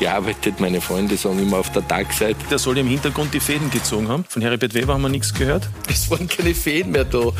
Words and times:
gearbeitet. 0.00 0.58
Meine 0.58 0.80
Freunde 0.80 1.16
sagen 1.16 1.38
immer 1.38 1.58
auf 1.58 1.70
der 1.70 1.86
Tagseite. 1.86 2.40
Der 2.50 2.58
soll 2.58 2.76
ja 2.76 2.80
im 2.80 2.88
Hintergrund 2.88 3.32
die 3.32 3.38
Fäden 3.38 3.70
gezogen 3.70 4.08
haben. 4.08 4.24
Von 4.28 4.42
Heribert 4.42 4.74
Weber 4.74 4.94
haben 4.94 5.02
wir 5.02 5.08
nichts 5.08 5.32
gehört. 5.32 5.68
Es 5.88 6.10
waren 6.10 6.26
keine 6.26 6.54
Fäden 6.54 6.90
mehr 6.90 7.04
da. 7.04 7.18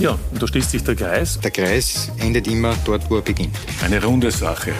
ja, 0.00 0.18
und 0.30 0.42
da 0.42 0.46
schließt 0.46 0.70
sich 0.70 0.82
der 0.82 0.94
Kreis. 0.94 1.38
Der 1.40 1.50
Kreis 1.50 2.10
endet 2.18 2.46
immer 2.46 2.74
dort, 2.86 3.10
wo 3.10 3.16
er 3.16 3.22
beginnt. 3.22 3.54
Eine 3.84 4.02
runde 4.02 4.30
Sache. 4.30 4.72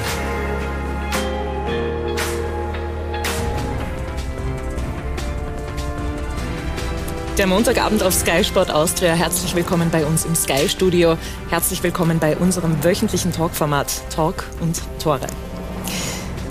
Der 7.39 7.47
Montagabend 7.47 8.02
auf 8.02 8.15
Sky 8.15 8.45
Sport 8.45 8.71
Austria. 8.71 9.15
Herzlich 9.15 9.55
willkommen 9.55 9.89
bei 9.91 10.05
uns 10.05 10.25
im 10.27 10.35
Sky 10.35 10.69
Studio. 10.69 11.16
Herzlich 11.49 11.83
willkommen 11.83 12.19
bei 12.19 12.37
unserem 12.37 12.85
wöchentlichen 12.85 13.33
Talkformat 13.33 14.02
Talk 14.11 14.45
und 14.61 14.80
Tore. 15.02 15.27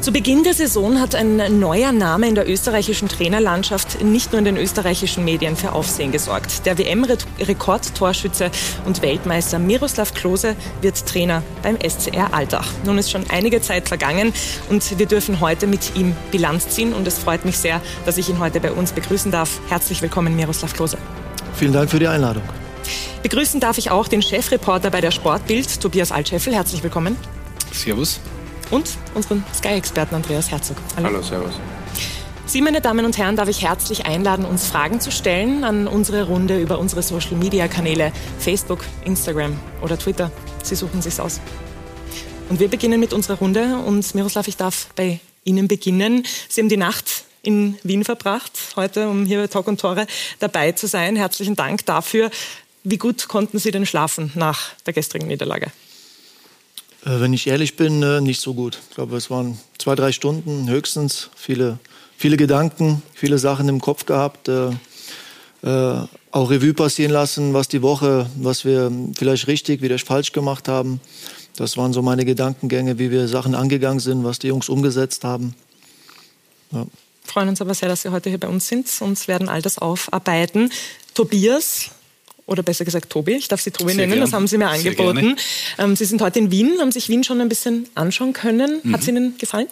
Zu 0.02 0.12
Beginn 0.12 0.44
der 0.44 0.56
Saison 0.56 1.00
hat 1.00 1.14
ein 1.14 1.60
neuer 1.60 1.92
Name 1.92 2.28
in 2.28 2.34
der 2.34 2.50
österreichischen 2.50 3.08
Trainerlandschaft 3.08 4.02
nicht 4.02 4.32
nur 4.32 4.40
in 4.40 4.46
den 4.46 4.58
österreichischen 4.58 5.24
Medien 5.24 5.56
für 5.56 5.74
Aufsehen 5.74 6.12
gesorgt. 6.12 6.66
Der 6.66 6.80
WM-Rekordtorschütze 6.80 8.50
und 8.86 9.04
Weltmeister 9.04 9.60
Miroslav 9.60 10.16
Klose 10.16 10.56
wird 10.82 11.06
Trainer 11.06 11.44
beim 11.62 11.78
SCR 11.78 12.34
Altach. 12.34 12.68
Nun 12.84 12.98
ist 12.98 13.12
schon 13.12 13.30
einige 13.30 13.62
Zeit 13.62 13.90
vergangen 13.90 14.34
und 14.72 14.98
wir 14.98 15.06
dürfen 15.06 15.40
heute 15.40 15.68
mit 15.68 15.96
ihm 15.96 16.16
Bilanz 16.32 16.70
ziehen 16.70 16.94
und 16.94 17.08
es 17.08 17.20
freut 17.20 17.46
mich 17.46 17.60
sehr, 17.60 17.80
dass 18.04 18.18
ich 18.18 18.28
ihn 18.28 18.40
heute 18.40 18.60
bei 18.60 18.72
uns 18.72 18.94
begrüßen 18.94 19.32
darf. 19.32 19.60
Herzlich 19.70 20.02
willkommen, 20.02 20.36
Miroslav 20.36 20.74
Klose. 20.74 20.98
Vielen 21.54 21.74
Dank 21.74 21.92
für 21.92 22.00
die 22.00 22.08
Einladung. 22.08 22.42
Begrüßen 23.22 23.60
darf 23.60 23.78
ich 23.78 23.92
auch 23.92 24.08
den 24.08 24.24
Chefreporter 24.24 24.90
bei 24.90 25.00
der 25.00 25.12
Sportbild, 25.12 25.80
Tobias 25.80 26.12
Altscheffel. 26.12 26.56
Herzlich 26.56 26.82
willkommen. 26.82 27.18
Servus 27.72 28.20
und 28.72 28.90
unseren 29.14 29.44
Sky-Experten 29.54 30.16
Andreas 30.16 30.50
Herzog. 30.50 30.78
Hallo. 30.96 31.08
Hallo, 31.08 31.22
servus. 31.22 31.54
Sie, 32.48 32.62
meine 32.62 32.82
Damen 32.82 33.06
und 33.06 33.18
Herren, 33.18 33.36
darf 33.36 33.48
ich 33.48 33.62
herzlich 33.62 34.06
einladen, 34.06 34.44
uns 34.44 34.66
Fragen 34.66 35.00
zu 35.00 35.12
stellen 35.12 35.64
an 35.64 35.88
unsere 35.88 36.24
Runde 36.24 36.60
über 36.60 36.80
unsere 36.80 37.02
Social-Media-Kanäle 37.02 38.12
Facebook, 38.40 38.80
Instagram 39.06 39.58
oder 39.82 39.98
Twitter. 39.98 40.32
Sie 40.64 40.76
suchen 40.76 41.02
sich's 41.02 41.20
aus. 41.20 41.40
Und 42.50 42.60
wir 42.60 42.68
beginnen 42.68 43.00
mit 43.00 43.14
unserer 43.14 43.38
Runde 43.38 43.78
und 43.86 44.14
Miroslav, 44.16 44.48
ich 44.48 44.58
darf 44.58 44.88
bei 44.96 45.22
Ihnen 45.46 45.68
beginnen. 45.70 46.26
Sie 46.50 46.60
haben 46.60 46.68
die 46.68 46.78
Nacht 46.78 47.24
in 47.42 47.78
Wien 47.84 48.04
verbracht, 48.04 48.52
heute, 48.76 49.08
um 49.08 49.26
hier 49.26 49.40
bei 49.40 49.48
Talk 49.48 49.68
und 49.68 49.80
Tore 49.80 50.06
dabei 50.40 50.74
zu 50.74 50.88
sein. 50.88 51.16
Herzlichen 51.16 51.56
Dank 51.56 51.86
dafür. 51.86 52.30
Wie 52.84 52.98
gut 52.98 53.28
konnten 53.28 53.60
Sie 53.60 53.72
denn 53.72 53.86
schlafen 53.86 54.32
nach 54.36 54.74
der 54.86 54.94
gestrigen 54.94 55.28
Niederlage? 55.28 55.72
Äh, 57.06 57.20
wenn 57.20 57.34
ich 57.34 57.48
ehrlich 57.48 57.76
bin, 57.76 58.04
äh, 58.04 58.22
nicht 58.22 58.42
so 58.42 58.54
gut. 58.54 58.80
Ich 58.90 58.96
glaube, 58.96 59.18
es 59.18 59.30
waren 59.30 59.58
zwei, 59.78 59.96
drei 59.96 60.12
Stunden 60.12 60.70
höchstens. 60.70 61.30
Viele, 61.36 61.80
viele 62.18 62.38
Gedanken, 62.38 63.02
viele 63.14 63.38
Sachen 63.38 63.68
im 63.70 63.82
Kopf 63.82 64.06
gehabt. 64.06 64.48
Äh, 64.48 64.70
äh, 65.64 66.08
auch 66.32 66.50
Revue 66.50 66.74
passieren 66.74 67.12
lassen, 67.12 67.54
was 67.54 67.68
die 67.68 67.82
Woche, 67.82 68.30
was 68.36 68.66
wir 68.66 68.92
vielleicht 69.16 69.48
richtig, 69.48 69.82
wieder 69.82 70.00
falsch 70.00 70.32
gemacht 70.32 70.68
haben. 70.68 71.00
Das 71.56 71.78
waren 71.78 71.94
so 71.94 72.02
meine 72.02 72.26
Gedankengänge, 72.26 72.98
wie 72.98 73.12
wir 73.12 73.28
Sachen 73.28 73.56
angegangen 73.56 74.00
sind, 74.00 74.24
was 74.24 74.40
die 74.40 74.48
Jungs 74.48 74.70
umgesetzt 74.70 75.24
haben. 75.24 75.56
Ja. 76.72 76.86
Freuen 77.24 77.50
uns 77.50 77.62
aber 77.62 77.74
sehr, 77.74 77.90
dass 77.90 78.02
Sie 78.02 78.10
heute 78.10 78.30
hier 78.30 78.40
bei 78.40 78.48
uns 78.48 78.68
sind 78.68 78.88
und 79.02 79.28
werden 79.28 79.50
all 79.50 79.62
das 79.62 79.78
aufarbeiten. 79.78 80.72
Tobias, 81.14 81.92
oder 82.52 82.64
besser 82.64 82.86
gesagt 82.86 83.10
Tobi, 83.10 83.34
ich 83.34 83.48
darf 83.48 83.62
Sie 83.62 83.72
Tobi 83.72 83.94
Sehr 83.94 84.02
nennen, 84.02 84.14
gern. 84.14 84.22
das 84.22 84.34
haben 84.34 84.46
Sie 84.46 84.58
mir 84.58 84.68
angeboten. 84.68 85.38
Ähm, 85.78 85.96
Sie 85.96 86.06
sind 86.06 86.22
heute 86.22 86.40
in 86.40 86.52
Wien, 86.52 86.74
haben 86.80 86.92
sich 86.92 87.10
Wien 87.10 87.24
schon 87.24 87.40
ein 87.42 87.50
bisschen 87.50 87.88
anschauen 87.96 88.34
können. 88.34 88.82
Mhm. 88.84 88.94
Hat 88.94 89.02
es 89.02 89.08
Ihnen 89.08 89.38
gefallen? 89.38 89.68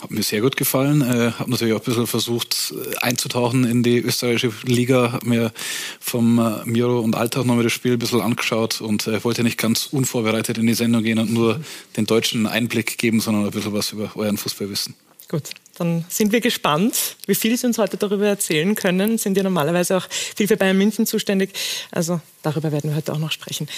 Hat 0.00 0.12
mir 0.12 0.22
sehr 0.22 0.42
gut 0.42 0.56
gefallen. 0.56 1.00
Äh, 1.02 1.32
habe 1.32 1.50
natürlich 1.50 1.74
auch 1.74 1.80
ein 1.80 1.84
bisschen 1.84 2.06
versucht 2.06 2.72
äh, 2.72 2.96
einzutauchen 2.98 3.64
in 3.64 3.82
die 3.82 3.98
österreichische 3.98 4.52
Liga. 4.64 5.12
Habe 5.12 5.28
mir 5.28 5.52
vom 5.98 6.38
äh, 6.38 6.64
Miro 6.66 7.00
und 7.00 7.16
Alltag 7.16 7.46
nochmal 7.46 7.64
das 7.64 7.72
Spiel 7.72 7.94
ein 7.94 7.98
bisschen 7.98 8.20
angeschaut 8.20 8.80
und 8.80 9.08
äh, 9.08 9.24
wollte 9.24 9.42
nicht 9.42 9.58
ganz 9.58 9.86
unvorbereitet 9.90 10.58
in 10.58 10.66
die 10.68 10.74
Sendung 10.74 11.02
gehen 11.02 11.18
und 11.18 11.32
nur 11.32 11.60
den 11.96 12.06
Deutschen 12.06 12.46
Einblick 12.46 12.98
geben, 12.98 13.20
sondern 13.20 13.46
ein 13.46 13.50
bisschen 13.50 13.72
was 13.72 13.90
über 13.92 14.12
euren 14.14 14.36
Fußball 14.36 14.70
wissen. 14.70 14.94
Gut, 15.28 15.50
dann 15.76 16.06
sind 16.08 16.32
wir 16.32 16.40
gespannt, 16.40 17.16
wie 17.26 17.34
viel 17.34 17.56
Sie 17.56 17.66
uns 17.66 17.76
heute 17.76 17.98
darüber 17.98 18.26
erzählen 18.26 18.74
können. 18.74 19.18
Sind 19.18 19.36
ja 19.36 19.42
normalerweise 19.42 19.98
auch 19.98 20.06
viel 20.10 20.48
für 20.48 20.56
Bayern 20.56 20.78
München 20.78 21.06
zuständig. 21.06 21.50
Also 21.90 22.20
darüber 22.42 22.72
werden 22.72 22.90
wir 22.90 22.96
heute 22.96 23.12
auch 23.12 23.18
noch 23.18 23.30
sprechen. 23.30 23.68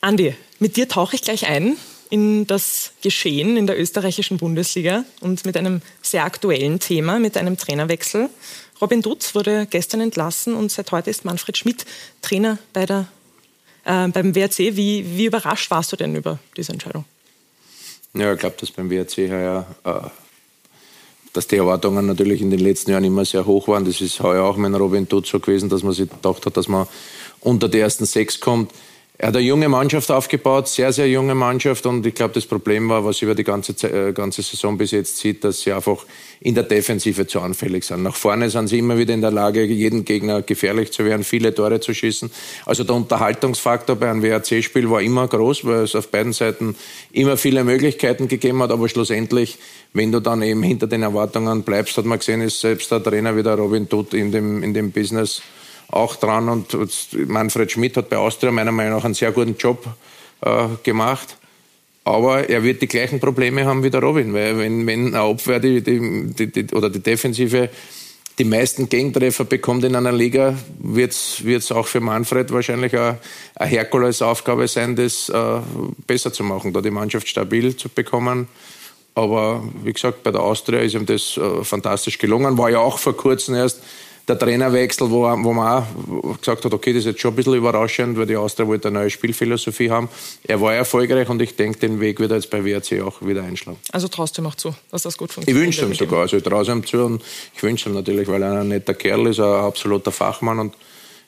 Andi, 0.00 0.34
mit 0.60 0.76
dir 0.76 0.88
tauche 0.88 1.16
ich 1.16 1.22
gleich 1.22 1.48
ein 1.48 1.76
in 2.10 2.46
das 2.46 2.92
Geschehen 3.02 3.56
in 3.56 3.66
der 3.66 3.78
österreichischen 3.78 4.36
Bundesliga 4.36 5.04
und 5.20 5.44
mit 5.44 5.56
einem 5.56 5.82
sehr 6.02 6.24
aktuellen 6.24 6.80
Thema, 6.80 7.18
mit 7.18 7.36
einem 7.36 7.56
Trainerwechsel. 7.56 8.28
Robin 8.80 9.02
Dutz 9.02 9.34
wurde 9.34 9.66
gestern 9.66 10.00
entlassen 10.00 10.54
und 10.54 10.72
seit 10.72 10.90
heute 10.92 11.10
ist 11.10 11.24
Manfred 11.24 11.58
Schmidt 11.58 11.86
Trainer 12.22 12.58
bei 12.72 12.86
der, 12.86 13.06
äh, 13.84 14.08
beim 14.08 14.34
WRC. 14.34 14.76
Wie, 14.76 15.16
wie 15.16 15.26
überrascht 15.26 15.70
warst 15.70 15.92
du 15.92 15.96
denn 15.96 16.16
über 16.16 16.38
diese 16.56 16.72
Entscheidung? 16.72 17.04
Ja, 18.14 18.32
ich 18.32 18.40
glaube, 18.40 18.56
dass 18.58 18.70
beim 18.70 18.90
WRC 18.90 19.30
heuer 19.30 19.66
äh, 19.84 20.08
dass 21.32 21.46
die 21.46 21.56
Erwartungen 21.56 22.06
natürlich 22.06 22.40
in 22.40 22.50
den 22.50 22.60
letzten 22.60 22.90
Jahren 22.90 23.04
immer 23.04 23.24
sehr 23.24 23.46
hoch 23.46 23.68
waren. 23.68 23.84
Das 23.84 24.00
ist 24.00 24.20
heuer 24.20 24.44
auch 24.44 24.56
mein 24.56 24.74
Robin 24.74 25.08
Tod 25.08 25.26
so 25.26 25.38
gewesen, 25.38 25.68
dass 25.68 25.82
man 25.82 25.92
sich 25.92 26.10
gedacht 26.10 26.44
hat, 26.46 26.56
dass 26.56 26.68
man 26.68 26.86
unter 27.40 27.68
die 27.68 27.78
ersten 27.78 28.04
sechs 28.04 28.40
kommt. 28.40 28.72
Er 29.22 29.28
hat 29.28 29.36
eine 29.36 29.44
junge 29.44 29.68
Mannschaft 29.68 30.10
aufgebaut, 30.10 30.66
sehr, 30.66 30.94
sehr 30.94 31.06
junge 31.06 31.34
Mannschaft. 31.34 31.84
Und 31.84 32.06
ich 32.06 32.14
glaube, 32.14 32.32
das 32.32 32.46
Problem 32.46 32.88
war, 32.88 33.04
was 33.04 33.20
über 33.20 33.34
die 33.34 33.44
ganze, 33.44 33.72
äh, 33.86 34.14
ganze 34.14 34.40
Saison 34.40 34.78
bis 34.78 34.92
jetzt 34.92 35.18
sieht, 35.18 35.44
dass 35.44 35.60
sie 35.60 35.72
einfach 35.72 36.06
in 36.40 36.54
der 36.54 36.64
Defensive 36.64 37.26
zu 37.26 37.38
anfällig 37.38 37.84
sind. 37.84 38.02
Nach 38.02 38.16
vorne 38.16 38.48
sind 38.48 38.68
sie 38.68 38.78
immer 38.78 38.96
wieder 38.96 39.12
in 39.12 39.20
der 39.20 39.30
Lage, 39.30 39.62
jeden 39.62 40.06
Gegner 40.06 40.40
gefährlich 40.40 40.90
zu 40.92 41.04
werden, 41.04 41.22
viele 41.22 41.54
Tore 41.54 41.80
zu 41.80 41.92
schießen. 41.92 42.30
Also 42.64 42.82
der 42.82 42.96
Unterhaltungsfaktor 42.96 43.94
bei 43.96 44.10
einem 44.10 44.22
WRC-Spiel 44.22 44.88
war 44.88 45.02
immer 45.02 45.28
groß, 45.28 45.66
weil 45.66 45.82
es 45.82 45.94
auf 45.94 46.08
beiden 46.08 46.32
Seiten 46.32 46.74
immer 47.12 47.36
viele 47.36 47.62
Möglichkeiten 47.62 48.26
gegeben 48.26 48.62
hat. 48.62 48.70
Aber 48.70 48.88
schlussendlich, 48.88 49.58
wenn 49.92 50.12
du 50.12 50.20
dann 50.20 50.40
eben 50.40 50.62
hinter 50.62 50.86
den 50.86 51.02
Erwartungen 51.02 51.62
bleibst, 51.62 51.98
hat 51.98 52.06
man 52.06 52.20
gesehen, 52.20 52.40
ist 52.40 52.58
selbst 52.58 52.90
der 52.90 53.02
Trainer 53.02 53.36
wie 53.36 53.42
der 53.42 53.56
Robin 53.56 53.86
Tutt 53.86 54.14
in 54.14 54.32
dem, 54.32 54.62
in 54.62 54.72
dem 54.72 54.92
Business 54.92 55.42
auch 55.90 56.16
dran. 56.16 56.48
Und 56.48 56.76
Manfred 57.28 57.70
Schmidt 57.72 57.96
hat 57.96 58.08
bei 58.08 58.16
Austria 58.16 58.50
meiner 58.52 58.72
Meinung 58.72 58.98
nach 58.98 59.04
einen 59.04 59.14
sehr 59.14 59.32
guten 59.32 59.56
Job 59.56 59.86
äh, 60.42 60.66
gemacht. 60.82 61.36
Aber 62.04 62.48
er 62.48 62.62
wird 62.62 62.82
die 62.82 62.88
gleichen 62.88 63.20
Probleme 63.20 63.66
haben 63.66 63.82
wie 63.82 63.90
der 63.90 64.00
Robin, 64.00 64.32
weil 64.32 64.58
wenn, 64.58 64.86
wenn 64.86 65.08
eine 65.08 65.20
Abwehr 65.20 65.60
die, 65.60 65.82
die, 65.82 66.50
die, 66.50 66.74
oder 66.74 66.88
die 66.88 67.00
Defensive 67.00 67.68
die 68.38 68.44
meisten 68.44 68.88
Gegentreffer 68.88 69.44
bekommt 69.44 69.84
in 69.84 69.94
einer 69.94 70.12
Liga, 70.12 70.56
wird 70.78 71.12
es 71.12 71.72
auch 71.72 71.86
für 71.86 72.00
Manfred 72.00 72.50
wahrscheinlich 72.50 72.96
eine, 72.96 73.18
eine 73.54 73.70
Herkulesaufgabe 73.70 74.66
sein, 74.66 74.96
das 74.96 75.28
äh, 75.28 75.60
besser 76.06 76.32
zu 76.32 76.42
machen, 76.42 76.72
da 76.72 76.80
die 76.80 76.90
Mannschaft 76.90 77.28
stabil 77.28 77.76
zu 77.76 77.90
bekommen. 77.90 78.48
Aber 79.14 79.62
wie 79.84 79.92
gesagt, 79.92 80.22
bei 80.22 80.30
der 80.30 80.40
Austria 80.40 80.80
ist 80.80 80.94
ihm 80.94 81.04
das 81.04 81.36
äh, 81.36 81.62
fantastisch 81.64 82.16
gelungen. 82.16 82.56
War 82.56 82.70
ja 82.70 82.78
auch 82.78 82.98
vor 82.98 83.14
kurzem 83.14 83.56
erst 83.56 83.82
der 84.30 84.38
Trainerwechsel, 84.38 85.10
wo, 85.10 85.22
wo 85.22 85.52
man 85.52 85.82
auch 85.82 86.38
gesagt 86.38 86.64
hat, 86.64 86.72
okay, 86.72 86.92
das 86.92 87.00
ist 87.00 87.06
jetzt 87.06 87.20
schon 87.20 87.32
ein 87.32 87.36
bisschen 87.36 87.54
überraschend, 87.54 88.16
weil 88.16 88.26
die 88.26 88.36
Austria 88.36 88.66
wollte 88.66 88.88
eine 88.88 89.00
neue 89.00 89.10
Spielphilosophie 89.10 89.90
haben. 89.90 90.08
Er 90.44 90.60
war 90.60 90.72
erfolgreich 90.72 91.28
und 91.28 91.42
ich 91.42 91.56
denke, 91.56 91.78
den 91.80 92.00
Weg 92.00 92.20
wird 92.20 92.30
er 92.30 92.36
jetzt 92.36 92.50
bei 92.50 92.64
WRC 92.64 93.02
auch 93.02 93.20
wieder 93.20 93.42
einschlagen. 93.42 93.78
Also 93.92 94.08
traust 94.08 94.38
du 94.38 94.42
ihm 94.42 94.46
auch 94.46 94.54
zu, 94.54 94.74
dass 94.90 95.02
das 95.02 95.18
gut 95.18 95.32
funktioniert? 95.32 95.74
Ich 95.74 95.80
wünsche 95.80 95.84
ihm 95.84 95.94
sogar, 95.94 96.20
also 96.20 96.36
ich 96.36 96.42
traue 96.42 96.64
ihm 96.64 96.86
zu 96.86 97.04
und 97.04 97.22
ich 97.54 97.62
wünsche 97.62 97.90
ihm 97.90 97.94
natürlich, 97.94 98.28
weil 98.28 98.42
er 98.42 98.60
ein 98.60 98.68
netter 98.68 98.94
Kerl 98.94 99.26
ist, 99.26 99.40
ein 99.40 99.44
absoluter 99.44 100.12
Fachmann 100.12 100.58
und 100.60 100.74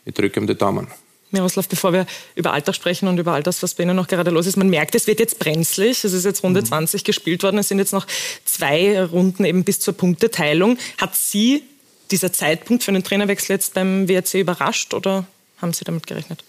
ich 0.04 0.14
drücke 0.14 0.40
ihm 0.40 0.46
die 0.46 0.54
Daumen. 0.54 0.86
Miroslav, 1.32 1.66
bevor 1.66 1.92
wir 1.92 2.06
über 2.34 2.52
Alltag 2.52 2.74
sprechen 2.74 3.08
und 3.08 3.18
über 3.18 3.32
all 3.32 3.42
das, 3.42 3.62
was 3.62 3.74
bei 3.74 3.84
Ihnen 3.84 3.96
noch 3.96 4.06
gerade 4.06 4.30
los 4.30 4.46
ist, 4.46 4.56
man 4.56 4.68
merkt, 4.68 4.94
es 4.94 5.06
wird 5.06 5.18
jetzt 5.18 5.38
brenzlig. 5.38 6.04
Es 6.04 6.12
ist 6.12 6.24
jetzt 6.24 6.42
Runde 6.42 6.60
mhm. 6.60 6.66
20 6.66 7.04
gespielt 7.04 7.42
worden. 7.42 7.56
Es 7.56 7.68
sind 7.68 7.78
jetzt 7.78 7.92
noch 7.92 8.06
zwei 8.44 9.02
Runden 9.02 9.46
eben 9.46 9.64
bis 9.64 9.80
zur 9.80 9.94
Punkteteilung. 9.94 10.76
Hat 10.98 11.16
Sie 11.16 11.62
dieser 12.12 12.32
Zeitpunkt 12.32 12.84
für 12.84 12.90
einen 12.90 13.02
Trainerwechsel 13.02 13.54
jetzt 13.54 13.74
beim 13.74 14.08
WRC 14.08 14.34
überrascht 14.34 14.94
oder 14.94 15.26
haben 15.60 15.72
Sie 15.72 15.84
damit 15.84 16.06
gerechnet? 16.06 16.44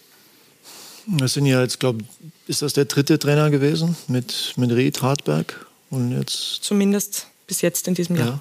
Das 1.06 1.34
sind 1.34 1.46
ja 1.46 1.60
jetzt, 1.60 1.80
glaube 1.80 2.04
ist 2.46 2.62
das 2.62 2.74
der 2.74 2.84
dritte 2.84 3.18
Trainer 3.18 3.50
gewesen 3.50 3.96
mit, 4.08 4.52
mit 4.56 4.70
Ried, 4.70 5.02
Hartberg 5.02 5.66
und 5.90 6.12
jetzt. 6.12 6.58
Zumindest 6.62 7.26
bis 7.46 7.62
jetzt 7.62 7.88
in 7.88 7.94
diesem 7.94 8.16
Jahr. 8.16 8.40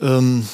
Ja. 0.00 0.18
Ähm, 0.18 0.46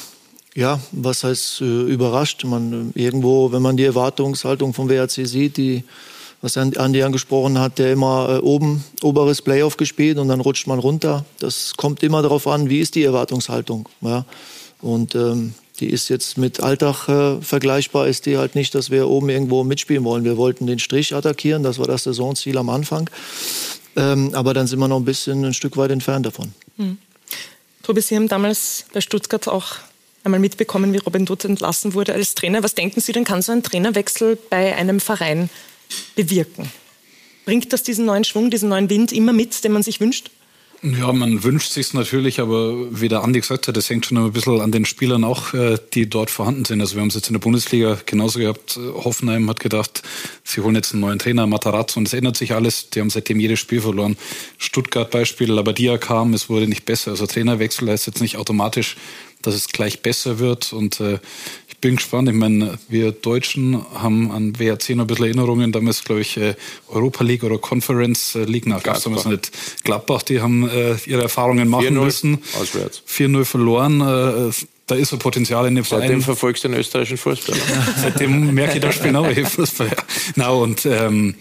ja, 0.54 0.80
was 0.92 1.24
heißt 1.24 1.60
äh, 1.60 1.82
überrascht? 1.82 2.44
Man, 2.44 2.92
äh, 2.94 3.02
irgendwo, 3.02 3.52
wenn 3.52 3.62
man 3.62 3.76
die 3.76 3.84
Erwartungshaltung 3.84 4.74
vom 4.74 4.88
WRC 4.88 5.26
sieht, 5.26 5.56
die, 5.56 5.84
was 6.40 6.56
Andi 6.56 7.02
angesprochen 7.02 7.58
hat, 7.58 7.78
der 7.78 7.92
immer 7.92 8.36
äh, 8.36 8.38
oben, 8.38 8.84
oberes 9.02 9.42
Playoff 9.42 9.76
gespielt 9.76 10.18
und 10.18 10.28
dann 10.28 10.40
rutscht 10.40 10.66
man 10.66 10.78
runter. 10.78 11.24
Das 11.40 11.74
kommt 11.76 12.02
immer 12.02 12.22
darauf 12.22 12.46
an, 12.46 12.70
wie 12.70 12.80
ist 12.80 12.94
die 12.94 13.04
Erwartungshaltung. 13.04 13.88
Ja? 14.00 14.24
Und 14.80 15.14
ähm, 15.14 15.54
die 15.80 15.90
ist 15.90 16.08
jetzt 16.08 16.38
mit 16.38 16.60
Alltag 16.60 17.08
äh, 17.08 17.40
vergleichbar, 17.42 18.06
ist 18.06 18.26
die 18.26 18.38
halt 18.38 18.54
nicht, 18.54 18.74
dass 18.74 18.90
wir 18.90 19.08
oben 19.08 19.28
irgendwo 19.28 19.64
mitspielen 19.64 20.04
wollen. 20.04 20.24
Wir 20.24 20.36
wollten 20.36 20.66
den 20.66 20.78
Strich 20.78 21.14
attackieren, 21.14 21.62
das 21.62 21.78
war 21.78 21.86
das 21.86 22.04
Saisonziel 22.04 22.56
am 22.58 22.70
Anfang. 22.70 23.10
Ähm, 23.96 24.34
aber 24.34 24.54
dann 24.54 24.66
sind 24.66 24.78
wir 24.78 24.88
noch 24.88 24.98
ein 24.98 25.04
bisschen 25.04 25.44
ein 25.44 25.54
Stück 25.54 25.76
weit 25.76 25.90
entfernt 25.90 26.26
davon. 26.26 26.52
Hm. 26.76 26.98
Tobi, 27.82 28.00
Sie 28.00 28.16
haben 28.16 28.28
damals 28.28 28.84
bei 28.92 29.00
Stuttgart 29.00 29.48
auch 29.48 29.76
einmal 30.24 30.40
mitbekommen, 30.40 30.92
wie 30.92 30.98
Robin 30.98 31.24
Dutt 31.24 31.44
entlassen 31.44 31.94
wurde 31.94 32.12
als 32.12 32.34
Trainer. 32.34 32.62
Was 32.62 32.74
denken 32.74 33.00
Sie 33.00 33.12
denn, 33.12 33.24
kann 33.24 33.42
so 33.42 33.52
ein 33.52 33.62
Trainerwechsel 33.62 34.36
bei 34.50 34.74
einem 34.74 35.00
Verein 35.00 35.48
bewirken? 36.14 36.70
Bringt 37.44 37.72
das 37.72 37.84
diesen 37.84 38.04
neuen 38.06 38.24
Schwung, 38.24 38.50
diesen 38.50 38.68
neuen 38.68 38.90
Wind 38.90 39.12
immer 39.12 39.32
mit, 39.32 39.62
den 39.62 39.72
man 39.72 39.84
sich 39.84 40.00
wünscht? 40.00 40.30
Ja, 40.82 41.10
man 41.12 41.42
wünscht 41.42 41.72
sich 41.72 41.94
natürlich, 41.94 42.38
aber 42.38 42.74
wie 42.90 43.08
der 43.08 43.22
Andi 43.22 43.40
gesagt 43.40 43.66
hat, 43.66 43.76
das 43.76 43.88
hängt 43.88 44.06
schon 44.06 44.18
ein 44.18 44.32
bisschen 44.32 44.60
an 44.60 44.72
den 44.72 44.84
Spielern 44.84 45.24
auch, 45.24 45.54
äh, 45.54 45.78
die 45.94 46.08
dort 46.08 46.30
vorhanden 46.30 46.64
sind. 46.64 46.80
Also 46.80 46.94
wir 46.94 47.00
haben 47.00 47.08
es 47.08 47.14
jetzt 47.14 47.28
in 47.28 47.32
der 47.32 47.40
Bundesliga 47.40 47.98
genauso 48.04 48.38
gehabt. 48.38 48.76
Hoffenheim 48.76 49.48
hat 49.48 49.58
gedacht, 49.58 50.02
sie 50.44 50.60
holen 50.60 50.74
jetzt 50.74 50.92
einen 50.92 51.00
neuen 51.00 51.18
Trainer, 51.18 51.46
Matarazzo, 51.46 51.98
und 51.98 52.06
es 52.06 52.12
ändert 52.12 52.36
sich 52.36 52.52
alles. 52.52 52.90
Die 52.90 53.00
haben 53.00 53.10
seitdem 53.10 53.40
jedes 53.40 53.58
Spiel 53.58 53.80
verloren. 53.80 54.16
Stuttgart 54.58 55.10
Beispiel, 55.10 55.50
Labadia 55.50 55.96
kam, 55.96 56.34
es 56.34 56.50
wurde 56.50 56.68
nicht 56.68 56.84
besser. 56.84 57.12
Also 57.12 57.26
Trainerwechsel 57.26 57.88
heißt 57.88 58.06
jetzt 58.06 58.20
nicht 58.20 58.36
automatisch, 58.36 58.96
dass 59.42 59.54
es 59.54 59.68
gleich 59.68 60.02
besser 60.02 60.38
wird. 60.38 60.72
Und 60.72 61.00
äh, 61.00 61.18
ich 61.76 61.80
bin 61.80 61.96
gespannt. 61.96 62.26
Ich 62.30 62.34
meine, 62.34 62.78
wir 62.88 63.12
Deutschen 63.12 63.84
haben 63.92 64.30
an 64.30 64.58
WRC 64.58 64.96
noch 64.96 65.04
ein 65.04 65.06
bisschen 65.08 65.26
Erinnerungen. 65.26 65.72
Damals, 65.72 66.02
glaube 66.04 66.22
ich, 66.22 66.38
äh, 66.38 66.54
Europa 66.88 67.22
League 67.22 67.44
oder 67.44 67.58
Conference 67.58 68.34
äh, 68.34 68.44
League. 68.44 68.64
Na, 68.66 68.78
gab 68.78 68.96
es 68.96 69.02
damals 69.02 69.26
nicht. 69.26 69.52
Gladbach, 69.84 70.22
die 70.22 70.40
haben 70.40 70.66
äh, 70.70 70.96
ihre 71.04 71.20
Erfahrungen 71.20 71.68
machen 71.68 71.92
müssen. 71.92 72.38
Auswärts. 72.58 73.02
4-0 73.06 73.44
verloren. 73.44 74.00
Äh, 74.00 74.52
da 74.86 74.94
ist 74.94 75.10
so 75.10 75.18
Potenzial 75.18 75.66
in 75.66 75.74
dem 75.74 75.84
Verein. 75.84 76.02
Seitdem 76.02 76.22
verfolgst 76.22 76.64
du 76.64 76.68
den 76.68 76.78
österreichischen 76.78 77.18
Fußball. 77.18 77.56
Seitdem 78.00 78.54
merke 78.54 78.76
ich, 78.76 78.80
da 78.80 78.90
spielen 78.90 79.16
auch 79.16 79.30
Fußball. 79.30 79.88
Ja. 79.88 79.96
Na, 80.36 80.48
und 80.48 80.86
ähm, 80.86 81.34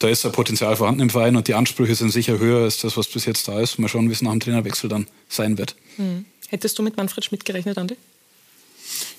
da 0.00 0.08
ist 0.08 0.26
ein 0.26 0.32
Potenzial 0.32 0.74
vorhanden 0.74 1.02
im 1.02 1.10
Verein 1.10 1.36
und 1.36 1.46
die 1.46 1.54
Ansprüche 1.54 1.94
sind 1.94 2.10
sicher 2.10 2.40
höher 2.40 2.64
als 2.64 2.80
das, 2.80 2.96
was 2.96 3.06
bis 3.06 3.26
jetzt 3.26 3.46
da 3.46 3.60
ist. 3.60 3.78
Mal 3.78 3.86
schauen, 3.86 4.08
wie 4.08 4.12
es 4.12 4.22
nach 4.22 4.32
dem 4.32 4.40
Trainerwechsel 4.40 4.88
dann 4.88 5.06
sein 5.28 5.56
wird. 5.56 5.76
Hm. 5.96 6.24
Hättest 6.48 6.78
du 6.80 6.82
mit 6.82 6.96
Manfred 6.96 7.24
Schmidt 7.24 7.44
gerechnet, 7.44 7.78
Andi? 7.78 7.96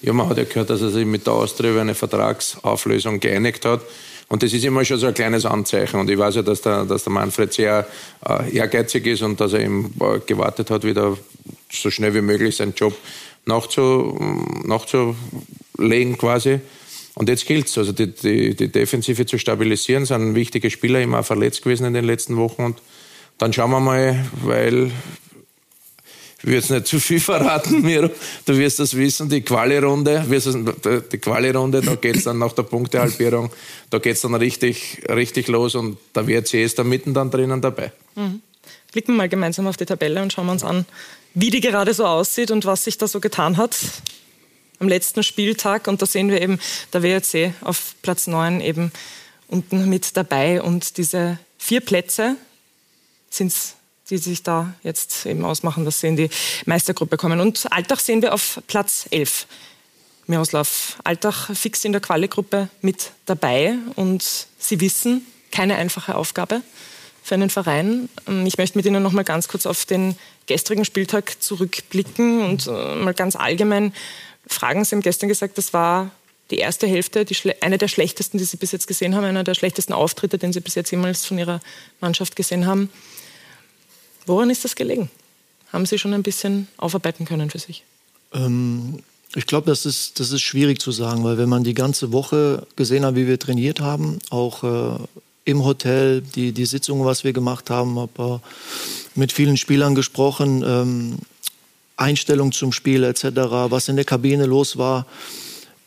Ja, 0.01 0.13
man 0.13 0.29
hat 0.29 0.37
ja 0.37 0.43
gehört, 0.43 0.69
dass 0.69 0.81
er 0.81 0.89
sich 0.89 1.05
mit 1.05 1.25
der 1.27 1.33
Austria 1.33 1.71
über 1.71 1.81
eine 1.81 1.95
Vertragsauflösung 1.95 3.19
geeinigt 3.19 3.65
hat. 3.65 3.81
Und 4.29 4.43
das 4.43 4.53
ist 4.53 4.63
immer 4.63 4.85
schon 4.85 4.99
so 4.99 5.07
ein 5.07 5.13
kleines 5.13 5.45
Anzeichen. 5.45 5.99
Und 5.99 6.09
ich 6.09 6.17
weiß 6.17 6.35
ja, 6.35 6.41
dass 6.43 6.61
der, 6.61 6.85
dass 6.85 7.03
der 7.03 7.11
Manfred 7.11 7.51
sehr 7.51 7.87
äh, 8.27 8.55
ehrgeizig 8.55 9.07
ist 9.07 9.23
und 9.23 9.41
dass 9.41 9.53
er 9.53 9.61
eben 9.61 9.93
äh, 9.99 10.19
gewartet 10.25 10.69
hat, 10.69 10.83
wieder 10.83 11.17
so 11.71 11.89
schnell 11.89 12.13
wie 12.13 12.21
möglich 12.21 12.55
seinen 12.55 12.75
Job 12.75 12.93
nachzu, 13.45 14.17
nachzulegen 14.63 16.17
quasi. 16.17 16.59
Und 17.15 17.27
jetzt 17.27 17.47
gilt 17.47 17.67
es, 17.67 17.77
also 17.77 17.91
die, 17.91 18.13
die, 18.13 18.55
die 18.55 18.69
Defensive 18.69 19.25
zu 19.25 19.37
stabilisieren, 19.39 20.05
sind 20.05 20.35
wichtige 20.35 20.69
Spieler 20.69 21.01
immer 21.01 21.23
verletzt 21.23 21.63
gewesen 21.63 21.85
in 21.85 21.93
den 21.93 22.05
letzten 22.05 22.37
Wochen. 22.37 22.63
Und 22.63 22.81
dann 23.39 23.51
schauen 23.51 23.71
wir 23.71 23.79
mal, 23.79 24.25
weil 24.43 24.91
ich 26.39 26.45
will 26.47 26.55
jetzt 26.55 26.71
nicht 26.71 26.87
zu 26.87 26.99
viel 26.99 27.19
verraten, 27.31 27.81
Miro. 27.81 28.09
Du 28.45 28.57
wirst 28.57 28.79
das 28.79 28.95
wissen, 28.95 29.29
die 29.29 29.41
Quali-Runde, 29.41 30.25
die 31.11 31.17
Quali-Runde, 31.17 31.81
da 31.81 31.95
geht 31.95 32.17
es 32.17 32.23
dann 32.23 32.39
nach 32.39 32.53
der 32.53 32.63
Punktehalbierung, 32.63 33.51
da 33.89 33.99
geht 33.99 34.15
es 34.15 34.21
dann 34.21 34.35
richtig, 34.35 35.03
richtig 35.09 35.47
los 35.47 35.75
und 35.75 35.97
der 36.15 36.27
WRC 36.27 36.55
ist 36.55 36.79
da 36.79 36.83
mitten 36.83 37.13
dann 37.13 37.29
drinnen 37.29 37.61
dabei. 37.61 37.91
Mhm. 38.15 38.41
Blicken 38.91 39.13
wir 39.13 39.17
mal 39.17 39.29
gemeinsam 39.29 39.67
auf 39.67 39.77
die 39.77 39.85
Tabelle 39.85 40.21
und 40.21 40.33
schauen 40.33 40.47
wir 40.47 40.53
uns 40.53 40.63
an, 40.63 40.85
wie 41.33 41.51
die 41.51 41.61
gerade 41.61 41.93
so 41.93 42.05
aussieht 42.05 42.49
und 42.49 42.65
was 42.65 42.85
sich 42.85 42.97
da 42.97 43.07
so 43.07 43.19
getan 43.19 43.57
hat 43.57 43.77
am 44.79 44.87
letzten 44.87 45.23
Spieltag. 45.23 45.87
Und 45.87 46.01
da 46.01 46.05
sehen 46.05 46.29
wir 46.29 46.41
eben 46.41 46.59
der 46.93 47.03
WRC 47.03 47.53
auf 47.61 47.95
Platz 48.01 48.27
9 48.27 48.61
eben 48.61 48.91
unten 49.47 49.89
mit 49.89 50.15
dabei 50.15 50.61
und 50.61 50.97
diese 50.97 51.39
vier 51.57 51.81
Plätze 51.81 52.35
sind 53.29 53.47
es 53.47 53.75
die 54.09 54.17
sich 54.17 54.43
da 54.43 54.73
jetzt 54.83 55.25
eben 55.25 55.45
ausmachen, 55.45 55.85
dass 55.85 55.99
sie 55.99 56.07
in 56.07 56.15
die 56.15 56.29
Meistergruppe 56.65 57.17
kommen. 57.17 57.39
Und 57.39 57.71
Altach 57.71 57.99
sehen 57.99 58.21
wir 58.21 58.33
auf 58.33 58.61
Platz 58.67 59.05
11. 59.11 59.47
Miroslav 60.27 60.97
Altach 61.03 61.55
fix 61.55 61.83
in 61.85 61.91
der 61.91 62.01
Quali-Gruppe 62.01 62.69
mit 62.81 63.11
dabei 63.25 63.75
und 63.95 64.47
Sie 64.59 64.79
wissen, 64.79 65.25
keine 65.51 65.75
einfache 65.75 66.15
Aufgabe 66.15 66.61
für 67.23 67.35
einen 67.35 67.49
Verein. 67.49 68.09
Ich 68.45 68.57
möchte 68.57 68.77
mit 68.77 68.85
Ihnen 68.85 69.01
noch 69.01 69.11
mal 69.11 69.23
ganz 69.23 69.47
kurz 69.47 69.65
auf 69.65 69.85
den 69.85 70.15
gestrigen 70.45 70.85
Spieltag 70.85 71.41
zurückblicken 71.41 72.43
und 72.43 72.67
äh, 72.67 72.95
mal 72.95 73.13
ganz 73.13 73.35
allgemein 73.35 73.93
fragen. 74.47 74.85
Sie 74.85 74.95
haben 74.95 75.01
gestern 75.01 75.29
gesagt, 75.29 75.57
das 75.57 75.73
war 75.73 76.11
die 76.51 76.57
erste 76.57 76.87
Hälfte, 76.87 77.25
die 77.25 77.35
eine 77.61 77.77
der 77.77 77.87
schlechtesten, 77.87 78.37
die 78.37 78.43
Sie 78.43 78.57
bis 78.57 78.71
jetzt 78.71 78.87
gesehen 78.87 79.15
haben, 79.15 79.23
einer 79.23 79.43
der 79.43 79.53
schlechtesten 79.53 79.93
Auftritte, 79.93 80.37
den 80.37 80.53
Sie 80.53 80.59
bis 80.59 80.75
jetzt 80.75 80.91
jemals 80.91 81.25
von 81.25 81.37
Ihrer 81.37 81.59
Mannschaft 82.01 82.35
gesehen 82.35 82.65
haben. 82.65 82.89
Woran 84.29 84.51
ist 84.51 84.63
das 84.63 84.75
gelegen? 84.75 85.09
Haben 85.73 85.87
Sie 85.87 85.97
schon 85.97 86.13
ein 86.13 86.21
bisschen 86.21 86.67
aufarbeiten 86.77 87.25
können 87.25 87.49
für 87.49 87.57
sich? 87.57 87.83
Ähm, 88.31 88.99
ich 89.33 89.47
glaube, 89.47 89.65
das 89.65 89.87
ist, 89.87 90.19
das 90.19 90.29
ist 90.29 90.43
schwierig 90.43 90.79
zu 90.79 90.91
sagen, 90.91 91.23
weil 91.23 91.39
wenn 91.39 91.49
man 91.49 91.63
die 91.63 91.73
ganze 91.73 92.11
Woche 92.11 92.67
gesehen 92.75 93.05
hat, 93.05 93.15
wie 93.15 93.25
wir 93.25 93.39
trainiert 93.39 93.79
haben, 93.79 94.19
auch 94.29 94.63
äh, 94.63 94.99
im 95.45 95.65
Hotel, 95.65 96.21
die, 96.21 96.51
die 96.51 96.65
Sitzungen, 96.67 97.05
was 97.05 97.23
wir 97.23 97.33
gemacht 97.33 97.71
haben, 97.71 97.97
habe 97.97 98.41
äh, 98.43 99.19
mit 99.19 99.31
vielen 99.31 99.57
Spielern 99.57 99.95
gesprochen, 99.95 100.63
ähm, 100.63 101.17
Einstellung 101.97 102.51
zum 102.51 102.71
Spiel 102.71 103.05
etc., 103.05 103.23
was 103.69 103.87
in 103.87 103.95
der 103.95 104.05
Kabine 104.05 104.45
los 104.45 104.77
war. 104.77 105.07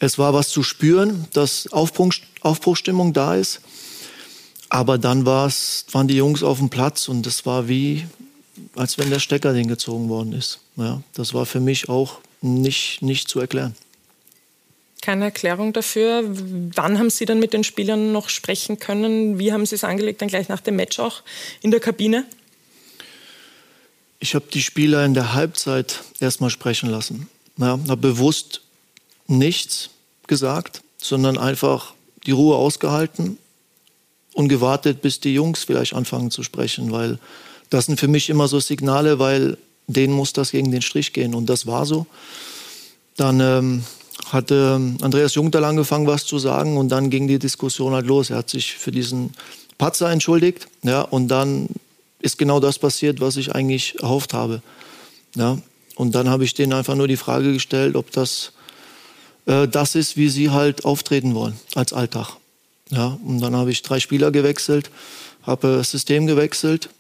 Es 0.00 0.19
war 0.19 0.35
was 0.35 0.49
zu 0.49 0.65
spüren, 0.65 1.29
dass 1.33 1.73
Aufbruch, 1.73 2.12
Aufbruchstimmung 2.41 3.12
da 3.12 3.37
ist. 3.37 3.61
Aber 4.69 4.99
dann 4.99 5.25
waren 5.27 6.09
die 6.09 6.17
Jungs 6.17 6.43
auf 6.43 6.59
dem 6.59 6.71
Platz 6.71 7.06
und 7.06 7.25
es 7.29 7.47
war 7.47 7.69
wie, 7.69 8.05
als 8.75 8.99
wenn 8.99 9.11
der 9.11 9.19
Stecker 9.19 9.55
gezogen 9.55 10.09
worden 10.09 10.33
ist. 10.33 10.61
Ja, 10.77 11.03
das 11.15 11.35
war 11.35 11.47
für 11.47 11.61
mich 11.61 11.89
auch 11.89 12.19
nicht, 12.41 13.03
nicht 13.03 13.29
zu 13.29 13.41
erklären. 13.41 13.75
Keine 15.01 15.25
Erklärung 15.25 15.73
dafür. 15.73 16.23
Wann 16.25 16.99
haben 16.99 17.11
Sie 17.11 17.25
dann 17.25 17.41
mit 17.41 17.53
den 17.53 17.65
Spielern 17.65 18.13
noch 18.13 18.29
sprechen 18.29 18.79
können? 18.79 19.39
Wie 19.39 19.53
haben 19.53 19.67
Sie 19.67 19.75
es 19.75 19.85
angelegt, 19.85 20.23
dann 20.23 20.29
gleich 20.29 20.49
nach 20.49 20.61
dem 20.61 20.77
Match 20.77 21.01
auch 21.01 21.23
in 21.61 21.71
der 21.71 21.81
Kabine? 21.81 22.25
Ich 24.21 24.37
habe 24.37 24.44
die 24.53 24.63
Spieler 24.63 25.05
in 25.05 25.15
der 25.15 25.35
Halbzeit 25.35 26.05
erstmal 26.21 26.51
sprechen 26.51 26.89
lassen. 26.89 27.29
Ja, 27.56 27.81
habe 27.89 27.97
bewusst 27.97 28.63
nichts 29.27 29.91
gesagt, 30.29 30.82
sondern 30.99 31.37
einfach 31.37 31.94
die 32.25 32.31
Ruhe 32.31 32.56
ausgehalten 32.56 33.39
und 34.35 34.49
gewartet, 34.49 35.03
bis 35.03 35.19
die 35.19 35.35
Jungs 35.35 35.65
vielleicht 35.65 35.94
anfangen 35.94 36.31
zu 36.31 36.44
sprechen, 36.44 36.93
weil 36.93 37.19
das 37.72 37.86
sind 37.86 37.98
für 37.98 38.08
mich 38.08 38.29
immer 38.29 38.48
so 38.48 38.60
Signale, 38.60 39.19
weil 39.19 39.56
denen 39.86 40.12
muss 40.12 40.34
das 40.34 40.50
gegen 40.50 40.70
den 40.70 40.82
Strich 40.82 41.14
gehen. 41.14 41.34
Und 41.34 41.46
das 41.46 41.67
war 41.67 41.86
so. 41.86 42.06
Dann 43.17 43.41
ähm, 43.41 43.84
hatte 44.26 44.74
ähm, 44.76 44.98
Andreas 45.00 45.34
Jungtal 45.34 45.64
angefangen, 45.64 46.06
was 46.06 46.26
zu 46.26 46.38
sagen 46.38 46.76
und 46.76 46.91
dann 46.91 47.08
ging 47.08 47.29
die 47.29 47.38
Diskussion 47.38 47.94
halt 47.94 48.06
los. 48.06 48.29
Er 48.29 48.38
hat 48.38 48.50
sich 48.50 48.74
für 48.74 48.93
diesen 48.93 49.32
Patzer 49.79 50.10
entschuldigt. 50.10 50.69
Ja, 50.82 51.00
und 51.00 51.29
dann 51.29 51.69
ist 52.20 52.36
genau 52.36 52.60
das 52.60 52.79
passiert, 52.79 53.20
was 53.20 53.38
ich 53.38 53.55
eigentlich 53.55 53.98
erhofft 54.00 54.34
habe. 54.34 54.60
Ja, 55.34 55.56
und 55.96 56.14
dann 56.14 56.29
habe 56.29 56.44
ich 56.44 56.52
denen 56.52 56.74
einfach 56.74 56.94
nur 56.94 57.08
die 57.08 57.17
Frage 57.17 57.55
gestellt, 57.55 57.96
ob 57.96 58.10
das 58.12 58.52
äh, 59.46 59.67
das 59.67 59.94
ist, 59.94 60.19
wie 60.19 60.29
sie 60.29 60.50
halt 60.50 60.84
auftreten 60.84 61.34
wollen 61.34 61.58
als 61.74 61.94
Alltag. 61.94 62.36
Ja, 62.91 63.19
und 63.24 63.41
dann 63.41 63.56
habe 63.56 63.70
ich 63.70 63.81
drei 63.81 63.98
Spieler 63.98 64.31
gewechselt, 64.31 64.91
habe 65.43 65.79
das 65.79 65.91
System 65.91 66.26
gewechselt 66.26 66.91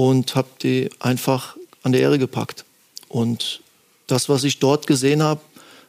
und 0.00 0.34
habe 0.34 0.48
die 0.62 0.88
einfach 0.98 1.58
an 1.82 1.92
der 1.92 2.00
Ehre 2.00 2.18
gepackt. 2.18 2.64
Und 3.08 3.60
das, 4.06 4.30
was 4.30 4.44
ich 4.44 4.58
dort 4.58 4.86
gesehen 4.86 5.22
habe, 5.22 5.42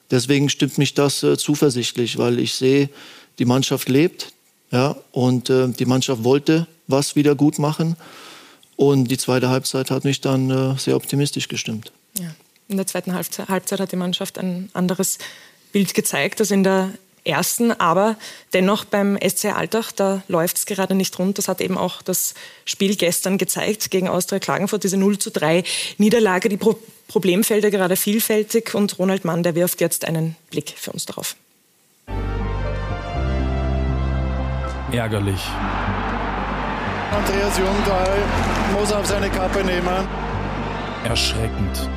deswegen 0.10 0.50
stimmt 0.50 0.78
mich 0.78 0.94
das 0.94 1.24
äh, 1.24 1.38
zuversichtlich, 1.38 2.18
weil 2.18 2.38
ich 2.38 2.54
sehe, 2.54 2.90
die 3.40 3.46
Mannschaft 3.46 3.88
lebt, 3.88 4.34
ja, 4.70 4.98
und 5.14 5.50
äh, 5.50 5.70
die 5.70 5.86
Mannschaft 5.86 6.26
wollte 6.26 6.68
was 6.88 7.16
wieder 7.16 7.36
gut 7.36 7.58
machen. 7.58 7.96
Und 8.76 9.06
die 9.06 9.18
zweite 9.18 9.48
Halbzeit 9.48 9.90
hat 9.92 10.04
mich 10.04 10.20
dann 10.20 10.50
äh, 10.50 10.78
sehr 10.78 10.98
optimistisch 10.98 11.48
gestimmt. 11.48 11.94
Ja. 12.20 12.36
In 12.68 12.76
der 12.76 12.88
zweiten 12.88 13.14
Halbzeit, 13.14 13.48
Halbzeit 13.48 13.80
hat 13.80 13.94
die 13.94 13.98
Mannschaft 13.98 14.38
ein 14.38 14.70
anderes 14.74 15.20
Bild 15.72 15.94
gezeigt 15.94 16.42
als 16.42 16.52
in 16.52 16.66
der 16.66 16.92
ersten, 17.24 17.72
aber 17.72 18.16
dennoch 18.54 18.86
beim 18.86 19.18
SC 19.18 19.46
Alltag, 19.56 19.92
da 19.96 20.24
läuft 20.28 20.58
es 20.58 20.66
gerade 20.66 20.96
nicht 20.96 21.18
rund. 21.20 21.38
Das 21.38 21.48
hat 21.48 21.62
eben 21.62 21.78
auch 21.78 22.02
das 22.02 22.34
Spiel 22.66 22.96
gestern 22.96 23.38
gezeigt 23.38 23.92
gegen 23.92 24.08
Austria 24.08 24.40
Klagenfurt, 24.40 24.84
diese 24.84 24.98
0 24.98 25.20
zu 25.20 25.32
3 25.32 25.64
Niederlage. 25.98 26.50
Die 26.50 26.58
Pro 26.58 26.78
Problemfelder 27.08 27.72
gerade 27.72 27.98
vielfältig 27.98 28.74
und 28.74 28.98
Ronald 28.98 29.26
Mann, 29.26 29.44
der 29.44 29.54
wirft 29.54 29.82
jetzt 29.82 30.06
einen 30.06 30.38
Blick 30.50 30.74
für 30.78 30.94
uns 30.94 31.06
darauf. 31.06 31.36
Ärgerlich. 34.94 35.42
Andreas 37.12 37.58
Jungdahl 37.58 38.18
muss 38.72 38.94
auf 38.94 39.06
seine 39.06 39.30
Kappe 39.30 39.62
nehmen. 39.62 40.08
Erschreckend. 41.04 41.90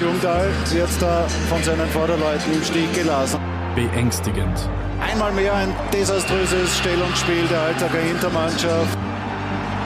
Jungdahl 0.00 0.48
wird 0.70 0.88
da 1.00 1.26
von 1.48 1.60
seinen 1.64 1.88
Vorderleuten 1.88 2.52
im 2.52 2.62
Stich 2.62 2.92
gelassen. 2.92 3.40
Beängstigend. 3.78 4.58
Einmal 5.00 5.30
mehr 5.30 5.54
ein 5.54 5.72
desaströses 5.92 6.78
Stellungsspiel 6.78 7.46
der 7.48 7.60
Altaker 7.60 7.98
Hintermannschaft. 7.98 8.98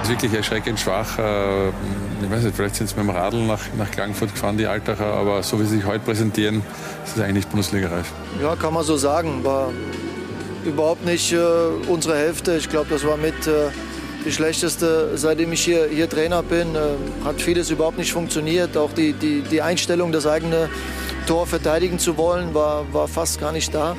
Wirklich 0.07 0.33
erschreckend 0.33 0.81
schwach. 0.81 1.19
Äh, 1.19 1.69
ich 1.69 2.31
weiß 2.31 2.43
nicht, 2.45 2.57
vielleicht 2.57 2.77
sind 2.77 2.89
sie 2.89 2.97
mit 2.97 3.05
dem 3.05 3.11
Radl 3.11 3.43
nach, 3.43 3.61
nach 3.77 3.91
Klagenfurt 3.91 4.33
gefahren, 4.33 4.57
die 4.57 4.65
Altacher, 4.65 5.05
aber 5.05 5.43
so 5.43 5.61
wie 5.61 5.65
sie 5.65 5.77
sich 5.77 5.85
heute 5.85 5.99
präsentieren, 5.99 6.63
ist 7.05 7.19
es 7.19 7.23
eigentlich 7.23 7.47
Bundesliga-reif. 7.49 8.11
Ja, 8.41 8.57
kann 8.57 8.73
man 8.73 8.83
so 8.83 8.97
sagen. 8.97 9.45
War 9.45 9.69
überhaupt 10.65 11.05
nicht 11.05 11.31
äh, 11.35 11.39
unsere 11.87 12.17
Hälfte. 12.17 12.57
Ich 12.57 12.71
glaube, 12.71 12.87
das 12.89 13.07
war 13.07 13.19
mit 13.19 13.47
äh, 13.47 13.69
die 14.25 14.33
schlechteste, 14.33 15.17
seitdem 15.17 15.52
ich 15.52 15.64
hier, 15.64 15.87
hier 15.87 16.09
Trainer 16.09 16.43
bin. 16.43 16.75
Äh, 16.75 16.97
hat 17.25 17.41
vieles 17.41 17.71
überhaupt 17.71 17.99
nicht 17.99 18.12
funktioniert. 18.12 18.76
Auch 18.76 18.93
die, 18.93 19.12
die, 19.12 19.43
die 19.43 19.62
Einstellung, 19.62 20.12
das 20.12 20.26
eigene 20.26 20.69
Tor 21.26 21.47
verteidigen 21.47 21.99
zu 21.99 22.17
wollen, 22.17 22.55
war, 22.55 22.93
war 22.93 23.09
fast 23.09 23.41
gar 23.41 23.52
nicht 23.52 23.75
da. 23.75 23.97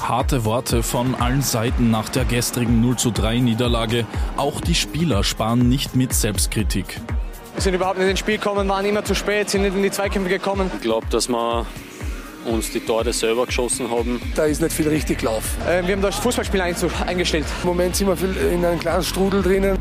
Harte 0.00 0.44
Worte 0.44 0.82
von 0.82 1.14
allen 1.14 1.42
Seiten 1.42 1.90
nach 1.90 2.08
der 2.08 2.24
gestrigen 2.24 2.80
0 2.80 2.96
zu 2.96 3.10
3 3.10 3.38
Niederlage. 3.38 4.06
Auch 4.36 4.60
die 4.60 4.74
Spieler 4.74 5.24
sparen 5.24 5.68
nicht 5.68 5.96
mit 5.96 6.12
Selbstkritik. 6.12 7.00
Wir 7.54 7.62
sind 7.62 7.74
überhaupt 7.74 7.98
nicht 7.98 8.10
ins 8.10 8.18
Spiel 8.18 8.36
gekommen, 8.36 8.68
waren 8.68 8.84
immer 8.84 9.04
zu 9.04 9.14
spät, 9.14 9.48
sind 9.48 9.62
nicht 9.62 9.76
in 9.76 9.82
die 9.82 9.90
Zweikämpfe 9.90 10.28
gekommen. 10.28 10.70
Ich 10.74 10.82
glaube, 10.82 11.06
dass 11.08 11.28
wir 11.28 11.64
uns 12.44 12.70
die 12.70 12.80
Tore 12.80 13.12
selber 13.12 13.46
geschossen 13.46 13.90
haben. 13.90 14.20
Da 14.34 14.44
ist 14.44 14.60
nicht 14.60 14.72
viel 14.72 14.88
richtig 14.88 15.18
gelaufen. 15.18 15.48
Äh, 15.66 15.86
wir 15.86 15.94
haben 15.94 16.02
das 16.02 16.16
Fußballspiel 16.16 16.60
eingestellt. 16.60 17.46
Im 17.62 17.68
Moment 17.68 17.96
sind 17.96 18.08
wir 18.08 18.52
in 18.52 18.64
einem 18.64 18.78
kleinen 18.78 19.02
Strudel 19.02 19.42
drinnen. 19.42 19.78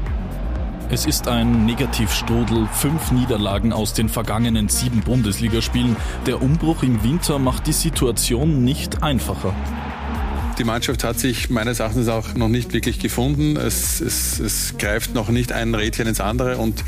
Es 0.89 1.05
ist 1.08 1.27
ein 1.27 1.65
Negativstrudel, 1.65 2.67
fünf 2.72 3.12
Niederlagen 3.12 3.74
aus 3.74 3.93
den 3.93 4.10
vergangenen 4.10 4.70
sieben 4.70 5.01
Bundesligaspielen. 5.01 5.96
Der 6.27 6.41
Umbruch 6.41 6.84
im 6.84 7.03
Winter 7.03 7.39
macht 7.39 7.65
die 7.65 7.74
Situation 7.74 8.63
nicht 8.63 9.01
einfacher. 9.01 9.55
Die 10.60 10.63
Mannschaft 10.63 11.03
hat 11.03 11.19
sich 11.19 11.50
meines 11.50 11.79
Erachtens 11.79 12.07
auch 12.07 12.36
noch 12.36 12.48
nicht 12.48 12.74
wirklich 12.74 13.00
gefunden. 13.00 13.57
Es, 13.57 14.00
es, 14.00 14.39
es 14.39 14.77
greift 14.77 15.15
noch 15.15 15.29
nicht 15.29 15.51
ein 15.51 15.74
Rädchen 15.74 16.05
ins 16.05 16.19
andere 16.19 16.57
und 16.57 16.83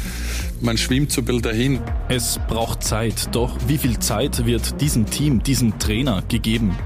man 0.62 0.78
schwimmt 0.78 1.12
so 1.12 1.22
ein 1.22 1.26
bisschen 1.26 1.42
dahin. 1.42 1.80
Es 2.08 2.40
braucht 2.48 2.84
Zeit, 2.84 3.30
doch 3.32 3.58
wie 3.68 3.80
viel 3.80 3.98
Zeit 3.98 4.46
wird 4.46 4.80
diesem 4.82 5.08
Team, 5.08 5.42
diesem 5.42 5.80
Trainer 5.80 6.22
gegeben? 6.28 6.78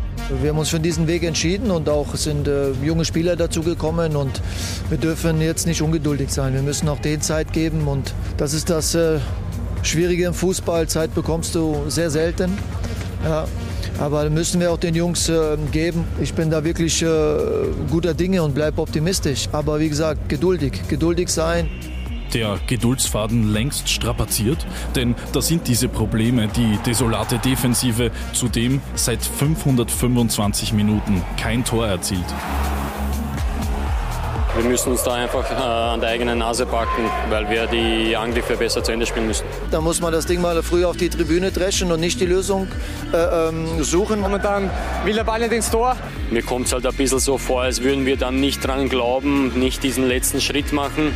Wir 0.42 0.52
haben 0.52 0.58
uns 0.58 0.70
für 0.70 0.80
diesen 0.80 1.08
Weg 1.08 1.24
entschieden 1.24 1.70
und 1.70 1.90
auch 1.90 2.16
sind 2.16 2.48
äh, 2.48 2.72
junge 2.84 3.04
Spieler 3.04 3.36
dazugekommen 3.36 4.16
und 4.16 4.42
wir 4.90 4.98
dürfen 4.98 5.42
jetzt 5.42 5.68
nicht 5.68 5.82
ungeduldig 5.82 6.30
sein. 6.30 6.54
Wir 6.54 6.62
müssen 6.62 6.88
auch 6.88 7.00
denen 7.00 7.22
Zeit 7.22 7.52
geben 7.52 7.88
und 7.88 8.14
das 8.38 8.54
ist 8.54 8.70
das 8.70 8.96
äh, 8.96 9.20
Schwierige 9.84 10.26
im 10.26 10.34
Fußball. 10.34 10.88
Zeit 10.88 11.14
bekommst 11.14 11.56
du 11.56 11.90
sehr 11.90 12.10
selten. 12.10 12.58
Ja, 13.26 13.48
aber 14.00 14.30
müssen 14.30 14.62
wir 14.62 14.72
auch 14.72 14.78
den 14.78 14.96
Jungs 14.96 15.30
äh, 15.30 15.58
geben. 15.72 16.06
Ich 16.22 16.34
bin 16.34 16.50
da 16.50 16.64
wirklich 16.64 17.02
äh, 17.02 17.08
guter 17.90 18.14
Dinge 18.14 18.44
und 18.44 18.56
bleibe 18.56 18.82
optimistisch. 18.82 19.48
Aber 19.52 19.80
wie 19.80 19.90
gesagt, 19.90 20.30
geduldig, 20.30 20.88
geduldig 20.88 21.30
sein. 21.30 21.70
Der 22.34 22.60
Geduldsfaden 22.68 23.52
längst 23.52 23.90
strapaziert, 23.90 24.66
denn 24.96 25.16
da 25.34 25.42
sind 25.42 25.68
diese 25.68 25.88
Probleme, 25.88 26.48
die 26.48 26.78
desolate 26.86 27.40
Defensive, 27.40 28.12
zudem 28.34 28.82
seit 28.94 29.24
525 29.24 30.74
Minuten 30.74 31.24
kein 31.38 31.66
Tor 31.66 31.88
erzielt. 31.88 32.26
Wir 34.56 34.64
müssen 34.66 34.92
uns 34.92 35.04
da 35.04 35.14
einfach 35.14 35.50
äh, 35.52 35.54
an 35.54 36.02
der 36.02 36.10
eigenen 36.10 36.40
Nase 36.40 36.66
packen, 36.66 37.04
weil 37.30 37.50
wir 37.50 37.68
die 37.68 38.18
Angriffe 38.18 38.58
besser 38.58 38.84
zu 38.84 38.92
Ende 38.92 39.06
spielen 39.06 39.28
müssen. 39.28 39.46
Da 39.70 39.80
muss 39.80 40.02
man 40.02 40.12
das 40.12 40.26
Ding 40.26 40.42
mal 40.42 40.62
früh 40.64 40.86
auf 40.86 40.98
die 40.98 41.10
Tribüne 41.10 41.52
dreschen 41.52 41.92
und 41.92 42.00
nicht 42.00 42.20
die 42.20 42.26
Lösung 42.26 42.68
äh, 43.14 43.18
ähm, 43.50 43.84
suchen. 43.84 44.20
Momentan 44.20 44.70
will 45.06 45.14
der 45.14 45.24
Ball 45.24 45.40
nicht 45.40 45.54
ins 45.54 45.70
Tor. 45.70 45.96
Mir 46.32 46.42
kommt 46.42 46.66
es 46.66 46.74
halt 46.74 46.86
ein 46.86 46.96
bisschen 46.96 47.20
so 47.20 47.38
vor, 47.38 47.62
als 47.62 47.84
würden 47.84 48.06
wir 48.06 48.18
dann 48.18 48.40
nicht 48.40 48.66
dran 48.66 48.90
glauben, 48.90 49.60
nicht 49.60 49.84
diesen 49.84 50.08
letzten 50.08 50.42
Schritt 50.42 50.74
machen. 50.74 51.14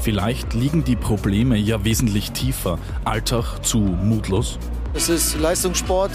Vielleicht 0.00 0.54
liegen 0.54 0.84
die 0.84 0.96
Probleme 0.96 1.56
ja 1.56 1.84
wesentlich 1.84 2.30
tiefer. 2.30 2.78
Alltag 3.04 3.58
zu 3.64 3.78
mutlos? 3.78 4.58
Es 4.94 5.08
ist 5.08 5.38
Leistungssport 5.38 6.12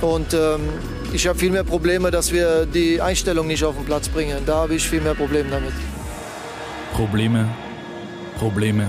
und 0.00 0.32
ähm, 0.32 0.60
ich 1.12 1.26
habe 1.26 1.38
viel 1.38 1.50
mehr 1.50 1.64
Probleme, 1.64 2.10
dass 2.10 2.32
wir 2.32 2.66
die 2.66 3.00
Einstellung 3.00 3.46
nicht 3.46 3.64
auf 3.64 3.74
den 3.74 3.84
Platz 3.84 4.08
bringen. 4.08 4.38
Da 4.46 4.56
habe 4.56 4.74
ich 4.76 4.88
viel 4.88 5.00
mehr 5.00 5.14
Probleme 5.14 5.50
damit. 5.50 5.72
Probleme, 6.94 7.48
Probleme, 8.38 8.86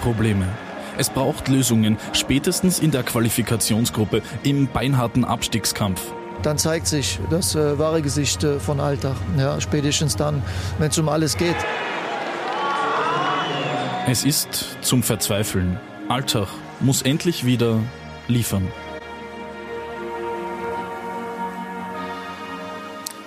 Probleme. 0.00 0.48
Es 0.96 1.10
braucht 1.10 1.48
Lösungen, 1.48 1.98
spätestens 2.14 2.78
in 2.78 2.92
der 2.92 3.02
Qualifikationsgruppe 3.02 4.22
im 4.42 4.68
beinharten 4.68 5.26
Abstiegskampf. 5.26 6.00
Dann 6.42 6.56
zeigt 6.56 6.86
sich 6.86 7.20
das 7.28 7.54
äh, 7.54 7.78
wahre 7.78 8.00
Gesicht 8.00 8.42
äh, 8.42 8.58
von 8.58 8.80
Alltag. 8.80 9.16
Ja, 9.36 9.60
spätestens 9.60 10.16
dann, 10.16 10.42
wenn 10.78 10.88
es 10.88 10.96
um 10.96 11.10
alles 11.10 11.36
geht. 11.36 11.56
Es 14.06 14.24
ist 14.24 14.78
zum 14.80 15.02
Verzweifeln. 15.02 15.78
Alltag 16.08 16.48
muss 16.80 17.02
endlich 17.02 17.44
wieder 17.44 17.80
liefern. 18.28 18.66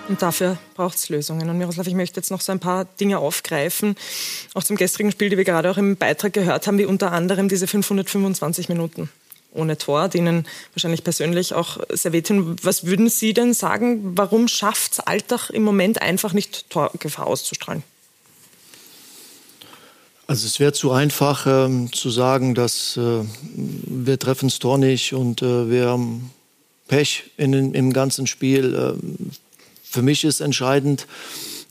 Und 0.10 0.22
dafür 0.22 0.57
braucht 0.75 0.98
es 0.98 1.10
Lösungen. 1.10 1.50
Und 1.50 1.57
Miroslav, 1.57 1.88
ich 1.88 1.93
möchte 1.93 2.19
jetzt 2.19 2.29
noch 2.29 2.41
so 2.41 2.51
ein 2.51 2.60
paar 2.60 2.86
Dinge 2.86 3.19
aufgreifen, 3.19 3.95
auch 4.53 4.63
zum 4.63 4.75
gestrigen 4.75 5.12
Spiel, 5.12 5.29
die 5.29 5.38
wir 5.38 5.45
gerade 5.45 5.72
auch 5.72 5.77
im 5.77 5.95
Beitrag 5.95 6.33
gehört 6.33 6.67
haben, 6.67 6.77
wie 6.77 6.86
unter 6.86 7.12
anderem 7.12 7.48
diese 7.48 7.67
525 7.67 8.69
Minuten 8.69 9.10
ohne 9.53 9.77
Tor, 9.77 10.10
die 10.10 10.17
Ihnen 10.17 10.45
wahrscheinlich 10.74 11.03
persönlich 11.03 11.53
auch 11.53 11.77
sehr 11.89 12.12
wehtun. 12.12 12.55
Was 12.63 12.86
würden 12.86 13.07
Sie 13.10 13.33
denn 13.33 13.53
sagen, 13.53 14.17
warum 14.17 14.48
schafft 14.48 14.93
es 14.93 15.00
Alltag 15.00 15.50
im 15.51 15.63
Moment 15.63 16.01
einfach 16.01 16.33
nicht, 16.33 16.69
Torgefahr 16.69 17.27
auszustrahlen? 17.27 17.83
Also 20.25 20.48
es 20.48 20.60
wäre 20.60 20.74
zu 20.74 20.91
einfach 20.91 21.45
ähm, 21.48 21.91
zu 21.91 22.10
sagen, 22.10 22.55
dass 22.55 22.98
äh, 22.98 23.24
wir 23.55 24.17
treffen 24.17 24.50
das 24.50 24.60
Tor 24.60 24.77
nicht 24.77 25.13
und 25.13 25.41
äh, 25.41 25.69
wir 25.69 25.88
haben 25.88 26.31
Pech 26.88 27.31
in, 27.38 27.74
im 27.74 27.93
ganzen 27.93 28.25
Spiel. 28.25 28.74
Ähm, 28.74 29.31
für 29.93 30.01
mich 30.01 30.23
ist 30.23 30.41
entscheidend, 30.41 31.05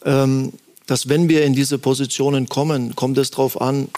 ähm, 0.04 0.52
dass 0.86 1.08
wenn 1.08 1.28
wir 1.28 1.44
in 1.44 1.54
diese 1.54 1.76
Positionen 1.76 2.48
kommen, 2.48 2.94
kommt 2.94 3.18
es 3.18 3.32
darauf 3.32 3.60
an, 3.60 3.88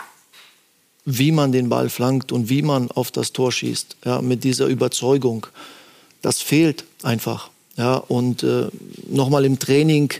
wie 1.05 1.31
man 1.31 1.53
den 1.53 1.69
Ball 1.69 1.91
flankt 1.91 2.33
und 2.33 2.49
wie 2.49 2.63
man 2.63 2.91
auf 2.91 3.11
das 3.11 3.33
Tor 3.33 3.53
schießt. 3.53 3.97
Ja, 4.07 4.23
mit 4.23 4.43
dieser 4.43 4.67
Überzeugung. 4.67 5.47
Das 6.23 6.41
fehlt 6.41 6.85
einfach. 7.03 7.51
Ja, 7.77 7.97
und 7.97 8.43
äh, 8.43 8.69
nochmal 9.11 9.45
im 9.45 9.59
Training 9.59 10.11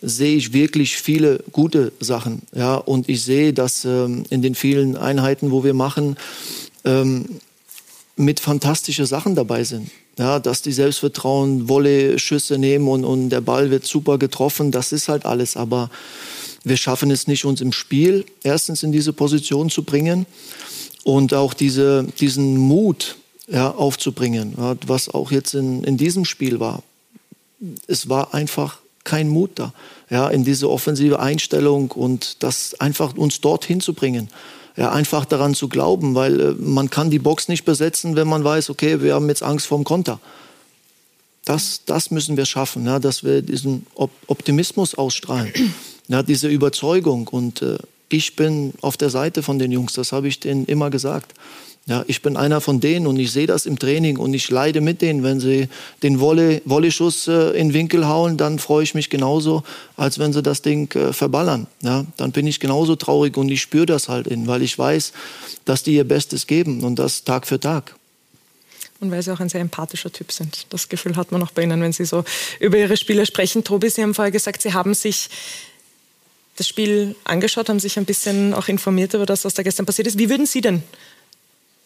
sehe 0.00 0.36
ich 0.36 0.52
wirklich 0.52 0.96
viele 0.96 1.42
gute 1.50 1.90
Sachen. 1.98 2.42
Ja, 2.54 2.76
und 2.76 3.08
ich 3.08 3.24
sehe, 3.24 3.52
dass 3.52 3.84
ähm, 3.84 4.22
in 4.30 4.40
den 4.40 4.54
vielen 4.54 4.96
Einheiten, 4.96 5.50
wo 5.50 5.64
wir 5.64 5.74
machen, 5.74 6.16
ähm, 6.84 7.40
mit 8.14 8.38
fantastische 8.38 9.06
Sachen 9.06 9.34
dabei 9.34 9.64
sind. 9.64 9.90
Ja, 10.18 10.40
dass 10.40 10.62
die 10.62 10.72
Selbstvertrauen 10.72 11.68
Wolle-Schüsse 11.68 12.58
nehmen 12.58 12.88
und, 12.88 13.04
und 13.04 13.30
der 13.30 13.40
Ball 13.40 13.70
wird 13.70 13.86
super 13.86 14.18
getroffen, 14.18 14.72
das 14.72 14.90
ist 14.90 15.08
halt 15.08 15.24
alles. 15.24 15.56
Aber 15.56 15.90
wir 16.64 16.76
schaffen 16.76 17.12
es 17.12 17.28
nicht, 17.28 17.44
uns 17.44 17.60
im 17.60 17.72
Spiel 17.72 18.24
erstens 18.42 18.82
in 18.82 18.90
diese 18.90 19.12
Position 19.12 19.70
zu 19.70 19.84
bringen 19.84 20.26
und 21.04 21.34
auch 21.34 21.54
diese, 21.54 22.04
diesen 22.18 22.56
Mut 22.56 23.16
ja, 23.46 23.70
aufzubringen, 23.70 24.54
ja, 24.58 24.74
was 24.86 25.08
auch 25.08 25.30
jetzt 25.30 25.54
in, 25.54 25.84
in 25.84 25.96
diesem 25.96 26.24
Spiel 26.24 26.58
war. 26.58 26.82
Es 27.86 28.08
war 28.08 28.34
einfach 28.34 28.78
kein 29.04 29.28
Mut 29.28 29.52
da, 29.54 29.72
ja, 30.10 30.28
in 30.28 30.44
diese 30.44 30.68
offensive 30.68 31.20
Einstellung 31.20 31.92
und 31.92 32.42
das 32.42 32.74
einfach 32.80 33.16
uns 33.16 33.40
dorthin 33.40 33.80
zu 33.80 33.94
bringen 33.94 34.28
ja, 34.78 34.92
einfach 34.92 35.24
daran 35.24 35.54
zu 35.54 35.68
glauben, 35.68 36.14
weil 36.14 36.40
äh, 36.40 36.52
man 36.52 36.88
kann 36.88 37.10
die 37.10 37.18
Box 37.18 37.48
nicht 37.48 37.64
besetzen, 37.64 38.14
wenn 38.14 38.28
man 38.28 38.44
weiß, 38.44 38.70
okay, 38.70 39.02
wir 39.02 39.14
haben 39.14 39.28
jetzt 39.28 39.42
Angst 39.42 39.66
vorm 39.66 39.82
Konter. 39.82 40.20
Das, 41.44 41.82
das 41.84 42.12
müssen 42.12 42.36
wir 42.36 42.46
schaffen, 42.46 42.86
ja, 42.86 43.00
dass 43.00 43.24
wir 43.24 43.42
diesen 43.42 43.86
Op 43.94 44.10
Optimismus 44.28 44.94
ausstrahlen, 44.94 45.52
ja, 46.08 46.22
diese 46.22 46.46
Überzeugung. 46.46 47.26
Und 47.26 47.60
äh, 47.60 47.78
ich 48.08 48.36
bin 48.36 48.72
auf 48.80 48.96
der 48.96 49.10
Seite 49.10 49.42
von 49.42 49.58
den 49.58 49.72
Jungs, 49.72 49.94
das 49.94 50.12
habe 50.12 50.28
ich 50.28 50.38
denen 50.38 50.64
immer 50.66 50.90
gesagt. 50.90 51.34
Ja, 51.88 52.04
ich 52.06 52.20
bin 52.20 52.36
einer 52.36 52.60
von 52.60 52.80
denen 52.80 53.06
und 53.06 53.18
ich 53.18 53.32
sehe 53.32 53.46
das 53.46 53.64
im 53.64 53.78
Training 53.78 54.18
und 54.18 54.34
ich 54.34 54.50
leide 54.50 54.82
mit 54.82 55.00
denen. 55.00 55.22
Wenn 55.22 55.40
sie 55.40 55.68
den 56.02 56.20
Volley, 56.20 56.60
Volleyschuss 56.66 57.28
äh, 57.28 57.58
in 57.58 57.68
den 57.68 57.72
Winkel 57.74 58.06
hauen, 58.06 58.36
dann 58.36 58.58
freue 58.58 58.82
ich 58.82 58.94
mich 58.94 59.08
genauso, 59.08 59.62
als 59.96 60.18
wenn 60.18 60.34
sie 60.34 60.42
das 60.42 60.60
Ding 60.60 60.94
äh, 60.94 61.14
verballern. 61.14 61.66
Ja, 61.80 62.04
dann 62.18 62.30
bin 62.32 62.46
ich 62.46 62.60
genauso 62.60 62.94
traurig 62.94 63.38
und 63.38 63.48
ich 63.48 63.62
spüre 63.62 63.86
das 63.86 64.10
halt 64.10 64.26
in, 64.26 64.46
weil 64.46 64.60
ich 64.60 64.78
weiß, 64.78 65.14
dass 65.64 65.82
die 65.82 65.94
ihr 65.94 66.04
Bestes 66.04 66.46
geben 66.46 66.84
und 66.84 66.98
das 66.98 67.24
Tag 67.24 67.46
für 67.46 67.58
Tag. 67.58 67.94
Und 69.00 69.10
weil 69.10 69.22
Sie 69.22 69.32
auch 69.32 69.40
ein 69.40 69.48
sehr 69.48 69.62
empathischer 69.62 70.12
Typ 70.12 70.30
sind. 70.30 70.66
Das 70.68 70.90
Gefühl 70.90 71.16
hat 71.16 71.32
man 71.32 71.42
auch 71.42 71.52
bei 71.52 71.62
Ihnen, 71.62 71.80
wenn 71.80 71.92
Sie 71.94 72.04
so 72.04 72.22
über 72.60 72.76
Ihre 72.76 72.98
Spieler 72.98 73.24
sprechen. 73.24 73.64
Tobi, 73.64 73.88
Sie 73.88 74.02
haben 74.02 74.12
vorher 74.12 74.32
gesagt, 74.32 74.60
Sie 74.60 74.74
haben 74.74 74.92
sich 74.92 75.30
das 76.56 76.68
Spiel 76.68 77.14
angeschaut, 77.24 77.70
haben 77.70 77.80
sich 77.80 77.96
ein 77.96 78.04
bisschen 78.04 78.52
auch 78.52 78.68
informiert 78.68 79.14
über 79.14 79.24
das, 79.24 79.46
was 79.46 79.54
da 79.54 79.62
gestern 79.62 79.86
passiert 79.86 80.08
ist. 80.08 80.18
Wie 80.18 80.28
würden 80.28 80.44
Sie 80.44 80.60
denn 80.60 80.82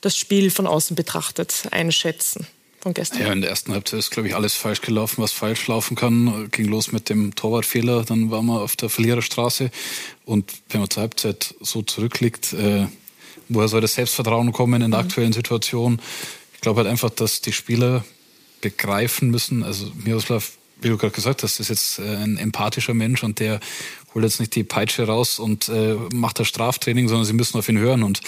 das 0.03 0.17
Spiel 0.17 0.51
von 0.51 0.67
außen 0.67 0.95
betrachtet 0.95 1.69
einschätzen? 1.71 2.47
Von 2.83 2.95
gestern. 2.95 3.21
Ja, 3.21 3.33
in 3.33 3.41
der 3.41 3.51
ersten 3.51 3.73
Halbzeit 3.73 4.01
ist, 4.01 4.11
glaube 4.11 4.29
ich, 4.29 4.35
alles 4.35 4.55
falsch 4.55 4.81
gelaufen, 4.81 5.23
was 5.23 5.31
falsch 5.31 5.69
laufen 5.69 5.95
kann. 5.95 6.49
Ging 6.51 6.67
los 6.67 6.91
mit 6.91 7.09
dem 7.09 7.33
Torwartfehler, 7.37 8.05
dann 8.05 8.33
waren 8.33 8.47
wir 8.47 8.61
auf 8.61 8.75
der 8.75 8.89
Verliererstraße. 8.89 9.71
Und 10.25 10.53
wenn 10.69 10.81
man 10.81 10.91
zur 10.91 11.03
Halbzeit 11.03 11.55
so 11.61 11.83
zurückliegt, 11.83 12.53
äh, 12.55 12.89
woher 13.49 13.69
soll 13.69 13.81
das 13.81 13.95
Selbstvertrauen 13.95 14.51
kommen 14.51 14.83
in 14.83 14.91
der 14.91 15.01
mhm. 15.01 15.07
aktuellen 15.07 15.33
Situation? 15.33 16.03
Ich 16.55 16.61
glaube 16.61 16.79
halt 16.79 16.89
einfach, 16.89 17.11
dass 17.11 17.41
die 17.41 17.53
Spieler 17.53 18.05
begreifen 18.61 19.31
müssen, 19.31 19.63
also 19.63 19.93
Miroslav, 20.03 20.53
wie 20.81 20.89
du 20.89 20.97
gerade 20.97 21.15
gesagt 21.15 21.45
hast, 21.45 21.61
ist 21.61 21.69
jetzt 21.69 22.01
äh, 22.01 22.03
ein 22.03 22.37
empathischer 22.37 22.95
Mensch 22.95 23.23
und 23.23 23.39
der 23.39 23.61
holt 24.15 24.25
jetzt 24.25 24.41
nicht 24.41 24.57
die 24.57 24.65
Peitsche 24.65 25.07
raus 25.07 25.39
und 25.39 25.69
äh, 25.69 25.95
macht 26.13 26.41
das 26.41 26.49
Straftraining, 26.49 27.09
sondern 27.09 27.25
sie 27.25 27.33
müssen 27.33 27.59
auf 27.59 27.69
ihn 27.69 27.79
hören. 27.79 28.03
Und 28.03 28.21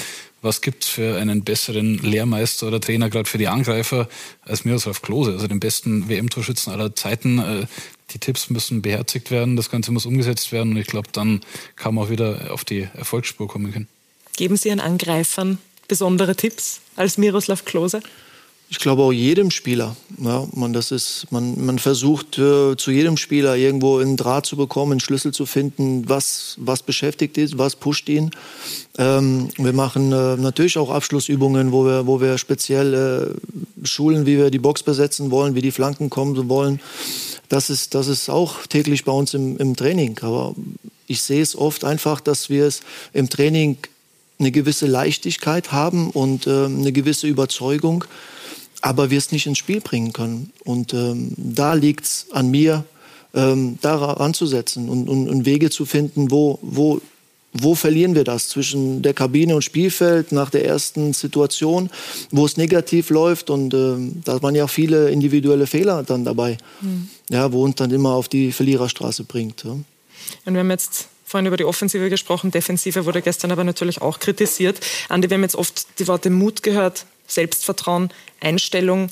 was 0.44 0.60
gibt 0.60 0.84
es 0.84 0.90
für 0.90 1.16
einen 1.16 1.42
besseren 1.42 1.98
Lehrmeister 1.98 2.68
oder 2.68 2.80
Trainer, 2.80 3.08
gerade 3.08 3.28
für 3.28 3.38
die 3.38 3.48
Angreifer, 3.48 4.08
als 4.42 4.64
Miroslav 4.64 5.00
Klose, 5.00 5.32
also 5.32 5.46
den 5.46 5.58
besten 5.58 6.08
WM-Torschützen 6.08 6.72
aller 6.72 6.94
Zeiten. 6.94 7.38
Äh, 7.38 7.66
die 8.10 8.18
Tipps 8.18 8.50
müssen 8.50 8.82
beherzigt 8.82 9.30
werden, 9.30 9.56
das 9.56 9.70
Ganze 9.70 9.90
muss 9.90 10.04
umgesetzt 10.04 10.52
werden 10.52 10.72
und 10.72 10.76
ich 10.76 10.86
glaube, 10.86 11.08
dann 11.12 11.40
kann 11.76 11.94
man 11.94 12.04
auch 12.04 12.10
wieder 12.10 12.52
auf 12.52 12.64
die 12.64 12.86
Erfolgsspur 12.94 13.48
kommen 13.48 13.72
können. 13.72 13.88
Geben 14.36 14.56
Sie 14.56 14.68
Ihren 14.68 14.80
Angreifern 14.80 15.58
besondere 15.88 16.36
Tipps 16.36 16.80
als 16.96 17.18
Miroslav 17.18 17.64
Klose? 17.64 18.02
Ich 18.70 18.78
glaube 18.78 19.02
auch 19.02 19.12
jedem 19.12 19.50
Spieler. 19.50 19.94
Ja, 20.18 20.48
man, 20.52 20.72
das 20.72 20.90
ist, 20.90 21.26
man, 21.30 21.64
man 21.64 21.78
versucht 21.78 22.38
äh, 22.38 22.76
zu 22.76 22.90
jedem 22.90 23.16
Spieler 23.16 23.56
irgendwo 23.56 23.98
einen 23.98 24.16
Draht 24.16 24.46
zu 24.46 24.56
bekommen, 24.56 24.92
einen 24.92 25.00
Schlüssel 25.00 25.32
zu 25.32 25.46
finden, 25.46 26.08
was, 26.08 26.56
was 26.58 26.82
beschäftigt 26.82 27.38
ist, 27.38 27.58
was 27.58 27.76
pusht 27.76 28.08
ihn. 28.08 28.30
Ähm, 28.98 29.48
wir 29.58 29.72
machen 29.72 30.12
äh, 30.12 30.36
natürlich 30.36 30.78
auch 30.78 30.90
Abschlussübungen, 30.90 31.72
wo 31.72 31.84
wir, 31.84 32.06
wo 32.06 32.20
wir 32.20 32.38
speziell 32.38 32.94
äh, 32.94 33.86
schulen, 33.86 34.26
wie 34.26 34.38
wir 34.38 34.50
die 34.50 34.58
Box 34.58 34.82
besetzen 34.82 35.30
wollen, 35.30 35.54
wie 35.54 35.62
die 35.62 35.72
Flanken 35.72 36.10
kommen 36.10 36.48
wollen. 36.48 36.80
Das 37.48 37.70
ist, 37.70 37.94
das 37.94 38.08
ist 38.08 38.28
auch 38.30 38.66
täglich 38.66 39.04
bei 39.04 39.12
uns 39.12 39.34
im, 39.34 39.56
im 39.58 39.76
Training. 39.76 40.18
Aber 40.22 40.54
ich 41.06 41.22
sehe 41.22 41.42
es 41.42 41.54
oft 41.56 41.84
einfach, 41.84 42.20
dass 42.20 42.48
wir 42.48 42.66
es 42.66 42.80
im 43.12 43.28
Training 43.28 43.78
eine 44.38 44.50
gewisse 44.50 44.86
Leichtigkeit 44.86 45.72
haben 45.72 46.10
und 46.10 46.46
äh, 46.46 46.64
eine 46.64 46.92
gewisse 46.92 47.26
Überzeugung 47.26 48.04
aber 48.84 49.08
wir 49.08 49.16
es 49.16 49.32
nicht 49.32 49.46
ins 49.46 49.56
Spiel 49.56 49.80
bringen 49.80 50.12
können. 50.12 50.52
Und 50.62 50.92
ähm, 50.92 51.32
da 51.38 51.72
liegt 51.72 52.04
es 52.04 52.26
an 52.32 52.50
mir, 52.50 52.84
ähm, 53.32 53.78
da 53.80 54.12
anzusetzen 54.12 54.90
und, 54.90 55.08
und, 55.08 55.26
und, 55.26 55.46
Wege 55.46 55.70
zu 55.70 55.86
finden, 55.86 56.30
wo, 56.30 56.58
wo, 56.60 57.00
wo 57.54 57.74
verlieren 57.74 58.14
wir 58.14 58.24
das 58.24 58.50
zwischen 58.50 59.00
der 59.00 59.14
Kabine 59.14 59.56
und 59.56 59.62
Spielfeld 59.62 60.32
nach 60.32 60.50
der 60.50 60.66
ersten 60.66 61.14
Situation, 61.14 61.88
wo 62.30 62.44
es 62.44 62.58
negativ 62.58 63.08
läuft 63.08 63.48
und 63.48 63.72
ähm, 63.72 64.20
da 64.22 64.42
waren 64.42 64.54
ja 64.54 64.66
viele 64.66 65.08
individuelle 65.08 65.66
Fehler 65.66 66.02
dann 66.02 66.24
dabei, 66.24 66.58
mhm. 66.82 67.08
ja, 67.30 67.52
wo 67.52 67.64
uns 67.64 67.76
dann 67.76 67.90
immer 67.90 68.10
auf 68.10 68.28
die 68.28 68.52
Verliererstraße 68.52 69.24
bringt. 69.24 69.64
Ja. 69.64 69.70
Und 69.70 70.52
wir 70.52 70.60
haben 70.60 70.70
jetzt 70.70 71.08
vorhin 71.24 71.46
über 71.46 71.56
die 71.56 71.64
Offensive 71.64 72.10
gesprochen, 72.10 72.50
Defensive 72.50 73.06
wurde 73.06 73.22
gestern 73.22 73.50
aber 73.50 73.64
natürlich 73.64 74.02
auch 74.02 74.18
kritisiert. 74.18 74.80
Andi, 75.08 75.30
wir 75.30 75.36
haben 75.36 75.42
jetzt 75.42 75.56
oft 75.56 75.98
die 75.98 76.06
Worte 76.06 76.30
Mut 76.30 76.62
gehört, 76.62 77.06
Selbstvertrauen, 77.26 78.10
Einstellung. 78.40 79.10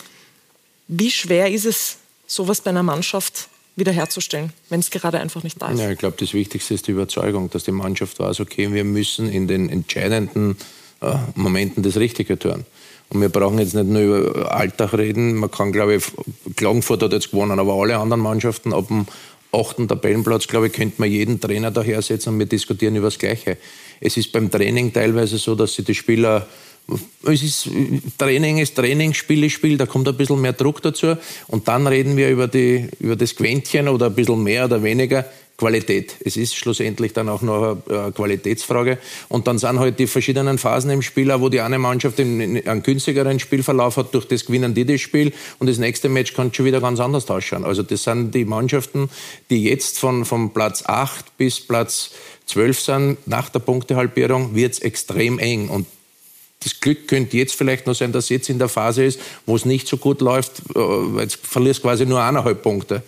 Wie 0.89 1.11
schwer 1.11 1.51
ist 1.51 1.65
es, 1.65 1.97
sowas 2.27 2.61
bei 2.61 2.71
einer 2.71 2.83
Mannschaft 2.83 3.49
wiederherzustellen, 3.77 4.53
wenn 4.69 4.81
es 4.81 4.91
gerade 4.91 5.19
einfach 5.21 5.43
nicht 5.43 5.61
da 5.61 5.71
ist? 5.71 5.81
Ja, 5.81 5.91
ich 5.91 5.99
glaube, 5.99 6.17
das 6.19 6.35
Wichtigste 6.35 6.75
ist 6.75 6.87
die 6.87 6.93
Überzeugung, 6.93 7.51
dass 7.51 7.65
die 7.65 7.73
Mannschaft 7.73 8.19
weiß, 8.19 8.41
okay, 8.41 8.73
wir 8.73 8.85
müssen 8.85 9.31
in 9.31 9.49
den 9.49 9.71
entscheidenden 9.71 10.57
äh, 11.01 11.17
Momenten 11.35 11.83
das 11.83 11.97
Richtige 11.97 12.39
tun. 12.39 12.65
Und 13.09 13.21
wir 13.21 13.29
brauchen 13.29 13.59
jetzt 13.59 13.75
nicht 13.75 13.89
nur 13.89 14.01
über 14.01 14.55
Alltag 14.55 14.95
reden. 14.95 15.35
Man 15.35 15.51
kann, 15.51 15.71
glaube 15.71 15.97
ich, 15.97 16.05
Klagenfurt 16.57 17.03
hat 17.03 17.13
jetzt 17.13 17.31
gewonnen, 17.31 17.59
aber 17.59 17.75
alle 17.75 17.99
anderen 17.99 18.23
Mannschaften 18.23 18.73
ab 18.73 18.89
dem 18.89 19.07
achten 19.53 19.87
Tabellenplatz, 19.87 20.47
glaube 20.49 20.69
ich, 20.69 20.73
könnte 20.73 21.01
man 21.01 21.11
jeden 21.11 21.41
Trainer 21.41 21.71
dahersetzen 21.71 22.33
und 22.33 22.39
wir 22.39 22.47
diskutieren 22.47 22.97
über 22.97 23.09
das 23.09 23.19
Gleiche. 23.19 23.59
Es 24.01 24.17
ist 24.17 24.33
beim 24.33 24.51
Training 24.51 24.93
teilweise 24.93 25.39
so, 25.39 25.55
dass 25.55 25.75
sich 25.75 25.85
die 25.85 25.95
Spieler 25.95 26.49
es 27.25 27.43
ist, 27.43 27.71
Training 28.19 28.59
ist 28.59 28.75
Training, 28.75 29.15
Spiel 29.15 29.45
ist 29.45 29.53
Spiel, 29.53 29.77
da 29.77 29.87
kommt 29.87 30.09
ein 30.09 30.17
bisschen 30.17 30.41
mehr 30.41 30.53
Druck 30.53 30.83
dazu. 30.83 31.17
Und 31.47 31.69
dann 31.69 31.87
reden 31.87 32.17
wir 32.17 32.29
über, 32.29 32.49
die, 32.49 32.89
über 32.99 33.15
das 33.15 33.37
Quäntchen 33.37 33.89
oder 33.89 34.07
ein 34.07 34.15
bisschen 34.15 34.43
mehr 34.43 34.65
oder 34.65 34.83
weniger 34.83 35.25
Qualität. 35.57 36.17
Es 36.25 36.37
ist 36.37 36.55
schlussendlich 36.55 37.13
dann 37.13 37.29
auch 37.29 37.43
noch 37.43 37.77
eine 37.89 38.13
Qualitätsfrage. 38.13 38.99
Und 39.29 39.47
dann 39.47 39.59
sind 39.59 39.79
halt 39.79 39.99
die 39.99 40.07
verschiedenen 40.07 40.59
Phasen 40.59 40.91
im 40.91 41.03
Spiel, 41.03 41.33
wo 41.41 41.49
die 41.49 41.61
eine 41.61 41.79
Mannschaft 41.79 42.19
einen 42.19 42.83
günstigeren 42.83 43.39
Spielverlauf 43.39 43.97
hat, 43.97 44.15
durch 44.15 44.27
das 44.27 44.47
gewinnen 44.47 44.75
die 44.75 44.85
das 44.85 45.01
Spiel 45.01 45.33
und 45.59 45.69
das 45.69 45.79
nächste 45.79 46.09
Match 46.09 46.35
kann 46.35 46.53
schon 46.53 46.67
wieder 46.67 46.81
ganz 46.81 47.01
anders 47.01 47.31
ausschauen. 47.31 47.65
Also 47.65 47.83
das 47.83 48.03
sind 48.03 48.35
die 48.35 48.45
Mannschaften, 48.45 49.09
die 49.51 49.65
jetzt 49.65 49.99
von, 49.99 50.25
von 50.25 50.53
Platz 50.53 50.85
8 50.87 51.37
bis 51.37 51.61
Platz 51.61 52.11
12 52.47 52.81
sind, 52.81 53.29
nach 53.29 53.49
der 53.49 53.61
Punktehalbierung 53.61 54.55
wird 54.55 54.73
es 54.73 54.79
extrem 54.81 55.39
eng. 55.39 55.69
Und 55.69 55.87
das 56.63 56.81
Glück 56.81 57.09
könnte 57.09 57.37
jetzt 57.37 57.55
vielleicht 57.55 57.87
noch 57.87 57.95
sein, 57.95 58.13
dass 58.13 58.29
jetzt 58.29 58.49
in 58.49 58.59
der 58.59 58.69
Phase 58.69 59.05
ist, 59.05 59.21
wo 59.47 59.57
es 59.57 59.65
nicht 59.65 59.89
so 59.89 59.97
gut 59.97 60.21
läuft, 60.21 60.63
äh, 60.75 61.21
jetzt 61.21 61.37
verlierst 61.37 61.83
quasi 61.83 62.07
nur 62.07 62.23
eineinhalb 62.23 62.63
Punkte. 62.63 63.03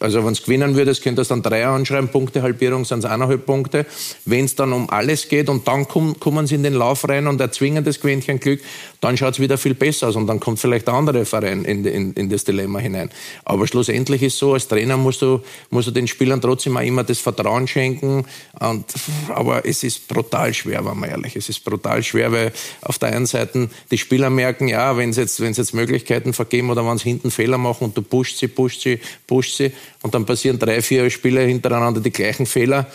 Also 0.00 0.24
wenn 0.24 0.32
es 0.32 0.42
gewinnen 0.42 0.76
würdest, 0.76 1.02
könntest 1.02 1.30
du 1.30 1.34
dann 1.34 1.42
drei 1.42 1.66
anschreiben, 1.66 2.08
Punktehalbierung 2.08 2.86
sind 2.86 3.00
es 3.00 3.04
eineinhalb 3.04 3.44
Punkte. 3.44 3.84
Wenn 4.24 4.46
es 4.46 4.54
dann 4.54 4.72
um 4.72 4.88
alles 4.88 5.28
geht 5.28 5.50
und 5.50 5.68
dann 5.68 5.86
kommen, 5.86 6.18
kommen 6.18 6.46
sie 6.46 6.54
in 6.54 6.62
den 6.62 6.72
Lauf 6.72 7.06
rein 7.06 7.26
und 7.26 7.40
erzwingen 7.40 7.84
das 7.84 8.00
Quäntchen 8.00 8.40
Glück, 8.40 8.60
dann 9.00 9.16
schaut 9.18 9.34
es 9.34 9.40
wieder 9.40 9.58
viel 9.58 9.74
besser 9.74 10.08
aus 10.08 10.16
und 10.16 10.26
dann 10.26 10.40
kommt 10.40 10.58
vielleicht 10.58 10.86
der 10.86 10.94
andere 10.94 11.26
Verein 11.26 11.64
in, 11.64 11.84
in, 11.84 12.14
in, 12.14 12.30
das 12.30 12.44
Dilemma 12.44 12.78
hinein. 12.78 13.10
Aber 13.44 13.66
schlussendlich 13.66 14.22
ist 14.22 14.38
so, 14.38 14.54
als 14.54 14.68
Trainer 14.68 14.96
musst 14.96 15.20
du, 15.20 15.40
musst 15.68 15.88
du 15.88 15.90
den 15.90 16.08
Spielern 16.08 16.40
trotzdem 16.40 16.78
auch 16.78 16.82
immer 16.82 17.04
das 17.04 17.18
Vertrauen 17.18 17.68
schenken. 17.68 18.24
Und, 18.58 18.86
aber 19.28 19.66
es 19.66 19.82
ist 19.84 20.08
brutal 20.08 20.54
schwer, 20.54 20.84
wenn 20.84 20.98
man 20.98 21.10
ehrlich. 21.10 21.36
Es 21.36 21.50
ist 21.50 21.62
brutal 21.62 22.02
schwer, 22.02 22.32
weil 22.32 22.52
auf 22.82 22.98
der 22.98 23.10
einen 23.10 23.26
Seite 23.26 23.68
die 23.90 23.98
Spieler 23.98 24.30
merken, 24.30 24.68
ja, 24.68 24.96
wenn 24.96 25.12
sie 25.12 25.20
jetzt, 25.20 25.38
jetzt 25.38 25.74
Möglichkeiten 25.74 26.32
vergeben 26.32 26.70
oder 26.70 26.86
wenn 26.86 26.96
sie 26.96 27.10
hinten 27.10 27.30
Fehler 27.30 27.58
machen 27.58 27.84
und 27.84 27.96
du 27.96 28.02
pusht 28.02 28.38
sie, 28.38 28.48
pusht 28.48 28.82
sie, 28.82 28.98
pusht 29.26 29.56
sie, 29.56 29.72
und 30.02 30.14
dann 30.14 30.26
passieren 30.26 30.58
drei, 30.58 30.82
vier 30.82 31.10
Spiele 31.10 31.42
hintereinander 31.42 32.00
die 32.00 32.10
gleichen 32.10 32.46
Fehler. 32.46 32.86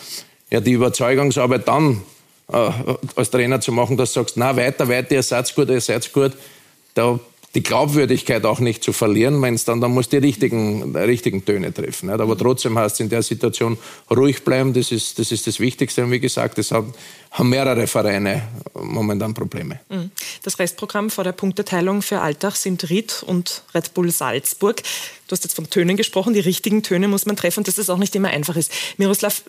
Ja, 0.51 0.59
die 0.59 0.73
Überzeugungsarbeit 0.73 1.67
dann 1.67 2.01
äh, 2.51 2.71
als 3.15 3.29
Trainer 3.29 3.59
zu 3.61 3.71
machen, 3.71 3.97
dass 3.97 4.13
du 4.13 4.19
sagst, 4.19 4.37
na 4.37 4.55
weiter, 4.55 4.87
weiter, 4.87 5.15
ihr 5.15 5.23
seid 5.23 5.53
gut, 5.55 5.69
ihr 5.69 5.81
seid 5.81 6.11
gut, 6.13 6.33
da 6.93 7.19
die 7.55 7.63
Glaubwürdigkeit 7.63 8.45
auch 8.45 8.59
nicht 8.59 8.83
zu 8.83 8.91
verlieren, 8.91 9.41
wenn 9.41 9.53
es 9.53 9.63
dann, 9.63 9.79
dann 9.79 9.91
muss 9.91 10.09
die 10.09 10.17
richtigen, 10.17 10.93
die 10.93 10.99
richtigen 10.99 11.45
Töne 11.45 11.73
treffen. 11.73 12.09
Nicht? 12.09 12.19
Aber 12.19 12.37
trotzdem 12.37 12.77
heißt 12.77 12.95
es 12.95 12.99
in 12.99 13.09
der 13.09 13.23
Situation 13.23 13.77
ruhig 14.11 14.43
bleiben, 14.43 14.73
das 14.73 14.91
ist 14.91 15.17
das, 15.17 15.31
ist 15.31 15.47
das 15.47 15.61
Wichtigste. 15.61 16.03
Und 16.03 16.11
wie 16.11 16.19
gesagt, 16.19 16.59
es 16.59 16.71
haben, 16.71 16.93
haben 17.31 17.49
mehrere 17.49 17.87
Vereine 17.87 18.43
momentan 18.73 19.33
Probleme. 19.33 19.79
Mhm. 19.89 20.11
Das 20.43 20.59
Restprogramm 20.59 21.09
vor 21.09 21.23
der 21.23 21.31
Punkteteilung 21.31 22.01
für 22.01 22.19
Alltag 22.19 22.57
sind 22.57 22.89
Ried 22.89 23.23
und 23.25 23.63
Red 23.73 23.93
Bull 23.93 24.11
Salzburg. 24.11 24.83
Du 25.27 25.31
hast 25.31 25.43
jetzt 25.43 25.55
von 25.55 25.69
Tönen 25.69 25.97
gesprochen, 25.97 26.33
die 26.33 26.39
richtigen 26.39 26.83
Töne 26.83 27.07
muss 27.07 27.25
man 27.25 27.35
treffen, 27.35 27.63
dass 27.63 27.75
das 27.75 27.89
auch 27.89 27.97
nicht 27.97 28.15
immer 28.15 28.29
einfach 28.29 28.55
ist. 28.55 28.71
Miroslav, 28.97 29.41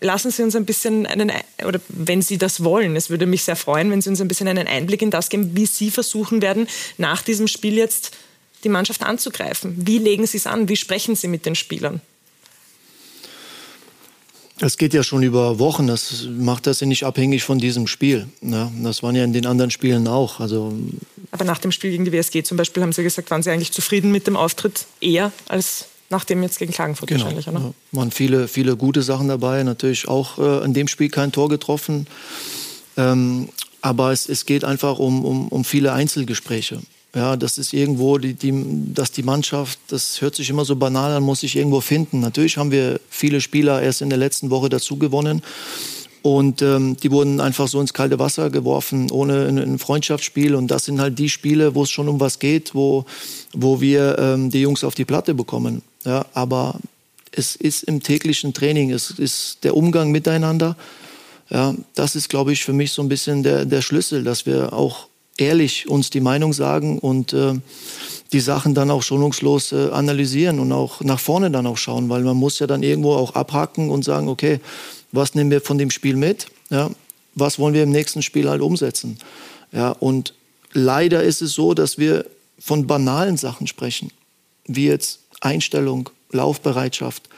lassen 0.00 0.30
Sie 0.30 0.42
uns 0.42 0.56
ein 0.56 0.64
bisschen 0.64 1.06
einen, 1.06 1.30
oder 1.64 1.80
wenn 1.88 2.22
Sie 2.22 2.38
das 2.38 2.64
wollen, 2.64 2.96
es 2.96 3.10
würde 3.10 3.26
mich 3.26 3.44
sehr 3.44 3.56
freuen, 3.56 3.90
wenn 3.90 4.00
Sie 4.00 4.10
uns 4.10 4.20
ein 4.20 4.28
bisschen 4.28 4.48
einen 4.48 4.66
Einblick 4.66 5.02
in 5.02 5.10
das 5.10 5.28
geben, 5.28 5.56
wie 5.56 5.66
Sie 5.66 5.90
versuchen 5.90 6.42
werden, 6.42 6.66
nach 6.98 7.22
diesem 7.22 7.46
Spiel 7.46 7.74
jetzt 7.74 8.16
die 8.64 8.68
Mannschaft 8.68 9.02
anzugreifen. 9.02 9.74
Wie 9.86 9.98
legen 9.98 10.26
Sie 10.26 10.38
es 10.38 10.46
an? 10.46 10.68
Wie 10.68 10.76
sprechen 10.76 11.14
Sie 11.14 11.28
mit 11.28 11.46
den 11.46 11.54
Spielern? 11.54 12.00
Es 14.62 14.76
geht 14.76 14.92
ja 14.92 15.02
schon 15.02 15.22
über 15.22 15.58
Wochen. 15.58 15.86
Das 15.86 16.26
macht 16.30 16.66
das 16.66 16.80
ja 16.80 16.86
nicht 16.86 17.04
abhängig 17.04 17.44
von 17.44 17.58
diesem 17.58 17.86
Spiel. 17.86 18.28
Ja, 18.42 18.70
das 18.82 19.02
waren 19.02 19.16
ja 19.16 19.24
in 19.24 19.32
den 19.32 19.46
anderen 19.46 19.70
Spielen 19.70 20.06
auch. 20.06 20.40
Also 20.40 20.74
Aber 21.30 21.44
nach 21.44 21.58
dem 21.58 21.72
Spiel 21.72 21.90
gegen 21.90 22.04
die 22.04 22.12
WSG 22.12 22.42
zum 22.42 22.56
Beispiel 22.56 22.82
haben 22.82 22.92
Sie 22.92 23.02
gesagt, 23.02 23.30
waren 23.30 23.42
Sie 23.42 23.50
eigentlich 23.50 23.72
zufrieden 23.72 24.12
mit 24.12 24.26
dem 24.26 24.36
Auftritt 24.36 24.86
eher 25.00 25.32
als 25.48 25.86
nach 26.10 26.24
dem 26.24 26.42
jetzt 26.42 26.58
gegen 26.58 26.72
Klagenfurt 26.72 27.08
genau. 27.08 27.22
wahrscheinlich, 27.22 27.48
oder? 27.48 27.60
Ja, 27.60 27.72
waren 27.92 28.10
viele, 28.10 28.48
viele 28.48 28.76
gute 28.76 29.02
Sachen 29.02 29.28
dabei. 29.28 29.62
Natürlich 29.62 30.08
auch 30.08 30.38
äh, 30.38 30.64
in 30.64 30.74
dem 30.74 30.88
Spiel 30.88 31.08
kein 31.08 31.32
Tor 31.32 31.48
getroffen. 31.48 32.06
Ähm, 32.96 33.48
aber 33.80 34.12
es, 34.12 34.28
es 34.28 34.44
geht 34.44 34.64
einfach 34.64 34.98
um, 34.98 35.24
um, 35.24 35.48
um 35.48 35.64
viele 35.64 35.92
Einzelgespräche. 35.92 36.80
Ja, 37.14 37.36
das 37.36 37.58
ist 37.58 37.72
irgendwo, 37.72 38.18
die, 38.18 38.34
die, 38.34 38.52
dass 38.94 39.10
die 39.10 39.24
Mannschaft, 39.24 39.80
das 39.88 40.20
hört 40.20 40.36
sich 40.36 40.48
immer 40.48 40.64
so 40.64 40.76
banal 40.76 41.12
an, 41.12 41.24
muss 41.24 41.40
sich 41.40 41.56
irgendwo 41.56 41.80
finden. 41.80 42.20
Natürlich 42.20 42.56
haben 42.56 42.70
wir 42.70 43.00
viele 43.10 43.40
Spieler 43.40 43.82
erst 43.82 44.00
in 44.00 44.10
der 44.10 44.18
letzten 44.18 44.50
Woche 44.50 44.68
dazu 44.68 44.96
gewonnen. 44.96 45.42
Und 46.22 46.62
ähm, 46.62 46.96
die 46.98 47.10
wurden 47.10 47.40
einfach 47.40 47.66
so 47.66 47.80
ins 47.80 47.94
kalte 47.94 48.18
Wasser 48.18 48.50
geworfen, 48.50 49.10
ohne 49.10 49.46
ein, 49.46 49.58
ein 49.58 49.78
Freundschaftsspiel. 49.78 50.54
Und 50.54 50.68
das 50.68 50.84
sind 50.84 51.00
halt 51.00 51.18
die 51.18 51.30
Spiele, 51.30 51.74
wo 51.74 51.82
es 51.82 51.90
schon 51.90 52.08
um 52.08 52.20
was 52.20 52.38
geht, 52.38 52.74
wo, 52.74 53.06
wo 53.54 53.80
wir 53.80 54.18
ähm, 54.18 54.50
die 54.50 54.60
Jungs 54.60 54.84
auf 54.84 54.94
die 54.94 55.06
Platte 55.06 55.34
bekommen. 55.34 55.82
Ja, 56.04 56.26
aber 56.34 56.78
es 57.32 57.56
ist 57.56 57.84
im 57.84 58.02
täglichen 58.02 58.52
Training, 58.52 58.90
es 58.90 59.10
ist 59.10 59.64
der 59.64 59.76
Umgang 59.76 60.10
miteinander. 60.10 60.76
Ja, 61.48 61.74
das 61.94 62.14
ist, 62.14 62.28
glaube 62.28 62.52
ich, 62.52 62.64
für 62.64 62.72
mich 62.72 62.92
so 62.92 63.02
ein 63.02 63.08
bisschen 63.08 63.42
der, 63.42 63.64
der 63.64 63.82
Schlüssel, 63.82 64.22
dass 64.22 64.46
wir 64.46 64.72
auch 64.72 65.08
ehrlich 65.40 65.88
uns 65.88 66.10
die 66.10 66.20
Meinung 66.20 66.52
sagen 66.52 66.98
und 66.98 67.32
äh, 67.32 67.54
die 68.32 68.40
Sachen 68.40 68.74
dann 68.74 68.90
auch 68.90 69.02
schonungslos 69.02 69.72
äh, 69.72 69.90
analysieren 69.90 70.60
und 70.60 70.72
auch 70.72 71.00
nach 71.00 71.18
vorne 71.18 71.50
dann 71.50 71.66
auch 71.66 71.76
schauen, 71.76 72.08
weil 72.08 72.22
man 72.22 72.36
muss 72.36 72.58
ja 72.58 72.66
dann 72.66 72.82
irgendwo 72.82 73.14
auch 73.14 73.34
abhaken 73.34 73.90
und 73.90 74.04
sagen, 74.04 74.28
okay, 74.28 74.60
was 75.12 75.34
nehmen 75.34 75.50
wir 75.50 75.60
von 75.60 75.78
dem 75.78 75.90
Spiel 75.90 76.16
mit? 76.16 76.46
Ja, 76.70 76.90
was 77.34 77.58
wollen 77.58 77.74
wir 77.74 77.82
im 77.82 77.90
nächsten 77.90 78.22
Spiel 78.22 78.48
halt 78.48 78.62
umsetzen? 78.62 79.18
Ja, 79.72 79.90
und 79.90 80.34
leider 80.72 81.22
ist 81.22 81.42
es 81.42 81.52
so, 81.52 81.74
dass 81.74 81.98
wir 81.98 82.26
von 82.58 82.86
banalen 82.86 83.36
Sachen 83.36 83.66
sprechen, 83.66 84.12
wie 84.66 84.86
jetzt 84.86 85.20
Einstellung, 85.40 86.10
Laufbereitschaft. 86.30 87.28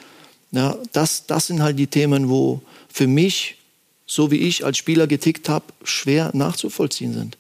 Ja, 0.50 0.76
das, 0.92 1.26
das 1.26 1.46
sind 1.46 1.62
halt 1.62 1.78
die 1.78 1.86
Themen, 1.86 2.28
wo 2.28 2.60
für 2.88 3.06
mich, 3.06 3.56
so 4.06 4.30
wie 4.30 4.38
ich 4.38 4.64
als 4.64 4.76
Spieler 4.76 5.06
getickt 5.06 5.48
habe, 5.48 5.64
schwer 5.84 6.30
nachzuvollziehen 6.34 7.14
sind. 7.14 7.38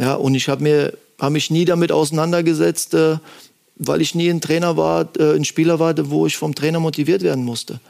Ja, 0.00 0.14
und 0.14 0.34
ich 0.34 0.48
habe 0.48 0.62
mir 0.62 0.94
habe 1.20 1.32
mich 1.32 1.50
nie 1.50 1.66
damit 1.66 1.92
auseinandergesetzt, 1.92 2.94
äh, 2.94 3.18
weil 3.76 4.00
ich 4.00 4.14
nie 4.14 4.30
ein 4.30 4.40
Trainer 4.40 4.76
war, 4.76 5.08
äh, 5.18 5.34
ein 5.34 5.44
Spieler 5.44 5.78
war, 5.78 5.94
wo 6.10 6.26
ich 6.26 6.36
vom 6.36 6.54
Trainer 6.54 6.80
motiviert 6.80 7.22
werden 7.22 7.44
musste. 7.44 7.80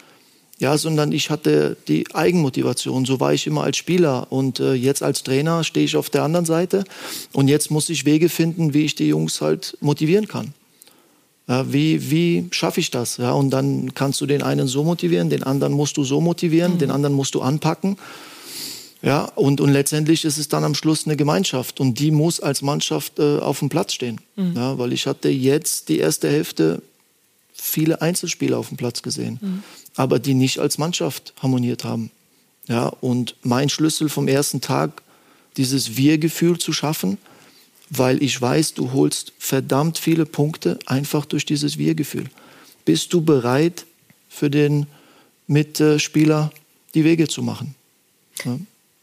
Ja, 0.59 0.77
sondern 0.77 1.11
ich 1.13 1.31
hatte 1.31 1.77
die 1.89 2.05
Eigenmotivation. 2.13 3.07
So 3.07 3.19
war 3.19 3.33
ich 3.33 3.47
immer 3.47 3.63
als 3.63 3.79
Spieler. 3.79 4.27
Und 4.31 4.61
äh, 4.61 4.75
jetzt 4.75 5.03
als 5.03 5.23
Trainer 5.23 5.65
stehe 5.65 5.87
ich 5.87 5.97
auf 5.97 6.11
der 6.11 6.23
anderen 6.23 6.45
Seite. 6.45 6.85
Und 7.33 7.49
jetzt 7.49 7.71
muss 7.71 7.89
ich 7.89 8.05
Wege 8.05 8.29
finden, 8.29 8.75
wie 8.75 8.85
ich 8.85 8.95
die 8.95 9.09
Jungs 9.09 9.41
halt 9.41 9.79
motivieren 9.81 10.29
kann. 10.29 10.53
Ja, 11.49 11.73
wie 11.73 12.11
wie 12.11 12.47
schaffe 12.51 12.81
ich 12.81 12.91
das? 12.91 13.17
Ja, 13.17 13.33
und 13.33 13.51
dann 13.51 13.95
kannst 13.95 14.21
du 14.21 14.27
den 14.27 14.43
einen 14.43 14.69
so 14.69 14.85
motivieren, 14.85 15.31
den 15.31 15.45
anderen 15.45 15.73
musst 15.73 15.97
du 15.97 16.05
so 16.05 16.21
motivieren, 16.21 16.75
mhm. 16.75 16.79
den 16.79 16.91
anderen 16.91 17.15
musst 17.15 17.35
du 17.35 17.41
anpacken. 17.41 17.97
Ja, 19.03 19.25
und, 19.25 19.61
und 19.61 19.71
letztendlich 19.71 20.25
ist 20.25 20.37
es 20.37 20.49
dann 20.49 20.63
am 20.63 20.75
Schluss 20.75 21.07
eine 21.07 21.17
Gemeinschaft 21.17 21.81
und 21.81 21.99
die 21.99 22.11
muss 22.11 22.41
als 22.41 22.61
Mannschaft 22.61 23.19
äh, 23.19 23.39
auf 23.39 23.61
dem 23.61 23.71
Platz 23.71 23.95
stehen. 23.95 24.21
Mhm. 24.37 24.55
Ja, 24.55 24.79
weil 24.79 24.93
ich 24.93 25.07
hatte 25.07 25.31
jetzt 25.31 25.89
die 25.89 25.99
erste 25.99 26.29
Hälfte 26.29 26.83
viele 27.55 28.03
Einzelspieler 28.03 28.59
auf 28.59 28.69
dem 28.69 28.77
Platz 28.77 29.03
gesehen, 29.03 29.39
mhm. 29.41 29.63
aber 29.97 30.19
die 30.19 30.35
nicht 30.35 30.59
als 30.59 30.77
Mannschaft 30.77 31.33
harmoniert 31.41 31.85
haben. 31.85 32.11
Ja, 32.69 32.87
und 32.87 33.37
mein 33.43 33.69
Schlüssel 33.69 34.09
vom 34.09 34.29
ersten 34.29 34.61
Tag, 34.61 35.03
dieses 35.57 35.97
Wir-Gefühl 35.97 36.59
zu 36.59 36.73
schaffen, 36.73 37.19
weil 37.89 38.23
ich 38.23 38.41
weiß, 38.41 38.75
du 38.75 38.93
holst 38.93 39.33
verdammt 39.39 39.99
viele 39.99 40.27
Punkte 40.27 40.79
einfach 40.87 41.25
durch 41.25 41.45
dieses 41.45 41.79
Wir-Gefühl. 41.79 42.31
Bist 42.85 43.13
du 43.13 43.23
bereit, 43.23 43.87
für 44.29 44.49
den 44.49 44.87
Mitspieler 45.49 46.53
die 46.95 47.05
Wege 47.05 47.27
zu 47.27 47.43
machen? 47.43 47.75
Ja. 48.45 48.59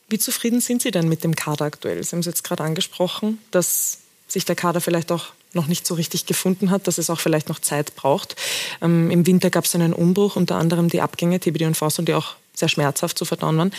Wie 0.09 0.19
zufrieden 0.19 0.61
sind 0.61 0.81
Sie 0.81 0.91
denn 0.91 1.09
mit 1.09 1.23
dem 1.23 1.35
Kader 1.35 1.65
aktuell? 1.65 2.01
Sie 2.03 2.11
haben 2.11 2.19
es 2.19 2.25
jetzt 2.25 2.43
gerade 2.43 2.63
angesprochen, 2.63 3.39
dass 3.51 3.99
sich 4.27 4.45
der 4.45 4.55
Kader 4.55 4.81
vielleicht 4.81 5.11
auch 5.11 5.27
noch 5.53 5.67
nicht 5.67 5.87
so 5.87 5.95
richtig 5.95 6.25
gefunden 6.25 6.71
hat, 6.71 6.87
dass 6.87 6.97
es 6.97 7.09
auch 7.09 7.19
vielleicht 7.19 7.49
noch 7.49 7.59
Zeit 7.59 7.95
braucht. 7.95 8.35
Ähm, 8.81 9.09
Im 9.11 9.25
Winter 9.25 9.49
gab 9.49 9.65
es 9.65 9.75
einen 9.75 9.93
Umbruch, 9.93 10.35
unter 10.35 10.55
anderem 10.55 10.89
die 10.89 11.01
Abgänge 11.01 11.39
TBD 11.39 11.65
und 11.65 11.75
Faust, 11.75 11.99
die 12.07 12.13
auch 12.13 12.35
sehr 12.53 12.69
schmerzhaft 12.69 13.17
zu 13.17 13.25
verdauen 13.25 13.57
waren. 13.57 13.71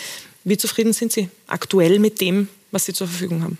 Wie 0.43 0.57
zufrieden 0.57 0.93
sind 0.93 1.11
Sie 1.11 1.29
aktuell 1.47 1.99
mit 1.99 2.21
dem, 2.21 2.47
was 2.71 2.85
Sie 2.85 2.93
zur 2.93 3.07
Verfügung 3.07 3.43
haben? 3.43 3.57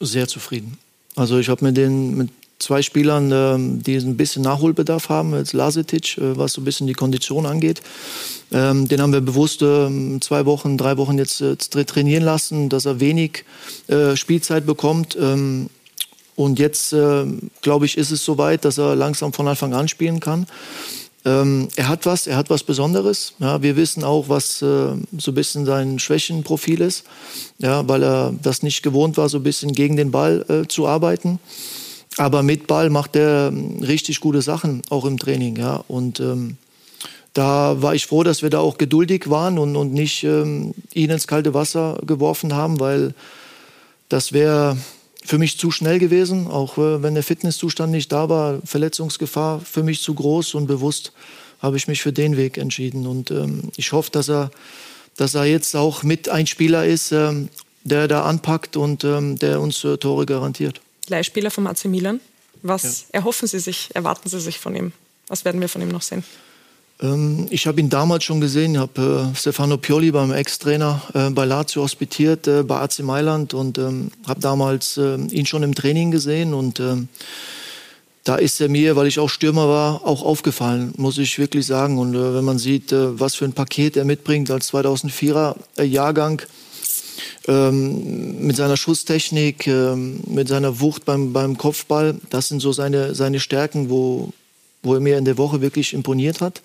Sehr 0.00 0.28
zufrieden. 0.28 0.78
Also 1.16 1.38
ich 1.38 1.48
habe 1.48 1.64
mit 1.64 1.76
den 1.76 2.16
mit 2.16 2.30
zwei 2.58 2.82
Spielern, 2.82 3.30
ähm, 3.32 3.82
die 3.82 3.96
ein 3.96 4.16
bisschen 4.16 4.42
Nachholbedarf 4.42 5.08
haben, 5.08 5.34
jetzt 5.34 5.52
Lasetic, 5.52 6.18
äh, 6.18 6.36
was 6.36 6.52
so 6.52 6.60
ein 6.60 6.64
bisschen 6.64 6.86
die 6.86 6.94
Kondition 6.94 7.46
angeht. 7.46 7.80
Ähm, 8.52 8.88
den 8.88 9.00
haben 9.00 9.12
wir 9.12 9.20
bewusst 9.20 9.62
ähm, 9.62 10.20
zwei 10.20 10.46
Wochen, 10.46 10.76
drei 10.76 10.96
Wochen 10.96 11.18
jetzt, 11.18 11.38
trainieren 11.38 12.24
lassen, 12.24 12.68
dass 12.68 12.86
er 12.86 13.00
wenig 13.00 13.44
äh, 13.88 14.16
Spielzeit 14.16 14.66
bekommt. 14.66 15.16
und 16.36 16.58
jetzt, 16.58 16.92
äh, 16.92 17.24
glaube 17.62 17.86
ich, 17.86 17.98
ist 17.98 18.10
es 18.10 18.24
soweit, 18.24 18.64
dass 18.64 18.78
er 18.78 18.94
langsam 18.94 19.32
von 19.32 19.48
Anfang 19.48 19.74
an 19.74 19.88
spielen 19.88 20.20
kann. 20.20 20.46
er 21.24 21.88
hat 21.88 22.06
was, 22.06 22.26
er 22.26 22.36
hat 22.36 22.48
was 22.48 22.62
Besonderes. 22.62 23.34
Ja, 23.38 23.60
wir 23.60 23.76
wissen 23.76 24.04
auch, 24.04 24.28
was 24.28 24.60
so 24.60 24.96
ein 25.26 25.34
bisschen 25.34 25.66
sein 25.66 25.98
Schwächenprofil 25.98 26.80
ist, 26.80 27.04
ja, 27.58 27.86
weil 27.88 28.02
er 28.02 28.32
das 28.40 28.62
nicht 28.62 28.82
gewohnt 28.82 29.16
war, 29.16 29.28
so 29.28 29.38
ein 29.38 29.42
bisschen 29.42 29.72
gegen 29.72 29.96
den 29.96 30.10
Ball 30.10 30.64
zu 30.68 30.86
arbeiten. 30.86 31.38
Aber 32.18 32.42
mit 32.42 32.66
Ball 32.66 32.90
macht 32.90 33.16
er 33.16 33.48
ähm, 33.48 33.78
richtig 33.80 34.20
gute 34.20 34.42
Sachen, 34.42 34.82
auch 34.90 35.04
im 35.04 35.18
Training. 35.18 35.56
Ja. 35.56 35.84
Und 35.88 36.20
ähm, 36.20 36.58
da 37.32 37.80
war 37.80 37.94
ich 37.94 38.06
froh, 38.06 38.24
dass 38.24 38.42
wir 38.42 38.50
da 38.50 38.58
auch 38.58 38.76
geduldig 38.76 39.30
waren 39.30 39.58
und, 39.58 39.76
und 39.76 39.94
nicht 39.94 40.24
ähm, 40.24 40.74
ihn 40.92 41.10
ins 41.10 41.28
kalte 41.28 41.54
Wasser 41.54 41.98
geworfen 42.04 42.54
haben, 42.54 42.80
weil 42.80 43.14
das 44.08 44.32
wäre 44.32 44.76
für 45.24 45.38
mich 45.38 45.58
zu 45.58 45.70
schnell 45.70 46.00
gewesen. 46.00 46.48
Auch 46.48 46.76
äh, 46.76 47.02
wenn 47.02 47.14
der 47.14 47.22
Fitnesszustand 47.22 47.92
nicht 47.92 48.10
da 48.10 48.28
war, 48.28 48.58
Verletzungsgefahr 48.64 49.60
für 49.60 49.84
mich 49.84 50.02
zu 50.02 50.14
groß 50.14 50.54
und 50.54 50.66
bewusst 50.66 51.12
habe 51.60 51.76
ich 51.76 51.86
mich 51.86 52.02
für 52.02 52.12
den 52.12 52.36
Weg 52.36 52.58
entschieden. 52.58 53.06
Und 53.06 53.30
ähm, 53.30 53.70
ich 53.76 53.92
hoffe, 53.92 54.10
dass 54.10 54.28
er, 54.28 54.50
dass 55.16 55.34
er 55.34 55.44
jetzt 55.44 55.76
auch 55.76 56.02
mit 56.02 56.28
ein 56.28 56.48
Spieler 56.48 56.84
ist, 56.84 57.12
ähm, 57.12 57.48
der 57.84 58.08
da 58.08 58.24
anpackt 58.24 58.76
und 58.76 59.04
ähm, 59.04 59.38
der 59.38 59.60
uns 59.60 59.84
äh, 59.84 59.98
Tore 59.98 60.26
garantiert. 60.26 60.80
Leihspieler 61.08 61.50
vom 61.50 61.66
AC 61.66 61.86
Milan. 61.86 62.20
Was 62.62 62.82
ja. 63.12 63.20
erhoffen 63.20 63.46
Sie 63.48 63.60
sich, 63.60 63.90
erwarten 63.94 64.28
Sie 64.28 64.40
sich 64.40 64.58
von 64.58 64.74
ihm? 64.74 64.92
Was 65.28 65.44
werden 65.44 65.60
wir 65.60 65.68
von 65.68 65.82
ihm 65.82 65.88
noch 65.88 66.02
sehen? 66.02 66.24
Ähm, 67.00 67.46
ich 67.50 67.66
habe 67.66 67.80
ihn 67.80 67.90
damals 67.90 68.24
schon 68.24 68.40
gesehen. 68.40 68.74
Ich 68.74 68.80
habe 68.80 69.30
äh, 69.32 69.36
Stefano 69.36 69.76
Pioli 69.76 70.10
beim 70.10 70.32
Ex-Trainer 70.32 71.02
äh, 71.14 71.30
bei 71.30 71.44
Lazio 71.44 71.82
hospitiert, 71.82 72.46
äh, 72.48 72.62
bei 72.62 72.80
AC 72.80 73.00
Mailand 73.00 73.54
und 73.54 73.78
ähm, 73.78 74.10
habe 74.26 74.40
damals 74.40 74.96
äh, 74.96 75.16
ihn 75.16 75.46
schon 75.46 75.62
im 75.62 75.74
Training 75.74 76.10
gesehen. 76.10 76.54
Und 76.54 76.80
ähm, 76.80 77.08
da 78.24 78.36
ist 78.36 78.60
er 78.60 78.68
mir, 78.68 78.96
weil 78.96 79.06
ich 79.06 79.20
auch 79.20 79.30
Stürmer 79.30 79.68
war, 79.68 80.04
auch 80.04 80.22
aufgefallen, 80.22 80.92
muss 80.96 81.18
ich 81.18 81.38
wirklich 81.38 81.66
sagen. 81.66 81.98
Und 81.98 82.14
äh, 82.14 82.34
wenn 82.34 82.44
man 82.44 82.58
sieht, 82.58 82.92
äh, 82.92 83.18
was 83.18 83.36
für 83.36 83.44
ein 83.44 83.52
Paket 83.52 83.96
er 83.96 84.04
mitbringt 84.04 84.50
als 84.50 84.72
2004er 84.72 85.82
Jahrgang, 85.82 86.42
ähm, 87.46 88.46
mit 88.46 88.56
seiner 88.56 88.76
Schusstechnik, 88.76 89.66
ähm, 89.66 90.20
mit 90.26 90.48
seiner 90.48 90.80
Wucht 90.80 91.04
beim, 91.04 91.32
beim 91.32 91.56
Kopfball. 91.56 92.20
Das 92.30 92.48
sind 92.48 92.60
so 92.60 92.72
seine, 92.72 93.14
seine 93.14 93.40
Stärken, 93.40 93.90
wo, 93.90 94.32
wo 94.82 94.94
er 94.94 95.00
mir 95.00 95.18
in 95.18 95.24
der 95.24 95.38
Woche 95.38 95.60
wirklich 95.60 95.92
imponiert 95.92 96.40
hat. 96.40 96.62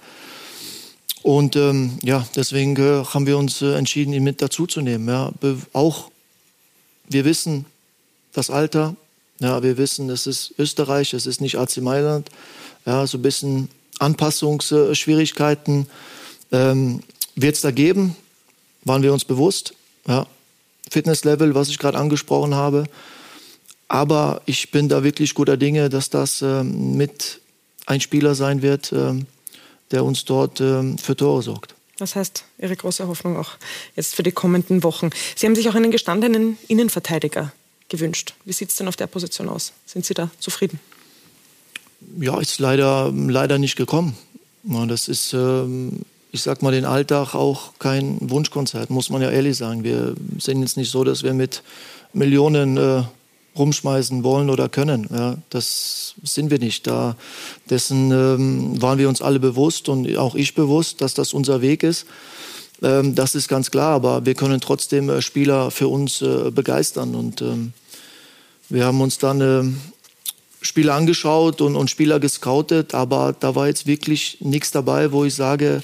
Und 1.21 1.55
ähm, 1.55 1.97
ja, 2.03 2.27
deswegen 2.35 2.75
äh, 2.75 3.05
haben 3.05 3.25
wir 3.25 3.37
uns 3.37 3.61
äh, 3.61 3.75
entschieden, 3.75 4.13
ihn 4.13 4.23
mit 4.23 4.41
dazuzunehmen. 4.41 5.07
Ja. 5.07 5.31
Auch 5.71 6.11
wir 7.07 7.25
wissen 7.25 7.65
das 8.33 8.49
Alter, 8.49 8.95
ja, 9.39 9.63
wir 9.63 9.77
wissen, 9.77 10.09
es 10.09 10.27
ist 10.27 10.53
Österreich, 10.57 11.13
es 11.13 11.25
ist 11.25 11.41
nicht 11.41 11.57
AC 11.57 11.77
Mailand. 11.77 12.29
Ja, 12.85 13.05
so 13.07 13.17
ein 13.17 13.21
bisschen 13.21 13.69
Anpassungsschwierigkeiten 13.99 15.87
ähm, 16.51 17.01
wird 17.35 17.55
es 17.55 17.61
da 17.61 17.71
geben, 17.71 18.15
waren 18.83 19.03
wir 19.03 19.13
uns 19.13 19.25
bewusst. 19.25 19.73
Ja. 20.07 20.27
Fitnesslevel, 20.93 21.55
was 21.55 21.69
ich 21.69 21.79
gerade 21.79 21.97
angesprochen 21.97 22.55
habe. 22.55 22.85
Aber 23.87 24.41
ich 24.45 24.71
bin 24.71 24.89
da 24.89 25.03
wirklich 25.03 25.33
guter 25.33 25.57
Dinge, 25.57 25.89
dass 25.89 26.09
das 26.09 26.41
ähm, 26.41 26.95
mit 26.95 27.41
ein 27.85 27.99
Spieler 27.99 28.33
sein 28.35 28.61
wird, 28.61 28.93
ähm, 28.93 29.25
der 29.91 30.03
uns 30.03 30.25
dort 30.25 30.61
ähm, 30.61 30.97
für 30.97 31.15
Tore 31.15 31.43
sorgt. 31.43 31.75
Das 31.97 32.15
heißt, 32.15 32.45
Ihre 32.57 32.75
große 32.75 33.07
Hoffnung 33.07 33.37
auch 33.37 33.51
jetzt 33.95 34.15
für 34.15 34.23
die 34.23 34.31
kommenden 34.31 34.83
Wochen. 34.83 35.09
Sie 35.35 35.45
haben 35.45 35.55
sich 35.55 35.69
auch 35.69 35.75
einen 35.75 35.91
gestandenen 35.91 36.57
Innenverteidiger 36.67 37.51
gewünscht. 37.89 38.33
Wie 38.45 38.53
sieht 38.53 38.69
es 38.69 38.75
denn 38.77 38.87
auf 38.87 38.95
der 38.95 39.07
Position 39.07 39.49
aus? 39.49 39.73
Sind 39.85 40.05
Sie 40.05 40.13
da 40.13 40.31
zufrieden? 40.39 40.79
Ja, 42.19 42.39
ist 42.39 42.59
leider, 42.59 43.11
leider 43.11 43.59
nicht 43.59 43.75
gekommen. 43.75 44.17
Das 44.63 45.07
ist 45.07 45.33
ähm, 45.33 46.01
ich 46.33 46.41
sag 46.41 46.63
mal, 46.63 46.71
den 46.71 46.83
Alltag 46.83 47.35
auch 47.35 47.73
kein 47.77 48.17
Wunschkonzert, 48.19 48.89
muss 48.89 49.11
man 49.11 49.21
ja 49.21 49.29
ehrlich 49.29 49.55
sagen. 49.55 49.83
Wir 49.83 50.15
sind 50.39 50.61
jetzt 50.61 50.77
nicht 50.77 50.89
so, 50.89 51.03
dass 51.03 51.21
wir 51.21 51.35
mit 51.35 51.61
Millionen 52.11 52.75
äh, 52.75 53.03
rumschmeißen 53.55 54.23
wollen 54.23 54.49
oder 54.49 54.67
können. 54.67 55.07
Ja, 55.13 55.37
das 55.51 56.15
sind 56.23 56.49
wir 56.49 56.57
nicht. 56.57 56.87
Da 56.87 57.15
dessen 57.69 58.11
ähm, 58.11 58.81
waren 58.81 58.97
wir 58.97 59.09
uns 59.09 59.21
alle 59.21 59.39
bewusst 59.39 59.89
und 59.89 60.17
auch 60.17 60.33
ich 60.33 60.55
bewusst, 60.55 61.01
dass 61.01 61.13
das 61.13 61.33
unser 61.33 61.61
Weg 61.61 61.83
ist. 61.83 62.07
Ähm, 62.81 63.13
das 63.13 63.35
ist 63.35 63.47
ganz 63.47 63.69
klar, 63.69 63.93
aber 63.93 64.25
wir 64.25 64.33
können 64.33 64.59
trotzdem 64.59 65.11
äh, 65.11 65.21
Spieler 65.21 65.69
für 65.69 65.87
uns 65.87 66.23
äh, 66.23 66.49
begeistern. 66.49 67.13
Und 67.13 67.43
ähm, 67.43 67.73
wir 68.69 68.85
haben 68.85 69.01
uns 69.01 69.19
dann 69.19 69.39
äh, 69.39 70.65
Spieler 70.65 70.95
angeschaut 70.95 71.61
und, 71.61 71.75
und 71.75 71.91
Spieler 71.91 72.19
gescoutet, 72.19 72.95
aber 72.95 73.35
da 73.39 73.53
war 73.53 73.67
jetzt 73.67 73.85
wirklich 73.85 74.37
nichts 74.39 74.71
dabei, 74.71 75.11
wo 75.11 75.25
ich 75.25 75.35
sage, 75.35 75.83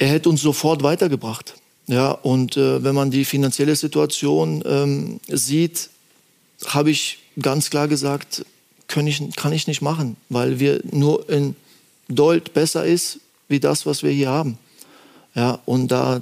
er 0.00 0.08
hätte 0.08 0.30
uns 0.30 0.40
sofort 0.40 0.82
weitergebracht. 0.82 1.54
Ja, 1.86 2.12
und 2.12 2.56
äh, 2.56 2.82
wenn 2.82 2.94
man 2.94 3.10
die 3.10 3.24
finanzielle 3.24 3.76
Situation 3.76 4.62
ähm, 4.64 5.20
sieht, 5.28 5.90
habe 6.66 6.90
ich 6.90 7.18
ganz 7.40 7.68
klar 7.68 7.86
gesagt, 7.86 8.46
kann 8.86 9.06
ich, 9.06 9.22
kann 9.36 9.52
ich 9.52 9.66
nicht 9.66 9.82
machen, 9.82 10.16
weil 10.30 10.58
wir 10.58 10.80
nur 10.90 11.28
in 11.28 11.54
Dold 12.08 12.54
besser 12.54 12.84
ist 12.84 13.20
wie 13.48 13.60
das, 13.60 13.84
was 13.84 14.02
wir 14.02 14.10
hier 14.10 14.30
haben. 14.30 14.56
Ja, 15.34 15.60
und 15.66 15.88
da 15.88 16.20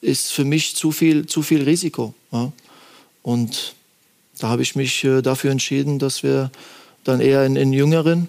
ist 0.00 0.32
für 0.32 0.44
mich 0.44 0.76
zu 0.76 0.92
viel, 0.92 1.26
zu 1.26 1.42
viel 1.42 1.62
Risiko. 1.64 2.14
Ja. 2.30 2.52
Und 3.22 3.74
da 4.38 4.48
habe 4.50 4.62
ich 4.62 4.76
mich 4.76 5.02
äh, 5.02 5.20
dafür 5.20 5.50
entschieden, 5.50 5.98
dass 5.98 6.22
wir 6.22 6.50
dann 7.02 7.20
eher 7.20 7.40
einen, 7.40 7.72
Jüngeren 7.72 8.28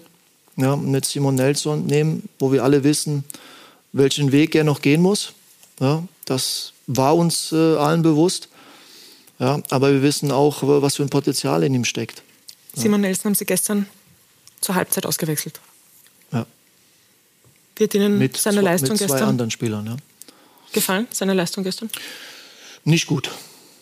ja, 0.56 0.74
mit 0.74 1.04
Simon 1.04 1.36
Nelson 1.36 1.86
nehmen, 1.86 2.28
wo 2.38 2.50
wir 2.50 2.64
alle 2.64 2.82
wissen, 2.82 3.24
welchen 3.96 4.32
Weg 4.32 4.54
er 4.54 4.64
noch 4.64 4.82
gehen 4.82 5.02
muss. 5.02 5.32
Ja, 5.80 6.02
das 6.24 6.72
war 6.86 7.16
uns 7.16 7.52
äh, 7.52 7.76
allen 7.76 8.02
bewusst. 8.02 8.48
Ja, 9.38 9.60
aber 9.70 9.92
wir 9.92 10.02
wissen 10.02 10.30
auch, 10.30 10.62
was 10.62 10.96
für 10.96 11.02
ein 11.02 11.10
Potenzial 11.10 11.62
in 11.62 11.74
ihm 11.74 11.84
steckt. 11.84 12.22
Simon 12.74 13.02
Nelson 13.02 13.24
haben 13.26 13.34
Sie 13.34 13.44
gestern 13.44 13.86
zur 14.60 14.74
Halbzeit 14.74 15.04
ausgewechselt. 15.04 15.60
Ja. 16.32 16.46
Wird 17.76 17.94
Ihnen 17.94 18.18
mit 18.18 18.36
seine 18.36 18.62
Leistung 18.62 18.90
mit 18.90 18.98
zwei 18.98 19.06
gestern 19.06 19.28
anderen 19.28 19.50
Spielern, 19.50 19.86
ja. 19.86 19.96
gefallen? 20.72 21.06
Seine 21.10 21.34
Leistung 21.34 21.64
gestern? 21.64 21.90
Nicht 22.84 23.06
gut. 23.06 23.30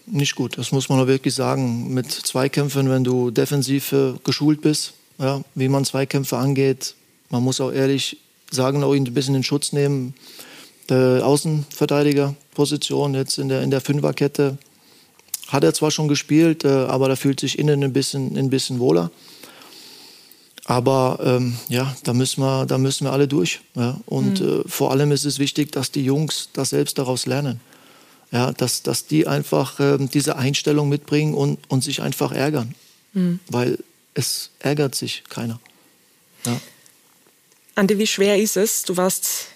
Nicht 0.07 0.35
gut. 0.35 0.59
Das 0.59 0.73
muss 0.73 0.89
man 0.89 1.01
auch 1.01 1.07
wirklich 1.07 1.35
sagen. 1.35 1.95
Mit 1.95 2.11
Zweikämpfen, 2.11 2.91
wenn 2.91 3.05
du 3.05 3.31
defensiv 3.31 3.93
äh, 3.93 4.15
geschult 4.25 4.61
bist, 4.61 4.95
ja, 5.19 5.43
wie 5.55 5.69
man 5.69 5.85
Zweikämpfe 5.85 6.37
angeht, 6.37 6.95
man 7.31 7.43
muss 7.43 7.61
auch 7.61 7.71
ehrlich 7.71 8.19
sagen, 8.55 8.83
auch 8.83 8.95
ihn 8.95 9.07
ein 9.07 9.15
bisschen 9.15 9.35
in 9.35 9.43
Schutz 9.43 9.73
nehmen. 9.73 10.15
Die 10.91 10.95
Außenverteidigerposition 10.95 13.15
jetzt 13.15 13.39
in 13.39 13.49
der, 13.49 13.63
in 13.63 13.71
der 13.71 13.81
Fünferkette 13.81 14.59
hat 15.49 15.65
er 15.65 15.75
zwar 15.75 15.91
schon 15.91 16.09
gespielt, 16.09 16.65
äh, 16.65 16.69
aber 16.69 17.09
da 17.09 17.17
fühlt 17.17 17.41
sich 17.41 17.59
innen 17.59 17.85
ein 17.85 17.93
bisschen, 17.93 18.37
ein 18.37 18.51
bisschen 18.51 18.81
wohler. 18.81 19.11
Aber 20.67 21.19
ähm, 21.23 21.57
ja, 21.69 21.95
da 22.05 22.15
müssen 22.15 22.43
wir, 22.43 22.67
da 22.67 22.79
müssen 22.79 23.07
wir 23.07 23.13
alle 23.13 23.29
durch. 23.29 23.61
Ja? 23.75 24.01
Und 24.07 24.41
mhm. 24.41 24.61
äh, 24.61 24.69
vor 24.69 24.91
allem 24.91 25.13
ist 25.13 25.25
es 25.25 25.39
wichtig, 25.39 25.73
dass 25.73 25.91
die 25.91 26.05
Jungs 26.05 26.49
das 26.55 26.71
selbst 26.71 26.99
daraus 26.99 27.27
lernen. 27.27 27.61
Ja, 28.31 28.53
dass, 28.53 28.83
dass 28.83 29.07
die 29.07 29.29
einfach 29.29 29.79
äh, 29.79 29.99
diese 29.99 30.37
Einstellung 30.37 30.89
mitbringen 30.89 31.35
und, 31.35 31.59
und 31.69 31.85
sich 31.85 32.03
einfach 32.03 32.33
ärgern. 32.33 32.75
Mhm. 33.13 33.39
Weil 33.49 33.79
es 34.15 34.51
ärgert 34.59 34.95
sich 34.95 35.23
keiner. 35.29 35.61
Ja. 36.45 36.61
Andi, 37.77 37.99
wie 37.99 38.07
schwer 38.07 38.39
ist 38.39 38.57
es? 38.57 38.85
Du 38.85 38.97
warst 38.97 39.49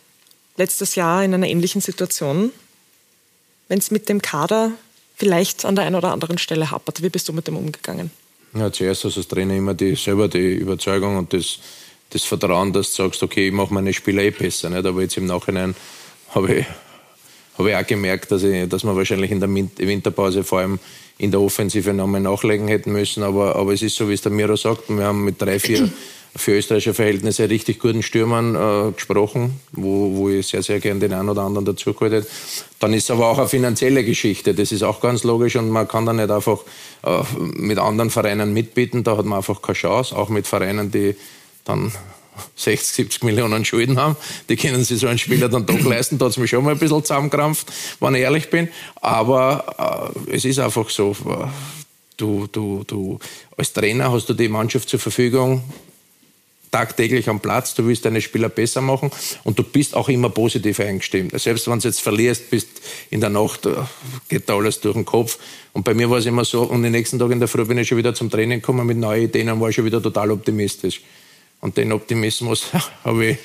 letztes 0.56 0.96
Jahr 0.96 1.22
in 1.22 1.34
einer 1.34 1.46
ähnlichen 1.46 1.80
Situation. 1.80 2.50
Wenn 3.68 3.78
es 3.78 3.90
mit 3.90 4.08
dem 4.08 4.22
Kader 4.22 4.72
vielleicht 5.14 5.64
an 5.64 5.76
der 5.76 5.84
einen 5.84 5.94
oder 5.94 6.12
anderen 6.12 6.38
Stelle 6.38 6.70
hapert, 6.70 7.02
wie 7.02 7.10
bist 7.10 7.28
du 7.28 7.32
mit 7.32 7.46
dem 7.46 7.56
umgegangen? 7.56 8.10
Ja, 8.54 8.72
zuerst 8.72 9.04
hast 9.04 9.16
du 9.16 9.20
als 9.20 9.28
Trainer 9.28 9.54
immer 9.54 9.74
die, 9.74 9.94
selber 9.94 10.26
die 10.26 10.54
Überzeugung 10.54 11.16
und 11.16 11.32
das, 11.32 11.58
das 12.10 12.24
Vertrauen, 12.24 12.72
dass 12.72 12.94
du 12.94 13.04
sagst, 13.04 13.22
okay, 13.22 13.48
ich 13.48 13.52
mache 13.52 13.72
meine 13.72 13.92
Spieler 13.92 14.22
eh 14.22 14.30
besser. 14.30 14.70
Nicht? 14.70 14.84
Aber 14.84 15.02
jetzt 15.02 15.16
im 15.16 15.26
Nachhinein 15.26 15.76
habe 16.30 16.56
ich, 16.56 16.66
habe 17.56 17.70
ich 17.70 17.76
auch 17.76 17.86
gemerkt, 17.86 18.32
dass, 18.32 18.42
ich, 18.42 18.68
dass 18.68 18.84
wir 18.84 18.96
wahrscheinlich 18.96 19.30
in 19.30 19.38
der 19.38 19.48
Winterpause 19.50 20.42
vor 20.42 20.60
allem 20.60 20.80
in 21.18 21.30
der 21.30 21.40
Offensive 21.40 21.92
nochmal 21.92 22.20
nachlegen 22.20 22.66
hätten 22.66 22.90
müssen. 22.90 23.22
Aber, 23.22 23.54
aber 23.54 23.74
es 23.74 23.82
ist 23.82 23.94
so, 23.94 24.08
wie 24.08 24.14
es 24.14 24.22
der 24.22 24.32
Miro 24.32 24.56
sagt, 24.56 24.88
wir 24.88 25.04
haben 25.04 25.24
mit 25.24 25.40
drei, 25.40 25.60
vier 25.60 25.90
für 26.36 26.52
österreichische 26.52 26.94
Verhältnisse 26.94 27.48
richtig 27.50 27.80
guten 27.80 28.02
Stürmern 28.02 28.54
äh, 28.54 28.92
gesprochen, 28.92 29.60
wo, 29.72 30.16
wo 30.16 30.28
ich 30.28 30.46
sehr, 30.46 30.62
sehr 30.62 30.80
gern 30.80 31.00
den 31.00 31.12
einen 31.12 31.28
oder 31.28 31.42
anderen 31.42 31.64
dazugeholt 31.64 32.12
hätte. 32.12 32.28
Dann 32.78 32.94
ist 32.94 33.10
aber 33.10 33.28
auch 33.28 33.38
eine 33.38 33.48
finanzielle 33.48 34.04
Geschichte. 34.04 34.54
Das 34.54 34.72
ist 34.72 34.82
auch 34.82 35.00
ganz 35.00 35.24
logisch 35.24 35.56
und 35.56 35.70
man 35.70 35.88
kann 35.88 36.06
da 36.06 36.12
nicht 36.12 36.30
einfach 36.30 36.60
äh, 37.02 37.22
mit 37.38 37.78
anderen 37.78 38.10
Vereinen 38.10 38.52
mitbieten. 38.52 39.04
Da 39.04 39.16
hat 39.16 39.24
man 39.24 39.38
einfach 39.38 39.62
keine 39.62 39.76
Chance, 39.76 40.16
auch 40.16 40.28
mit 40.28 40.46
Vereinen, 40.46 40.90
die 40.90 41.16
dann 41.64 41.92
60, 42.56 42.94
70 42.94 43.22
Millionen 43.24 43.64
Schulden 43.64 43.98
haben. 43.98 44.16
Die 44.48 44.56
können 44.56 44.84
sich 44.84 45.00
so 45.00 45.08
einen 45.08 45.18
Spieler 45.18 45.48
dann 45.48 45.66
doch 45.66 45.80
leisten. 45.80 46.18
Da 46.18 46.26
hat 46.26 46.32
es 46.32 46.38
mich 46.38 46.50
schon 46.50 46.64
mal 46.64 46.72
ein 46.72 46.78
bisschen 46.78 47.02
zusammengekrampft, 47.02 47.72
wenn 48.00 48.14
ich 48.14 48.22
ehrlich 48.22 48.50
bin. 48.50 48.68
Aber 48.96 50.14
äh, 50.28 50.36
es 50.36 50.44
ist 50.44 50.58
einfach 50.58 50.88
so, 50.90 51.12
äh, 51.12 51.46
du, 52.16 52.46
du, 52.50 52.84
du, 52.86 53.18
als 53.56 53.72
Trainer 53.72 54.12
hast 54.12 54.28
du 54.28 54.34
die 54.34 54.48
Mannschaft 54.48 54.88
zur 54.88 55.00
Verfügung 55.00 55.62
tagtäglich 56.78 57.28
am 57.28 57.40
Platz, 57.40 57.74
du 57.74 57.86
willst 57.86 58.04
deine 58.04 58.20
Spieler 58.20 58.48
besser 58.48 58.80
machen 58.80 59.10
und 59.42 59.58
du 59.58 59.64
bist 59.64 59.96
auch 59.96 60.08
immer 60.08 60.30
positiv 60.30 60.78
eingestimmt. 60.78 61.32
Selbst 61.40 61.68
wenn 61.68 61.80
du 61.80 61.88
jetzt 61.88 62.00
verlierst, 62.00 62.50
bist 62.50 62.68
in 63.10 63.20
der 63.20 63.30
Nacht, 63.30 63.66
äh, 63.66 63.74
geht 64.28 64.48
da 64.48 64.54
alles 64.54 64.80
durch 64.80 64.94
den 64.94 65.04
Kopf. 65.04 65.38
Und 65.72 65.82
bei 65.82 65.92
mir 65.92 66.08
war 66.08 66.18
es 66.18 66.26
immer 66.26 66.44
so, 66.44 66.62
und 66.62 66.84
den 66.84 66.92
nächsten 66.92 67.18
Tag 67.18 67.32
in 67.32 67.40
der 67.40 67.48
Früh 67.48 67.64
bin 67.64 67.78
ich 67.78 67.88
schon 67.88 67.98
wieder 67.98 68.14
zum 68.14 68.30
Training 68.30 68.60
gekommen 68.60 68.86
mit 68.86 68.96
neuen 68.96 69.24
Ideen 69.24 69.50
und 69.50 69.60
war 69.60 69.72
schon 69.72 69.86
wieder 69.86 70.00
total 70.00 70.30
optimistisch. 70.30 71.00
Und 71.60 71.76
den 71.76 71.90
Optimismus 71.90 72.66
habe 73.04 73.26
ich 73.26 73.38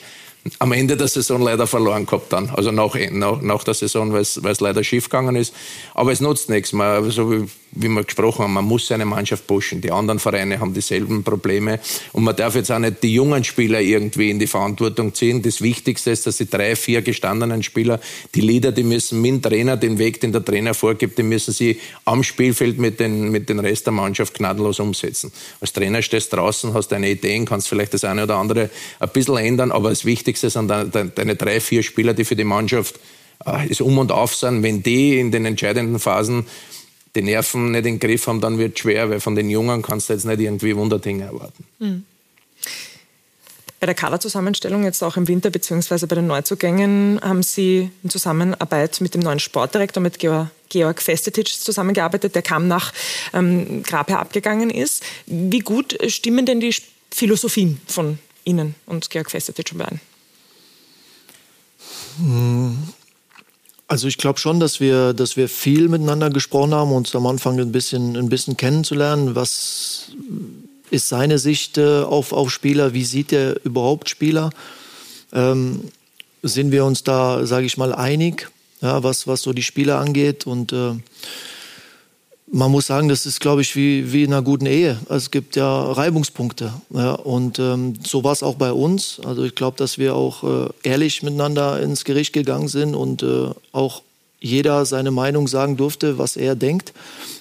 am 0.59 0.73
Ende 0.73 0.97
der 0.97 1.07
Saison 1.07 1.41
leider 1.41 1.67
verloren 1.67 2.05
gehabt 2.05 2.33
dann. 2.33 2.49
Also 2.49 2.71
nach, 2.71 2.95
nach, 3.11 3.41
nach 3.41 3.63
der 3.63 3.73
Saison, 3.73 4.11
weil 4.11 4.21
es 4.21 4.59
leider 4.59 4.83
schief 4.83 5.05
gegangen 5.05 5.37
ist. 5.37 5.53
Aber 5.93 6.11
es 6.11 6.19
nutzt 6.19 6.49
nichts. 6.49 6.73
Man, 6.73 7.09
so 7.11 7.31
wie, 7.31 7.45
wie 7.71 7.87
wir 7.87 8.03
gesprochen 8.03 8.43
haben, 8.43 8.53
man 8.53 8.65
muss 8.65 8.87
seine 8.87 9.05
Mannschaft 9.05 9.47
pushen. 9.47 9.79
Die 9.79 9.91
anderen 9.91 10.19
Vereine 10.19 10.59
haben 10.59 10.73
dieselben 10.73 11.23
Probleme. 11.23 11.79
Und 12.11 12.25
man 12.25 12.35
darf 12.35 12.55
jetzt 12.55 12.71
auch 12.71 12.79
nicht 12.79 13.01
die 13.03 13.13
jungen 13.13 13.45
Spieler 13.45 13.79
irgendwie 13.79 14.29
in 14.29 14.37
die 14.37 14.47
Verantwortung 14.47 15.13
ziehen. 15.13 15.41
Das 15.41 15.61
Wichtigste 15.61 16.11
ist, 16.11 16.27
dass 16.27 16.37
die 16.37 16.49
drei, 16.49 16.75
vier 16.75 17.01
gestandenen 17.01 17.63
Spieler, 17.63 18.01
die 18.35 18.41
Leader, 18.41 18.73
die 18.73 18.83
müssen 18.83 19.21
mit 19.21 19.31
dem 19.31 19.41
Trainer 19.41 19.77
den 19.77 19.97
Weg, 19.97 20.19
den 20.19 20.33
der 20.33 20.43
Trainer 20.43 20.73
vorgibt, 20.73 21.17
den 21.17 21.29
müssen 21.29 21.53
sie 21.53 21.79
am 22.03 22.21
Spielfeld 22.21 22.79
mit 22.79 22.99
den, 22.99 23.31
mit 23.31 23.47
den 23.47 23.59
Rest 23.59 23.85
der 23.85 23.93
Mannschaft 23.93 24.33
gnadenlos 24.33 24.81
umsetzen. 24.81 25.31
Als 25.61 25.71
Trainer 25.71 26.01
stehst 26.01 26.33
du 26.33 26.37
draußen, 26.37 26.73
hast 26.73 26.89
deine 26.89 27.09
Ideen, 27.09 27.45
kannst 27.45 27.69
vielleicht 27.69 27.93
das 27.93 28.03
eine 28.03 28.23
oder 28.23 28.35
andere 28.35 28.69
ein 28.99 29.09
bisschen 29.09 29.37
ändern, 29.37 29.71
aber 29.71 29.89
das 29.89 30.03
Wichtigste 30.03 30.32
sind 30.37 30.67
deine, 30.67 31.35
drei, 31.35 31.59
vier 31.59 31.83
Spieler, 31.83 32.13
die 32.13 32.25
für 32.25 32.35
die 32.35 32.43
Mannschaft 32.43 32.99
äh, 33.45 33.67
ist 33.67 33.81
um 33.81 33.97
und 33.97 34.11
auf 34.11 34.35
sind. 34.35 34.63
Wenn 34.63 34.83
die 34.83 35.19
in 35.19 35.31
den 35.31 35.45
entscheidenden 35.45 35.99
Phasen 35.99 36.45
die 37.15 37.21
Nerven 37.21 37.71
nicht 37.71 37.79
in 37.79 37.83
den 37.95 37.99
Griff 37.99 38.27
haben, 38.27 38.41
dann 38.41 38.57
wird 38.57 38.75
es 38.75 38.79
schwer, 38.81 39.09
weil 39.09 39.19
von 39.19 39.35
den 39.35 39.49
Jungen 39.49 39.81
kannst 39.81 40.09
du 40.09 40.13
jetzt 40.13 40.25
nicht 40.25 40.39
irgendwie 40.39 40.75
Wunderdinge 40.75 41.25
erwarten. 41.25 41.63
Mhm. 41.79 42.03
Bei 43.83 43.85
der 43.85 43.95
Kaderzusammenstellung 43.95 44.85
jetzt 44.85 45.03
auch 45.03 45.17
im 45.17 45.27
Winter 45.27 45.49
beziehungsweise 45.49 46.07
bei 46.07 46.15
den 46.15 46.25
Neuzugängen 46.25 47.19
haben 47.21 47.43
Sie 47.43 47.91
in 48.01 48.09
Zusammenarbeit 48.09 49.01
mit 49.01 49.13
dem 49.13 49.19
neuen 49.19 49.39
Sportdirektor, 49.39 50.01
mit 50.01 50.19
Georg, 50.19 50.47
Georg 50.69 51.01
Festetic 51.01 51.49
zusammengearbeitet, 51.49 52.33
der 52.33 52.43
kam 52.43 52.69
nach 52.69 52.93
ähm, 53.33 53.83
Grabherr 53.83 54.19
abgegangen 54.19 54.69
ist. 54.69 55.03
Wie 55.25 55.59
gut 55.59 55.97
stimmen 56.07 56.45
denn 56.45 56.61
die 56.61 56.73
Philosophien 57.11 57.81
von 57.85 58.19
Ihnen 58.45 58.75
und 58.85 59.09
Georg 59.09 59.29
Festetic 59.29 59.73
überein? 59.73 59.99
Hm, 62.17 62.77
also 63.87 64.07
ich 64.07 64.17
glaube 64.17 64.39
schon, 64.39 64.59
dass 64.59 64.79
wir, 64.79 65.13
dass 65.13 65.37
wir 65.37 65.49
viel 65.49 65.87
miteinander 65.89 66.29
gesprochen 66.29 66.73
haben, 66.73 66.91
uns 66.91 67.15
am 67.15 67.27
Anfang 67.27 67.59
ein 67.59 67.71
bisschen, 67.71 68.15
ein 68.15 68.29
bisschen 68.29 68.57
kennenzulernen. 68.57 69.35
Was 69.35 70.11
ist 70.89 71.09
seine 71.09 71.39
Sicht 71.39 71.77
äh, 71.77 72.01
auf, 72.01 72.33
auf 72.33 72.51
Spieler? 72.51 72.93
Wie 72.93 73.03
sieht 73.03 73.31
er 73.31 73.63
überhaupt 73.65 74.09
Spieler? 74.09 74.51
Ähm, 75.31 75.91
sind 76.43 76.71
wir 76.71 76.85
uns 76.85 77.03
da, 77.03 77.45
sage 77.45 77.65
ich 77.65 77.77
mal, 77.77 77.93
einig, 77.93 78.49
ja, 78.81 79.03
was, 79.03 79.27
was 79.27 79.41
so 79.41 79.53
die 79.53 79.63
Spieler 79.63 79.99
angeht? 79.99 80.45
Und 80.45 80.73
äh, 80.73 80.93
man 82.53 82.69
muss 82.69 82.85
sagen, 82.85 83.09
das 83.09 83.25
ist, 83.25 83.39
glaube 83.39 83.61
ich, 83.61 83.75
wie, 83.75 84.13
wie 84.13 84.23
in 84.23 84.31
einer 84.31 84.43
guten 84.43 84.67
Ehe. 84.67 84.99
Es 85.09 85.31
gibt 85.31 85.55
ja 85.55 85.91
Reibungspunkte. 85.91 86.71
Ja, 86.91 87.13
und 87.13 87.57
ähm, 87.57 87.95
so 88.05 88.23
war 88.23 88.31
es 88.31 88.43
auch 88.43 88.55
bei 88.55 88.71
uns. 88.71 89.19
Also 89.25 89.43
ich 89.43 89.55
glaube, 89.55 89.75
dass 89.77 89.97
wir 89.97 90.15
auch 90.15 90.43
äh, 90.43 90.69
ehrlich 90.83 91.23
miteinander 91.23 91.81
ins 91.81 92.05
Gericht 92.05 92.31
gegangen 92.31 92.67
sind 92.67 92.93
und 92.93 93.23
äh, 93.23 93.49
auch 93.71 94.03
jeder 94.39 94.85
seine 94.85 95.09
Meinung 95.09 95.47
sagen 95.47 95.77
durfte, 95.77 96.19
was 96.19 96.37
er 96.37 96.55
denkt 96.55 96.93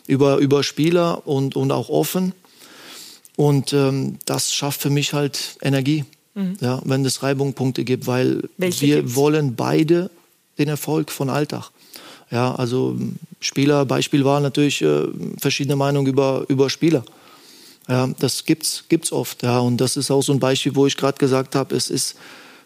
über, 0.07 0.39
über 0.39 0.63
Spieler 0.63 1.27
und, 1.27 1.57
und 1.57 1.73
auch 1.73 1.91
offen. 1.91 2.33
Und 3.37 3.75
ähm, 3.75 4.19
das 4.25 4.55
schafft 4.55 4.81
für 4.81 4.91
mich 4.91 5.13
halt 5.13 5.59
Energie, 5.61 6.07
mhm. 6.35 6.57
ja, 6.61 6.81
wenn 6.87 7.05
es 7.05 7.23
Reibungspunkte 7.23 7.85
gibt, 7.85 8.07
weil 8.07 8.49
Welche 8.57 8.87
wir 8.87 8.97
gibt's? 8.97 9.15
wollen 9.15 9.57
beide 9.57 10.11
den 10.59 10.69
Erfolg 10.69 11.13
von 11.13 11.29
Alltag. 11.29 11.71
Ja, 12.33 12.55
also 12.55 12.97
Spieler, 13.41 13.85
Beispiel 13.85 14.25
war 14.25 14.41
natürlich 14.41 14.81
äh, 14.81 15.07
verschiedene 15.39 15.77
Meinungen 15.77 16.07
über, 16.07 16.47
über 16.49 16.71
Spieler. 16.71 17.05
Ja, 17.89 18.09
das 18.19 18.47
gibt's, 18.47 18.85
gibt's 18.89 19.13
oft. 19.13 19.43
Ja, 19.43 19.59
und 19.59 19.77
das 19.77 19.99
ist 19.99 20.11
auch 20.11 20.23
so 20.23 20.33
ein 20.33 20.41
Beispiel, 20.41 20.75
wo 20.75 20.87
ich 20.87 20.97
gerade 20.97 21.19
gesagt 21.19 21.55
habe, 21.55 21.77
es 21.77 21.91
ist 21.91 22.17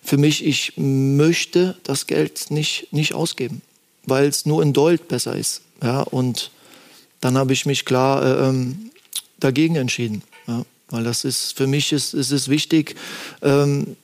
für 0.03 0.19
mich, 0.19 0.47
ich 0.47 0.75
möchte 0.77 1.77
das 1.83 2.07
Geld 2.07 2.51
nicht, 2.51 2.93
nicht 2.93 3.13
ausgeben, 3.13 3.61
weil 4.05 4.29
es 4.29 4.47
nur 4.47 4.63
in 4.63 4.73
Dold 4.73 5.09
besser 5.09 5.35
ist. 5.35 5.63
Ja, 5.83 6.03
und 6.03 6.53
dann 7.21 7.37
habe 7.37 7.53
ich 7.53 7.67
mich 7.67 7.85
klar 7.85 8.25
äh, 8.25 8.49
ähm, 8.49 8.91
dagegen 9.41 9.75
entschieden. 9.75 10.23
Ja, 10.47 10.65
weil 10.91 11.03
das 11.03 11.25
ist, 11.25 11.57
für 11.57 11.67
mich 11.67 11.93
ist, 11.93 12.15
ist 12.15 12.31
es 12.31 12.49
wichtig, 12.49 12.95
ähm, 13.43 13.97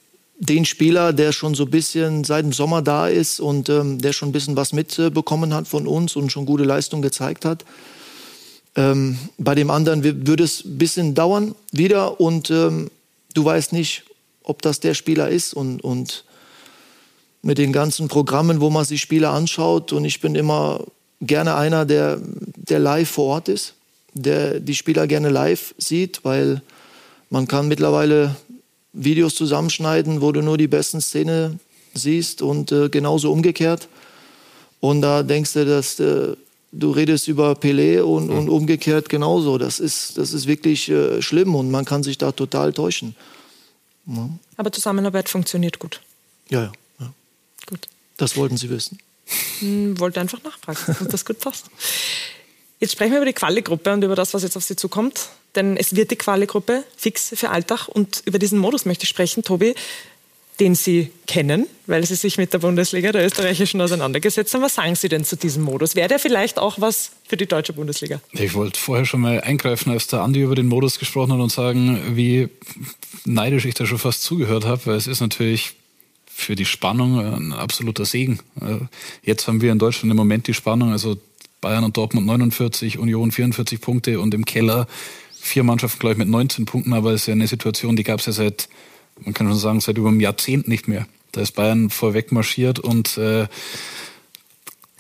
den 0.43 0.65
Spieler, 0.65 1.13
der 1.13 1.31
schon 1.31 1.55
so 1.55 1.65
ein 1.65 1.71
bisschen 1.71 2.25
seit 2.25 2.45
dem 2.45 2.53
Sommer 2.53 2.83
da 2.83 3.07
ist 3.07 3.39
und 3.39 3.69
ähm, 3.69 4.01
der 4.01 4.13
schon 4.13 4.31
ein 4.31 4.33
bisschen 4.33 4.57
was 4.57 4.73
mitbekommen 4.73 5.55
hat 5.55 5.69
von 5.69 5.87
uns 5.87 6.17
und 6.17 6.33
schon 6.33 6.47
gute 6.47 6.65
Leistung 6.65 7.01
gezeigt 7.01 7.45
hat. 7.45 7.65
Ähm, 8.75 9.19
bei 9.39 9.55
dem 9.55 9.71
anderen 9.71 10.03
würde 10.03 10.43
es 10.43 10.65
ein 10.65 10.79
bisschen 10.79 11.15
dauern 11.15 11.55
wieder 11.71 12.21
und 12.21 12.51
ähm, 12.51 12.91
du 13.35 13.45
weißt 13.45 13.73
nicht, 13.73 14.03
ob 14.43 14.63
das 14.63 14.81
der 14.81 14.95
Spieler 14.95 15.29
ist 15.29 15.55
und, 15.55 15.81
und 15.85 16.25
mit 17.43 17.59
den 17.59 17.73
ganzen 17.73 18.09
Programmen, 18.09 18.61
wo 18.61 18.69
man 18.69 18.85
sich 18.85 19.01
Spieler 19.01 19.31
anschaut 19.31 19.93
und 19.93 20.05
ich 20.05 20.21
bin 20.21 20.35
immer 20.35 20.85
gerne 21.21 21.55
einer, 21.55 21.85
der, 21.85 22.19
der 22.21 22.81
live 22.81 23.09
vor 23.09 23.27
Ort 23.27 23.49
ist, 23.49 23.75
der 24.13 24.59
die 24.59 24.75
Spieler 24.75 25.07
gerne 25.07 25.29
live 25.29 25.73
sieht, 25.79 26.25
weil 26.25 26.63
man 27.31 27.47
kann 27.47 27.69
mittlerweile 27.69 28.35
Videos 28.93 29.35
zusammenschneiden, 29.35 30.21
wo 30.21 30.33
du 30.33 30.43
nur 30.43 30.59
die 30.59 30.69
besten 30.69 31.01
Szenen 31.01 31.61
siehst 31.95 32.43
und 32.43 32.73
äh, 32.73 32.89
genauso 32.89 33.33
umgekehrt. 33.33 33.89
Und 34.81 35.03
da 35.03 35.23
denkst 35.23 35.53
du, 35.55 35.65
dass 35.65 36.01
äh, 36.01 36.35
du 36.73 36.91
redest 36.91 37.29
über 37.29 37.53
Pelé 37.53 38.01
und, 38.01 38.29
mhm. 38.29 38.39
und 38.39 38.49
umgekehrt 38.49 39.09
genauso. 39.09 39.59
Das 39.59 39.79
ist, 39.79 40.19
das 40.19 40.33
ist 40.33 40.47
wirklich 40.47 40.89
äh, 40.89 41.23
schlimm 41.23 41.55
und 41.55 41.71
man 41.71 41.85
kann 41.85 42.03
sich 42.03 42.19
da 42.19 42.33
total 42.33 42.73
täuschen. 42.73 43.15
Ja. 44.07 44.29
Aber 44.57 44.73
Zusammenarbeit 44.73 45.29
funktioniert 45.29 45.79
gut. 45.79 46.01
Ja, 46.49 46.65
ja, 46.65 46.73
ja. 47.01 47.13
Gut. 47.67 47.87
Das 48.17 48.37
wollten 48.37 48.57
Sie 48.57 48.69
wissen. 48.71 48.99
Hm, 49.61 49.99
wollte 50.01 50.21
einfach 50.21 50.43
nachfragen, 50.43 50.97
ob 51.01 51.09
das 51.09 51.25
gut 51.25 51.39
passt. 51.39 51.67
Jetzt 52.81 52.93
sprechen 52.93 53.13
wir 53.13 53.19
über 53.19 53.27
die 53.27 53.33
Quali-Gruppe 53.33 53.93
und 53.93 54.03
über 54.03 54.17
das, 54.17 54.35
was 54.35 54.43
jetzt 54.43 54.57
auf 54.57 54.65
Sie 54.65 54.75
zukommt. 54.75 55.29
Denn 55.55 55.77
es 55.77 55.95
wird 55.95 56.11
die 56.11 56.17
Quali-Gruppe 56.17 56.85
fix 56.97 57.33
für 57.35 57.51
Alltag. 57.51 57.89
Und 57.89 58.23
über 58.25 58.39
diesen 58.39 58.59
Modus 58.59 58.85
möchte 58.85 59.05
ich 59.05 59.11
sprechen, 59.11 59.43
Tobi, 59.43 59.75
den 60.61 60.75
Sie 60.75 61.11
kennen, 61.27 61.67
weil 61.87 62.05
Sie 62.07 62.15
sich 62.15 62.39
mit 62.39 62.53
der 62.53 62.59
Bundesliga 62.59 63.11
der 63.13 63.25
österreichischen 63.25 63.81
auseinandergesetzt 63.81 64.55
haben. 64.55 64.63
Was 64.63 64.75
sagen 64.75 64.95
Sie 64.95 65.09
denn 65.09 65.25
zu 65.25 65.37
diesem 65.37 65.63
Modus? 65.63 65.97
Wäre 65.97 66.09
der 66.09 66.19
vielleicht 66.19 66.59
auch 66.59 66.81
was 66.81 67.13
für 67.27 67.37
die 67.37 67.47
deutsche 67.47 67.73
Bundesliga? 67.73 68.21
Ich 68.33 68.55
wollte 68.55 68.79
vorher 68.79 69.05
schon 69.05 69.21
mal 69.21 69.41
eingreifen, 69.41 69.91
als 69.91 70.07
der 70.07 70.21
Andi 70.21 70.43
über 70.43 70.55
den 70.55 70.69
Modus 70.69 70.99
gesprochen 70.99 71.33
hat 71.33 71.41
und 71.41 71.51
sagen, 71.51 72.17
wie 72.17 72.49
neidisch 73.25 73.65
ich 73.65 73.75
da 73.75 73.87
schon 73.87 73.99
fast 73.99 74.23
zugehört 74.23 74.65
habe, 74.65 74.87
weil 74.87 74.97
es 74.97 75.07
ist 75.07 75.21
natürlich 75.21 75.75
für 76.27 76.55
die 76.55 76.65
Spannung 76.65 77.19
ein 77.19 77.53
absoluter 77.53 78.05
Segen. 78.05 78.41
Äh, 78.61 78.87
jetzt 79.23 79.47
haben 79.49 79.61
wir 79.61 79.73
in 79.73 79.79
Deutschland 79.79 80.11
im 80.11 80.17
Moment 80.17 80.47
die 80.47 80.55
Spannung, 80.55 80.93
also 80.93 81.17
Bayern 81.61 81.85
und 81.85 81.97
Dortmund 81.97 82.27
49, 82.27 82.99
Union 82.99 83.31
44 83.31 83.81
Punkte 83.81 84.21
und 84.21 84.35
im 84.35 84.45
Keller 84.45 84.87
vier 85.43 85.65
Mannschaften, 85.65 85.99
glaube 85.99 86.13
ich, 86.13 86.19
mit 86.19 86.29
19 86.29 86.67
Punkten, 86.67 86.93
aber 86.93 87.11
es 87.11 87.23
ist 87.23 87.27
ja 87.27 87.33
eine 87.33 87.49
Situation, 87.49 87.97
die 87.97 88.05
gab 88.05 88.21
es 88.21 88.27
ja 88.27 88.33
seit, 88.33 88.69
man 89.25 89.35
kann 89.35 89.49
schon 89.49 89.57
sagen, 89.57 89.81
seit 89.81 89.99
über 89.99 90.09
einem 90.09 90.21
Jahrzehnt 90.21 90.69
nicht 90.69 90.87
mehr. 90.87 91.07
Da 91.33 91.41
ist 91.41 91.53
Bayern 91.53 91.91
vorweg 91.91 92.31
marschiert 92.31 92.79
und 92.79 93.19
äh, 93.19 93.49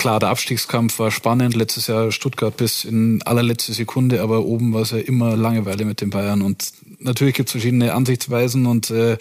klar, 0.02 0.18
der 0.18 0.30
Abstiegskampf 0.30 0.98
war 0.98 1.12
spannend. 1.12 1.54
Letztes 1.54 1.86
Jahr 1.86 2.10
Stuttgart 2.10 2.56
bis 2.56 2.84
in 2.84 3.22
allerletzte 3.22 3.72
Sekunde, 3.72 4.20
aber 4.20 4.44
oben 4.44 4.74
war 4.74 4.82
es 4.82 4.90
ja 4.90 4.98
immer 4.98 5.36
Langeweile 5.36 5.84
mit 5.84 6.00
den 6.00 6.10
Bayern. 6.10 6.42
Und 6.42 6.72
natürlich 6.98 7.36
gibt 7.36 7.48
es 7.48 7.52
verschiedene 7.52 7.94
Ansichtsweisen 7.94 8.66
und 8.66 8.90
äh, 8.90 9.16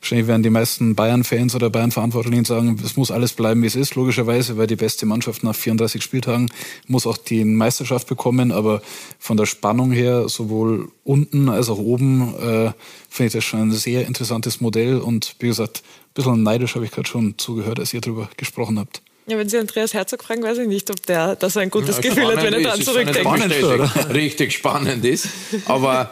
wahrscheinlich 0.00 0.26
werden 0.26 0.42
die 0.42 0.50
meisten 0.50 0.96
Bayern-Fans 0.96 1.54
oder 1.54 1.70
Bayern-Verantwortlichen 1.70 2.44
sagen, 2.44 2.80
es 2.84 2.96
muss 2.96 3.12
alles 3.12 3.34
bleiben, 3.34 3.62
wie 3.62 3.68
es 3.68 3.76
ist, 3.76 3.94
logischerweise, 3.94 4.56
weil 4.56 4.66
die 4.66 4.74
beste 4.74 5.06
Mannschaft 5.06 5.44
nach 5.44 5.54
34 5.54 6.02
Spieltagen 6.02 6.50
muss 6.88 7.06
auch 7.06 7.16
die 7.16 7.44
Meisterschaft 7.44 8.08
bekommen. 8.08 8.50
Aber 8.50 8.82
von 9.20 9.36
der 9.36 9.46
Spannung 9.46 9.92
her, 9.92 10.28
sowohl 10.28 10.88
unten 11.04 11.48
als 11.48 11.68
auch 11.68 11.78
oben, 11.78 12.34
äh, 12.40 12.72
finde 13.08 13.26
ich 13.28 13.32
das 13.34 13.44
schon 13.44 13.60
ein 13.60 13.70
sehr 13.70 14.08
interessantes 14.08 14.60
Modell. 14.60 14.98
Und 14.98 15.36
wie 15.38 15.46
gesagt, 15.46 15.84
ein 15.84 16.14
bisschen 16.14 16.42
neidisch 16.42 16.74
habe 16.74 16.84
ich 16.84 16.90
gerade 16.90 17.08
schon 17.08 17.34
zugehört, 17.38 17.78
als 17.78 17.94
ihr 17.94 18.00
darüber 18.00 18.28
gesprochen 18.36 18.80
habt. 18.80 19.00
Ja, 19.26 19.38
wenn 19.38 19.48
Sie 19.48 19.58
Andreas 19.58 19.94
Herzog 19.94 20.22
fragen, 20.22 20.42
weiß 20.42 20.58
ich 20.58 20.68
nicht, 20.68 20.90
ob 20.90 21.04
der 21.06 21.36
da 21.36 21.48
so 21.48 21.58
ein 21.58 21.70
gutes 21.70 21.96
ja, 21.96 22.02
Gefühl 22.02 22.26
hat, 22.26 22.42
wenn 22.42 22.52
er 22.52 22.60
dran 22.60 22.80
zurückdenkt. 22.80 23.20
Spannend, 23.20 24.10
richtig 24.14 24.52
spannend 24.52 25.04
ist. 25.04 25.28
Aber 25.64 26.10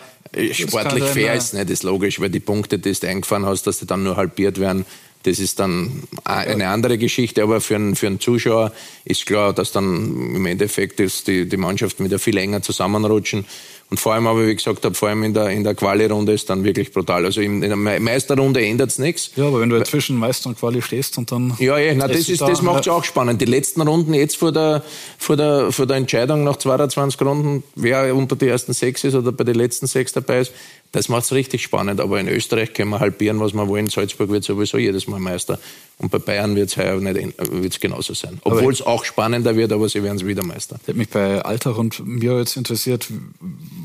sportlich 0.53 1.05
fair 1.05 1.35
ist 1.35 1.53
nicht, 1.53 1.69
ist 1.69 1.83
logisch, 1.83 2.21
weil 2.21 2.31
die 2.31 2.41
Punkte, 2.41 2.79
die 2.79 2.93
du 2.93 3.07
eingefahren 3.07 3.45
hast, 3.45 3.67
dass 3.67 3.79
die 3.81 3.87
dann 3.87 4.03
nur 4.03 4.17
halbiert 4.17 4.59
werden, 4.59 4.87
das 5.25 5.39
ist 5.39 5.61
dann 5.61 6.03
eine 6.25 6.69
andere 6.69 6.99
Geschichte, 6.99 7.43
aber 7.43 7.61
für 7.61 7.77
einen, 7.77 7.95
für 7.95 8.09
einen 8.09 8.19
Zuschauer 8.19 8.73
ist 9.05 9.27
klar, 9.27 9.53
dass 9.53 9.71
dann 9.71 10.35
im 10.35 10.47
Endeffekt 10.47 10.99
die, 10.99 11.49
die 11.49 11.57
Mannschaften 11.57 12.05
wieder 12.05 12.19
viel 12.19 12.37
enger 12.37 12.63
zusammenrutschen. 12.63 13.45
Und 13.93 14.01
vor 14.01 14.15
allem, 14.15 14.27
aber 14.27 14.47
wie 14.47 14.55
gesagt 14.55 14.87
habe, 14.87 14.95
vor 14.95 15.11
allem 15.11 15.23
in 15.23 15.35
der, 15.35 15.51
in 15.51 15.65
der 15.65 15.75
Quali-Runde 15.75 16.33
ist 16.33 16.49
dann 16.49 16.65
wirklich 16.65 16.95
brutal. 16.95 17.27
Also 17.27 17.43
in, 17.43 17.63
in 17.63 17.69
der 17.69 18.01
Meisterrunde 18.01 18.65
ändert 18.65 18.89
es 18.89 18.99
nichts. 18.99 19.33
Ja, 19.37 19.47
aber 19.47 19.61
wenn 19.61 19.69
du 19.69 19.85
zwischen 19.85 20.17
Meister 20.17 20.49
und 20.49 20.59
Quali 20.59 20.81
stehst 20.81 21.19
und 21.19 21.31
dann. 21.31 21.53
Ja, 21.59 21.77
ja, 21.77 21.95
na, 21.95 22.09
das, 22.09 22.27
ist, 22.27 22.41
da, 22.41 22.47
das 22.49 22.63
macht 22.63 22.81
es 22.81 22.87
ja. 22.87 22.95
auch 22.95 23.05
spannend. 23.05 23.43
Die 23.43 23.45
letzten 23.45 23.83
Runden 23.83 24.15
jetzt 24.15 24.39
vor 24.39 24.51
der, 24.51 24.83
vor 25.19 25.37
der, 25.37 25.73
vor 25.73 25.85
der 25.85 25.99
Entscheidung 25.99 26.43
nach 26.43 26.57
22 26.57 27.21
Runden, 27.21 27.65
wer 27.75 28.17
unter 28.17 28.35
die 28.35 28.49
ersten 28.49 28.73
sechs 28.73 29.05
ist 29.05 29.15
oder 29.15 29.31
bei 29.31 29.45
den 29.45 29.57
letzten 29.57 29.87
sechs 29.87 30.15
dabei 30.15 30.41
ist, 30.41 30.53
das 30.93 31.09
macht 31.09 31.25
es 31.25 31.33
richtig 31.33 31.63
spannend. 31.63 32.01
Aber 32.01 32.21
in 32.21 32.29
Österreich 32.29 32.75
können 32.75 32.91
wir 32.91 33.01
halbieren, 33.01 33.41
was 33.41 33.55
wir 33.55 33.67
wollen. 33.67 33.89
Salzburg 33.89 34.31
wird 34.31 34.45
sowieso 34.45 34.79
jedes 34.79 35.07
Mal 35.07 35.19
Meister. 35.19 35.59
Und 35.99 36.11
bei 36.11 36.19
Bayern 36.19 36.55
wird 36.55 36.69
es 36.69 36.77
heuer 36.77 37.01
nicht, 37.01 37.35
wird's 37.51 37.81
genauso 37.81 38.13
sein. 38.13 38.39
Obwohl 38.43 38.73
es 38.73 38.83
auch 38.83 39.05
spannender 39.05 39.57
wird, 39.57 39.73
aber 39.73 39.89
sie 39.89 40.03
werden 40.03 40.17
es 40.17 40.27
wieder 40.27 40.45
Meister. 40.45 40.77
Ich 40.83 40.89
hätte 40.89 40.99
mich 40.99 41.09
bei 41.09 41.43
Alltag 41.43 41.79
und 41.79 42.07
mir 42.07 42.39
jetzt 42.39 42.57
interessiert, 42.57 43.09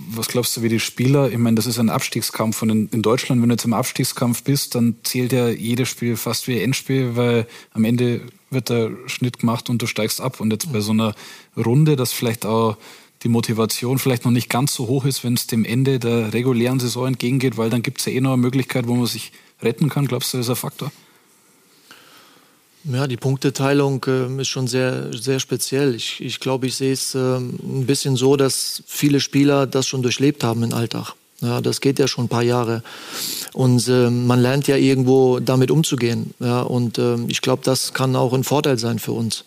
was 0.10 0.28
glaubst 0.28 0.58
du, 0.58 0.64
wie 0.64 0.70
die 0.70 0.80
Spieler, 0.80 1.30
ich 1.32 1.38
meine, 1.38 1.56
das 1.56 1.66
ist 1.66 1.80
ein 1.80 1.90
Abstiegskampf 1.90 2.62
und 2.62 2.70
in, 2.70 2.90
in 2.90 3.02
Deutschland, 3.02 3.42
wenn 3.42 3.50
du 3.50 3.54
jetzt 3.54 3.66
im 3.66 3.74
Abstiegskampf 3.74 4.44
bist, 4.44 4.76
dann 4.76 4.96
zählt 5.04 5.32
ja 5.32 5.48
jedes 5.50 5.90
Spiel 5.90 6.18
fast 6.18 6.48
wie 6.48 6.60
Endspiel, 6.60 7.16
weil 7.16 7.48
am 7.72 7.86
Ende 7.86 8.22
wird 8.50 8.70
der 8.70 8.92
Schnitt 9.08 9.40
gemacht 9.40 9.70
und 9.70 9.82
du 9.82 9.88
steigst 9.88 10.22
ab. 10.22 10.40
Und 10.40 10.52
jetzt 10.52 10.72
bei 10.72 10.80
so 10.80 10.92
einer 10.92 11.14
Runde, 11.56 11.96
das 11.96 12.14
vielleicht 12.14 12.46
auch 12.46 12.78
die 13.24 13.30
Motivation 13.30 14.00
vielleicht 14.00 14.26
noch 14.26 14.32
nicht 14.32 14.50
ganz 14.50 14.74
so 14.74 14.88
hoch 14.88 15.06
ist, 15.06 15.24
wenn 15.24 15.34
es 15.34 15.48
dem 15.48 15.66
Ende 15.66 16.00
der 16.00 16.34
regulären 16.34 16.80
Saison 16.80 17.08
entgegengeht, 17.08 17.58
weil 17.58 17.70
dann 17.70 17.82
gibt 17.82 18.00
es 18.00 18.06
ja 18.06 18.12
eh 18.12 18.22
noch 18.22 18.34
eine 18.34 18.42
Möglichkeit, 18.42 18.88
wo 18.88 18.96
man 18.96 19.08
sich 19.08 19.32
retten 19.62 19.90
kann. 19.90 20.08
Glaubst 20.08 20.34
du, 20.34 20.38
das 20.38 20.48
ist 20.48 20.50
ein 20.52 20.56
Faktor? 20.56 20.92
Ja, 22.84 23.08
die 23.08 23.18
Punkteteilung 23.18 24.06
äh, 24.08 24.42
ist 24.42 24.48
schon 24.48 24.68
sehr, 24.68 25.12
sehr 25.12 25.40
speziell. 25.40 25.96
Ich, 25.96 26.22
ich 26.22 26.40
glaube, 26.40 26.68
ich 26.68 26.76
sehe 26.76 26.94
es 26.94 27.16
äh, 27.16 27.38
ein 27.38 27.86
bisschen 27.86 28.16
so, 28.16 28.38
dass 28.38 28.84
viele 28.88 29.20
Spieler 29.20 29.68
das 29.68 29.88
schon 29.88 30.04
durchlebt 30.04 30.44
haben 30.44 30.64
im 30.64 30.74
Alltag. 30.74 31.14
Ja, 31.42 31.60
das 31.60 31.82
geht 31.82 32.00
ja 32.00 32.08
schon 32.08 32.26
ein 32.26 32.30
paar 32.30 32.44
Jahre. 32.44 32.84
Und 33.54 33.88
äh, 33.90 34.10
man 34.10 34.40
lernt 34.40 34.68
ja 34.68 34.78
irgendwo 34.78 35.40
damit 35.40 35.70
umzugehen. 35.70 36.34
Ja, 36.40 36.62
und 36.62 36.98
äh, 36.98 37.18
ich 37.28 37.42
glaube, 37.42 37.62
das 37.66 37.94
kann 37.94 38.16
auch 38.16 38.34
ein 38.34 38.44
Vorteil 38.44 38.80
sein 38.80 39.00
für 39.00 39.12
uns 39.12 39.44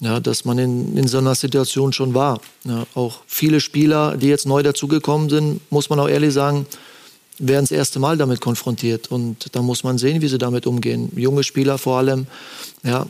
ja, 0.00 0.20
dass 0.20 0.44
man 0.44 0.58
in, 0.58 0.96
in 0.96 1.08
so 1.08 1.18
einer 1.18 1.34
Situation 1.34 1.92
schon 1.92 2.14
war. 2.14 2.40
Ja, 2.64 2.86
auch 2.94 3.20
viele 3.26 3.60
Spieler, 3.60 4.16
die 4.16 4.28
jetzt 4.28 4.46
neu 4.46 4.62
dazugekommen 4.62 5.28
sind, 5.28 5.60
muss 5.70 5.90
man 5.90 5.98
auch 5.98 6.08
ehrlich 6.08 6.32
sagen, 6.32 6.66
werden 7.38 7.64
das 7.64 7.70
erste 7.70 7.98
Mal 7.98 8.16
damit 8.16 8.40
konfrontiert. 8.40 9.10
Und 9.10 9.54
da 9.54 9.62
muss 9.62 9.84
man 9.84 9.98
sehen, 9.98 10.22
wie 10.22 10.28
sie 10.28 10.38
damit 10.38 10.66
umgehen. 10.66 11.10
Junge 11.16 11.42
Spieler 11.42 11.78
vor 11.78 11.98
allem, 11.98 12.26
ja, 12.84 13.06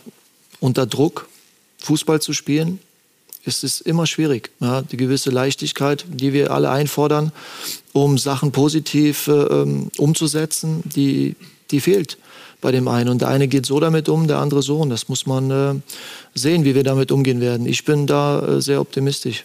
unter 0.60 0.86
Druck 0.86 1.28
Fußball 1.78 2.20
zu 2.20 2.32
spielen, 2.32 2.80
ist 3.44 3.64
es 3.64 3.80
immer 3.80 4.06
schwierig. 4.06 4.50
Ja, 4.60 4.82
die 4.82 4.96
gewisse 4.96 5.30
Leichtigkeit, 5.30 6.04
die 6.08 6.32
wir 6.32 6.50
alle 6.50 6.70
einfordern, 6.70 7.32
um 7.92 8.18
Sachen 8.18 8.52
positiv 8.52 9.28
äh, 9.28 9.32
ähm, 9.32 9.90
umzusetzen, 9.96 10.82
die, 10.84 11.36
die 11.70 11.80
fehlt 11.80 12.18
bei 12.60 12.72
dem 12.72 12.88
einen. 12.88 13.08
Und 13.08 13.20
der 13.20 13.28
eine 13.28 13.48
geht 13.48 13.66
so 13.66 13.80
damit 13.80 14.08
um, 14.08 14.26
der 14.26 14.38
andere 14.38 14.62
so. 14.62 14.78
Und 14.78 14.90
das 14.90 15.08
muss 15.08 15.26
man 15.26 15.50
äh, 15.50 15.74
sehen, 16.34 16.64
wie 16.64 16.74
wir 16.74 16.82
damit 16.82 17.12
umgehen 17.12 17.40
werden. 17.40 17.66
Ich 17.66 17.84
bin 17.84 18.06
da 18.06 18.40
äh, 18.40 18.60
sehr 18.60 18.80
optimistisch. 18.80 19.44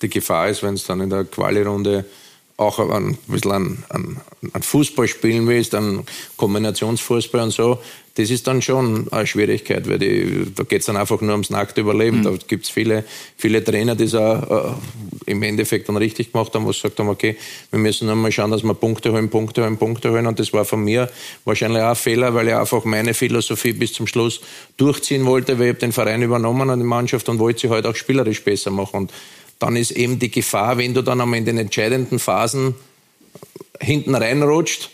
Die 0.00 0.08
Gefahr 0.08 0.48
ist, 0.48 0.62
wenn 0.62 0.74
es 0.74 0.84
dann 0.84 1.00
in 1.00 1.10
der 1.10 1.24
Quali-Runde 1.24 2.04
auch 2.58 2.80
ein 2.80 3.16
bisschen 3.28 3.52
an, 3.52 3.84
an, 3.88 4.16
an 4.52 4.62
Fußball 4.62 5.08
spielen 5.08 5.46
willst, 5.46 5.74
an 5.74 6.04
Kombinationsfußball 6.36 7.42
und 7.42 7.52
so, 7.52 7.78
das 8.18 8.30
ist 8.30 8.48
dann 8.48 8.60
schon 8.62 9.06
eine 9.12 9.28
Schwierigkeit, 9.28 9.88
weil 9.88 10.00
die, 10.00 10.52
da 10.52 10.64
geht 10.64 10.80
es 10.80 10.86
dann 10.86 10.96
einfach 10.96 11.20
nur 11.20 11.30
ums 11.30 11.50
nackte 11.50 11.82
Überleben. 11.82 12.18
Mhm. 12.18 12.22
Da 12.24 12.32
gibt 12.48 12.64
es 12.64 12.70
viele, 12.70 13.04
viele 13.36 13.62
Trainer, 13.62 13.94
die 13.94 14.04
es 14.04 14.14
auch 14.16 14.72
äh, 14.72 15.30
im 15.30 15.40
Endeffekt 15.44 15.88
dann 15.88 15.96
richtig 15.96 16.32
gemacht 16.32 16.52
haben, 16.52 16.64
wo 16.64 16.72
sie 16.72 16.80
gesagt 16.80 16.98
haben, 16.98 17.08
okay, 17.08 17.36
wir 17.70 17.78
müssen 17.78 18.06
nur 18.08 18.16
mal 18.16 18.32
schauen, 18.32 18.50
dass 18.50 18.64
wir 18.64 18.74
Punkte 18.74 19.12
holen, 19.12 19.30
Punkte 19.30 19.62
holen, 19.62 19.76
Punkte 19.76 20.10
holen. 20.10 20.26
Und 20.26 20.40
das 20.40 20.52
war 20.52 20.64
von 20.64 20.82
mir 20.82 21.08
wahrscheinlich 21.44 21.80
auch 21.80 21.90
ein 21.90 21.94
Fehler, 21.94 22.34
weil 22.34 22.48
ich 22.48 22.54
einfach 22.54 22.84
meine 22.84 23.14
Philosophie 23.14 23.72
bis 23.72 23.92
zum 23.92 24.08
Schluss 24.08 24.40
durchziehen 24.76 25.24
wollte, 25.24 25.60
weil 25.60 25.70
ich 25.70 25.78
den 25.78 25.92
Verein 25.92 26.20
übernommen 26.20 26.70
und 26.70 26.80
die 26.80 26.84
Mannschaft 26.84 27.28
und 27.28 27.38
wollte 27.38 27.60
sie 27.60 27.70
halt 27.70 27.86
auch 27.86 27.94
spielerisch 27.94 28.42
besser 28.42 28.72
machen. 28.72 28.96
Und 28.96 29.12
dann 29.58 29.76
ist 29.76 29.90
eben 29.90 30.18
die 30.18 30.30
Gefahr, 30.30 30.78
wenn 30.78 30.94
du 30.94 31.02
dann 31.02 31.20
einmal 31.20 31.38
in 31.38 31.44
den 31.44 31.58
entscheidenden 31.58 32.18
Phasen 32.18 32.74
hinten 33.80 34.14
reinrutscht, 34.14 34.90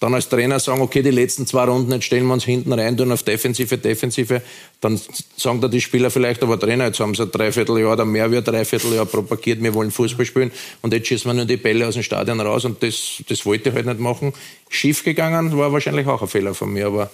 dann 0.00 0.14
als 0.14 0.28
Trainer 0.28 0.60
sagen, 0.60 0.80
okay, 0.80 1.02
die 1.02 1.10
letzten 1.10 1.44
zwei 1.44 1.64
Runden, 1.64 1.90
jetzt 1.90 2.04
stellen 2.04 2.26
wir 2.26 2.32
uns 2.32 2.44
hinten 2.44 2.72
rein, 2.72 2.96
tun 2.96 3.10
auf 3.10 3.24
Defensive, 3.24 3.78
Defensive, 3.78 4.42
dann 4.80 5.00
sagen 5.36 5.60
da 5.60 5.66
die 5.66 5.80
Spieler 5.80 6.10
vielleicht, 6.10 6.42
aber 6.44 6.58
Trainer, 6.58 6.86
jetzt 6.86 7.00
haben 7.00 7.16
sie 7.16 7.24
ein 7.24 7.32
Dreivierteljahr 7.32 7.94
oder 7.94 8.04
mehr 8.04 8.30
wie 8.30 8.36
ein 8.36 8.44
Dreivierteljahr 8.44 9.06
propagiert, 9.06 9.60
wir 9.60 9.74
wollen 9.74 9.90
Fußball 9.90 10.24
spielen 10.24 10.52
und 10.82 10.92
jetzt 10.92 11.08
schießen 11.08 11.28
wir 11.28 11.34
nur 11.34 11.46
die 11.46 11.56
Bälle 11.56 11.86
aus 11.86 11.94
dem 11.94 12.04
Stadion 12.04 12.40
raus 12.40 12.64
und 12.64 12.80
das, 12.80 13.24
das 13.28 13.44
wollte 13.44 13.70
ich 13.70 13.74
halt 13.74 13.86
nicht 13.86 13.98
machen. 13.98 14.32
Schief 14.68 15.02
gegangen, 15.02 15.56
war 15.58 15.72
wahrscheinlich 15.72 16.06
auch 16.06 16.22
ein 16.22 16.28
Fehler 16.28 16.54
von 16.54 16.72
mir, 16.72 16.86
aber 16.86 17.10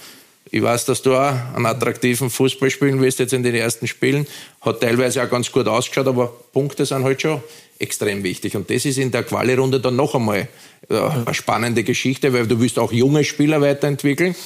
ich 0.54 0.62
weiß, 0.62 0.84
dass 0.84 1.02
du 1.02 1.16
auch 1.16 1.34
einen 1.56 1.66
attraktiven 1.66 2.30
Fußball 2.30 2.70
spielen 2.70 3.00
willst 3.00 3.18
jetzt 3.18 3.32
in 3.32 3.42
den 3.42 3.56
ersten 3.56 3.88
Spielen. 3.88 4.24
Hat 4.60 4.80
teilweise 4.80 5.20
auch 5.20 5.28
ganz 5.28 5.50
gut 5.50 5.66
ausgeschaut, 5.66 6.06
aber 6.06 6.28
Punkte 6.52 6.86
sind 6.86 7.02
halt 7.02 7.20
schon 7.20 7.42
extrem 7.80 8.22
wichtig. 8.22 8.54
Und 8.54 8.70
das 8.70 8.84
ist 8.84 8.98
in 8.98 9.10
der 9.10 9.24
Quali-Runde 9.24 9.80
dann 9.80 9.96
noch 9.96 10.14
einmal 10.14 10.46
ja, 10.88 11.08
eine 11.08 11.34
spannende 11.34 11.82
Geschichte, 11.82 12.32
weil 12.32 12.46
du 12.46 12.60
willst 12.60 12.78
auch 12.78 12.92
junge 12.92 13.24
Spieler 13.24 13.60
weiterentwickeln. 13.60 14.36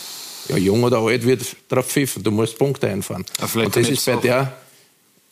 Ja, 0.49 0.57
jung 0.57 0.83
oder 0.83 0.97
alt 0.97 1.27
wird 1.27 1.45
drauf 1.69 1.89
pfiffen. 1.89 2.23
Du 2.23 2.31
musst 2.31 2.59
Punkte 2.59 2.89
einfahren. 2.89 3.27
Und 3.55 3.77
das 3.77 3.91
ist 3.91 4.07
bei 4.07 4.17
der 4.17 4.57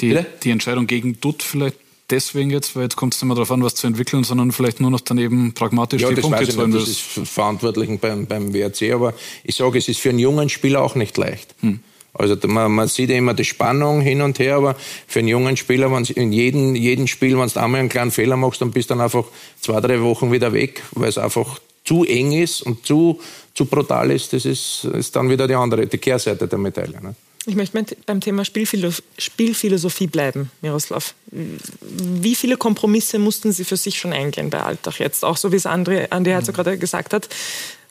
die, 0.03 0.18
die 0.43 0.51
Entscheidung 0.51 0.87
gegen 0.87 1.18
Dutt 1.22 1.43
vielleicht 1.43 1.79
deswegen 2.11 2.50
jetzt, 2.50 2.76
weil 2.76 2.84
jetzt 2.84 2.96
kommt 2.96 3.14
es 3.14 3.20
nicht 3.20 3.26
mehr 3.26 3.34
darauf 3.34 3.50
an, 3.50 3.62
was 3.62 3.74
zu 3.74 3.86
entwickeln, 3.86 4.24
sondern 4.24 4.52
vielleicht 4.52 4.80
nur 4.80 4.90
noch 4.90 5.00
dann 5.00 5.18
eben 5.18 5.54
pragmatisch 5.54 6.02
ja, 6.02 6.09
die 6.09 6.16
das 6.16 6.22
Punkte 6.22 6.40
weiß 6.40 6.48
ich 6.48 6.57
nicht, 6.57 6.74
das 6.74 6.88
ist 6.88 7.28
Verantwortlichen 7.28 7.98
beim, 7.98 8.26
beim 8.26 8.54
WRC, 8.54 8.92
aber 8.92 9.14
ich 9.44 9.57
sage, 9.57 9.78
es 9.78 9.88
ist 9.88 10.00
für 10.00 10.11
einen 10.11 10.18
jungen 10.18 10.48
Spieler 10.48 10.82
auch 10.82 10.94
nicht 10.94 11.16
leicht. 11.16 11.54
Hm. 11.61 11.80
Also 12.18 12.36
man, 12.46 12.72
man, 12.72 12.88
sieht 12.88 13.11
ja 13.11 13.16
immer 13.16 13.34
die 13.34 13.44
Spannung 13.44 14.00
hin 14.00 14.22
und 14.22 14.38
her, 14.38 14.57
aber 14.57 14.76
für 15.07 15.18
einen 15.18 15.28
jungen 15.28 15.57
Spieler, 15.57 15.92
wenn 15.92 16.04
in 16.04 16.32
jedem, 16.32 16.74
jedem 16.74 17.07
Spiel, 17.07 17.38
wenn 17.38 17.48
du 17.48 17.61
einmal 17.61 17.80
einen 17.80 17.90
kleinen 17.90 18.11
Fehler 18.11 18.36
machst, 18.36 18.62
dann 18.62 18.70
bist 18.70 18.88
du 18.88 18.94
dann 18.94 19.02
einfach 19.02 19.24
zwei, 19.61 19.80
drei 19.80 20.00
Wochen 20.00 20.32
wieder 20.32 20.52
weg, 20.52 20.82
weil 20.92 21.11
es 21.11 21.18
einfach 21.18 21.61
zu 21.84 22.04
eng 22.04 22.32
ist 22.32 22.62
und 22.62 22.86
zu, 22.86 23.20
zu 23.54 23.66
brutal 23.66 24.11
ist. 24.11 24.32
Das 24.32 24.46
ist, 24.46 24.84
ist 24.84 25.14
dann 25.14 25.28
wieder 25.28 25.46
die 25.46 25.54
andere, 25.54 25.86
die 25.86 25.98
Kehrseite 25.98 26.48
der 26.48 26.59
Medaille. 26.59 27.00
Ne? 27.02 27.14
Ich 27.49 27.55
möchte 27.55 27.97
beim 28.07 28.20
Thema 28.20 28.44
Spielphilosophie 28.44 30.09
bleiben, 30.09 30.51
Miroslav. 30.62 31.14
Wie 31.30 32.34
viele 32.34 32.57
Kompromisse 32.57 33.20
mussten 33.20 33.53
Sie 33.53 33.64
für 33.64 33.76
sich 33.76 33.99
schon 33.99 34.12
eingehen 34.12 34.51
bei 34.51 34.61
Alltag 34.61 34.99
jetzt? 34.99 35.24
Auch 35.24 35.36
so 35.36 35.53
wie 35.53 35.57
es 35.57 35.64
André, 35.64 36.11
Andi 36.11 36.30
Herzog 36.30 36.57
gerade 36.57 36.76
gesagt 36.76 37.12
hat. 37.12 37.28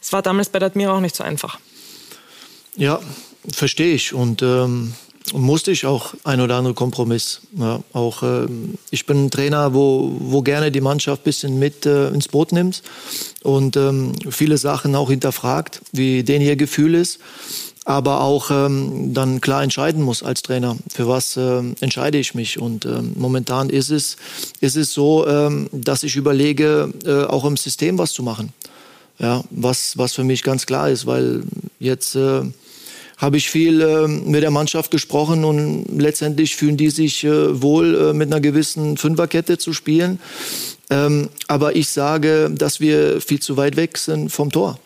Es 0.01 0.11
war 0.11 0.21
damals 0.21 0.49
bei 0.49 0.59
der 0.59 0.67
Admira 0.67 0.97
auch 0.97 0.99
nicht 0.99 1.15
so 1.15 1.23
einfach. 1.23 1.57
Ja, 2.75 2.99
verstehe 3.49 3.95
ich. 3.95 4.13
Und 4.13 4.41
ähm, 4.41 4.93
musste 5.33 5.71
ich 5.71 5.85
auch 5.85 6.13
ein 6.25 6.41
oder 6.41 6.55
andere 6.55 6.73
Kompromiss. 6.73 7.41
Ja, 7.57 7.81
auch 7.93 8.23
ähm, 8.23 8.77
ich 8.91 9.05
bin 9.05 9.25
ein 9.25 9.31
Trainer, 9.31 9.73
wo, 9.73 10.17
wo 10.19 10.41
gerne 10.41 10.69
die 10.69 10.81
Mannschaft 10.81 11.21
ein 11.21 11.23
bisschen 11.23 11.59
mit 11.59 11.85
äh, 11.85 12.09
ins 12.09 12.27
Boot 12.27 12.51
nimmt 12.51 12.83
und 13.41 13.77
ähm, 13.77 14.11
viele 14.29 14.57
Sachen 14.57 14.95
auch 14.95 15.09
hinterfragt, 15.09 15.81
wie 15.93 16.23
denen 16.23 16.45
ihr 16.45 16.57
Gefühl 16.57 16.93
ist 16.93 17.19
aber 17.85 18.21
auch 18.21 18.49
ähm, 18.49 19.13
dann 19.13 19.39
klar 19.41 19.61
entscheiden 19.61 20.01
muss 20.01 20.23
als 20.23 20.41
Trainer, 20.41 20.75
für 20.89 21.07
was 21.07 21.37
ähm, 21.37 21.75
entscheide 21.79 22.17
ich 22.17 22.33
mich. 22.33 22.59
Und 22.59 22.85
ähm, 22.85 23.13
momentan 23.15 23.69
ist 23.69 23.91
es, 23.91 24.17
ist 24.59 24.75
es 24.75 24.91
so, 24.91 25.25
ähm, 25.27 25.69
dass 25.71 26.01
ich 26.01 26.15
überlege, 26.15 26.91
äh, 27.05 27.23
auch 27.25 27.45
im 27.45 27.57
System 27.57 27.99
was 27.99 28.11
zu 28.11 28.23
machen. 28.23 28.51
Ja, 29.19 29.43
was, 29.49 29.97
was 29.97 30.13
für 30.13 30.25
mich 30.25 30.43
ganz 30.43 30.65
klar 30.65 30.89
ist, 30.89 31.05
weil 31.05 31.43
jetzt 31.79 32.15
äh, 32.15 32.41
habe 33.17 33.37
ich 33.37 33.49
viel 33.49 33.79
äh, 33.79 34.07
mit 34.07 34.43
der 34.43 34.51
Mannschaft 34.51 34.91
gesprochen 34.91 35.45
und 35.45 35.85
letztendlich 35.97 36.55
fühlen 36.55 36.77
die 36.77 36.89
sich 36.89 37.23
äh, 37.23 37.61
wohl, 37.61 37.95
äh, 37.95 38.13
mit 38.13 38.31
einer 38.31 38.41
gewissen 38.41 38.97
Fünferkette 38.97 39.57
zu 39.57 39.73
spielen. 39.73 40.19
Ähm, 40.89 41.29
aber 41.47 41.75
ich 41.75 41.89
sage, 41.89 42.51
dass 42.51 42.79
wir 42.79 43.21
viel 43.21 43.39
zu 43.39 43.57
weit 43.57 43.77
weg 43.77 43.97
sind 43.97 44.31
vom 44.31 44.51
Tor. 44.51 44.79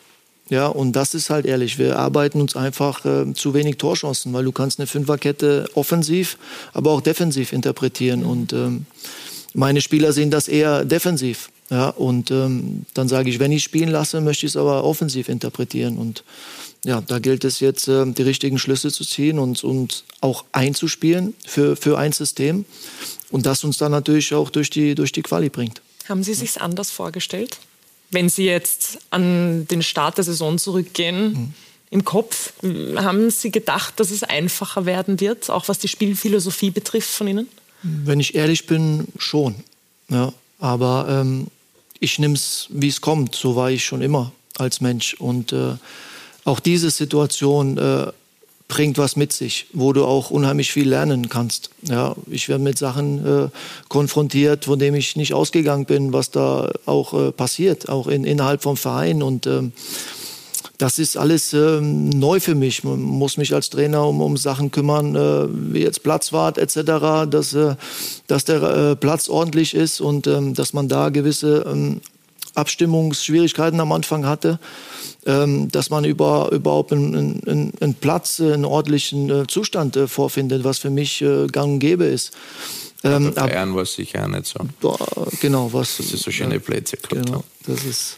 Ja, 0.49 0.67
und 0.67 0.93
das 0.93 1.13
ist 1.13 1.29
halt 1.29 1.45
ehrlich. 1.45 1.77
Wir 1.77 1.99
arbeiten 1.99 2.41
uns 2.41 2.55
einfach 2.55 3.05
äh, 3.05 3.33
zu 3.33 3.53
wenig 3.53 3.77
Torchancen, 3.77 4.33
weil 4.33 4.43
du 4.43 4.51
kannst 4.51 4.79
eine 4.79 4.87
Fünferkette 4.87 5.69
offensiv, 5.75 6.37
aber 6.73 6.91
auch 6.91 7.01
defensiv 7.01 7.53
interpretieren. 7.53 8.25
Und 8.25 8.51
ähm, 8.53 8.87
meine 9.53 9.81
Spieler 9.81 10.11
sehen 10.11 10.31
das 10.31 10.47
eher 10.47 10.85
defensiv. 10.85 11.49
Ja, 11.69 11.89
und 11.89 12.31
ähm, 12.31 12.85
dann 12.95 13.07
sage 13.07 13.29
ich, 13.29 13.39
wenn 13.39 13.51
ich 13.51 13.63
spielen 13.63 13.89
lasse, 13.89 14.21
möchte 14.21 14.47
ich 14.47 14.53
es 14.53 14.57
aber 14.57 14.83
offensiv 14.83 15.29
interpretieren. 15.29 15.97
Und 15.97 16.23
ja, 16.83 17.01
da 17.01 17.19
gilt 17.19 17.45
es 17.45 17.59
jetzt, 17.59 17.87
äh, 17.87 18.07
die 18.07 18.23
richtigen 18.23 18.57
Schlüsse 18.57 18.91
zu 18.91 19.05
ziehen 19.05 19.37
und, 19.37 19.63
und 19.63 20.03
auch 20.19 20.45
einzuspielen 20.51 21.35
für, 21.45 21.75
für 21.75 21.99
ein 21.99 22.11
System. 22.11 22.65
Und 23.29 23.45
das 23.45 23.63
uns 23.63 23.77
dann 23.77 23.91
natürlich 23.91 24.33
auch 24.33 24.49
durch 24.49 24.71
die, 24.71 24.95
durch 24.95 25.11
die 25.11 25.21
Quali 25.21 25.49
bringt. 25.49 25.81
Haben 26.07 26.23
Sie 26.23 26.33
sich 26.33 26.59
anders 26.59 26.89
vorgestellt? 26.89 27.59
Wenn 28.11 28.29
Sie 28.29 28.45
jetzt 28.45 28.99
an 29.09 29.67
den 29.67 29.83
Start 29.83 30.17
der 30.17 30.23
Saison 30.23 30.57
zurückgehen, 30.57 31.33
mhm. 31.33 31.53
im 31.91 32.05
Kopf, 32.05 32.53
haben 32.95 33.29
Sie 33.29 33.51
gedacht, 33.51 33.99
dass 33.99 34.11
es 34.11 34.23
einfacher 34.23 34.85
werden 34.85 35.19
wird, 35.19 35.49
auch 35.49 35.67
was 35.67 35.79
die 35.79 35.87
Spielphilosophie 35.87 36.71
betrifft 36.71 37.09
von 37.09 37.27
Ihnen? 37.27 37.47
Wenn 37.81 38.19
ich 38.19 38.35
ehrlich 38.35 38.65
bin, 38.65 39.07
schon. 39.17 39.55
Ja, 40.09 40.33
aber 40.59 41.07
ähm, 41.09 41.47
ich 41.99 42.19
nehme 42.19 42.33
es, 42.33 42.67
wie 42.69 42.87
es 42.87 43.01
kommt. 43.01 43.35
So 43.35 43.55
war 43.55 43.71
ich 43.71 43.85
schon 43.85 44.01
immer 44.01 44.31
als 44.57 44.81
Mensch. 44.81 45.13
Und 45.13 45.53
äh, 45.53 45.75
auch 46.45 46.59
diese 46.59 46.89
Situation 46.89 47.77
äh, 47.77 48.11
bringt 48.69 48.99
was 48.99 49.17
mit 49.17 49.33
sich, 49.33 49.65
wo 49.73 49.91
du 49.91 50.05
auch 50.05 50.29
unheimlich 50.29 50.71
viel 50.71 50.87
lernen 50.87 51.27
kannst. 51.27 51.71
Ja, 51.81 52.15
ich 52.29 52.47
werde 52.47 52.63
mit 52.63 52.77
Sachen 52.77 53.25
äh, 53.25 53.49
konfrontiert, 53.89 54.65
von 54.65 54.79
denen 54.79 54.95
ich 54.95 55.15
nicht 55.17 55.33
ausgegangen 55.33 55.85
bin, 55.85 56.13
was 56.13 56.31
da 56.31 56.71
auch 56.85 57.13
äh, 57.13 57.31
passiert, 57.31 57.89
auch 57.89 58.07
in, 58.07 58.23
innerhalb 58.23 58.61
vom 58.61 58.77
Verein. 58.77 59.23
Und 59.23 59.47
ähm, 59.47 59.73
das 60.77 60.99
ist 60.99 61.17
alles 61.17 61.51
äh, 61.51 61.81
neu 61.81 62.39
für 62.39 62.53
mich. 62.53 62.83
Man 62.83 63.01
muss 63.01 63.37
mich 63.37 63.53
als 63.55 63.71
Trainer 63.71 64.07
um, 64.07 64.21
um 64.21 64.37
Sachen 64.37 64.69
kümmern, 64.69 65.15
äh, 65.15 65.47
wie 65.73 65.81
jetzt 65.81 66.03
Platzwart 66.03 66.59
etc., 66.59 67.27
dass, 67.27 67.53
äh, 67.53 67.75
dass 68.27 68.45
der 68.45 68.61
äh, 68.61 68.95
Platz 68.95 69.29
ordentlich 69.29 69.73
ist 69.73 69.99
und 69.99 70.27
ähm, 70.27 70.53
dass 70.53 70.73
man 70.73 70.87
da 70.87 71.09
gewisse 71.09 71.65
ähm, 71.67 72.01
Abstimmungsschwierigkeiten 72.55 73.79
am 73.79 73.91
Anfang 73.91 74.25
hatte, 74.25 74.59
ähm, 75.25 75.69
dass 75.71 75.89
man 75.89 76.05
über, 76.05 76.49
überhaupt 76.51 76.91
einen, 76.91 77.41
einen, 77.45 77.73
einen 77.79 77.93
Platz, 77.95 78.39
einen 78.39 78.65
ordentlichen 78.65 79.29
äh, 79.29 79.47
Zustand 79.47 79.95
äh, 79.95 80.07
vorfindet, 80.07 80.63
was 80.63 80.79
für 80.79 80.89
mich 80.89 81.21
äh, 81.21 81.47
gang 81.47 81.73
und 81.73 81.79
gäbe 81.79 82.05
ist. 82.05 82.31
Ähm, 83.03 83.33
bei 83.33 83.47
Bayern 83.47 83.73
war 83.75 83.83
es 83.83 83.93
sicher 83.93 84.27
nicht 84.27 84.45
so. 84.45 84.59
Boah, 84.81 84.97
genau, 85.39 85.71
was. 85.71 85.97
Dass 85.97 86.09
sie 86.09 86.17
so 86.17 86.31
schöne 86.31 86.59
Plätze 86.59 86.97
gehabt 86.97 87.25
genau, 87.25 87.43
das 87.65 87.85
ist. 87.85 88.17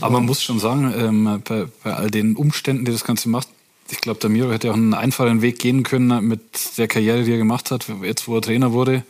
Aber 0.00 0.14
man 0.14 0.26
muss 0.26 0.42
schon 0.42 0.58
sagen, 0.58 0.92
ähm, 0.96 1.42
bei, 1.44 1.66
bei 1.84 1.94
all 1.94 2.10
den 2.10 2.34
Umständen, 2.34 2.84
die 2.84 2.92
das 2.92 3.04
Ganze 3.04 3.28
macht, 3.28 3.48
ich 3.90 4.00
glaube, 4.00 4.20
der 4.20 4.30
Miro 4.30 4.50
hätte 4.52 4.70
auch 4.70 4.74
einen 4.74 4.94
einfachen 4.94 5.42
Weg 5.42 5.58
gehen 5.58 5.82
können 5.82 6.26
mit 6.26 6.78
der 6.78 6.88
Karriere, 6.88 7.24
die 7.24 7.32
er 7.32 7.38
gemacht 7.38 7.70
hat, 7.70 7.86
jetzt 8.02 8.28
wo 8.28 8.36
er 8.36 8.42
Trainer 8.42 8.72
wurde. 8.72 9.04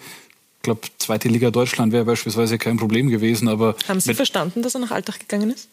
Ich 0.61 0.65
glaube, 0.65 0.83
zweite 0.99 1.29
Liga 1.31 1.51
Deutschland 1.51 1.91
wäre 1.91 2.05
beispielsweise 2.05 2.59
kein 2.59 2.77
Problem 2.77 3.09
gewesen. 3.09 3.49
Aber 3.49 3.75
Haben 3.89 3.99
Sie 3.99 4.13
verstanden, 4.13 4.61
dass 4.61 4.75
er 4.75 4.81
nach 4.81 4.91
Alltag 4.91 5.19
gegangen 5.21 5.49
ist? 5.49 5.71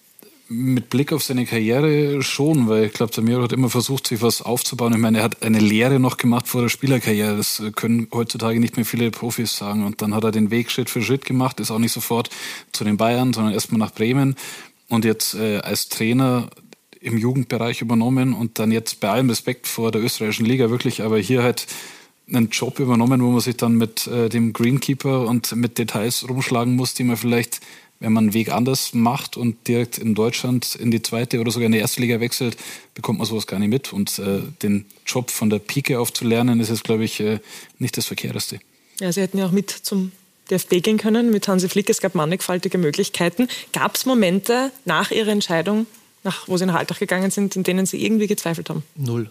Mit 0.47 0.89
Blick 0.89 1.11
auf 1.11 1.23
seine 1.23 1.45
Karriere 1.45 2.21
schon, 2.23 2.69
weil 2.69 2.85
ich 2.85 2.93
glaube, 2.93 3.11
der 3.13 3.21
Miro 3.21 3.43
hat 3.43 3.51
immer 3.51 3.69
versucht, 3.69 4.07
sich 4.07 4.21
was 4.21 4.41
aufzubauen. 4.41 4.93
Ich 4.93 4.99
meine, 4.99 5.17
er 5.17 5.25
hat 5.25 5.43
eine 5.43 5.59
Lehre 5.59 5.99
noch 5.99 6.15
gemacht 6.15 6.47
vor 6.47 6.61
der 6.61 6.69
Spielerkarriere. 6.69 7.35
Das 7.35 7.61
können 7.75 8.07
heutzutage 8.13 8.61
nicht 8.61 8.77
mehr 8.77 8.85
viele 8.85 9.11
Profis 9.11 9.57
sagen. 9.57 9.85
Und 9.85 10.01
dann 10.01 10.15
hat 10.15 10.23
er 10.23 10.31
den 10.31 10.51
Weg 10.51 10.71
Schritt 10.71 10.89
für 10.89 11.01
Schritt 11.01 11.25
gemacht, 11.25 11.59
ist 11.59 11.69
auch 11.69 11.79
nicht 11.79 11.91
sofort 11.91 12.29
zu 12.71 12.85
den 12.85 12.95
Bayern, 12.95 13.33
sondern 13.33 13.53
erstmal 13.53 13.79
nach 13.79 13.91
Bremen 13.91 14.37
und 14.87 15.03
jetzt 15.03 15.35
äh, 15.35 15.57
als 15.57 15.89
Trainer 15.89 16.49
im 17.01 17.17
Jugendbereich 17.17 17.81
übernommen 17.81 18.33
und 18.33 18.57
dann 18.57 18.71
jetzt 18.71 19.01
bei 19.01 19.09
allem 19.09 19.29
Respekt 19.29 19.67
vor 19.67 19.91
der 19.91 20.01
österreichischen 20.01 20.45
Liga 20.45 20.69
wirklich, 20.69 21.01
aber 21.01 21.17
hier 21.17 21.43
halt 21.43 21.67
einen 22.27 22.49
Job 22.49 22.79
übernommen, 22.79 23.21
wo 23.21 23.29
man 23.29 23.39
sich 23.39 23.57
dann 23.57 23.75
mit 23.75 24.07
äh, 24.07 24.29
dem 24.29 24.53
Greenkeeper 24.53 25.27
und 25.27 25.55
mit 25.55 25.77
Details 25.77 26.27
rumschlagen 26.27 26.75
muss, 26.75 26.93
die 26.93 27.03
man 27.03 27.17
vielleicht, 27.17 27.61
wenn 27.99 28.13
man 28.13 28.25
einen 28.25 28.33
Weg 28.33 28.51
anders 28.51 28.93
macht 28.93 29.37
und 29.37 29.67
direkt 29.67 29.97
in 29.97 30.13
Deutschland 30.13 30.75
in 30.75 30.91
die 30.91 31.01
zweite 31.01 31.39
oder 31.39 31.51
sogar 31.51 31.67
in 31.67 31.71
die 31.71 31.77
erste 31.77 32.01
Liga 32.01 32.19
wechselt, 32.19 32.57
bekommt 32.93 33.19
man 33.19 33.27
sowas 33.27 33.47
gar 33.47 33.59
nicht 33.59 33.69
mit. 33.69 33.93
Und 33.93 34.19
äh, 34.19 34.41
den 34.61 34.85
Job 35.05 35.31
von 35.31 35.49
der 35.49 35.59
Pike 35.59 35.99
auf 35.99 36.11
zu 36.11 36.25
lernen, 36.25 36.59
ist 36.59 36.69
jetzt, 36.69 36.83
glaube 36.83 37.05
ich, 37.05 37.19
äh, 37.19 37.39
nicht 37.79 37.97
das 37.97 38.05
Verkehrteste. 38.05 38.59
Ja, 38.99 39.11
Sie 39.11 39.21
hätten 39.21 39.37
ja 39.37 39.45
auch 39.45 39.51
mit 39.51 39.69
zum 39.69 40.11
DFB 40.49 40.81
gehen 40.81 40.97
können 40.97 41.31
mit 41.31 41.47
Hansi 41.47 41.69
Flick. 41.69 41.89
Es 41.89 42.01
gab 42.01 42.15
mannigfaltige 42.15 42.77
Möglichkeiten. 42.77 43.47
Gab 43.73 43.95
es 43.95 44.05
Momente 44.05 44.71
nach 44.85 45.11
Ihrer 45.11 45.29
Entscheidung, 45.29 45.85
nach, 46.23 46.47
wo 46.47 46.57
Sie 46.57 46.65
nach 46.65 46.75
Alltag 46.75 46.99
gegangen 46.99 47.31
sind, 47.31 47.55
in 47.55 47.63
denen 47.63 47.85
Sie 47.85 48.03
irgendwie 48.03 48.27
gezweifelt 48.27 48.69
haben? 48.69 48.83
Null. 48.95 49.29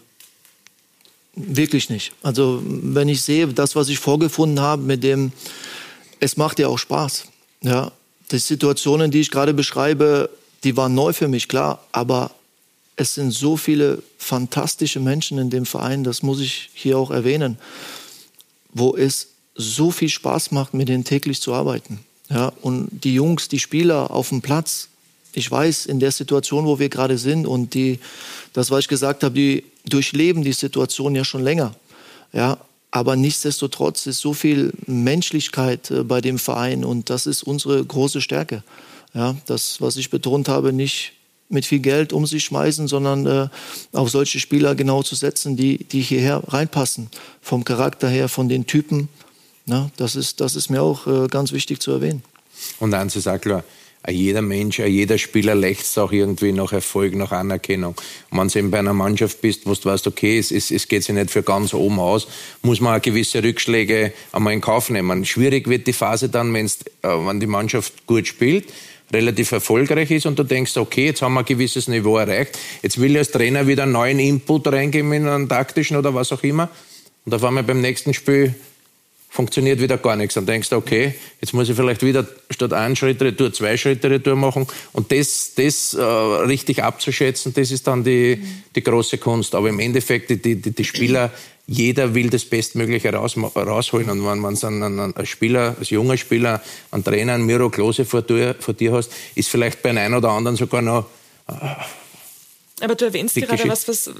Wirklich 1.39 1.89
nicht. 1.91 2.13
Also 2.23 2.63
wenn 2.65 3.07
ich 3.09 3.21
sehe, 3.21 3.47
das, 3.47 3.75
was 3.75 3.89
ich 3.89 3.99
vorgefunden 3.99 4.59
habe, 4.59 4.81
mit 4.81 5.03
dem, 5.03 5.31
es 6.19 6.35
macht 6.35 6.57
ja 6.57 6.67
auch 6.67 6.79
Spaß. 6.79 7.25
Ja, 7.61 7.91
die 8.31 8.39
Situationen, 8.39 9.11
die 9.11 9.19
ich 9.19 9.29
gerade 9.29 9.53
beschreibe, 9.53 10.31
die 10.63 10.75
waren 10.75 10.95
neu 10.95 11.13
für 11.13 11.27
mich, 11.27 11.47
klar, 11.47 11.85
aber 11.91 12.31
es 12.95 13.13
sind 13.13 13.31
so 13.31 13.55
viele 13.55 14.01
fantastische 14.17 14.99
Menschen 14.99 15.37
in 15.37 15.51
dem 15.51 15.67
Verein, 15.67 16.03
das 16.03 16.23
muss 16.23 16.39
ich 16.39 16.71
hier 16.73 16.97
auch 16.97 17.11
erwähnen, 17.11 17.59
wo 18.73 18.95
es 18.95 19.27
so 19.53 19.91
viel 19.91 20.09
Spaß 20.09 20.51
macht, 20.51 20.73
mit 20.73 20.89
denen 20.89 21.03
täglich 21.03 21.39
zu 21.39 21.53
arbeiten. 21.53 21.99
Ja, 22.29 22.51
und 22.61 22.89
die 22.91 23.13
Jungs, 23.13 23.47
die 23.47 23.59
Spieler 23.59 24.09
auf 24.09 24.29
dem 24.29 24.41
Platz, 24.41 24.89
ich 25.33 25.49
weiß, 25.49 25.85
in 25.85 25.99
der 25.99 26.11
Situation, 26.11 26.65
wo 26.65 26.79
wir 26.79 26.89
gerade 26.89 27.19
sind 27.19 27.45
und 27.45 27.75
die, 27.75 27.99
das, 28.53 28.71
was 28.71 28.81
ich 28.81 28.87
gesagt 28.87 29.23
habe, 29.23 29.35
die 29.35 29.63
durchleben 29.89 30.43
die 30.43 30.53
Situation 30.53 31.15
ja 31.15 31.23
schon 31.23 31.43
länger. 31.43 31.75
Ja, 32.33 32.57
aber 32.91 33.15
nichtsdestotrotz 33.15 34.05
ist 34.05 34.19
so 34.19 34.33
viel 34.33 34.73
Menschlichkeit 34.85 35.91
äh, 35.91 36.03
bei 36.03 36.21
dem 36.21 36.39
Verein 36.39 36.85
und 36.85 37.09
das 37.09 37.25
ist 37.25 37.43
unsere 37.43 37.83
große 37.83 38.21
Stärke. 38.21 38.63
Ja, 39.13 39.35
das, 39.45 39.81
was 39.81 39.97
ich 39.97 40.09
betont 40.09 40.49
habe, 40.49 40.73
nicht 40.73 41.13
mit 41.49 41.65
viel 41.65 41.79
Geld 41.79 42.11
um 42.11 42.25
sich 42.25 42.43
schmeißen, 42.45 42.87
sondern 42.87 43.25
äh, 43.25 43.47
auf 43.93 44.09
solche 44.09 44.39
Spieler 44.39 44.75
genau 44.75 45.01
zu 45.03 45.15
setzen, 45.15 45.55
die, 45.55 45.83
die 45.85 46.01
hierher 46.01 46.43
reinpassen. 46.47 47.09
Vom 47.41 47.63
Charakter 47.63 48.09
her, 48.09 48.27
von 48.29 48.49
den 48.49 48.67
Typen. 48.67 49.07
Na, 49.65 49.89
das, 49.97 50.15
ist, 50.15 50.41
das 50.41 50.55
ist 50.55 50.69
mir 50.69 50.81
auch 50.81 51.07
äh, 51.07 51.27
ganz 51.27 51.51
wichtig 51.51 51.81
zu 51.81 51.91
erwähnen. 51.91 52.23
Und 52.79 52.93
auch 52.93 53.41
klar, 53.41 53.63
jeder 54.09 54.41
Mensch, 54.41 54.79
jeder 54.79 55.17
Spieler 55.17 55.55
lechzt 55.55 55.97
auch 55.99 56.11
irgendwie 56.11 56.51
nach 56.51 56.71
Erfolg, 56.71 57.15
nach 57.15 57.31
Anerkennung. 57.31 57.95
Und 58.29 58.39
wenn 58.39 58.47
du 58.47 58.59
eben 58.59 58.71
bei 58.71 58.79
einer 58.79 58.93
Mannschaft 58.93 59.41
bist, 59.41 59.65
wo 59.65 59.73
du 59.73 59.85
weißt, 59.85 60.07
okay, 60.07 60.37
es, 60.37 60.51
es, 60.51 60.71
es 60.71 60.87
geht 60.87 61.03
sich 61.03 61.13
nicht 61.13 61.31
für 61.31 61.43
ganz 61.43 61.73
oben 61.73 61.99
aus, 61.99 62.27
muss 62.61 62.79
man 62.79 62.97
auch 62.97 63.01
gewisse 63.01 63.43
Rückschläge 63.43 64.13
einmal 64.31 64.53
in 64.53 64.61
Kauf 64.61 64.89
nehmen. 64.89 65.25
Schwierig 65.25 65.67
wird 65.67 65.87
die 65.87 65.93
Phase 65.93 66.29
dann, 66.29 66.53
wenn's, 66.53 66.79
äh, 67.01 67.07
wenn 67.09 67.39
die 67.39 67.47
Mannschaft 67.47 68.07
gut 68.07 68.27
spielt 68.27 68.65
relativ 69.13 69.53
erfolgreich 69.53 70.11
ist 70.11 70.25
und 70.25 70.37
du 70.37 70.43
denkst, 70.43 70.75
okay, 70.75 71.05
jetzt 71.05 71.21
haben 71.21 71.33
wir 71.33 71.39
ein 71.39 71.45
gewisses 71.45 71.87
Niveau 71.87 72.17
erreicht, 72.17 72.59
jetzt 72.81 72.99
will 72.99 73.11
ich 73.11 73.19
als 73.19 73.31
Trainer 73.31 73.65
wieder 73.65 73.83
einen 73.83 73.93
neuen 73.93 74.19
Input 74.19 74.67
reingeben 74.67 75.13
in 75.13 75.27
einen 75.27 75.47
taktischen 75.47 75.95
oder 75.95 76.13
was 76.13 76.33
auch 76.33 76.43
immer 76.43 76.69
und 77.25 77.33
auf 77.33 77.43
einmal 77.43 77.63
beim 77.63 77.79
nächsten 77.81 78.13
Spiel 78.13 78.55
funktioniert 79.37 79.79
wieder 79.79 79.97
gar 79.97 80.15
nichts. 80.15 80.33
Dann 80.33 80.47
denkst 80.47 80.71
du, 80.71 80.77
okay, 80.77 81.13
jetzt 81.39 81.53
muss 81.53 81.69
ich 81.69 81.75
vielleicht 81.75 82.01
wieder 82.01 82.25
statt 82.49 82.73
einen 82.73 82.95
Schritt 82.95 83.21
Retour 83.21 83.53
zwei 83.53 83.77
Schritte 83.77 84.09
Retour 84.09 84.35
machen. 84.35 84.65
Und 84.93 85.11
das, 85.11 85.51
das 85.55 85.93
äh, 85.93 86.01
richtig 86.01 86.83
abzuschätzen, 86.83 87.53
das 87.53 87.69
ist 87.69 87.85
dann 87.85 88.03
die, 88.03 88.43
die 88.75 88.81
große 88.81 89.19
Kunst. 89.19 89.53
Aber 89.53 89.69
im 89.69 89.79
Endeffekt, 89.79 90.31
die, 90.31 90.41
die, 90.41 90.55
die 90.55 90.83
Spieler, 90.83 91.31
jeder 91.67 92.15
will 92.15 92.31
das 92.31 92.45
Bestmögliche 92.45 93.13
raus, 93.13 93.37
rausholen. 93.37 94.09
Und 94.09 94.25
wenn 94.25 94.39
man 94.39 94.55
dann 94.55 94.81
einen, 94.81 95.13
einen 95.13 95.25
Spieler, 95.27 95.75
als 95.77 95.91
junger 95.91 96.17
Spieler, 96.17 96.63
einen 96.89 97.03
Trainer, 97.03 97.35
einen 97.35 97.45
Miro 97.45 97.69
Klose 97.69 98.05
vor 98.05 98.23
dir, 98.23 98.55
vor 98.59 98.73
dir 98.73 98.93
hast, 98.93 99.11
ist 99.35 99.49
vielleicht 99.49 99.83
bei 99.83 99.91
einem 99.91 100.15
oder 100.15 100.31
anderen 100.31 100.57
sogar 100.57 100.81
noch 100.81 101.05
äh, 101.47 101.53
aber 102.81 102.95
du 102.95 103.05
erwähnst 103.05 103.35
gerade 103.35 103.67
was, 103.67 103.87
was, 103.87 104.11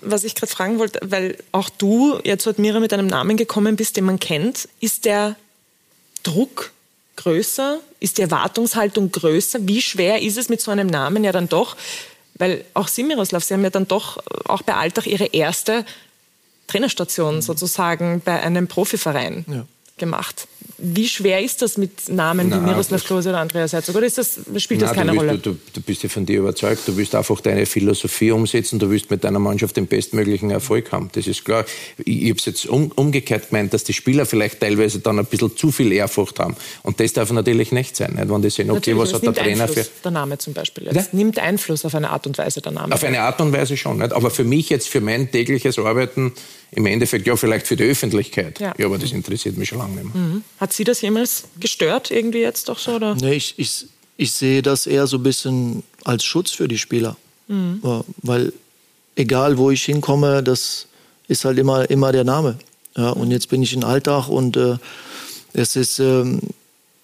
was 0.00 0.24
ich 0.24 0.34
gerade 0.34 0.52
fragen 0.52 0.78
wollte, 0.78 1.00
weil 1.02 1.36
auch 1.52 1.68
du 1.68 2.18
jetzt 2.24 2.44
zu 2.44 2.50
Admira 2.50 2.78
mit 2.78 2.92
einem 2.92 3.06
Namen 3.06 3.36
gekommen 3.36 3.76
bist, 3.76 3.96
den 3.96 4.04
man 4.04 4.20
kennt. 4.20 4.68
Ist 4.80 5.04
der 5.04 5.36
Druck 6.22 6.72
größer? 7.16 7.80
Ist 7.98 8.18
die 8.18 8.22
Erwartungshaltung 8.22 9.10
größer? 9.10 9.60
Wie 9.62 9.82
schwer 9.82 10.22
ist 10.22 10.36
es 10.36 10.48
mit 10.48 10.60
so 10.60 10.70
einem 10.70 10.86
Namen 10.86 11.24
ja 11.24 11.32
dann 11.32 11.48
doch? 11.48 11.76
Weil 12.34 12.64
auch 12.74 12.88
Sie, 12.88 13.02
Miroslav, 13.02 13.42
Sie 13.42 13.54
haben 13.54 13.64
ja 13.64 13.70
dann 13.70 13.88
doch 13.88 14.22
auch 14.44 14.62
bei 14.62 14.74
Alltag 14.74 15.06
Ihre 15.06 15.26
erste 15.26 15.84
Trainerstation 16.66 17.42
sozusagen 17.42 18.20
bei 18.24 18.40
einem 18.40 18.68
Profiverein 18.68 19.44
ja. 19.48 19.66
gemacht. 19.96 20.46
Wie 20.78 21.08
schwer 21.08 21.42
ist 21.42 21.62
das 21.62 21.78
mit 21.78 22.08
Namen 22.08 22.50
Nein, 22.50 22.60
wie 22.60 22.66
Miroslav 22.66 23.02
Klose 23.02 23.30
oder 23.30 23.38
Andreas 23.38 23.72
Herzog? 23.72 23.96
Oder 23.96 24.06
ist 24.06 24.18
das, 24.18 24.38
spielt 24.58 24.80
Nein, 24.80 24.88
das 24.88 24.92
keine 24.92 25.12
du 25.12 25.18
Rolle? 25.18 25.38
Du, 25.38 25.56
du, 25.72 25.80
bist 25.80 26.02
ja 26.02 26.08
von 26.10 26.26
dir 26.26 26.40
überzeugt. 26.40 26.82
Du 26.86 26.96
willst 26.96 27.14
einfach 27.14 27.40
deine 27.40 27.64
Philosophie 27.64 28.30
umsetzen. 28.30 28.78
Du 28.78 28.90
willst 28.90 29.10
mit 29.10 29.24
deiner 29.24 29.38
Mannschaft 29.38 29.76
den 29.76 29.86
bestmöglichen 29.86 30.50
Erfolg 30.50 30.92
haben. 30.92 31.08
Das 31.12 31.26
ist 31.26 31.44
klar. 31.44 31.64
Ich, 32.04 32.22
ich 32.24 32.28
habe 32.28 32.38
es 32.38 32.44
jetzt 32.44 32.66
um, 32.66 32.92
umgekehrt 32.94 33.48
gemeint, 33.48 33.72
dass 33.72 33.84
die 33.84 33.94
Spieler 33.94 34.26
vielleicht 34.26 34.60
teilweise 34.60 34.98
dann 34.98 35.18
ein 35.18 35.24
bisschen 35.24 35.56
zu 35.56 35.72
viel 35.72 35.92
Ehrfurcht 35.92 36.38
haben. 36.40 36.56
Und 36.82 37.00
das 37.00 37.14
darf 37.14 37.32
natürlich 37.32 37.72
nicht 37.72 37.96
sein. 37.96 38.14
Nicht? 38.14 38.28
Wenn 38.28 38.42
die 38.42 38.50
sehen, 38.50 38.70
okay, 38.70 38.92
natürlich, 38.92 39.00
was 39.00 39.14
hat 39.14 39.22
der 39.22 39.34
Trainer 39.34 39.64
Einfluss, 39.64 39.88
für... 39.88 40.02
Der 40.04 40.10
Name 40.10 40.38
zum 40.38 40.52
Beispiel 40.52 40.84
jetzt. 40.84 40.96
Ja? 40.96 41.04
Nimmt 41.12 41.38
Einfluss 41.38 41.86
auf 41.86 41.94
eine 41.94 42.10
Art 42.10 42.26
und 42.26 42.36
Weise 42.36 42.60
der 42.60 42.72
Name. 42.72 42.94
Auf 42.94 43.02
eine 43.02 43.20
Art 43.22 43.40
und 43.40 43.52
Weise 43.52 43.78
schon. 43.78 43.98
Nicht? 43.98 44.12
Aber 44.12 44.30
für 44.30 44.44
mich 44.44 44.68
jetzt, 44.68 44.88
für 44.88 45.00
mein 45.00 45.30
tägliches 45.30 45.78
Arbeiten 45.78 46.32
im 46.72 46.86
Endeffekt 46.86 47.26
ja 47.26 47.36
vielleicht 47.36 47.66
für 47.66 47.76
die 47.76 47.84
Öffentlichkeit. 47.84 48.60
Ja, 48.60 48.74
ja 48.76 48.86
aber 48.86 48.98
das 48.98 49.12
interessiert 49.12 49.56
mich 49.56 49.68
schon 49.68 49.78
lange 49.78 49.94
nicht 49.94 50.14
mehr. 50.14 50.22
Mhm. 50.22 50.44
Hat 50.58 50.72
Sie 50.72 50.84
das 50.84 51.00
jemals 51.00 51.44
gestört 51.60 52.10
irgendwie 52.10 52.40
jetzt 52.40 52.68
doch 52.68 52.78
so? 52.78 52.96
Oder? 52.96 53.14
Nee, 53.14 53.34
ich, 53.34 53.54
ich, 53.56 53.86
ich 54.16 54.32
sehe 54.32 54.62
das 54.62 54.86
eher 54.86 55.06
so 55.06 55.18
ein 55.18 55.22
bisschen 55.22 55.82
als 56.04 56.24
Schutz 56.24 56.50
für 56.50 56.68
die 56.68 56.78
Spieler. 56.78 57.16
Mhm. 57.48 57.80
Weil 58.22 58.52
egal 59.14 59.58
wo 59.58 59.70
ich 59.70 59.84
hinkomme, 59.84 60.42
das 60.42 60.86
ist 61.28 61.44
halt 61.44 61.58
immer, 61.58 61.88
immer 61.90 62.12
der 62.12 62.24
Name. 62.24 62.58
Ja, 62.96 63.10
und 63.10 63.30
jetzt 63.30 63.48
bin 63.48 63.62
ich 63.62 63.72
in 63.72 63.84
Alltag 63.84 64.28
und 64.28 64.56
äh, 64.56 64.76
es 65.52 65.76
ist 65.76 65.98
ähm, 65.98 66.40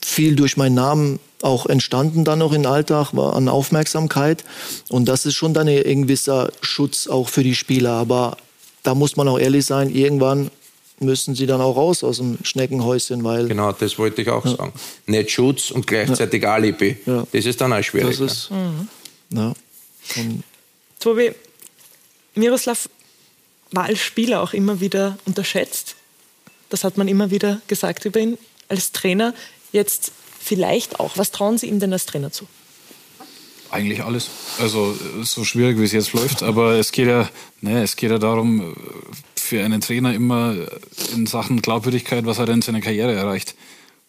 viel 0.02 0.36
durch 0.36 0.56
meinen 0.56 0.74
Namen 0.74 1.20
auch 1.42 1.66
entstanden 1.66 2.24
dann 2.24 2.38
noch 2.38 2.52
in 2.52 2.66
Alltag, 2.66 3.14
war 3.14 3.34
an 3.34 3.48
Aufmerksamkeit. 3.48 4.44
Und 4.88 5.06
das 5.06 5.26
ist 5.26 5.34
schon 5.34 5.54
dann 5.54 5.68
ein 5.68 6.02
gewisser 6.02 6.52
Schutz 6.60 7.08
auch 7.08 7.28
für 7.28 7.42
die 7.42 7.54
Spieler. 7.54 7.92
Aber 7.92 8.36
da 8.82 8.94
muss 8.94 9.16
man 9.16 9.28
auch 9.28 9.38
ehrlich 9.38 9.66
sein, 9.66 9.90
irgendwann 9.90 10.50
müssen 11.00 11.34
sie 11.34 11.46
dann 11.46 11.60
auch 11.60 11.76
raus 11.76 12.04
aus 12.04 12.18
dem 12.18 12.38
Schneckenhäuschen, 12.42 13.24
weil... 13.24 13.48
Genau, 13.48 13.72
das 13.72 13.98
wollte 13.98 14.22
ich 14.22 14.28
auch 14.28 14.44
ja. 14.44 14.56
sagen. 14.56 14.72
Nicht 15.06 15.30
Schutz 15.30 15.70
und 15.70 15.86
gleichzeitig 15.86 16.42
ja. 16.42 16.54
Alibi. 16.54 16.96
Ja. 17.06 17.26
Das 17.32 17.44
ist 17.44 17.60
dann 17.60 17.72
auch 17.72 17.82
schwierig. 17.82 18.18
Das 18.18 18.32
ist, 18.32 18.50
mhm. 18.50 18.88
ja. 19.30 19.52
Tobi, 21.00 21.32
Miroslav 22.34 22.88
war 23.72 23.84
als 23.84 24.00
Spieler 24.00 24.42
auch 24.42 24.52
immer 24.52 24.80
wieder 24.80 25.18
unterschätzt. 25.24 25.96
Das 26.70 26.84
hat 26.84 26.96
man 26.96 27.08
immer 27.08 27.30
wieder 27.30 27.60
gesagt 27.66 28.04
über 28.04 28.20
ihn. 28.20 28.38
Als 28.68 28.92
Trainer 28.92 29.34
jetzt 29.72 30.12
vielleicht 30.38 31.00
auch. 31.00 31.16
Was 31.16 31.30
trauen 31.30 31.58
Sie 31.58 31.66
ihm 31.66 31.80
denn 31.80 31.92
als 31.92 32.06
Trainer 32.06 32.32
zu? 32.32 32.46
Eigentlich 33.72 34.04
alles. 34.04 34.28
Also 34.60 34.96
so 35.22 35.44
schwierig, 35.44 35.78
wie 35.78 35.84
es 35.84 35.92
jetzt 35.92 36.12
läuft. 36.12 36.42
Aber 36.42 36.74
es 36.74 36.92
geht 36.92 37.08
ja, 37.08 37.28
ne, 37.62 37.82
es 37.82 37.96
geht 37.96 38.10
ja 38.10 38.18
darum, 38.18 38.74
für 39.34 39.64
einen 39.64 39.80
Trainer 39.80 40.14
immer 40.14 40.54
in 41.14 41.26
Sachen 41.26 41.62
Glaubwürdigkeit, 41.62 42.26
was 42.26 42.38
hat 42.38 42.48
er 42.48 42.54
in 42.54 42.62
seiner 42.62 42.80
Karriere 42.80 43.14
erreicht. 43.14 43.54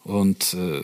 Und 0.03 0.53
äh, 0.53 0.84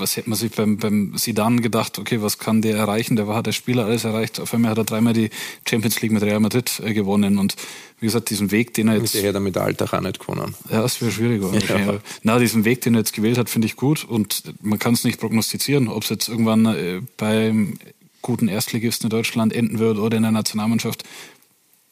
was 0.00 0.16
hätte 0.16 0.28
man 0.28 0.38
sich 0.38 0.52
beim, 0.52 0.78
beim 0.78 1.16
Sidan 1.16 1.60
gedacht, 1.60 1.98
okay, 1.98 2.22
was 2.22 2.38
kann 2.38 2.62
der 2.62 2.76
erreichen? 2.76 3.16
Der 3.16 3.26
hat 3.28 3.46
der 3.46 3.52
Spieler 3.52 3.84
alles 3.84 4.04
erreicht. 4.04 4.40
Auf 4.40 4.52
einmal 4.52 4.72
hat 4.72 4.78
er 4.78 4.84
dreimal 4.84 5.12
die 5.12 5.30
Champions 5.68 6.00
League 6.00 6.12
mit 6.12 6.22
Real 6.22 6.40
Madrid 6.40 6.80
äh, 6.84 6.92
gewonnen. 6.92 7.38
Und 7.38 7.56
wie 8.00 8.06
gesagt, 8.06 8.30
diesen 8.30 8.50
Weg, 8.50 8.74
den 8.74 8.88
er 8.88 8.96
jetzt. 8.96 9.14
Der 9.14 9.22
hätte 9.22 9.40
mit 9.40 9.54
der 9.54 9.62
Alltag 9.62 9.92
auch 9.92 10.00
nicht 10.00 10.18
gewonnen. 10.18 10.54
Ja, 10.70 10.82
das 10.82 11.00
wäre 11.00 11.12
schwieriger. 11.12 11.52
Ja. 11.54 11.98
Na, 12.22 12.38
diesen 12.38 12.64
Weg, 12.64 12.80
den 12.80 12.94
er 12.94 13.00
jetzt 13.00 13.12
gewählt 13.12 13.38
hat, 13.38 13.48
finde 13.48 13.66
ich 13.66 13.76
gut. 13.76 14.04
Und 14.04 14.54
man 14.62 14.78
kann 14.78 14.94
es 14.94 15.04
nicht 15.04 15.20
prognostizieren, 15.20 15.88
ob 15.88 16.02
es 16.02 16.08
jetzt 16.08 16.28
irgendwann 16.28 16.66
äh, 16.66 17.02
beim 17.16 17.78
guten 18.22 18.48
Erstligisten 18.48 19.06
in 19.06 19.10
Deutschland 19.10 19.52
enden 19.52 19.78
wird 19.78 19.98
oder 19.98 20.16
in 20.16 20.22
der 20.22 20.32
Nationalmannschaft. 20.32 21.04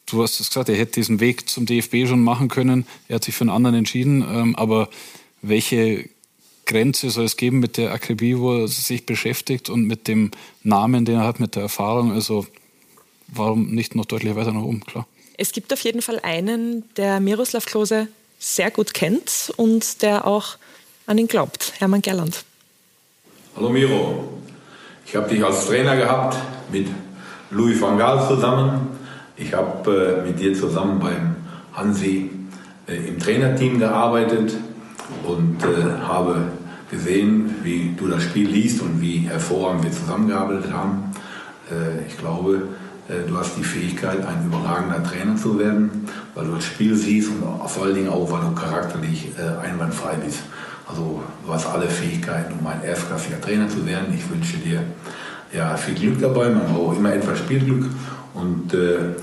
Du 0.05 0.23
hast 0.23 0.39
es 0.39 0.49
gesagt, 0.49 0.69
er 0.69 0.75
hätte 0.75 0.93
diesen 0.93 1.19
Weg 1.19 1.47
zum 1.47 1.65
DFB 1.65 2.07
schon 2.07 2.23
machen 2.23 2.47
können. 2.47 2.85
Er 3.07 3.15
hat 3.15 3.23
sich 3.23 3.35
für 3.35 3.41
einen 3.41 3.51
anderen 3.51 3.75
entschieden. 3.75 4.23
Ähm, 4.27 4.55
aber 4.55 4.89
welche 5.41 6.09
Grenze 6.69 7.09
soll 7.09 7.25
es 7.25 7.35
geben 7.35 7.59
mit 7.59 7.77
der 7.77 7.91
Akribie, 7.91 8.37
wo 8.37 8.61
er 8.61 8.67
sich 8.67 9.05
beschäftigt 9.07 9.69
und 9.69 9.85
mit 9.85 10.07
dem 10.07 10.29
Namen, 10.63 11.03
den 11.03 11.15
er 11.15 11.25
hat, 11.25 11.39
mit 11.39 11.55
der 11.55 11.63
Erfahrung? 11.63 12.13
Also 12.13 12.45
warum 13.27 13.71
nicht 13.71 13.95
noch 13.95 14.05
deutlich 14.05 14.35
weiter 14.35 14.51
nach 14.51 14.61
oben, 14.61 14.85
klar. 14.85 15.07
Es 15.37 15.51
gibt 15.51 15.73
auf 15.73 15.81
jeden 15.81 16.03
Fall 16.03 16.19
einen, 16.21 16.83
der 16.95 17.19
Miroslav 17.19 17.65
Klose 17.65 18.07
sehr 18.37 18.69
gut 18.69 18.93
kennt 18.93 19.51
und 19.57 20.03
der 20.03 20.27
auch 20.27 20.57
an 21.07 21.17
ihn 21.17 21.27
glaubt, 21.27 21.73
Hermann 21.79 22.03
Gerland. 22.03 22.45
Hallo 23.55 23.69
Miro, 23.69 24.29
ich 25.07 25.15
habe 25.15 25.27
dich 25.27 25.43
als 25.43 25.65
Trainer 25.65 25.95
gehabt 25.95 26.37
mit 26.71 26.87
Louis 27.49 27.81
van 27.81 27.97
Gaal 27.97 28.27
zusammen. 28.27 28.89
Ich 29.37 29.53
habe 29.53 30.23
äh, 30.23 30.27
mit 30.27 30.39
dir 30.39 30.53
zusammen 30.53 30.99
beim 30.99 31.35
Hansi 31.73 32.29
äh, 32.87 33.07
im 33.07 33.17
Trainerteam 33.17 33.79
gearbeitet 33.79 34.53
und 35.25 35.63
äh, 35.63 35.99
habe 36.03 36.51
gesehen, 36.89 37.55
wie 37.63 37.93
du 37.97 38.07
das 38.07 38.23
Spiel 38.23 38.49
liest 38.49 38.81
und 38.81 39.01
wie 39.01 39.19
hervorragend 39.19 39.83
wir 39.83 39.91
zusammengearbeitet 39.91 40.71
haben. 40.71 41.11
Äh, 41.69 42.05
ich 42.07 42.17
glaube, 42.17 42.67
äh, 43.07 43.27
du 43.27 43.37
hast 43.37 43.57
die 43.57 43.63
Fähigkeit, 43.63 44.25
ein 44.25 44.45
überragender 44.45 45.03
Trainer 45.03 45.35
zu 45.35 45.57
werden, 45.59 46.07
weil 46.35 46.45
du 46.45 46.55
das 46.55 46.65
Spiel 46.65 46.95
siehst 46.95 47.29
und 47.29 47.69
vor 47.69 47.83
allen 47.83 47.95
Dingen 47.95 48.09
auch, 48.09 48.31
weil 48.31 48.41
du 48.41 48.51
charakterlich 48.53 49.29
äh, 49.37 49.65
einwandfrei 49.65 50.15
bist. 50.15 50.39
Also 50.87 51.21
du 51.45 51.53
hast 51.53 51.67
alle 51.67 51.87
Fähigkeiten, 51.87 52.53
um 52.59 52.65
ein 52.65 52.83
erstklassiger 52.83 53.39
Trainer 53.39 53.69
zu 53.69 53.85
werden. 53.85 54.13
Ich 54.13 54.27
wünsche 54.29 54.57
dir 54.57 54.83
ja, 55.53 55.77
viel 55.77 55.95
Glück 55.95 56.19
dabei. 56.19 56.49
Man 56.49 56.73
braucht 56.73 56.97
immer 56.97 57.13
etwas 57.13 57.39
Spielglück 57.39 57.85
und 58.33 58.73
äh, 58.73 59.15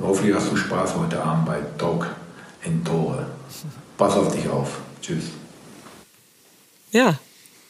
hoffentlich 0.00 0.34
hast 0.34 0.50
du 0.50 0.56
Spaß 0.56 0.96
heute 0.96 1.22
Abend 1.22 1.46
bei 1.46 1.58
Talk 1.76 2.06
in 2.64 2.84
Tore. 2.84 3.26
Pass 3.96 4.16
auf 4.16 4.34
dich 4.34 4.48
auf. 4.48 4.80
Tschüss. 5.00 5.37
Ja, 6.90 7.18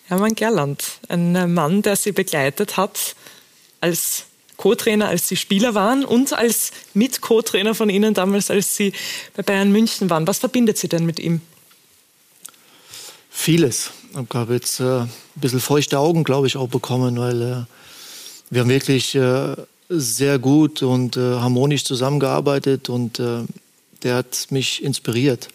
Hermann 0.07 0.35
Gerland, 0.35 0.85
ein 1.09 1.53
Mann, 1.53 1.83
der 1.83 1.97
sie 1.97 2.13
begleitet 2.13 2.77
hat 2.77 3.17
als 3.81 4.25
Co-Trainer, 4.57 5.09
als 5.09 5.29
sie 5.29 5.37
Spieler 5.37 5.75
waren 5.75 6.05
und 6.05 6.33
als 6.33 6.73
Mit-Co-Trainer 6.95 7.75
von 7.75 7.91
Ihnen 7.91 8.15
damals, 8.15 8.51
als 8.51 8.75
Sie 8.77 8.93
bei 9.37 9.43
Bayern 9.43 9.71
München 9.71 10.11
waren. 10.11 10.27
Was 10.27 10.39
verbindet 10.39 10.79
Sie 10.79 10.89
denn 10.89 11.07
mit 11.07 11.21
ihm? 11.21 11.41
Vieles. 13.31 13.91
Ich 14.11 14.35
habe 14.35 14.55
jetzt 14.55 14.81
äh, 14.81 15.03
ein 15.03 15.11
bisschen 15.37 15.61
feuchte 15.61 15.99
Augen, 15.99 16.25
glaube 16.25 16.49
ich, 16.49 16.57
auch 16.57 16.69
bekommen, 16.69 17.19
weil 17.19 17.43
äh, 17.43 17.65
wir 18.51 18.63
haben 18.63 18.69
wirklich 18.69 19.15
äh, 19.15 19.55
sehr 19.89 20.39
gut 20.39 20.83
und 20.83 21.17
äh, 21.17 21.21
harmonisch 21.21 21.85
zusammengearbeitet 21.85 22.89
und 22.89 23.21
äh, 23.21 23.45
der 24.03 24.17
hat 24.17 24.49
mich 24.51 24.83
inspiriert, 24.83 25.49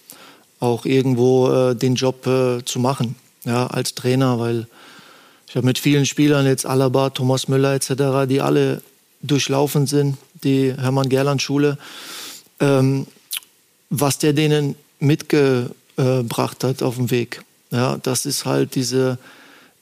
auch 0.59 0.85
irgendwo 0.85 1.49
äh, 1.49 1.75
den 1.75 1.95
Job 1.95 2.25
äh, 2.25 2.63
zu 2.63 2.79
machen, 2.79 3.15
ja, 3.45 3.67
als 3.67 3.95
Trainer, 3.95 4.39
weil 4.39 4.67
ich 5.47 5.55
habe 5.55 5.65
mit 5.65 5.77
vielen 5.77 6.05
Spielern 6.05 6.45
jetzt 6.45 6.65
Alaba, 6.65 7.09
Thomas 7.09 7.47
Müller 7.47 7.73
etc., 7.73 8.27
die 8.27 8.41
alle 8.41 8.81
durchlaufen 9.21 9.87
sind, 9.87 10.17
die 10.43 10.73
Hermann 10.73 11.09
Gerland 11.09 11.41
Schule, 11.41 11.77
ähm, 12.59 13.07
was 13.89 14.17
der 14.17 14.33
denen 14.33 14.75
mitgebracht 14.99 16.63
hat 16.63 16.81
auf 16.81 16.95
dem 16.95 17.11
Weg. 17.11 17.43
Ja, 17.71 17.97
das 18.01 18.25
ist 18.25 18.45
halt 18.45 18.75
diese 18.75 19.17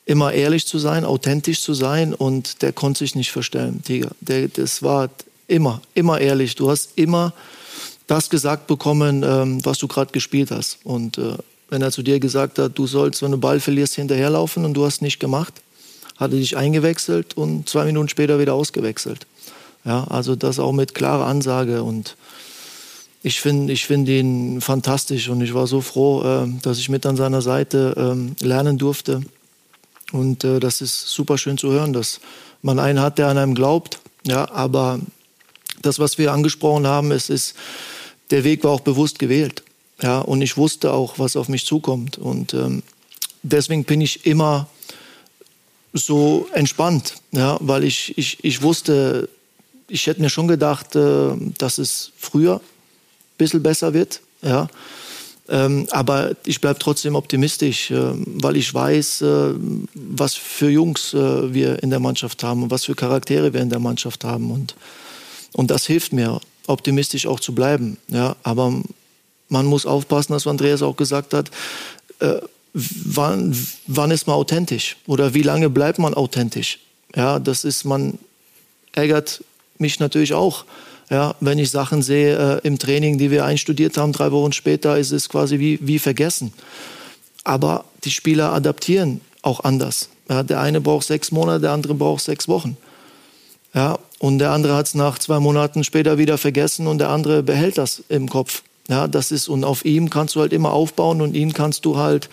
immer 0.05 0.33
ehrlich 0.33 0.65
zu 0.65 0.79
sein, 0.79 1.05
authentisch 1.05 1.61
zu 1.61 1.73
sein 1.73 2.13
und 2.13 2.61
der 2.61 2.73
konnte 2.73 2.99
sich 2.99 3.15
nicht 3.15 3.31
verstellen, 3.31 3.81
Tiger. 3.83 4.11
Der, 4.19 4.47
das 4.47 4.83
war 4.83 5.09
immer, 5.47 5.81
immer 5.93 6.19
ehrlich. 6.19 6.55
Du 6.55 6.69
hast 6.69 6.91
immer 6.95 7.33
das 8.07 8.29
gesagt 8.29 8.67
bekommen, 8.67 9.23
ähm, 9.23 9.63
was 9.63 9.77
du 9.77 9.87
gerade 9.87 10.11
gespielt 10.11 10.51
hast. 10.51 10.79
Und 10.83 11.17
äh, 11.17 11.37
wenn 11.71 11.81
er 11.81 11.91
zu 11.91 12.03
dir 12.03 12.19
gesagt 12.19 12.59
hat, 12.59 12.77
du 12.77 12.85
sollst, 12.85 13.23
wenn 13.23 13.31
du 13.31 13.37
Ball 13.37 13.59
verlierst, 13.59 13.95
hinterherlaufen 13.95 14.65
und 14.65 14.75
du 14.75 14.85
hast 14.85 15.01
nicht 15.01 15.19
gemacht, 15.19 15.53
hat 16.17 16.31
er 16.31 16.37
dich 16.37 16.55
eingewechselt 16.55 17.35
und 17.35 17.67
zwei 17.67 17.85
Minuten 17.85 18.09
später 18.09 18.37
wieder 18.39 18.53
ausgewechselt. 18.53 19.25
Ja, 19.85 20.03
also 20.09 20.35
das 20.35 20.59
auch 20.59 20.73
mit 20.73 20.93
klarer 20.93 21.25
Ansage 21.25 21.81
und 21.81 22.17
ich 23.23 23.39
finde 23.39 23.71
ich 23.71 23.85
find 23.85 24.07
ihn 24.09 24.61
fantastisch 24.61 25.29
und 25.29 25.41
ich 25.41 25.53
war 25.53 25.65
so 25.65 25.81
froh, 25.81 26.23
äh, 26.23 26.47
dass 26.61 26.77
ich 26.77 26.89
mit 26.89 27.05
an 27.05 27.15
seiner 27.15 27.41
Seite 27.41 28.15
äh, 28.41 28.45
lernen 28.45 28.77
durfte. 28.77 29.21
Und 30.11 30.43
äh, 30.43 30.59
das 30.59 30.81
ist 30.81 31.07
super 31.07 31.37
schön 31.37 31.57
zu 31.57 31.71
hören, 31.71 31.93
dass 31.93 32.19
man 32.61 32.79
einen 32.79 32.99
hat, 32.99 33.17
der 33.17 33.27
an 33.27 33.37
einem 33.37 33.55
glaubt. 33.55 33.99
Ja, 34.25 34.51
aber 34.51 34.99
das, 35.81 35.99
was 35.99 36.17
wir 36.17 36.33
angesprochen 36.33 36.85
haben, 36.85 37.11
es 37.11 37.29
ist, 37.29 37.55
der 38.29 38.43
Weg 38.43 38.63
war 38.63 38.71
auch 38.71 38.81
bewusst 38.81 39.19
gewählt. 39.19 39.63
Ja, 40.01 40.19
und 40.19 40.41
ich 40.41 40.57
wusste 40.57 40.91
auch, 40.93 41.19
was 41.19 41.35
auf 41.35 41.47
mich 41.47 41.65
zukommt. 41.65 42.17
Und 42.17 42.53
ähm, 42.53 42.83
deswegen 43.43 43.83
bin 43.83 44.01
ich 44.01 44.25
immer 44.25 44.67
so 45.93 46.47
entspannt, 46.53 47.15
ja, 47.31 47.57
weil 47.59 47.83
ich, 47.83 48.17
ich, 48.17 48.43
ich 48.43 48.61
wusste, 48.61 49.29
ich 49.87 50.07
hätte 50.07 50.21
mir 50.21 50.29
schon 50.29 50.47
gedacht, 50.47 50.95
äh, 50.95 51.33
dass 51.57 51.77
es 51.77 52.11
früher 52.17 52.55
ein 52.55 53.37
bisschen 53.37 53.61
besser 53.61 53.93
wird. 53.93 54.21
Ja. 54.41 54.67
Ähm, 55.49 55.85
aber 55.91 56.31
ich 56.45 56.61
bleibe 56.61 56.79
trotzdem 56.79 57.15
optimistisch, 57.15 57.91
äh, 57.91 58.13
weil 58.25 58.55
ich 58.55 58.73
weiß, 58.73 59.21
äh, 59.21 59.53
was 59.93 60.33
für 60.35 60.69
Jungs 60.69 61.13
äh, 61.13 61.53
wir 61.53 61.83
in 61.83 61.89
der 61.89 61.99
Mannschaft 61.99 62.41
haben 62.43 62.63
und 62.63 62.71
was 62.71 62.85
für 62.85 62.95
Charaktere 62.95 63.53
wir 63.53 63.61
in 63.61 63.69
der 63.69 63.79
Mannschaft 63.79 64.23
haben. 64.23 64.49
Und, 64.49 64.75
und 65.51 65.69
das 65.69 65.85
hilft 65.85 66.13
mir, 66.13 66.39
optimistisch 66.67 67.27
auch 67.27 67.39
zu 67.39 67.53
bleiben. 67.53 67.97
Ja, 68.07 68.37
aber 68.43 68.81
man 69.51 69.65
muss 69.65 69.85
aufpassen, 69.85 70.33
was 70.33 70.47
Andreas 70.47 70.81
auch 70.81 70.95
gesagt 70.95 71.33
hat. 71.33 71.51
Äh, 72.19 72.35
wann, 72.73 73.55
wann 73.87 74.11
ist 74.11 74.27
man 74.27 74.35
authentisch? 74.35 74.97
Oder 75.07 75.33
wie 75.33 75.43
lange 75.43 75.69
bleibt 75.69 75.99
man 75.99 76.13
authentisch? 76.13 76.79
Ja, 77.15 77.39
das 77.39 77.65
ist, 77.65 77.83
man 77.83 78.17
ärgert 78.93 79.43
mich 79.77 79.99
natürlich 79.99 80.33
auch 80.33 80.65
ja, 81.11 81.35
wenn 81.41 81.59
ich 81.59 81.69
Sachen 81.69 82.01
sehe 82.01 82.61
äh, 82.63 82.65
im 82.65 82.79
Training, 82.79 83.17
die 83.17 83.31
wir 83.31 83.43
einstudiert 83.43 83.97
haben, 83.97 84.13
drei 84.13 84.31
Wochen 84.31 84.53
später 84.53 84.97
ist 84.97 85.11
es 85.11 85.27
quasi 85.27 85.59
wie, 85.59 85.77
wie 85.81 85.99
vergessen. 85.99 86.53
Aber 87.43 87.83
die 88.05 88.11
Spieler 88.11 88.53
adaptieren 88.53 89.19
auch 89.41 89.65
anders. 89.65 90.07
Ja, 90.29 90.41
der 90.41 90.61
eine 90.61 90.79
braucht 90.79 91.05
sechs 91.05 91.31
Monate, 91.31 91.59
der 91.59 91.71
andere 91.71 91.95
braucht 91.95 92.23
sechs 92.23 92.47
Wochen. 92.47 92.77
Ja, 93.73 93.99
und 94.19 94.39
der 94.39 94.51
andere 94.51 94.73
hat 94.75 94.85
es 94.85 94.95
nach 94.95 95.19
zwei 95.19 95.41
Monaten 95.41 95.83
später 95.83 96.17
wieder 96.17 96.37
vergessen 96.37 96.87
und 96.87 96.99
der 96.99 97.09
andere 97.09 97.43
behält 97.43 97.77
das 97.77 98.03
im 98.07 98.29
Kopf. 98.29 98.63
Ja, 98.87 99.07
das 99.07 99.31
ist, 99.31 99.47
und 99.47 99.63
auf 99.63 99.85
ihm 99.85 100.09
kannst 100.09 100.35
du 100.35 100.41
halt 100.41 100.53
immer 100.53 100.73
aufbauen 100.73 101.21
und 101.21 101.35
ihn 101.35 101.53
kannst 101.53 101.85
du 101.85 101.97
halt, 101.97 102.29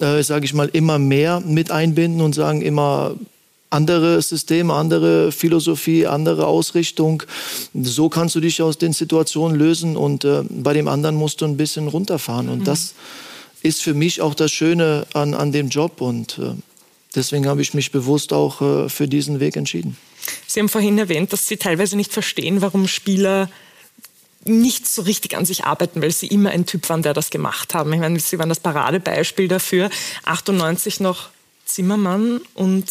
äh, 0.00 0.22
sage 0.22 0.44
ich 0.44 0.54
mal, 0.54 0.70
immer 0.72 0.98
mehr 0.98 1.40
mit 1.40 1.70
einbinden 1.70 2.20
und 2.20 2.34
sagen, 2.34 2.62
immer 2.62 3.16
andere 3.70 4.20
Systeme, 4.20 4.74
andere 4.74 5.32
Philosophie, 5.32 6.06
andere 6.06 6.46
Ausrichtung. 6.46 7.22
So 7.74 8.08
kannst 8.08 8.34
du 8.34 8.40
dich 8.40 8.60
aus 8.62 8.78
den 8.78 8.92
Situationen 8.92 9.56
lösen 9.56 9.96
und 9.96 10.24
äh, 10.24 10.42
bei 10.48 10.72
dem 10.72 10.88
anderen 10.88 11.16
musst 11.16 11.40
du 11.40 11.44
ein 11.44 11.56
bisschen 11.56 11.88
runterfahren. 11.88 12.48
Und 12.48 12.60
mhm. 12.60 12.64
das 12.64 12.94
ist 13.62 13.82
für 13.82 13.94
mich 13.94 14.20
auch 14.20 14.34
das 14.34 14.50
Schöne 14.50 15.06
an, 15.14 15.34
an 15.34 15.52
dem 15.52 15.68
Job 15.68 16.00
und 16.00 16.38
äh, 16.38 16.52
deswegen 17.14 17.46
habe 17.46 17.62
ich 17.62 17.74
mich 17.74 17.92
bewusst 17.92 18.32
auch 18.32 18.60
äh, 18.60 18.88
für 18.88 19.06
diesen 19.06 19.38
Weg 19.38 19.56
entschieden. 19.56 19.96
Sie 20.46 20.60
haben 20.60 20.68
vorhin 20.68 20.98
erwähnt, 20.98 21.32
dass 21.32 21.46
Sie 21.46 21.56
teilweise 21.56 21.96
nicht 21.96 22.12
verstehen, 22.12 22.60
warum 22.60 22.88
Spieler 22.88 23.48
nicht 24.44 24.86
so 24.86 25.02
richtig 25.02 25.36
an 25.36 25.44
sich 25.44 25.64
arbeiten, 25.64 26.00
weil 26.02 26.10
sie 26.10 26.26
immer 26.26 26.50
ein 26.50 26.66
Typ 26.66 26.88
waren, 26.88 27.02
der 27.02 27.12
das 27.12 27.30
gemacht 27.30 27.74
haben. 27.74 27.92
Ich 27.92 28.00
meine, 28.00 28.18
sie 28.18 28.38
waren 28.38 28.48
das 28.48 28.60
Paradebeispiel 28.60 29.48
dafür. 29.48 29.90
98 30.24 31.00
noch 31.00 31.28
Zimmermann 31.66 32.40
und 32.54 32.86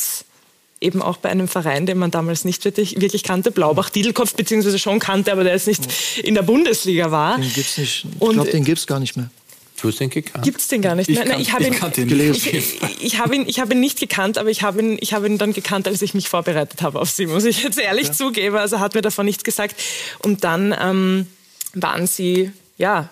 eben 0.82 1.02
auch 1.02 1.18
bei 1.18 1.30
einem 1.30 1.48
Verein, 1.48 1.86
den 1.86 1.98
man 1.98 2.12
damals 2.12 2.46
nicht 2.46 2.64
wirklich, 2.64 3.02
wirklich 3.02 3.24
kannte, 3.24 3.52
Blaubach-Diedelkopf, 3.52 4.36
beziehungsweise 4.36 4.80
schon 4.80 5.00
kannte, 5.00 5.32
aber 5.32 5.44
der 5.44 5.54
jetzt 5.54 5.68
nicht 5.68 5.84
in 6.24 6.36
der 6.36 6.44
Bundesliga 6.44 7.12
war. 7.12 7.38
Den 7.38 7.52
gibt's 7.52 7.78
nicht. 7.78 8.06
Ich 8.06 8.30
glaube, 8.30 8.52
den 8.52 8.64
gibt 8.64 8.80
es 8.80 8.88
gar 8.88 9.00
nicht 9.00 9.18
mehr. 9.18 9.30
Du 9.82 9.88
hast 9.88 10.00
den 10.00 10.10
gekannt? 10.10 10.44
Gibt 10.44 10.60
es 10.60 10.68
den 10.68 10.82
gar 10.82 10.96
nicht 10.96 11.10
mehr? 11.10 11.24
Ich, 11.24 11.30
Nein, 11.30 11.40
ich 11.40 11.54
habe 11.54 11.64
ihn, 11.64 11.74
ihn, 11.74 12.34
ich, 12.34 12.82
ich 13.00 13.20
hab 13.20 13.34
ihn, 13.34 13.48
ich 13.48 13.60
hab 13.60 13.72
ihn 13.72 13.80
nicht 13.80 14.00
gekannt, 14.00 14.38
aber 14.38 14.50
ich 14.50 14.62
habe 14.62 14.82
ihn, 14.82 14.98
ich 15.00 15.14
hab 15.14 15.26
ihn 15.26 15.38
dann 15.38 15.54
gekannt, 15.54 15.88
als 15.88 16.02
ich 16.02 16.14
mich 16.14 16.28
vorbereitet 16.28 16.82
habe 16.82 17.00
auf 17.00 17.10
sie, 17.10 17.28
muss 17.28 17.46
ich 17.46 17.64
jetzt 17.64 17.80
ehrlich 17.80 18.08
ja. 18.08 18.14
zugeben. 18.14 18.58
Also 18.58 18.78
er 18.78 18.80
hat 18.82 18.94
mir 18.94 19.02
davon 19.02 19.26
nichts 19.26 19.44
gesagt. 19.44 19.80
Und 20.20 20.44
dann 20.44 20.76
ähm, 20.80 21.28
waren 21.74 22.08
sie, 22.08 22.52
ja, 22.78 23.10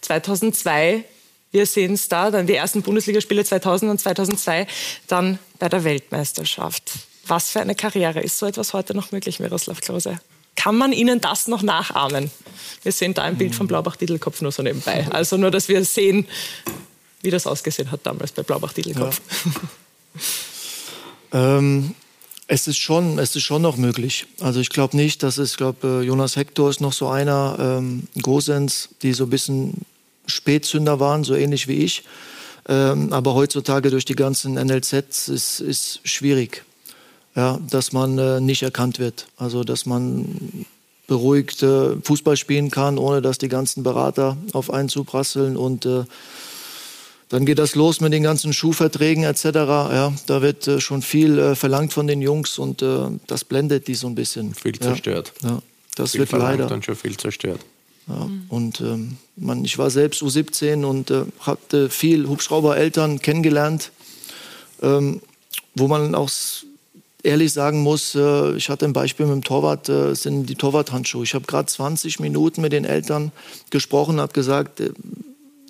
2002 0.00 1.04
wir 1.52 1.66
sehen 1.66 1.94
es 1.94 2.08
da, 2.08 2.30
dann 2.30 2.46
die 2.46 2.54
ersten 2.54 2.82
Bundesligaspiele 2.82 3.44
2000 3.44 3.90
und 3.90 3.98
2002, 3.98 4.66
dann 5.06 5.38
bei 5.58 5.68
der 5.68 5.84
Weltmeisterschaft. 5.84 6.92
Was 7.26 7.50
für 7.50 7.60
eine 7.60 7.74
Karriere. 7.74 8.20
Ist 8.20 8.38
so 8.38 8.46
etwas 8.46 8.72
heute 8.72 8.94
noch 8.94 9.12
möglich, 9.12 9.38
Miroslav 9.38 9.80
Klose? 9.80 10.18
Kann 10.56 10.76
man 10.76 10.92
Ihnen 10.92 11.20
das 11.20 11.46
noch 11.46 11.62
nachahmen? 11.62 12.30
Wir 12.82 12.92
sehen 12.92 13.14
da 13.14 13.22
ein 13.22 13.36
Bild 13.36 13.54
von 13.54 13.68
Blaubach-Diedelkopf 13.68 14.40
nur 14.40 14.50
so 14.50 14.62
nebenbei. 14.62 15.06
Also 15.10 15.36
nur, 15.36 15.50
dass 15.50 15.68
wir 15.68 15.84
sehen, 15.84 16.26
wie 17.20 17.30
das 17.30 17.46
ausgesehen 17.46 17.90
hat 17.90 18.00
damals 18.04 18.32
bei 18.32 18.42
Blaubach-Diedelkopf. 18.42 19.20
Ja. 21.32 21.58
ähm, 21.58 21.94
es 22.52 22.68
ist 22.68 22.76
schon, 22.76 23.18
es 23.18 23.34
ist 23.34 23.44
schon 23.44 23.62
noch 23.62 23.78
möglich. 23.78 24.26
Also 24.38 24.60
ich 24.60 24.68
glaube 24.68 24.94
nicht, 24.94 25.22
dass 25.22 25.38
es, 25.38 25.52
ich 25.52 25.56
glaube, 25.56 26.02
äh, 26.02 26.02
Jonas 26.02 26.36
Hector 26.36 26.68
ist 26.68 26.82
noch 26.82 26.92
so 26.92 27.08
einer, 27.08 27.56
ähm, 27.58 28.08
Gosens, 28.20 28.90
die 29.00 29.14
so 29.14 29.24
ein 29.24 29.30
bisschen 29.30 29.86
Spätzünder 30.26 31.00
waren, 31.00 31.24
so 31.24 31.34
ähnlich 31.34 31.66
wie 31.66 31.78
ich. 31.82 32.04
Ähm, 32.68 33.10
aber 33.10 33.32
heutzutage 33.32 33.88
durch 33.88 34.04
die 34.04 34.14
ganzen 34.14 34.56
NLZs 34.62 35.28
ist, 35.28 35.60
ist 35.60 36.00
schwierig, 36.04 36.62
ja, 37.34 37.58
dass 37.70 37.92
man 37.92 38.18
äh, 38.18 38.38
nicht 38.38 38.62
erkannt 38.62 38.98
wird. 38.98 39.28
Also 39.38 39.64
dass 39.64 39.86
man 39.86 40.66
beruhigt 41.06 41.62
äh, 41.62 41.96
Fußball 42.02 42.36
spielen 42.36 42.70
kann, 42.70 42.98
ohne 42.98 43.22
dass 43.22 43.38
die 43.38 43.48
ganzen 43.48 43.82
Berater 43.82 44.36
auf 44.52 44.70
einen 44.70 44.90
zuprasseln 44.90 45.56
und 45.56 45.86
äh, 45.86 46.04
dann 47.32 47.46
geht 47.46 47.58
das 47.58 47.74
los 47.74 48.02
mit 48.02 48.12
den 48.12 48.22
ganzen 48.22 48.52
Schuhverträgen 48.52 49.24
etc. 49.24 49.44
Ja, 49.44 50.12
da 50.26 50.42
wird 50.42 50.68
äh, 50.68 50.82
schon 50.82 51.00
viel 51.00 51.38
äh, 51.38 51.54
verlangt 51.54 51.94
von 51.94 52.06
den 52.06 52.20
Jungs 52.20 52.58
und 52.58 52.82
äh, 52.82 53.06
das 53.26 53.44
blendet 53.44 53.88
die 53.88 53.94
so 53.94 54.06
ein 54.06 54.14
bisschen. 54.14 54.54
Viel 54.54 54.78
zerstört. 54.78 55.32
Ja, 55.42 55.62
das 55.96 56.10
viel 56.10 56.20
wird 56.20 56.32
leider. 56.32 56.66
dann 56.66 56.82
schon 56.82 56.94
viel 56.94 57.16
zerstört. 57.16 57.60
Ja, 58.06 58.26
mhm. 58.26 58.44
Und 58.50 58.82
ähm, 58.82 59.16
man, 59.36 59.64
ich 59.64 59.78
war 59.78 59.88
selbst 59.88 60.22
U17 60.22 60.84
und 60.84 61.10
äh, 61.10 61.24
hatte 61.40 61.88
viel 61.88 62.28
Hubschraubereltern 62.28 63.22
kennengelernt, 63.22 63.92
ähm, 64.82 65.22
wo 65.74 65.88
man 65.88 66.14
auch 66.14 66.30
ehrlich 67.22 67.54
sagen 67.54 67.80
muss, 67.80 68.14
äh, 68.14 68.56
ich 68.56 68.68
hatte 68.68 68.84
ein 68.84 68.92
Beispiel 68.92 69.24
mit 69.24 69.36
dem 69.36 69.44
Torwart, 69.44 69.88
äh, 69.88 70.14
sind 70.14 70.50
die 70.50 70.54
Torwarthandschuhe. 70.54 71.24
Ich 71.24 71.32
habe 71.32 71.46
gerade 71.46 71.64
20 71.64 72.20
Minuten 72.20 72.60
mit 72.60 72.74
den 72.74 72.84
Eltern 72.84 73.32
gesprochen, 73.70 74.20
habe 74.20 74.34
gesagt, 74.34 74.82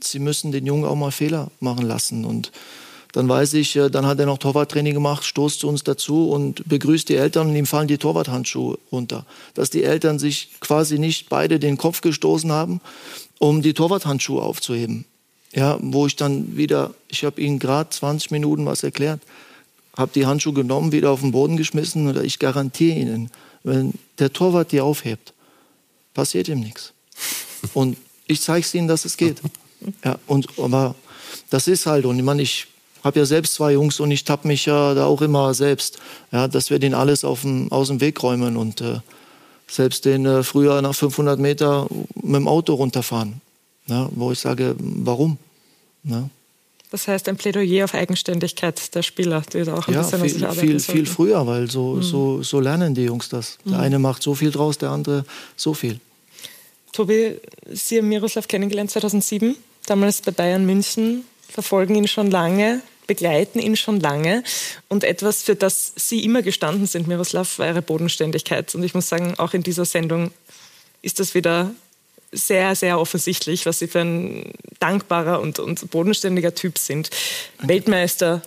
sie 0.05 0.19
müssen 0.19 0.53
den 0.53 0.67
Jungen 0.67 0.85
auch 0.85 0.97
mal 0.97 1.11
Fehler 1.11 1.51
machen 1.61 1.87
lassen. 1.87 2.25
Und 2.25 2.53
dann 3.13 3.29
weiß 3.29 3.55
ich, 3.55 3.77
äh, 3.77 3.91
dann 3.91 4.07
hat 4.07 4.19
er 4.19 4.27
noch 4.27 4.39
Torwarttraining 4.39 4.95
gemacht, 4.95 5.25
stoßt 5.25 5.61
zu 5.61 5.69
uns 5.69 5.85
dazu 5.85 6.31
und 6.31 6.67
begrüßt 6.69 7.09
die 7.09 7.17
Eltern 7.17 7.49
und 7.49 7.57
ihm 7.57 7.67
fallen 7.67 7.89
die 7.89 7.99
Torwarthandschuhe 7.99 8.79
runter. 8.91 9.27
Dass 9.55 9.71
die 9.71 9.85
Eltern 9.85 10.19
sich 10.19 10.51
quasi 10.61 10.99
nicht 10.99 11.29
beide 11.29 11.59
den 11.59 11.77
Kopf 11.77 12.01
gestoßen 12.01 12.51
haben, 12.51 12.81
um 13.39 13.63
die 13.63 13.75
Torwarthandschuhe 13.75 14.43
aufzuheben. 14.43 15.05
Ja, 15.55 15.79
wo 15.83 16.07
ich 16.07 16.17
dann 16.17 16.57
wieder, 16.57 16.95
ich 17.09 17.25
habe 17.25 17.41
ihnen 17.41 17.59
gerade 17.59 17.91
20 17.91 18.31
Minuten 18.31 18.65
was 18.65 18.83
erklärt, 18.83 19.21
habe 19.97 20.13
die 20.15 20.25
Handschuhe 20.25 20.55
genommen, 20.55 20.93
wieder 20.93 21.11
auf 21.11 21.21
den 21.21 21.33
Boden 21.33 21.59
geschmissen 21.59 22.07
und 22.07 22.17
ich 22.25 22.39
garantiere 22.39 22.99
Ihnen, 22.99 23.31
wenn 23.63 23.93
der 24.19 24.33
Torwart 24.33 24.73
die 24.73 24.81
aufhebt, 24.81 25.35
passiert 26.15 26.49
ihm 26.49 26.61
nichts. 26.61 26.93
Und 27.75 27.97
ich 28.27 28.41
zeige 28.41 28.65
es 28.65 28.75
Ihnen, 28.75 28.89
dass 28.89 29.05
es 29.05 29.17
geht. 29.17 29.43
Ja, 30.05 30.19
und 30.27 30.47
aber 30.59 30.95
das 31.51 31.69
ist 31.69 31.87
halt, 31.87 32.05
und 32.07 32.19
ich 32.19 32.25
meine, 32.25 32.43
ich 32.43 32.67
habe 33.05 33.19
ja 33.19 33.27
selbst 33.27 33.55
zwei 33.55 33.73
Jungs 33.73 33.99
und 34.01 34.11
ich 34.11 34.25
tapp 34.25 34.45
mich 34.45 34.67
ja 34.67 34.95
da 34.95 35.07
auch 35.07 35.23
immer 35.23 35.55
selbst, 35.55 35.99
ja, 36.31 36.47
dass 36.49 36.71
wir 36.71 36.79
den 36.79 36.95
alles 36.95 37.25
auf 37.25 37.43
dem, 37.43 37.71
aus 37.73 37.89
dem 37.89 38.01
Weg 38.01 38.23
räumen 38.23 38.57
und 38.57 38.81
äh, 38.81 39.01
selbst 39.69 40.05
den 40.05 40.25
äh, 40.27 40.43
früher 40.43 40.81
nach 40.83 40.95
500 40.95 41.39
Meter 41.39 41.89
mit 42.15 42.37
dem 42.37 42.47
Auto 42.49 42.75
runterfahren, 42.75 43.41
ja, 43.87 44.09
wo 44.13 44.31
ich 44.33 44.39
sage, 44.39 44.77
warum? 44.79 45.39
Ja. 46.05 46.29
Das 46.91 47.09
heißt, 47.09 47.27
ein 47.31 47.39
Plädoyer 47.39 47.85
auf 47.87 47.95
Eigenständigkeit 47.95 48.95
der 48.95 49.03
Spieler, 49.03 49.43
die 49.53 49.65
da 49.65 49.75
auch 49.79 49.89
ein 49.89 49.95
ja, 49.95 50.03
bisschen 50.03 50.21
viel, 50.21 50.29
sich 50.31 50.43
arbeiten 50.45 50.61
viel, 50.61 50.79
sollten. 50.79 50.93
viel 50.93 51.07
früher, 51.07 51.47
weil 51.47 51.71
so, 51.71 51.95
Mhm. 51.95 52.03
so, 52.03 52.43
so 52.43 52.61
lernen 52.61 52.95
die 52.95 53.05
Jungs 53.05 53.31
das. 53.31 53.57
Der 53.65 53.79
Mhm. 53.79 53.81
eine 53.81 53.99
macht 53.99 54.23
so 54.23 54.35
viel 54.35 54.51
draus, 54.51 54.77
der 54.77 54.91
andere 54.91 55.25
so 55.57 55.73
viel. 55.73 55.99
Tobi, 56.93 57.37
Sie 57.73 57.97
haben 57.99 58.09
Miroslav 58.09 58.47
kennengelernt 58.47 58.91
2007, 58.91 59.57
damals 59.87 60.23
bei 60.23 60.31
Bayern 60.31 60.65
München, 60.67 61.25
verfolgen 61.49 61.95
ihn 61.95 62.09
schon 62.09 62.31
lange, 62.31 62.81
begleiten 63.07 63.59
ihn 63.59 63.77
schon 63.77 64.01
lange. 64.01 64.43
Und 64.89 65.05
etwas, 65.05 65.43
für 65.43 65.55
das 65.55 65.93
Sie 65.97 66.25
immer 66.25 66.43
gestanden 66.43 66.87
sind, 66.87 67.09
Miroslav, 67.09 67.59
war 67.59 67.69
Ihre 67.69 67.83
Bodenständigkeit. 67.83 68.75
Und 68.75 68.83
ich 68.83 68.95
muss 68.95 69.09
sagen, 69.09 69.35
auch 69.39 69.55
in 69.55 69.63
dieser 69.63 69.85
Sendung 69.85 70.33
ist 71.03 71.21
das 71.21 71.35
wieder 71.35 71.75
sehr, 72.33 72.75
sehr 72.75 72.99
offensichtlich, 72.99 73.67
was 73.67 73.79
Sie 73.79 73.89
für 73.89 74.01
ein 74.01 74.53
dankbarer 74.79 75.41
und, 75.41 75.59
und 75.59 75.91
bodenständiger 75.91 76.55
Typ 76.55 76.79
sind. 76.79 77.11
Weltmeister, 77.59 78.43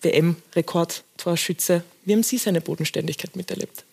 WM-Rekordtorschütze. 0.00 1.84
Wie 2.04 2.12
haben 2.14 2.22
Sie 2.22 2.38
seine 2.38 2.60
Bodenständigkeit 2.60 3.36
miterlebt? 3.36 3.84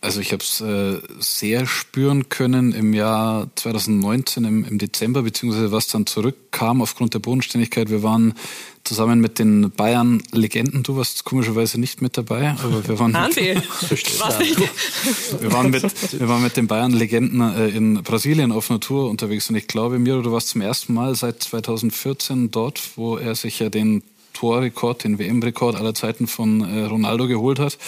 Also 0.00 0.20
ich 0.20 0.32
habe 0.32 0.42
es 0.42 0.60
äh, 0.60 0.98
sehr 1.20 1.66
spüren 1.66 2.28
können 2.28 2.72
im 2.72 2.92
Jahr 2.92 3.48
2019 3.54 4.44
im, 4.44 4.64
im 4.64 4.78
Dezember, 4.78 5.22
beziehungsweise 5.22 5.70
was 5.70 5.86
dann 5.86 6.06
zurückkam 6.06 6.82
aufgrund 6.82 7.14
der 7.14 7.20
Bodenständigkeit. 7.20 7.88
Wir 7.88 8.02
waren 8.02 8.34
zusammen 8.82 9.20
mit 9.20 9.38
den 9.38 9.70
Bayern-Legenden, 9.70 10.82
du 10.82 10.96
warst 10.96 11.24
komischerweise 11.24 11.78
nicht 11.78 12.02
mit 12.02 12.16
dabei, 12.16 12.56
aber 12.62 12.86
wir 12.86 12.98
waren, 12.98 13.14
Andi, 13.14 13.54
mit, 13.54 13.62
wir 15.40 15.52
waren, 15.52 15.70
mit, 15.70 16.20
wir 16.20 16.28
waren 16.28 16.42
mit 16.42 16.56
den 16.56 16.66
Bayern-Legenden 16.66 17.40
äh, 17.40 17.68
in 17.68 18.02
Brasilien 18.02 18.50
auf 18.50 18.70
Natur 18.70 19.08
unterwegs. 19.08 19.48
Und 19.50 19.56
ich 19.56 19.68
glaube, 19.68 20.00
Miro, 20.00 20.20
du 20.20 20.32
warst 20.32 20.48
zum 20.48 20.62
ersten 20.62 20.94
Mal 20.94 21.14
seit 21.14 21.44
2014 21.44 22.50
dort, 22.50 22.80
wo 22.96 23.16
er 23.18 23.36
sich 23.36 23.60
ja 23.60 23.68
den 23.68 24.02
Torrekord, 24.32 25.04
den 25.04 25.20
WM-Rekord 25.20 25.76
aller 25.76 25.94
Zeiten 25.94 26.26
von 26.26 26.60
äh, 26.60 26.84
Ronaldo 26.84 27.28
geholt 27.28 27.60
hat 27.60 27.78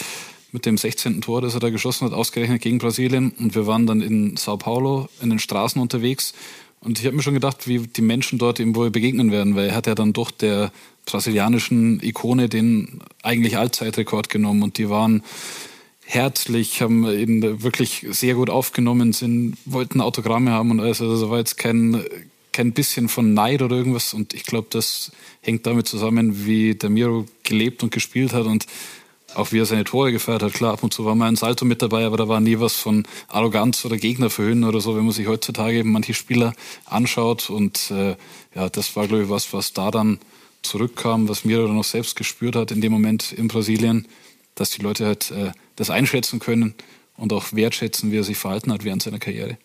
mit 0.53 0.67
dem 0.67 0.79
16. 0.79 1.21
Tor, 1.21 1.41
das 1.43 1.55
er 1.55 1.61
da 1.61 1.71
geschossen 1.71 2.07
hat, 2.07 2.15
ausgerechnet 2.15 2.63
gegen 2.63 2.79
Brasilien. 2.79 3.33
Und 3.39 3.55
wir 3.55 3.67
waren 3.67 3.87
dann 3.87 4.01
in 4.01 4.37
Sao 4.37 4.57
Paulo 4.57 5.09
in 5.21 5.31
den 5.31 5.39
Straßen 5.39 5.81
unterwegs. 5.81 6.33
Und 6.81 6.99
ich 6.99 7.07
habe 7.07 7.17
mir 7.17 7.23
schon 7.23 7.35
gedacht, 7.35 7.67
wie 7.67 7.81
die 7.81 8.03
Menschen 8.03 8.39
dort 8.39 8.61
ihm 8.61 8.75
wohl 8.75 8.91
begegnen 8.91 9.33
werden, 9.33 9.57
weil 9.57 9.69
er 9.69 9.75
hat 9.75 9.87
ja 9.87 9.95
dann 9.95 10.13
doch 10.13 10.31
der 10.31 10.73
brasilianischen 11.07 12.01
Ikone 12.03 12.49
den 12.49 13.01
eigentlich 13.23 13.59
Allzeitrekord 13.59 14.31
genommen. 14.31 14.63
Und 14.63 14.79
die 14.79 14.89
waren 14.89 15.23
herzlich, 16.05 16.81
haben 16.81 17.05
ihn 17.07 17.63
wirklich 17.63 18.07
sehr 18.11 18.35
gut 18.35 18.49
aufgenommen, 18.49 19.13
sind, 19.13 19.57
wollten 19.65 20.01
Autogramme 20.01 20.53
haben 20.53 20.71
und 20.71 20.81
alles. 20.81 21.03
Also 21.03 21.29
war 21.31 21.39
jetzt 21.39 21.59
kein, 21.59 22.03
kein 22.53 22.73
bisschen 22.73 23.09
von 23.09 23.35
Neid 23.35 23.61
oder 23.61 23.77
irgendwas. 23.77 24.15
Und 24.15 24.33
ich 24.33 24.45
glaube, 24.45 24.69
das 24.71 25.13
hängt 25.43 25.67
damit 25.67 25.89
zusammen, 25.89 26.47
wie 26.47 26.75
der 26.75 26.91
Miro 26.91 27.27
gelebt 27.43 27.83
und 27.83 27.91
gespielt 27.91 28.33
hat 28.33 28.47
und 28.47 28.67
auch 29.35 29.53
wie 29.53 29.59
er 29.61 29.67
seine 29.67 29.85
Tore 29.85 30.13
gefeiert 30.13 30.43
hat. 30.43 30.53
Klar, 30.53 30.73
ab 30.73 30.83
und 30.83 30.93
zu 30.93 31.05
war 31.05 31.15
mal 31.15 31.29
ein 31.29 31.37
Salto 31.37 31.65
mit 31.65 31.83
dabei, 31.83 32.05
aber 32.07 32.17
da 32.17 32.29
war 32.29 32.41
nie 32.41 32.59
was 32.61 32.75
von 32.75 33.07
Arroganz 33.29 33.85
oder 33.85 33.97
Gegnerverhöhnen 33.97 34.65
oder 34.65 34.81
so, 34.81 34.97
wenn 34.97 35.05
man 35.05 35.13
sich 35.13 35.27
heutzutage 35.27 35.79
eben 35.79 35.93
manche 35.93 36.15
Spieler 36.15 36.55
anschaut. 36.87 37.51
Und 37.51 37.91
äh, 37.91 38.17
ja, 38.55 38.69
das 38.69 38.97
war, 38.97 39.07
glaube 39.07 39.25
ich, 39.25 39.29
was, 39.29 39.53
was 39.53 39.73
da 39.73 39.91
dann 39.91 40.19
zurückkam, 40.63 41.29
was 41.29 41.45
Miro 41.45 41.67
dann 41.67 41.77
noch 41.77 41.85
selbst 41.85 42.17
gespürt 42.17 42.57
hat 42.57 42.71
in 42.71 42.81
dem 42.81 42.93
Moment 42.93 43.33
in 43.33 43.49
Brasilien, 43.49 44.09
dass 44.55 44.71
die 44.71 44.83
Leute 44.83 45.07
halt 45.07 45.31
äh, 45.31 45.53
das 45.77 45.91
einschätzen 45.91 46.41
können 46.41 46.75
und 47.17 47.33
auch 47.33 47.53
wertschätzen, 47.53 48.11
wie 48.11 48.19
er 48.19 48.25
sich 48.25 48.39
verhalten 48.39 48.73
hat 48.73 48.85
während 48.85 49.03
seiner 49.03 49.19
Karriere. 49.19 49.59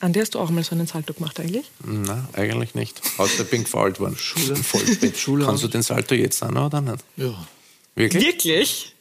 Andi, 0.00 0.18
hast 0.18 0.34
du 0.34 0.38
auch 0.38 0.48
mal 0.50 0.64
so 0.64 0.74
einen 0.74 0.86
Salto 0.86 1.12
gemacht 1.12 1.38
eigentlich? 1.38 1.70
Nein, 1.84 2.26
eigentlich 2.32 2.74
nicht. 2.74 3.00
Außer 3.18 3.44
bin 3.44 3.64
gefault 3.64 4.00
worden. 4.00 4.16
Schule. 4.16 4.56
Voll. 4.56 4.80
Schule 5.14 5.44
Kannst 5.44 5.62
du 5.62 5.66
auch. 5.68 5.70
den 5.70 5.82
Salto 5.82 6.14
jetzt 6.14 6.42
auch 6.42 6.50
noch 6.50 6.66
oder 6.66 6.80
nicht? 6.80 7.04
Ja. 7.16 7.34
Wirklich? 7.94 8.24
Wirklich? 8.24 8.92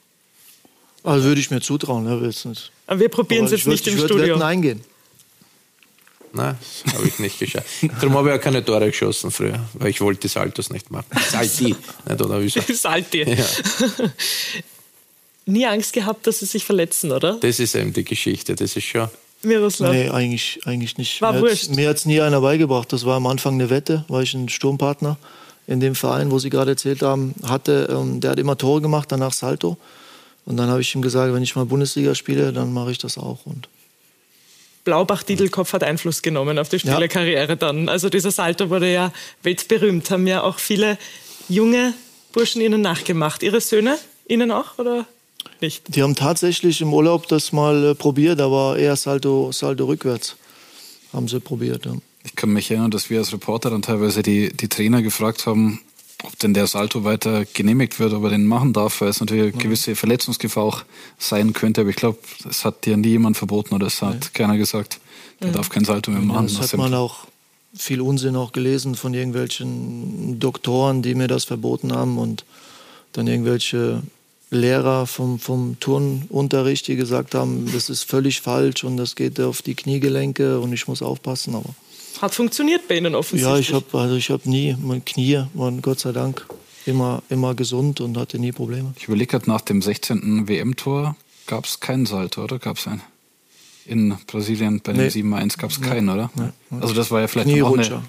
Also 1.03 1.23
würde 1.25 1.39
ich 1.41 1.49
mir 1.51 1.61
zutrauen, 1.61 2.05
ja, 2.07 2.17
jetzt 2.25 2.45
nicht. 2.45 2.71
Aber 2.87 2.99
wir 2.99 3.09
probieren 3.09 3.45
es 3.45 3.51
jetzt 3.51 3.65
würd- 3.65 3.69
nicht 3.71 3.87
im 3.87 3.97
ich 3.97 4.03
Studio. 4.03 4.27
Wetten 4.35 4.41
eingehen. 4.41 4.83
Nein, 6.31 6.57
das 6.83 6.93
habe 6.93 7.07
ich 7.07 7.17
nicht 7.17 7.39
geschafft. 7.39 7.67
Darum 8.01 8.13
habe 8.15 8.29
ich 8.29 8.35
auch 8.39 8.43
keine 8.43 8.63
Tore 8.63 8.85
geschossen 8.87 9.31
früher, 9.31 9.65
weil 9.73 9.89
ich 9.89 9.99
wollte 10.01 10.21
die 10.21 10.27
Saltos 10.27 10.69
nicht 10.69 10.91
machen. 10.91 11.07
Salti, 11.29 11.75
nicht 12.07 12.21
oder 12.21 12.41
wie 12.41 12.49
so. 12.49 12.61
Salti. 12.73 13.23
Ja. 13.23 13.45
Nie 15.45 15.65
Angst 15.65 15.93
gehabt, 15.93 16.27
dass 16.27 16.39
sie 16.39 16.45
sich 16.45 16.63
verletzen, 16.63 17.11
oder? 17.11 17.37
Das 17.39 17.59
ist 17.59 17.73
eben 17.75 17.93
die 17.93 18.03
Geschichte, 18.03 18.55
das 18.55 18.75
ist 18.75 18.83
schon. 18.85 19.09
Miroslav. 19.41 19.91
Nee, 19.91 20.09
eigentlich, 20.09 20.59
eigentlich 20.65 20.97
nicht. 20.97 21.21
War 21.21 21.33
mir 21.33 21.41
wurscht. 21.41 21.63
hat's- 21.69 21.75
Mir 21.75 21.89
hat 21.89 21.97
es 21.97 22.05
nie 22.05 22.19
einer 22.21 22.41
beigebracht. 22.41 22.91
Das 22.93 23.05
war 23.05 23.15
am 23.15 23.25
Anfang 23.25 23.53
eine 23.55 23.69
Wette, 23.71 24.05
weil 24.09 24.23
ich 24.23 24.35
einen 24.35 24.49
Sturmpartner 24.49 25.17
in 25.69 25.79
dem 25.79 25.93
Verein, 25.93 26.31
wo 26.31 26.39
Sie 26.39 26.49
gerade 26.49 26.71
erzählt 26.71 27.03
haben, 27.03 27.35
hatte. 27.43 27.87
Ähm, 27.91 28.19
der 28.21 28.31
hat 28.31 28.39
immer 28.39 28.57
Tore 28.57 28.81
gemacht, 28.81 29.11
danach 29.11 29.33
Salto. 29.33 29.77
Und 30.45 30.57
dann 30.57 30.67
habe 30.67 30.81
ich 30.81 30.95
ihm 30.95 31.03
gesagt, 31.03 31.31
wenn 31.31 31.43
ich 31.43 31.55
mal 31.55 31.65
Bundesliga 31.65 32.15
spiele, 32.15 32.51
dann 32.51 32.73
mache 32.73 32.91
ich 32.91 32.97
das 32.97 33.19
auch. 33.19 33.45
Und 33.45 33.69
Blaubach-Diedelkopf 34.83 35.73
hat 35.73 35.83
Einfluss 35.83 36.23
genommen 36.23 36.57
auf 36.57 36.69
die 36.69 36.79
Spielerkarriere 36.79 37.55
dann. 37.55 37.87
Also 37.87 38.09
dieser 38.09 38.31
Salto 38.31 38.71
wurde 38.71 38.91
ja 38.91 39.13
weltberühmt, 39.43 40.09
haben 40.09 40.25
ja 40.25 40.41
auch 40.41 40.57
viele 40.57 40.97
junge 41.49 41.93
Burschen 42.33 42.61
ihnen 42.61 42.81
nachgemacht. 42.81 43.43
Ihre 43.43 43.61
Söhne 43.61 43.99
ihnen 44.27 44.49
auch 44.49 44.79
oder 44.79 45.05
nicht? 45.61 45.83
die 45.93 46.01
haben 46.01 46.15
tatsächlich 46.15 46.81
im 46.81 46.91
Urlaub 46.95 47.27
das 47.27 47.51
mal 47.51 47.91
äh, 47.91 47.95
probiert, 47.95 48.41
aber 48.41 48.77
eher 48.79 48.95
Salto, 48.95 49.51
Salto 49.51 49.85
rückwärts 49.85 50.35
haben 51.13 51.27
sie 51.27 51.39
probiert. 51.39 51.85
Ja. 51.85 51.93
Ich 52.23 52.35
kann 52.35 52.51
mich 52.51 52.69
erinnern, 52.69 52.91
dass 52.91 53.09
wir 53.09 53.19
als 53.19 53.31
Reporter 53.31 53.69
dann 53.69 53.81
teilweise 53.81 54.21
die, 54.21 54.51
die 54.51 54.67
Trainer 54.67 55.01
gefragt 55.01 55.45
haben, 55.45 55.79
ob 56.23 56.37
denn 56.39 56.53
der 56.53 56.67
Salto 56.67 57.05
weiter 57.05 57.45
genehmigt 57.53 57.99
wird, 57.99 58.11
ob 58.13 58.23
er 58.25 58.29
den 58.31 58.45
machen 58.45 58.73
darf, 58.73 58.99
weil 58.99 59.07
es 59.09 59.21
natürlich 59.21 59.53
eine 59.53 59.63
gewisse 59.63 59.95
Verletzungsgefahr 59.95 60.63
auch 60.63 60.83
sein 61.17 61.53
könnte. 61.53 61.81
Aber 61.81 61.89
ich 61.91 61.95
glaube, 61.95 62.17
es 62.49 62.65
hat 62.65 62.85
dir 62.85 62.97
nie 62.97 63.09
jemand 63.09 63.37
verboten 63.37 63.73
oder 63.73 63.87
es 63.87 64.01
hat 64.01 64.33
keiner 64.33 64.57
gesagt, 64.57 64.99
der 65.39 65.47
Ja. 65.47 65.53
darf 65.53 65.69
kein 65.69 65.85
Salto 65.85 66.11
mehr 66.11 66.21
machen. 66.21 66.47
das 66.47 66.55
nach 66.55 66.63
hat 66.63 66.77
man 66.77 66.93
auch 66.93 67.27
viel 67.73 68.01
Unsinn 68.01 68.35
auch 68.35 68.51
gelesen 68.51 68.95
von 68.95 69.13
irgendwelchen 69.13 70.39
Doktoren, 70.39 71.01
die 71.01 71.15
mir 71.15 71.27
das 71.27 71.45
verboten 71.45 71.93
haben 71.93 72.17
und 72.17 72.43
dann 73.13 73.27
irgendwelche 73.27 74.03
Lehrer 74.51 75.05
vom, 75.07 75.39
vom 75.39 75.79
Turnunterricht, 75.79 76.87
die 76.87 76.95
gesagt 76.95 77.35
haben, 77.35 77.69
das 77.71 77.89
ist 77.89 78.03
völlig 78.03 78.41
falsch 78.41 78.83
und 78.83 78.97
das 78.97 79.15
geht 79.15 79.39
auf 79.39 79.61
die 79.61 79.75
Kniegelenke 79.75 80.59
und 80.59 80.73
ich 80.73 80.87
muss 80.87 81.01
aufpassen. 81.01 81.55
Aber 81.55 81.69
Hat 82.21 82.35
funktioniert 82.35 82.87
bei 82.87 82.97
Ihnen 82.97 83.15
offensichtlich. 83.15 83.53
ja, 83.53 83.59
ich 83.59 83.73
habe 83.73 83.97
also 83.97 84.15
ich 84.15 84.29
habe 84.29 84.49
nie, 84.49 84.75
meine 84.81 85.01
Knie 85.01 85.43
waren 85.53 85.81
Gott 85.81 85.99
sei 85.99 86.11
Dank 86.11 86.45
immer, 86.85 87.21
immer 87.29 87.55
gesund 87.55 88.01
und 88.01 88.17
hatte 88.17 88.39
nie 88.39 88.51
Probleme. 88.51 88.93
Ich 88.97 89.05
überlege 89.07 89.27
gerade, 89.31 89.49
nach 89.49 89.61
dem 89.61 89.81
16. 89.81 90.47
WM-Tor 90.47 91.15
gab 91.47 91.65
es 91.65 91.79
keinen 91.79 92.05
Salto, 92.05 92.43
oder? 92.43 92.59
Gab 92.59 92.77
es 92.77 92.87
einen? 92.87 93.01
In 93.85 94.15
Brasilien 94.27 94.81
bei 94.81 94.93
dem 94.93 95.01
Nee. 95.03 95.07
7-1 95.09 95.57
gab 95.57 95.71
es 95.71 95.79
Nee. 95.79 95.87
keinen, 95.87 96.09
oder? 96.09 96.29
Nee. 96.35 96.49
Also 96.81 96.93
das 96.93 97.09
war 97.09 97.21
ja 97.21 97.27
vielleicht 97.27 97.47
auch 97.47 97.51
Knierutscher. 97.53 97.95
eine, 97.97 98.03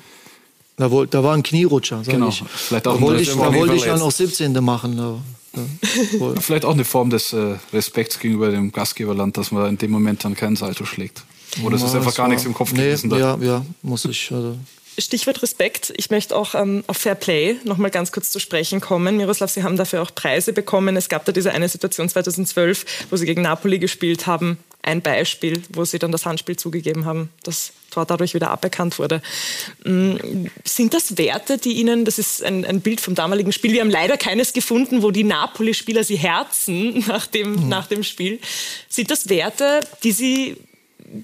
Da, 0.76 0.90
woll- 0.90 1.06
da 1.06 1.22
war 1.22 1.34
ein 1.34 1.42
Knierutscher, 1.42 2.02
sag 2.04 2.12
Genau. 2.14 2.28
ich. 2.28 2.42
Vielleicht 2.48 2.86
auch 2.86 2.92
da 2.94 2.98
ein 2.98 3.02
wollte 3.02 3.22
ich, 3.22 3.28
da 3.30 3.36
wo 3.36 3.54
wollte 3.54 3.74
ich 3.76 3.84
dann 3.84 4.00
auch 4.02 4.10
17. 4.10 4.60
machen. 4.60 4.98
Aber, 4.98 5.20
ja. 5.56 6.34
vielleicht 6.40 6.64
auch 6.64 6.74
eine 6.74 6.84
Form 6.84 7.10
des 7.10 7.32
äh, 7.32 7.56
Respekts 7.72 8.18
gegenüber 8.18 8.50
dem 8.50 8.72
Gastgeberland, 8.72 9.36
dass 9.36 9.52
man 9.52 9.68
in 9.70 9.78
dem 9.78 9.90
Moment 9.90 10.24
dann 10.24 10.34
keinen 10.34 10.56
Salto 10.56 10.84
schlägt. 10.84 11.22
Oder 11.64 11.76
es 11.76 11.82
ist 11.82 11.94
einfach 11.94 12.14
gar 12.14 12.24
war- 12.24 12.28
nichts 12.28 12.44
im 12.44 12.54
Kopf 12.54 12.72
nee, 12.72 12.78
gewesen. 12.84 13.10
Da. 13.10 13.18
Ja, 13.18 13.38
ja, 13.40 13.66
muss 13.82 14.04
ich. 14.04 14.30
Also, 14.32 14.56
Stichwort 14.98 15.42
Respekt. 15.42 15.92
Ich 15.96 16.10
möchte 16.10 16.36
auch 16.36 16.54
ähm, 16.54 16.84
auf 16.86 16.98
Fair 16.98 17.14
Play 17.14 17.56
noch 17.64 17.78
mal 17.78 17.90
ganz 17.90 18.12
kurz 18.12 18.30
zu 18.30 18.38
sprechen 18.38 18.80
kommen. 18.80 19.16
Miroslav, 19.16 19.50
Sie 19.50 19.62
haben 19.62 19.76
dafür 19.76 20.02
auch 20.02 20.14
Preise 20.14 20.52
bekommen. 20.52 20.96
Es 20.96 21.08
gab 21.08 21.24
da 21.24 21.32
diese 21.32 21.52
eine 21.52 21.68
Situation 21.68 22.08
2012, 22.08 22.84
wo 23.08 23.16
Sie 23.16 23.24
gegen 23.24 23.42
Napoli 23.42 23.78
gespielt 23.78 24.26
haben. 24.26 24.58
Ein 24.82 25.00
Beispiel, 25.00 25.62
wo 25.72 25.84
Sie 25.84 25.98
dann 25.98 26.10
das 26.12 26.26
Handspiel 26.26 26.56
zugegeben 26.56 27.04
haben, 27.04 27.30
das 27.44 27.72
Tor 27.90 28.04
dadurch 28.06 28.34
wieder 28.34 28.50
aberkannt 28.50 28.98
wurde. 28.98 29.22
Mm, 29.84 30.46
Sind 30.64 30.92
das 30.94 31.16
Werte, 31.18 31.58
die 31.58 31.74
Ihnen, 31.74 32.04
das 32.04 32.18
ist 32.18 32.42
ein, 32.42 32.64
ein 32.64 32.80
Bild 32.80 33.00
vom 33.00 33.14
damaligen 33.14 33.52
Spiel, 33.52 33.72
wir 33.72 33.80
haben 33.82 33.90
leider 33.90 34.16
keines 34.16 34.52
gefunden, 34.52 35.02
wo 35.02 35.10
die 35.10 35.24
Napoli-Spieler 35.24 36.02
Sie 36.04 36.16
herzen 36.16 37.04
nach 37.06 37.26
dem, 37.26 37.68
nach 37.68 37.86
dem 37.86 38.02
Spiel. 38.02 38.40
Sind 38.88 39.10
das 39.10 39.28
Werte, 39.28 39.80
die 40.02 40.12
Sie 40.12 40.56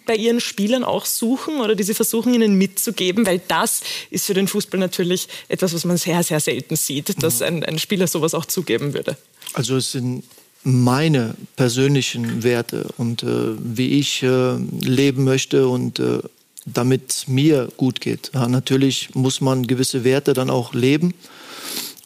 bei 0.04 0.16
ihren 0.16 0.40
Spielern 0.40 0.84
auch 0.84 1.06
suchen 1.06 1.60
oder 1.60 1.74
die 1.74 1.82
sie 1.82 1.94
versuchen 1.94 2.34
ihnen 2.34 2.54
mitzugeben, 2.54 3.26
weil 3.26 3.40
das 3.48 3.82
ist 4.10 4.26
für 4.26 4.34
den 4.34 4.48
Fußball 4.48 4.80
natürlich 4.80 5.28
etwas, 5.48 5.74
was 5.74 5.84
man 5.84 5.96
sehr, 5.96 6.22
sehr 6.22 6.40
selten 6.40 6.76
sieht, 6.76 7.22
dass 7.22 7.42
ein, 7.42 7.64
ein 7.64 7.78
Spieler 7.78 8.06
sowas 8.06 8.34
auch 8.34 8.44
zugeben 8.44 8.94
würde. 8.94 9.16
also 9.54 9.76
es 9.76 9.92
sind 9.92 10.24
meine 10.62 11.36
persönlichen 11.54 12.42
Werte 12.42 12.88
und 12.96 13.22
äh, 13.22 13.54
wie 13.58 14.00
ich 14.00 14.22
äh, 14.24 14.56
leben 14.80 15.22
möchte 15.22 15.68
und 15.68 16.00
äh, 16.00 16.18
damit 16.64 17.24
mir 17.28 17.68
gut 17.76 18.00
geht. 18.00 18.32
Ja, 18.34 18.48
natürlich 18.48 19.14
muss 19.14 19.40
man 19.40 19.68
gewisse 19.68 20.02
Werte 20.02 20.34
dann 20.34 20.50
auch 20.50 20.74
leben. 20.74 21.14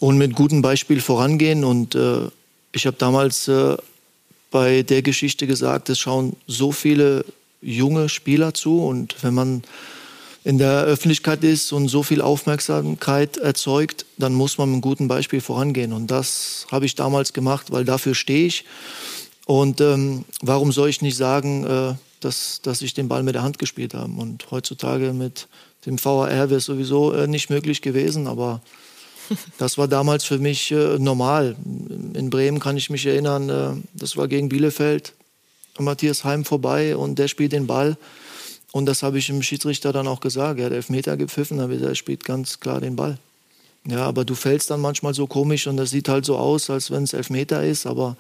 und 0.01 0.19
mit 0.19 0.35
gutem 0.35 0.63
Beispiel 0.63 1.01
vorangehen. 1.01 1.63
Und 1.63 1.95
äh, 1.95 2.29
ich 2.73 2.87
habe 2.87 2.97
damals 2.99 3.47
äh, 3.49 3.77
bei 4.51 4.83
der 4.83 5.03
Geschichte 5.03 5.47
gesagt, 5.47 5.89
es 5.91 5.99
schauen 5.99 6.37
so 6.47 6.73
viele 6.73 7.25
junge 7.61 8.09
Spieler 8.09 8.55
zu 8.55 8.85
und 8.85 9.17
wenn 9.23 9.35
man 9.35 9.63
in 10.43 10.59
der 10.59 10.83
Öffentlichkeit 10.85 11.45
ist 11.45 11.73
und 11.73 11.89
so 11.89 12.03
viel 12.03 12.23
Aufmerksamkeit 12.23 13.37
erzeugt, 13.37 14.07
dann 14.17 14.33
muss 14.33 14.57
man 14.57 14.69
mit 14.69 14.75
einem 14.75 14.81
guten 14.81 15.09
Beispiel 15.09 15.41
vorangehen. 15.41 15.93
Und 15.93 16.11
das 16.11 16.67
habe 16.71 16.87
ich 16.87 16.95
damals 16.95 17.33
gemacht, 17.33 17.71
weil 17.71 17.85
dafür 17.85 18.15
stehe 18.15 18.47
ich. 18.47 18.65
Und 19.45 19.81
ähm, 19.81 20.25
warum 20.41 20.73
soll 20.73 20.89
ich 20.89 21.03
nicht 21.03 21.17
sagen, 21.17 21.65
äh, 21.67 21.95
dass, 22.21 22.61
dass 22.63 22.81
ich 22.83 22.95
den 22.95 23.09
Ball 23.09 23.23
mit 23.23 23.35
der 23.35 23.43
Hand 23.43 23.59
gespielt 23.59 23.93
habe? 23.93 24.13
Und 24.13 24.51
heutzutage 24.51 25.13
mit 25.13 25.47
dem 25.85 26.03
VAR 26.03 26.29
wäre 26.31 26.55
es 26.55 26.65
sowieso 26.65 27.13
äh, 27.13 27.27
nicht 27.27 27.51
möglich 27.51 27.83
gewesen, 27.83 28.27
aber 28.27 28.63
das 29.59 29.77
war 29.77 29.89
damals 29.89 30.25
für 30.25 30.39
mich 30.39 30.71
äh, 30.71 30.99
normal. 30.99 31.57
In 32.15 32.31
Bremen 32.31 32.61
kann 32.61 32.77
ich 32.79 32.89
mich 32.89 33.05
erinnern, 33.05 33.51
äh, 33.51 33.73
das 33.93 34.17
war 34.17 34.29
gegen 34.29 34.49
Bielefeld, 34.49 35.13
Matthias 35.81 36.25
Heim 36.25 36.45
vorbei 36.45 36.97
und 36.97 37.19
der 37.19 37.29
spielt 37.29 37.53
den 37.53 37.67
Ball. 37.67 37.97
Und 38.73 38.87
das 38.87 39.03
habe 39.03 39.19
ich 39.19 39.27
dem 39.27 39.43
Schiedsrichter 39.43 39.93
dann 39.93 40.07
auch 40.07 40.21
gesagt. 40.21 40.61
Er 40.61 40.67
hat 40.67 40.73
Elfmeter 40.73 41.17
gepfiffen, 41.17 41.61
aber 41.61 41.75
er 41.75 41.95
spielt 41.95 42.25
ganz 42.25 42.61
klar 42.61 42.81
den 42.81 42.97
Ball. 42.97 43.19
Ja, 43.87 44.05
aber 44.05 44.25
du 44.25 44.35
fällst 44.35 44.71
dann 44.71 44.81
manchmal 44.81 45.15
so 45.15 45.27
komisch 45.27 45.67
und 45.67 45.77
das 45.77 45.91
sieht 45.91 46.09
halt 46.09 46.25
so 46.25 46.37
aus, 46.37 46.71
als 46.71 46.91
wenn 46.91 47.05
es 47.05 47.13
Elfmeter 47.13 47.65
ist. 47.65 47.87
Aber 47.87 48.17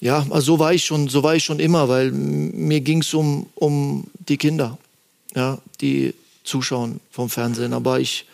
ja, 0.00 0.26
also 0.30 0.54
so 0.54 0.58
war 0.58 0.72
ich 0.72 0.84
schon, 0.84 1.08
so 1.08 1.22
war 1.22 1.36
ich 1.36 1.44
schon 1.44 1.60
immer, 1.60 1.88
weil 1.88 2.10
mir 2.10 2.80
ging 2.80 3.02
es 3.02 3.12
um, 3.12 3.46
um 3.54 4.04
die 4.28 4.38
Kinder, 4.38 4.78
ja, 5.34 5.58
die 5.80 6.14
zuschauen 6.42 7.00
vom 7.10 7.28
Fernsehen. 7.28 7.74
Aber 7.74 8.00
ich, 8.00 8.24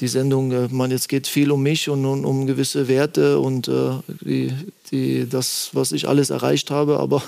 die 0.00 0.08
Sendung, 0.08 0.50
äh, 0.52 0.68
man, 0.70 0.90
jetzt 0.90 1.08
geht 1.08 1.26
viel 1.26 1.50
um 1.50 1.62
mich 1.62 1.88
und, 1.88 2.04
und 2.04 2.24
um 2.24 2.46
gewisse 2.46 2.88
Werte 2.88 3.38
und 3.38 3.68
äh, 3.68 3.90
die, 4.08 4.52
die, 4.90 5.28
das, 5.28 5.70
was 5.72 5.92
ich 5.92 6.08
alles 6.08 6.30
erreicht 6.30 6.70
habe, 6.70 6.98
aber 6.98 7.22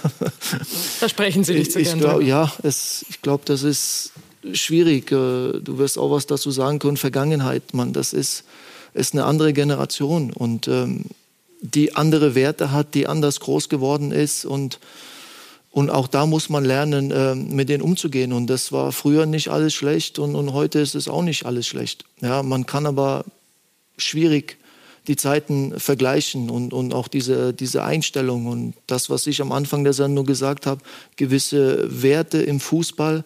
da 1.00 1.08
sprechen 1.08 1.44
Sie 1.44 1.54
nicht 1.54 1.72
so 1.72 1.78
ich, 1.78 1.86
gerne. 1.86 2.02
Glaub, 2.02 2.22
ja, 2.22 2.52
es, 2.62 3.04
ich 3.08 3.22
glaube, 3.22 3.44
das 3.46 3.62
ist 3.62 4.12
schwierig. 4.52 5.12
Äh, 5.12 5.60
du 5.60 5.78
wirst 5.78 5.98
auch 5.98 6.10
was 6.10 6.26
dazu 6.26 6.50
sagen 6.50 6.78
können. 6.78 6.96
Vergangenheit, 6.96 7.72
man, 7.72 7.92
das 7.92 8.12
ist, 8.12 8.44
ist 8.94 9.14
eine 9.14 9.24
andere 9.24 9.52
Generation 9.52 10.32
und 10.32 10.68
ähm, 10.68 11.04
die 11.60 11.94
andere 11.94 12.34
Werte 12.34 12.72
hat, 12.72 12.94
die 12.94 13.06
anders 13.06 13.40
groß 13.40 13.68
geworden 13.68 14.12
ist 14.12 14.44
und 14.44 14.78
und 15.76 15.90
auch 15.90 16.08
da 16.08 16.24
muss 16.24 16.48
man 16.48 16.64
lernen, 16.64 17.10
äh, 17.10 17.34
mit 17.34 17.68
denen 17.68 17.82
umzugehen. 17.82 18.32
Und 18.32 18.46
das 18.46 18.72
war 18.72 18.92
früher 18.92 19.26
nicht 19.26 19.48
alles 19.48 19.74
schlecht 19.74 20.18
und, 20.18 20.34
und 20.34 20.54
heute 20.54 20.78
ist 20.78 20.94
es 20.94 21.06
auch 21.06 21.20
nicht 21.20 21.44
alles 21.44 21.66
schlecht. 21.66 22.06
Ja, 22.22 22.42
man 22.42 22.64
kann 22.64 22.86
aber 22.86 23.26
schwierig 23.98 24.56
die 25.06 25.16
Zeiten 25.16 25.78
vergleichen 25.78 26.48
und, 26.48 26.72
und 26.72 26.94
auch 26.94 27.08
diese, 27.08 27.52
diese 27.52 27.84
Einstellung 27.84 28.46
und 28.46 28.72
das, 28.86 29.10
was 29.10 29.26
ich 29.26 29.42
am 29.42 29.52
Anfang 29.52 29.84
der 29.84 29.92
Sendung 29.92 30.24
gesagt 30.24 30.64
habe, 30.64 30.80
gewisse 31.16 32.02
Werte 32.02 32.38
im 32.38 32.58
Fußball, 32.58 33.22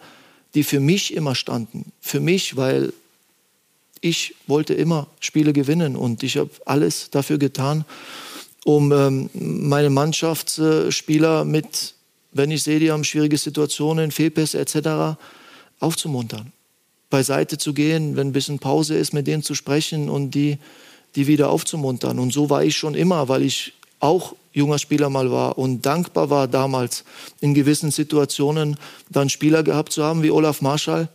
die 0.54 0.64
für 0.64 0.80
mich 0.80 1.14
immer 1.14 1.36
standen. 1.36 1.92
Für 2.00 2.18
mich, 2.18 2.56
weil 2.56 2.92
ich 4.00 4.34
wollte 4.48 4.74
immer 4.74 5.06
Spiele 5.20 5.52
gewinnen 5.52 5.94
und 5.94 6.24
ich 6.24 6.36
habe 6.36 6.50
alles 6.66 7.10
dafür 7.10 7.38
getan, 7.38 7.84
um 8.64 8.90
ähm, 8.90 9.30
meine 9.34 9.90
Mannschaftsspieler 9.90 11.44
mit 11.44 11.94
wenn 12.32 12.50
ich 12.50 12.62
sehe, 12.62 12.78
die 12.78 12.90
haben 12.90 13.04
schwierige 13.04 13.36
Situationen, 13.36 14.10
Fehlpässe 14.10 14.58
etc., 14.58 15.18
aufzumuntern, 15.80 16.52
beiseite 17.08 17.58
zu 17.58 17.74
gehen, 17.74 18.16
wenn 18.16 18.28
ein 18.28 18.32
bisschen 18.32 18.58
Pause 18.58 18.96
ist, 18.96 19.12
mit 19.12 19.26
denen 19.26 19.42
zu 19.42 19.54
sprechen 19.54 20.08
und 20.08 20.32
die, 20.32 20.58
die 21.16 21.26
wieder 21.26 21.50
aufzumuntern. 21.50 22.18
Und 22.18 22.32
so 22.32 22.50
war 22.50 22.62
ich 22.62 22.76
schon 22.76 22.94
immer, 22.94 23.28
weil 23.28 23.42
ich 23.42 23.72
auch 23.98 24.34
junger 24.52 24.78
Spieler 24.78 25.10
mal 25.10 25.30
war 25.30 25.58
und 25.58 25.86
dankbar 25.86 26.30
war 26.30 26.48
damals 26.48 27.04
in 27.40 27.54
gewissen 27.54 27.90
Situationen 27.90 28.76
dann 29.08 29.28
Spieler 29.28 29.62
gehabt 29.62 29.92
zu 29.92 30.02
haben 30.02 30.22
wie 30.22 30.30
Olaf 30.30 30.60
Marschall, 30.60 31.08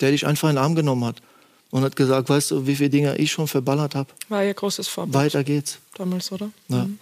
der 0.00 0.10
dich 0.10 0.26
einfach 0.26 0.48
in 0.48 0.56
den 0.56 0.62
Arm 0.62 0.74
genommen 0.74 1.04
hat 1.04 1.22
und 1.70 1.82
hat 1.84 1.96
gesagt, 1.96 2.28
weißt 2.28 2.50
du, 2.50 2.66
wie 2.66 2.76
viele 2.76 2.90
Dinge 2.90 3.16
ich 3.16 3.32
schon 3.32 3.46
verballert 3.46 3.94
habe. 3.94 4.10
War 4.28 4.42
ja 4.42 4.52
großes 4.52 4.88
Vorbild. 4.88 5.14
Weiter 5.14 5.44
geht's. 5.44 5.78
Damals, 5.94 6.32
oder? 6.32 6.50
Ja. 6.68 6.84
Mhm. 6.84 6.98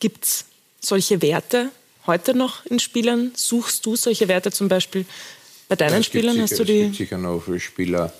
Gibt 0.00 0.24
es 0.24 0.44
solche 0.80 1.20
Werte, 1.22 1.70
heute 2.06 2.34
noch 2.34 2.64
in 2.66 2.78
Spielern? 2.78 3.32
Suchst 3.34 3.84
du 3.86 3.96
solche 3.96 4.28
Werte 4.28 4.50
zum 4.50 4.68
Beispiel 4.68 5.04
bei 5.68 5.76
deinen 5.76 5.96
ja, 5.96 6.02
Spielern? 6.02 6.34
Sicher, 6.34 6.42
Hast 6.42 6.58
du 6.58 6.62
es 6.62 6.66
die? 6.66 6.82
gibt 6.84 6.96
sicher 6.96 7.18
noch 7.18 7.42
Spieler, 7.58 8.12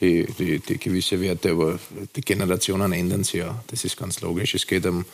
die, 0.00 0.26
die, 0.38 0.58
die, 0.60 0.78
gewisse 0.78 1.20
Werte, 1.20 1.50
aber 1.50 1.78
die 2.14 2.20
Generationen 2.20 2.92
ändern 2.92 3.24
sich 3.24 3.40
ja. 3.40 3.62
Das 3.66 3.84
ist 3.84 3.96
ganz 3.96 4.20
logisch. 4.20 4.54
Es 4.54 4.66
geht 4.66 4.86
um, 4.86 5.04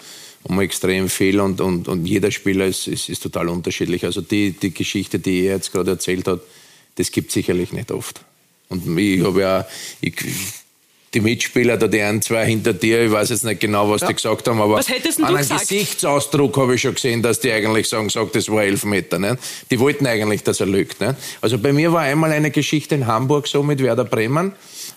um 0.43 0.61
extrem 0.61 1.09
viel 1.09 1.41
und, 1.41 1.61
und, 1.61 1.89
und 1.89 2.05
jeder 2.05 2.31
Spieler 2.31 2.67
ist, 2.67 2.87
ist, 2.87 3.09
ist 3.09 3.23
total 3.23 3.49
unterschiedlich. 3.49 4.05
Also 4.05 4.21
die, 4.21 4.53
die 4.53 4.75
Geschichte, 4.75 5.19
die 5.19 5.47
er 5.47 5.57
jetzt 5.57 5.73
gerade 5.73 5.93
erzählt 5.93 6.29
hat, 6.29 6.41
das 6.97 7.11
gibt 7.11 7.29
es 7.29 7.35
sicherlich 7.35 7.73
nicht 7.73 7.91
oft. 7.91 8.21
Und 8.69 8.99
ich 8.99 9.25
habe 9.25 9.41
ja, 9.41 9.67
ich, 10.01 10.15
die 11.15 11.21
Mitspieler, 11.21 11.77
da 11.77 11.87
die 11.87 12.03
ein, 12.03 12.21
zwei 12.21 12.45
hinter 12.45 12.73
dir, 12.73 13.05
ich 13.05 13.13
weiß 13.13 13.31
jetzt 13.31 13.45
nicht 13.45 13.61
genau, 13.61 13.89
was 13.89 14.03
ja. 14.03 14.09
die 14.09 14.15
gesagt 14.15 14.49
haben, 14.49 14.61
aber 14.61 14.75
was 14.75 14.89
hättest 14.89 15.19
an 15.21 15.27
einem 15.27 15.39
gesagt? 15.39 15.61
Gesichtsausdruck 15.61 16.57
habe 16.57 16.75
ich 16.75 16.83
schon 16.83 16.95
gesehen, 16.95 17.23
dass 17.23 17.41
die 17.41 17.53
eigentlich 17.53 17.89
sagen, 17.89 18.11
sag, 18.11 18.33
das 18.33 18.49
war 18.49 18.65
elf 18.65 18.85
Meter. 18.85 19.19
Nicht? 19.19 19.37
Die 19.71 19.79
wollten 19.79 20.07
eigentlich, 20.07 20.43
dass 20.43 20.61
er 20.61 20.67
lügt. 20.67 21.01
Nicht? 21.01 21.15
Also 21.41 21.59
bei 21.59 21.73
mir 21.73 21.93
war 21.93 22.03
einmal 22.03 22.33
eine 22.33 22.51
Geschichte 22.51 22.95
in 22.95 23.07
Hamburg 23.07 23.47
so 23.47 23.63
mit 23.63 23.83
Werder 23.83 24.05
Bremen. 24.05 24.53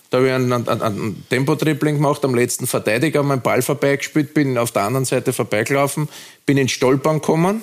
Da 0.09 0.17
habe 0.17 0.27
ich 0.27 0.33
einen, 0.33 0.51
einen, 0.53 0.81
einen 0.81 1.25
Tempo-Tripling 1.29 1.95
gemacht, 1.95 2.23
am 2.25 2.33
letzten 2.33 2.65
Verteidiger 2.65 3.23
meinen 3.23 3.41
Ball 3.41 3.61
vorbeigespielt, 3.61 4.33
bin 4.33 4.57
auf 4.57 4.71
der 4.71 4.83
anderen 4.83 5.05
Seite 5.05 5.33
vorbeigelaufen, 5.33 6.07
bin 6.45 6.57
ins 6.57 6.71
Stolpern 6.71 7.19
gekommen 7.19 7.61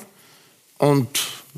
und 0.78 1.08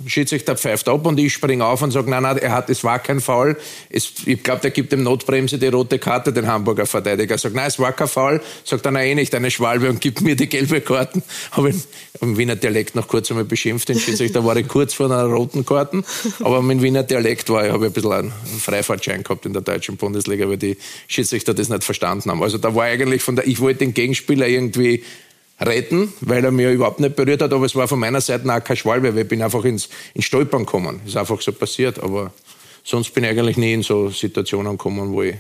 Schiedsrichter 0.05 0.57
pfeift 0.57 0.89
ab 0.89 1.07
und 1.07 1.19
ich 1.19 1.33
springe 1.33 1.65
auf 1.65 1.81
und 1.81 1.91
sage, 1.91 2.11
nein, 2.11 2.23
nein, 2.23 2.37
er 2.37 2.53
hat, 2.53 2.69
es 2.69 2.85
war 2.85 2.99
kein 2.99 3.21
Foul. 3.21 3.57
Es, 3.89 4.13
ich 4.27 4.43
glaube, 4.43 4.61
der 4.61 4.71
gibt 4.71 4.93
dem 4.93 5.03
Notbremse 5.03 5.59
die 5.59 5.69
rote 5.69 5.99
Karte, 5.99 6.33
den 6.33 6.47
Hamburger 6.47 6.85
Verteidiger. 6.85 7.39
Sagt, 7.39 7.55
nein, 7.55 7.69
es 7.69 7.79
war 7.79 7.93
kein 7.93 8.09
Foul. 8.09 8.43
Sagt 8.65 8.85
dann, 8.85 8.97
eh 8.97 9.15
nicht, 9.15 9.35
eine 9.35 9.51
Schwalbe 9.51 9.89
und 9.89 10.01
gibt 10.01 10.21
mir 10.21 10.37
die 10.37 10.49
gelbe 10.49 10.83
Karten. 10.83 11.23
Habe 11.53 11.71
ich 11.71 11.77
im 12.21 12.37
Wiener 12.37 12.57
Dialekt 12.57 12.95
noch 12.95 13.09
kurz 13.09 13.31
einmal 13.31 13.45
beschimpft, 13.45 13.89
den 13.89 13.99
Schiedsrichter 13.99 14.45
war 14.45 14.57
ich 14.57 14.69
kurz 14.69 14.93
vor 14.95 15.07
einer 15.07 15.25
roten 15.25 15.65
Karten. 15.65 16.05
Aber 16.41 16.61
mit 16.61 16.83
Wiener 16.83 17.03
Dialekt 17.03 17.49
war 17.49 17.67
ich, 17.67 17.73
habe 17.73 17.87
ich 17.87 17.91
ein 17.91 17.95
bisschen 17.95 18.13
einen 18.13 18.33
Freifahrtschein 18.61 19.23
gehabt 19.23 19.47
in 19.47 19.55
der 19.55 19.63
deutschen 19.63 19.97
Bundesliga, 19.97 20.49
weil 20.49 20.59
die 20.59 20.77
Schiedsrichter 21.09 21.55
das 21.55 21.69
nicht 21.69 21.85
verstanden 21.85 22.31
haben. 22.31 22.43
Also 22.43 22.59
da 22.59 22.75
war 22.75 22.85
eigentlich 22.85 23.23
von 23.23 23.37
der, 23.37 23.47
ich 23.47 23.61
wollte 23.61 23.81
den 23.81 23.95
Gegenspieler 23.95 24.47
irgendwie 24.47 25.03
retten, 25.61 26.13
weil 26.21 26.45
er 26.45 26.51
mir 26.51 26.71
überhaupt 26.71 27.01
nicht 27.01 27.17
berührt 27.17 27.43
hat, 27.43 27.53
aber 27.53 27.65
es 27.65 27.75
war 27.75 27.89
von 27.89 27.99
meiner 27.99 28.21
Seite 28.21 28.53
auch 28.53 28.63
kein 28.63 28.77
Schwalbe, 28.77 29.15
weil 29.15 29.23
ich 29.23 29.29
bin 29.29 29.43
einfach 29.43 29.65
ins, 29.65 29.89
ins 30.15 30.25
Stolpern 30.25 30.67
gekommen. 30.67 31.01
Ist 31.07 31.17
einfach 31.17 31.41
so 31.41 31.53
passiert, 31.53 31.99
aber 31.99 32.33
sonst 32.85 33.15
bin 33.15 33.25
ich 33.25 33.31
eigentlich 33.31 33.57
nie 33.57 33.73
in 33.73 33.83
so 33.83 34.11
Situationen 34.11 34.73
gekommen, 34.73 35.13
wo 35.13 35.23
ich 35.23 35.37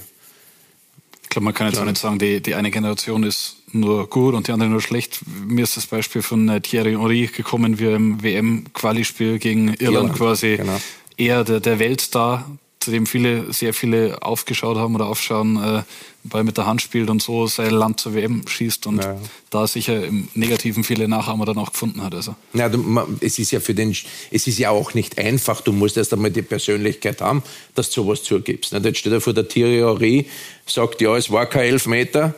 ich 1.27 1.31
glaube, 1.31 1.45
man 1.45 1.55
kann 1.55 1.67
jetzt 1.67 1.79
auch 1.79 1.85
nicht 1.85 1.99
sagen, 1.99 2.19
die, 2.19 2.41
die 2.41 2.55
eine 2.55 2.71
Generation 2.71 3.25
ist 3.25 3.57
nur 3.73 4.09
gut 4.09 4.35
und 4.35 4.47
die 4.47 4.53
andere 4.53 4.71
nur 4.71 4.81
schlecht. 4.81 5.21
Mir 5.45 5.65
ist 5.65 5.77
das 5.77 5.87
Beispiel 5.87 6.23
von 6.23 6.49
äh, 6.49 6.61
Thierry 6.61 6.93
Henry 6.93 7.27
gekommen, 7.27 7.79
wie 7.79 7.87
er 7.87 7.97
im 7.97 8.23
WM-Quali-Spiel 8.23 9.39
gegen 9.39 9.69
Irland, 9.69 9.81
Irland 9.81 10.15
quasi 10.15 10.57
genau. 10.57 10.81
eher 11.17 11.43
der, 11.43 11.61
der 11.61 11.79
Weltstar, 11.81 12.49
zu 12.79 12.93
dem 12.93 13.07
viele, 13.07 13.53
sehr 13.53 13.75
viele 13.75 14.23
aufgeschaut 14.23 14.79
haben 14.79 14.95
oder 14.95 15.07
aufschauen, 15.07 15.57
äh, 15.57 15.83
weil 16.31 16.45
mit 16.45 16.57
der 16.57 16.67
Hand 16.67 16.83
spielt 16.83 17.11
und 17.11 17.23
so 17.23 17.47
sein 17.47 17.71
Land 17.71 18.01
zur 18.01 18.15
WM 18.15 18.47
schießt 18.47 18.87
und 18.87 19.03
ja. 19.03 19.17
da 19.51 19.67
sicher 19.67 20.05
im 20.05 20.29
Negativen 20.35 20.85
viele 20.85 21.09
Nachahmer 21.09 21.45
dann 21.45 21.59
auch 21.59 21.73
gefunden 21.73 22.03
hat. 22.03 22.15
Also. 22.15 22.35
Ja, 22.53 22.69
du, 22.69 22.79
man, 22.79 23.19
es 23.21 23.39
ist 23.39 23.51
ja 23.51 23.61
für 23.61 23.75
den, 23.75 23.97
es 24.31 24.47
ist 24.47 24.59
ja 24.59 24.71
auch 24.71 24.95
nicht 24.95 25.19
einfach. 25.19 25.61
Du 25.61 25.73
musst 25.73 25.97
erst 25.97 26.13
einmal 26.13 26.31
die 26.31 26.43
Persönlichkeit 26.43 27.21
haben, 27.21 27.43
dass 27.75 27.91
du 27.91 28.03
sowas 28.03 28.23
zugibst. 28.23 28.73
Jetzt 28.73 28.99
steht 28.99 29.13
er 29.13 29.21
vor 29.21 29.33
der 29.33 29.49
Theorie, 29.49 30.27
sagt, 30.67 31.01
ja, 31.01 31.17
es 31.17 31.31
war 31.31 31.47
kein 31.47 31.67
Elfmeter, 31.67 32.35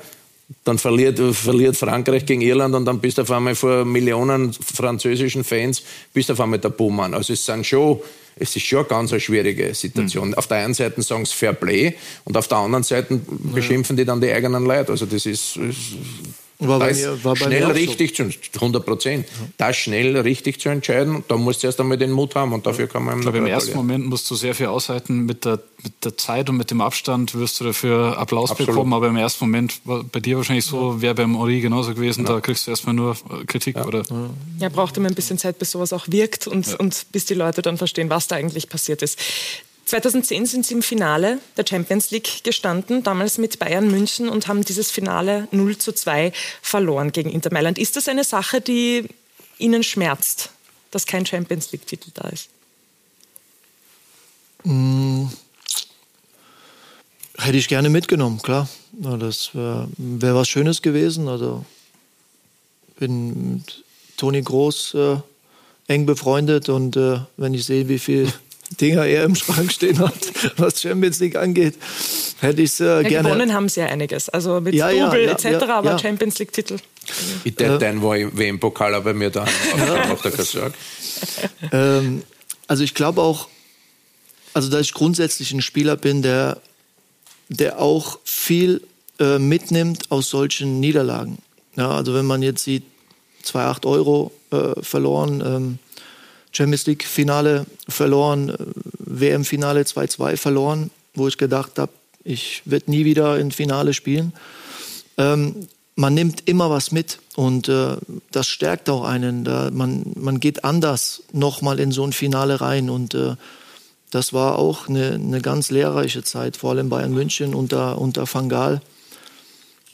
dann 0.64 0.78
verliert, 0.78 1.18
verliert 1.36 1.76
Frankreich 1.76 2.24
gegen 2.24 2.40
Irland 2.40 2.74
und 2.74 2.84
dann 2.84 3.01
bist 3.01 3.18
du 3.18 3.22
auf 3.22 3.30
einmal 3.30 3.55
vor 3.55 3.84
Millionen 3.84 4.53
französischen 4.53 5.44
Fans, 5.44 5.82
bist 6.12 6.28
du 6.28 6.32
auf 6.32 6.40
einmal 6.40 6.59
der 6.59 6.70
Buhmann. 6.70 7.14
Also 7.14 7.32
es 7.32 7.44
sind 7.44 7.66
schon 7.66 8.01
es 8.40 8.55
ist 8.55 8.64
schon 8.64 8.80
eine 8.80 8.88
ganz 8.88 9.12
eine 9.12 9.20
schwierige 9.20 9.74
Situation. 9.74 10.28
Mhm. 10.28 10.34
Auf 10.34 10.46
der 10.46 10.59
einen 10.59 10.74
Seite 10.74 11.03
sagen 11.03 11.24
sie 11.24 11.34
Fair 11.34 11.53
Play 11.53 11.94
und 12.24 12.36
auf 12.36 12.49
der 12.49 12.59
anderen 12.59 12.84
Seite 12.84 13.20
beschimpfen 13.53 13.96
die 13.96 14.05
dann 14.05 14.20
die 14.20 14.30
eigenen 14.30 14.64
Leute. 14.64 14.92
Also 14.92 15.07
das 15.07 15.26
ist, 15.26 15.57
ist 15.57 15.96
war 16.61 16.80
das 16.80 16.98
mir, 16.98 17.24
war 17.24 17.36
schnell 17.36 17.64
richtig 17.66 18.16
so. 18.16 18.24
zu 18.28 18.38
100 18.54 18.84
Prozent. 18.84 19.26
Ja. 19.28 19.48
Das 19.59 19.76
schnell 19.76 20.16
richtig 20.16 20.61
zu 20.61 20.68
entscheiden, 20.68 21.22
da 21.28 21.36
musst 21.36 21.62
du 21.62 21.68
erst 21.68 21.78
einmal 21.78 21.98
den 21.98 22.11
Mut 22.11 22.34
haben 22.34 22.52
und 22.52 22.66
dafür 22.66 22.88
kann 22.88 23.04
man. 23.04 23.18
Ich 23.18 23.22
glaube, 23.22 23.38
im 23.38 23.46
ersten 23.46 23.76
Moment 23.76 24.06
musst 24.06 24.28
du 24.28 24.34
sehr 24.34 24.56
viel 24.56 24.66
aushalten 24.66 25.24
mit 25.24 25.44
der, 25.44 25.61
mit 25.84 26.04
der 26.04 26.16
Zeit 26.16 26.50
und 26.50 26.56
mit 26.56 26.72
dem 26.72 26.80
Abstand 26.80 27.34
wirst 27.34 27.61
du 27.61 27.64
dafür 27.64 28.18
Applaus 28.18 28.50
Absolut. 28.50 28.74
bekommen, 28.74 28.92
aber 28.92 29.06
im 29.06 29.16
ersten 29.16 29.44
Moment 29.44 29.80
war 29.84 30.02
bei 30.02 30.18
dir 30.18 30.36
wahrscheinlich 30.36 30.64
so, 30.64 30.94
ja. 30.94 31.02
wäre 31.02 31.14
beim 31.14 31.36
Ori 31.36 31.61
genauso 31.61 31.94
gewesen, 31.94 32.26
ja. 32.26 32.32
da 32.32 32.40
kriegst 32.40 32.66
du 32.66 32.72
erstmal 32.72 32.94
nur 32.94 33.16
Kritik. 33.46 33.76
Ja. 33.76 33.86
Oder? 33.86 34.02
Ja, 34.59 34.68
braucht 34.68 34.96
immer 34.96 35.09
ein 35.09 35.14
bisschen 35.14 35.38
Zeit, 35.38 35.61
bis 35.61 35.70
sowas 35.70 35.92
auch 35.92 36.06
wirkt 36.09 36.48
und, 36.48 36.74
und 36.80 37.06
bis 37.12 37.24
die 37.26 37.34
Leute 37.34 37.62
dann 37.62 37.78
verstehen, 37.78 38.11
was 38.11 38.26
da 38.26 38.34
eigentlich 38.34 38.68
passiert 38.68 39.02
ist. 39.02 39.18
2010 39.89 40.45
sind 40.45 40.66
sie 40.66 40.74
im 40.74 40.82
Finale 40.82 41.39
der 41.57 41.64
Champions 41.66 42.11
League 42.11 42.45
gestanden, 42.45 43.03
damals 43.03 43.39
mit 43.39 43.59
Bayern 43.59 43.91
München 43.91 44.28
und 44.28 44.47
haben 44.47 44.62
dieses 44.62 44.91
Finale 44.91 45.49
0 45.51 45.78
zu 45.78 45.93
2 45.93 46.32
verloren 46.61 47.11
gegen 47.11 47.30
Inter 47.30 47.53
Mailand. 47.53 47.78
Ist 47.78 47.97
das 47.97 48.07
eine 48.09 48.24
Sache, 48.24 48.61
die 48.61 49.09
Ihnen 49.57 49.82
schmerzt, 49.82 50.51
dass 50.91 51.07
kein 51.07 51.24
Champions 51.24 51.72
League-Titel 51.72 52.11
da 52.12 52.28
ist? 52.28 52.51
Mmh. 54.64 55.30
Hätte 57.39 57.57
ich 57.57 57.68
gerne 57.68 57.89
mitgenommen, 57.89 58.43
klar. 58.43 58.68
Das 58.93 59.55
wäre 59.55 59.89
wär 59.97 60.34
was 60.34 60.49
Schönes 60.49 60.82
gewesen. 60.82 61.28
Also 61.28 61.64
bin 62.99 63.55
mit 63.55 63.84
Toni 64.16 64.43
Groß 64.43 64.95
äh, 64.95 65.16
eng 65.86 66.05
befreundet 66.05 66.68
und 66.68 66.97
äh, 66.97 67.20
wenn 67.36 67.55
ich 67.55 67.64
sehe, 67.64 67.89
wie 67.89 67.99
viel 67.99 68.30
Dinger 68.80 69.06
er 69.06 69.24
im 69.24 69.34
Schrank 69.34 69.72
stehen 69.72 69.98
hat, 69.98 70.14
was 70.56 70.80
Champions 70.80 71.20
League 71.20 71.36
angeht, 71.36 71.74
hätte 72.40 72.62
ich 72.62 72.70
es 72.70 72.80
äh, 72.80 72.84
ja, 72.84 73.02
gerne. 73.02 73.28
Gewonnen 73.30 73.54
haben 73.54 73.68
sie 73.68 73.80
ja 73.80 73.86
einiges, 73.86 74.28
also 74.28 74.60
mit 74.60 74.74
ja, 74.74 74.90
Double 74.90 75.24
ja, 75.24 75.36
ja, 75.38 75.50
etc., 75.50 75.64
aber 75.68 75.98
Champions 75.98 76.38
League-Titel. 76.38 76.76
Ich 77.44 77.52
hätte 77.58 77.84
äh, 77.84 77.88
einen 77.88 78.02
WM-Pokal 78.02 78.94
aber 78.94 79.14
mir 79.14 79.30
da 79.30 79.46
auf 80.10 80.22
der 80.22 80.32
Kassag. 80.32 80.74
ähm, 81.72 82.22
Also 82.68 82.84
ich 82.84 82.94
glaube 82.94 83.22
auch, 83.22 83.48
also 84.52 84.68
dass 84.68 84.82
ich 84.82 84.92
grundsätzlich 84.92 85.52
ein 85.52 85.62
Spieler 85.62 85.96
bin, 85.96 86.22
der, 86.22 86.60
der 87.48 87.80
auch 87.80 88.18
viel 88.24 88.82
äh, 89.18 89.38
mitnimmt 89.38 90.10
aus 90.10 90.28
solchen 90.28 90.78
Niederlagen. 90.78 91.38
Ja, 91.76 91.90
also 91.90 92.14
wenn 92.14 92.26
man 92.26 92.42
jetzt 92.42 92.64
sieht, 92.64 92.84
2,8 93.44 93.86
Euro 93.86 94.32
äh, 94.50 94.82
verloren, 94.82 95.42
ähm, 95.44 95.78
Champions 96.59 96.86
League 96.86 97.04
Finale 97.04 97.66
verloren, 97.88 98.48
äh, 98.48 98.56
WM 98.98 99.44
Finale 99.44 99.82
2-2 99.82 100.36
verloren, 100.36 100.90
wo 101.14 101.28
ich 101.28 101.38
gedacht 101.38 101.78
habe, 101.78 101.92
ich 102.24 102.62
werde 102.64 102.90
nie 102.90 103.04
wieder 103.04 103.38
im 103.38 103.52
Finale 103.52 103.94
spielen. 103.94 104.32
Ähm, 105.18 105.68
man 105.94 106.14
nimmt 106.14 106.48
immer 106.48 106.68
was 106.68 106.90
mit 106.90 107.20
und 107.36 107.68
äh, 107.68 107.96
das 108.32 108.48
stärkt 108.48 108.90
auch 108.90 109.04
einen. 109.04 109.44
Da 109.44 109.70
man, 109.72 110.12
man 110.16 110.40
geht 110.40 110.64
anders 110.64 111.22
nochmal 111.32 111.78
in 111.78 111.92
so 111.92 112.02
ein 112.04 112.12
Finale 112.12 112.61
rein 112.61 112.90
und 112.90 113.14
äh, 113.14 113.36
das 114.11 114.32
war 114.32 114.59
auch 114.59 114.88
eine, 114.88 115.12
eine 115.12 115.40
ganz 115.40 115.70
lehrreiche 115.70 116.24
Zeit, 116.24 116.56
vor 116.56 116.70
allem 116.70 116.88
Bayern 116.88 117.12
München 117.12 117.54
unter, 117.54 117.98
unter 117.98 118.26
Van 118.32 118.48
Gaal. 118.48 118.80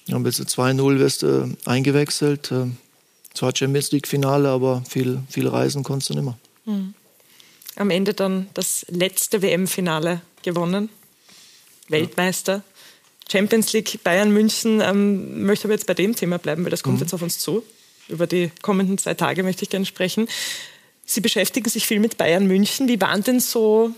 Dann 0.06 0.22
bist 0.22 0.38
du 0.38 0.44
2-0 0.44 0.98
wirst 0.98 1.22
du 1.24 1.54
eingewechselt. 1.66 2.52
Äh, 2.52 2.68
zwar 3.34 3.54
Champions 3.54 3.92
League 3.92 4.08
Finale, 4.08 4.48
aber 4.48 4.82
viel, 4.88 5.20
viel 5.28 5.48
reisen 5.48 5.82
konntest 5.82 6.08
du 6.08 6.14
nicht 6.14 6.24
mehr. 6.24 6.38
Mhm. 6.64 6.94
Am 7.76 7.90
Ende 7.90 8.14
dann 8.14 8.48
das 8.54 8.86
letzte 8.88 9.42
WM-Finale 9.42 10.20
gewonnen. 10.42 10.88
Weltmeister. 11.88 12.62
Champions 13.30 13.72
League, 13.72 14.02
Bayern 14.04 14.30
München. 14.30 14.80
Ähm, 14.80 15.44
möchte 15.44 15.66
aber 15.66 15.74
jetzt 15.74 15.86
bei 15.86 15.94
dem 15.94 16.14
Thema 16.14 16.38
bleiben, 16.38 16.64
weil 16.64 16.70
das 16.70 16.82
kommt 16.82 16.96
mhm. 16.96 17.02
jetzt 17.02 17.14
auf 17.14 17.22
uns 17.22 17.38
zu. 17.38 17.64
Über 18.08 18.26
die 18.26 18.50
kommenden 18.62 18.98
zwei 18.98 19.14
Tage 19.14 19.42
möchte 19.42 19.62
ich 19.62 19.70
gerne 19.70 19.86
sprechen. 19.86 20.28
Sie 21.06 21.20
beschäftigen 21.20 21.68
sich 21.68 21.86
viel 21.86 22.00
mit 22.00 22.16
Bayern 22.16 22.46
München. 22.46 22.88
Wie 22.88 23.00
waren 23.00 23.22
denn 23.22 23.40
so 23.40 23.90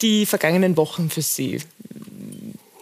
die 0.00 0.26
vergangenen 0.26 0.76
Wochen 0.76 1.10
für 1.10 1.22
Sie? 1.22 1.60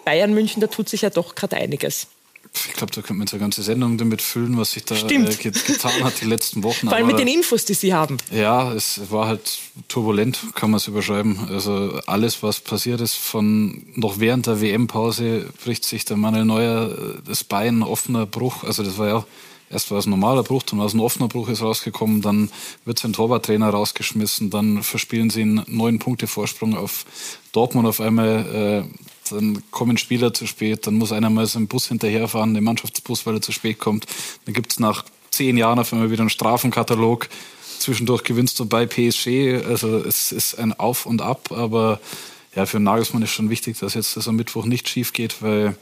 Bayern 0.05 0.33
München, 0.33 0.61
da 0.61 0.66
tut 0.66 0.89
sich 0.89 1.03
ja 1.03 1.11
doch 1.11 1.35
gerade 1.35 1.57
einiges. 1.57 2.07
Ich 2.53 2.73
glaube, 2.75 2.93
da 2.93 3.01
könnte 3.01 3.15
man 3.15 3.23
jetzt 3.23 3.33
eine 3.33 3.41
ganze 3.41 3.63
Sendung 3.63 3.97
damit 3.97 4.21
füllen, 4.23 4.59
was 4.59 4.73
sich 4.73 4.85
da 4.85 4.95
äh, 4.95 5.35
getan 5.35 6.05
hat 6.05 6.21
die 6.21 6.25
letzten 6.25 6.63
Wochen. 6.63 6.89
Vor 6.89 6.97
allem 6.97 7.07
mit 7.07 7.19
den 7.19 7.29
Infos, 7.29 7.65
die 7.65 7.75
Sie 7.75 7.95
haben. 7.95 8.17
Ja, 8.33 8.73
es 8.73 9.11
war 9.11 9.29
halt 9.29 9.59
turbulent, 9.89 10.39
kann 10.55 10.71
man 10.71 10.79
es 10.79 10.89
überschreiben. 10.89 11.49
Also 11.49 12.01
alles, 12.07 12.43
was 12.43 12.61
passiert 12.61 13.01
ist, 13.01 13.15
von 13.15 13.87
noch 13.95 14.19
während 14.19 14.47
der 14.47 14.61
WM-Pause 14.61 15.47
bricht 15.65 15.85
sich 15.85 16.05
der 16.05 16.17
Manuel 16.17 16.45
Neuer 16.45 16.91
äh, 16.91 17.23
das 17.25 17.45
Bein, 17.45 17.83
offener 17.83 18.27
Bruch. 18.27 18.65
Also 18.65 18.83
das 18.83 18.99
war 18.99 19.09
ja 19.09 19.25
erst 19.71 19.91
war 19.91 19.99
es 19.99 20.07
ein 20.07 20.11
normaler 20.11 20.43
Bruch, 20.43 20.65
dann 20.65 20.81
war 20.81 20.87
es 20.87 20.95
ein 20.95 21.01
offener 21.01 21.29
Bruch, 21.29 21.49
ist 21.49 21.63
rausgekommen, 21.63 22.21
dann 22.21 22.51
wird 22.85 22.99
sein 22.99 23.13
Torwarttrainer 23.13 23.71
rausgeschmissen, 23.71 24.51
dann 24.51 24.83
verspielen 24.83 25.31
sie 25.31 25.43
einen 25.43 25.63
neun 25.69 25.99
Punkte 25.99 26.27
Vorsprung 26.27 26.77
auf 26.77 27.07
Dortmund 27.53 27.87
auf 27.87 28.01
einmal. 28.01 28.85
Äh, 28.85 29.11
dann 29.31 29.62
kommen 29.70 29.97
Spieler 29.97 30.33
zu 30.35 30.47
spät, 30.47 30.87
dann 30.87 30.95
muss 30.95 31.12
einer 31.12 31.31
mal 31.31 31.47
so 31.47 31.61
Bus 31.61 31.89
hinterherfahren, 31.89 32.55
den 32.55 32.64
Mannschaftsbus, 32.64 33.26
weil 33.26 33.35
er 33.35 33.43
zu 33.43 33.53
spät 33.53 33.78
kommt. 33.78 34.07
Dann 34.45 34.55
gibt 34.55 34.72
es 34.72 34.81
nach 34.81 35.05
zehn 35.31 35.57
Jahren 35.57 35.78
auf 35.78 35.93
einmal 35.93 36.11
wieder 36.11 36.22
einen 36.22 36.31
Strafenkatalog. 36.31 37.28
Zwischendurch 37.78 38.24
gewinnst 38.24 38.59
du 38.61 38.66
bei 38.66 38.87
PSG. 38.87 39.64
Also 39.66 39.99
es 39.99 40.33
ist 40.33 40.59
ein 40.59 40.72
Auf 40.72 41.07
und 41.07 41.22
Ab, 41.22 41.51
aber 41.53 42.01
ja, 42.55 42.66
für 42.66 42.81
Nagelsmann 42.81 43.22
ist 43.22 43.31
schon 43.31 43.51
wichtig, 43.51 43.78
dass 43.78 43.95
jetzt 43.95 44.16
das 44.16 44.28
am 44.28 44.37
Mittwoch 44.37 44.66
nicht 44.66 44.89
schief 44.89 45.12
geht, 45.12 45.41
weil 45.43 45.76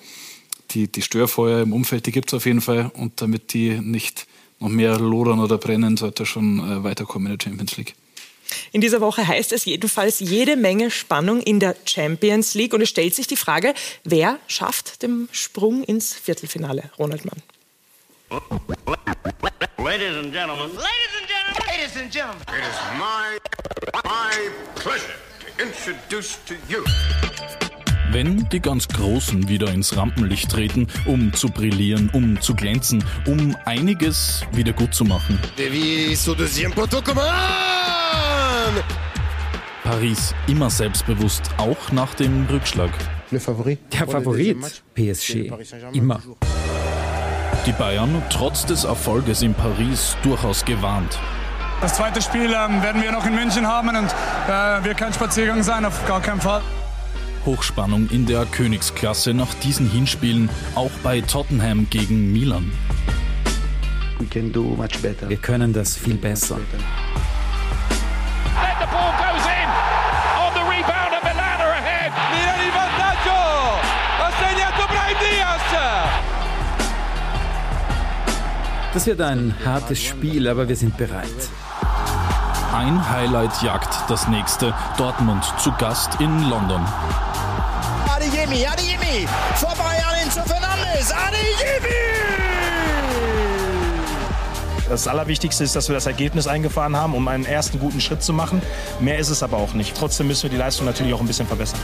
die, 0.71 0.87
die 0.87 1.03
Störfeuer 1.03 1.63
im 1.63 1.73
Umfeld, 1.73 2.07
die 2.07 2.13
gibt 2.13 2.29
es 2.29 2.35
auf 2.35 2.47
jeden 2.47 2.61
Fall. 2.61 2.91
Und 2.95 3.21
damit 3.21 3.55
die 3.55 3.81
nicht 3.81 4.27
noch 4.61 4.69
mehr 4.69 4.99
lodern 4.99 5.41
oder 5.41 5.57
brennen, 5.57 5.97
sollte 5.97 6.25
er 6.25 6.27
schon 6.27 6.59
äh, 6.61 6.85
weiterkommen 6.85 7.33
in 7.33 7.39
der 7.39 7.43
Champions 7.43 7.77
League. 7.77 7.95
In 8.73 8.81
dieser 8.81 9.01
Woche 9.01 9.27
heißt 9.27 9.53
es 9.53 9.65
jedenfalls 9.65 10.21
jede 10.21 10.57
Menge 10.57 10.91
Spannung 10.91 11.41
in 11.41 11.61
der 11.61 11.77
Champions 11.85 12.55
League. 12.55 12.75
Und 12.75 12.81
es 12.81 12.89
stellt 12.89 13.15
sich 13.15 13.27
die 13.27 13.37
Frage, 13.37 13.75
wer 14.05 14.39
schafft 14.47 15.03
den 15.03 15.29
Sprung 15.33 15.85
ins 15.85 16.15
Viertelfinale? 16.15 16.91
Ronald 16.99 17.25
Mann. 17.25 17.43
Ladies 19.79 20.17
and 20.17 20.33
gentlemen, 20.33 20.71
ladies 20.75 21.15
and 21.19 21.29
gentlemen, 21.29 21.67
ladies 21.67 21.97
and 21.97 22.13
gentlemen, 22.13 22.43
it 22.49 22.63
is 22.63 22.79
my, 22.99 23.39
my 24.05 24.51
pleasure 24.75 25.15
to 25.41 25.63
introduce 25.63 26.39
to 26.45 26.55
you. 26.69 26.85
Wenn 28.11 28.49
die 28.49 28.61
ganz 28.61 28.89
Großen 28.89 29.49
wieder 29.49 29.69
ins 29.69 29.97
Rampenlicht 29.97 30.51
treten, 30.51 30.89
um 31.05 31.33
zu 31.35 31.49
brillieren, 31.49 32.11
um 32.13 32.41
zu 32.41 32.55
glänzen, 32.55 33.05
um 33.27 33.55
einiges 33.67 34.45
wieder 34.53 34.73
gut 34.73 34.95
zu 34.95 35.05
machen. 35.05 35.39
Devis 35.59 36.29
au 36.29 36.35
deuxième 36.35 36.73
poteau, 36.73 37.03
Paris 39.85 40.35
immer 40.47 40.69
selbstbewusst, 40.69 41.43
auch 41.57 41.93
nach 41.93 42.15
dem 42.15 42.47
Rückschlag. 42.51 42.91
Der 43.31 43.41
Favorit, 44.07 44.83
PSG, 44.95 45.51
immer. 45.93 46.21
Die 47.67 47.73
Bayern 47.73 48.23
trotz 48.31 48.67
des 48.67 48.85
Erfolges 48.85 49.43
in 49.43 49.55
Paris 49.55 50.17
durchaus 50.23 50.65
gewarnt. 50.65 51.19
Das 51.81 51.95
zweite 51.95 52.21
Spiel 52.21 52.53
ähm, 52.53 52.83
werden 52.83 53.01
wir 53.03 53.13
noch 53.13 53.25
in 53.25 53.35
München 53.35 53.67
haben 53.67 53.89
und 53.89 54.15
äh, 54.49 54.85
wird 54.85 54.99
kein 54.99 55.13
Spaziergang 55.13 55.63
sein, 55.63 55.85
auf 55.85 56.07
gar 56.07 56.21
keinen 56.21 56.41
Fall. 56.41 56.61
Hochspannung 57.47 58.09
in 58.11 58.27
der 58.27 58.45
Königsklasse 58.47 59.33
nach 59.33 59.55
diesen 59.55 59.89
Hinspielen, 59.89 60.51
auch 60.75 60.91
bei 61.03 61.21
Tottenham 61.21 61.87
gegen 61.89 62.33
Milan. 62.33 62.73
Wir 65.29 65.37
können 65.37 65.73
das 65.73 65.97
viel 65.97 66.17
besser. 66.17 66.59
Das 78.99 79.07
wird 79.07 79.21
ein 79.21 79.55
hartes 79.65 80.03
Spiel, 80.03 80.49
aber 80.49 80.69
wir 80.69 80.75
sind 80.75 80.97
bereit. 80.97 81.29
Ein 82.75 83.09
Highlight 83.09 83.63
jagt 83.63 84.11
das 84.11 84.27
nächste. 84.27 84.75
Dortmund 84.97 85.45
zu 85.61 85.71
Gast 85.79 86.21
in 86.21 86.51
London. 86.51 86.85
Adeyemi, 88.13 88.67
Adeyemi, 88.67 89.29
vorbei 89.55 90.03
an 90.05 90.17
Enzo 90.21 90.41
Fernandes, 90.41 91.13
Adeyemi! 91.13 91.95
Das 94.89 95.07
Allerwichtigste 95.07 95.63
ist, 95.63 95.77
dass 95.77 95.89
wir 95.89 95.95
das 95.95 96.07
Ergebnis 96.07 96.49
eingefahren 96.49 96.97
haben, 96.97 97.15
um 97.15 97.29
einen 97.29 97.45
ersten 97.45 97.79
guten 97.79 98.01
Schritt 98.01 98.25
zu 98.25 98.33
machen. 98.33 98.61
Mehr 98.99 99.21
ist 99.21 99.29
es 99.29 99.45
aber 99.45 99.59
auch 99.59 99.75
nicht. 99.75 99.97
Trotzdem 99.97 100.27
müssen 100.27 100.43
wir 100.43 100.51
die 100.51 100.57
Leistung 100.57 100.87
natürlich 100.87 101.15
auch 101.15 101.21
ein 101.21 101.27
bisschen 101.29 101.47
verbessern. 101.47 101.79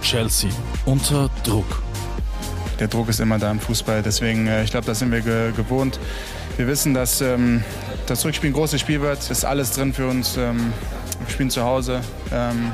Chelsea 0.00 0.50
unter 0.86 1.28
Druck 1.42 1.82
der 2.80 2.88
Druck 2.88 3.08
ist 3.08 3.20
immer 3.20 3.38
da 3.38 3.50
im 3.50 3.60
Fußball. 3.60 4.02
Deswegen, 4.02 4.46
äh, 4.46 4.64
ich 4.64 4.70
glaube, 4.70 4.86
das 4.86 4.98
sind 4.98 5.12
wir 5.12 5.20
ge 5.20 5.52
gewohnt. 5.52 6.00
Wir 6.56 6.66
wissen, 6.66 6.94
dass 6.94 7.20
ähm, 7.20 7.62
das 8.06 8.24
Rückspiel 8.24 8.50
ein 8.50 8.54
großes 8.54 8.80
Spiel 8.80 9.00
wird. 9.00 9.18
Es 9.18 9.30
Ist 9.30 9.44
alles 9.44 9.72
drin 9.72 9.92
für 9.92 10.08
uns. 10.08 10.36
Ähm, 10.36 10.72
wir 11.24 11.30
spielen 11.30 11.50
zu 11.50 11.62
Hause 11.62 12.00
ähm, 12.32 12.72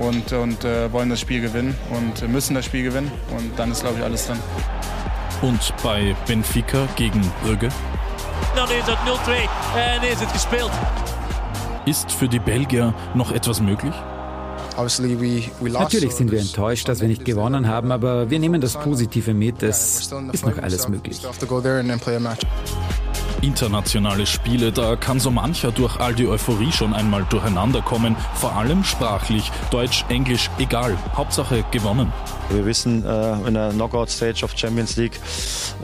und, 0.00 0.32
und 0.32 0.64
äh, 0.64 0.90
wollen 0.92 1.10
das 1.10 1.20
Spiel 1.20 1.40
gewinnen 1.40 1.76
und 1.90 2.28
müssen 2.28 2.54
das 2.54 2.64
Spiel 2.64 2.82
gewinnen. 2.82 3.10
Und 3.30 3.58
dann 3.58 3.70
ist, 3.70 3.82
glaube 3.82 3.98
ich, 3.98 4.04
alles 4.04 4.26
drin. 4.26 4.38
Und 5.42 5.72
bei 5.82 6.16
Benfica 6.26 6.88
gegen 6.96 7.20
Brügge? 7.44 7.68
Dan 8.54 8.70
is 8.70 8.86
het 8.86 8.98
0-2 9.06 9.76
en 9.76 10.10
is 10.10 10.20
het 10.20 10.32
gespeeld. 10.32 10.70
Ist 11.84 12.10
für 12.10 12.28
die 12.28 12.40
Belgier 12.40 12.94
noch 13.14 13.32
etwas 13.32 13.60
möglich? 13.60 13.94
Natürlich 14.76 16.12
sind 16.12 16.30
wir 16.30 16.40
enttäuscht, 16.40 16.88
dass 16.88 17.00
wir 17.00 17.08
nicht 17.08 17.24
gewonnen 17.24 17.66
haben, 17.66 17.92
aber 17.92 18.30
wir 18.30 18.38
nehmen 18.38 18.60
das 18.60 18.74
Positive 18.74 19.34
mit. 19.34 19.62
Es 19.62 20.00
ist 20.00 20.12
noch 20.12 20.58
alles 20.58 20.88
möglich. 20.88 21.20
Internationale 23.42 24.26
Spiele, 24.26 24.72
da 24.72 24.96
kann 24.96 25.20
so 25.20 25.30
mancher 25.30 25.70
durch 25.70 26.00
all 26.00 26.14
die 26.14 26.26
Euphorie 26.26 26.72
schon 26.72 26.94
einmal 26.94 27.24
durcheinander 27.28 27.82
kommen. 27.82 28.16
Vor 28.34 28.56
allem 28.56 28.82
sprachlich. 28.82 29.52
Deutsch, 29.70 30.04
Englisch, 30.08 30.50
egal. 30.58 30.96
Hauptsache 31.14 31.64
gewonnen. 31.70 32.12
Wir 32.50 32.64
wissen, 32.64 33.04
äh, 33.04 33.32
in 33.46 33.54
der 33.54 33.70
Knockout 33.70 34.08
Stage 34.08 34.44
of 34.44 34.56
Champions 34.56 34.96
League, 34.96 35.20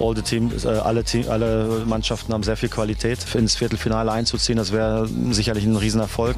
all 0.00 0.14
the 0.16 0.22
teams, 0.22 0.64
äh, 0.64 0.68
alle, 0.68 1.04
Team, 1.04 1.28
alle 1.28 1.82
Mannschaften 1.86 2.32
haben 2.32 2.42
sehr 2.42 2.56
viel 2.56 2.68
Qualität. 2.70 3.18
Ins 3.34 3.56
Viertelfinale 3.56 4.10
einzuziehen, 4.10 4.56
das 4.56 4.72
wäre 4.72 5.08
sicherlich 5.30 5.64
ein 5.64 5.76
Riesenerfolg. 5.76 6.36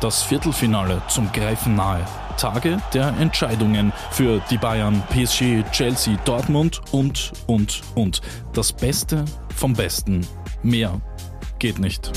Das 0.00 0.22
Viertelfinale 0.22 1.02
zum 1.10 1.30
Greifen 1.30 1.76
nahe. 1.76 2.06
Tage 2.38 2.80
der 2.94 3.08
Entscheidungen 3.18 3.92
für 4.10 4.42
die 4.50 4.56
Bayern, 4.56 5.02
PSG, 5.10 5.62
Chelsea, 5.72 6.16
Dortmund 6.24 6.80
und, 6.90 7.32
und, 7.46 7.82
und. 7.94 8.22
Das 8.54 8.72
Beste 8.72 9.26
vom 9.54 9.74
Besten. 9.74 10.26
Mehr 10.62 11.02
geht 11.58 11.78
nicht. 11.78 12.12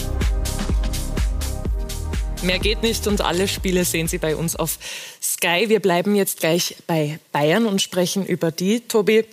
Mehr 2.42 2.60
geht 2.60 2.84
nicht 2.84 3.06
und 3.06 3.20
alle 3.20 3.50
Spiele 3.50 3.84
sehen 3.84 4.08
Sie 4.08 4.18
bei 4.18 4.38
uns 4.38 4.56
auf 4.56 4.80
Sky. 5.22 5.66
Wir 5.68 5.82
bleiben 5.82 6.16
jetzt 6.16 6.40
gleich 6.40 6.78
bei 6.88 7.20
Bayern 7.34 7.66
und 7.66 7.82
sprechen 7.82 8.26
über 8.26 8.52
die. 8.52 8.80
Tobi, 8.80 9.26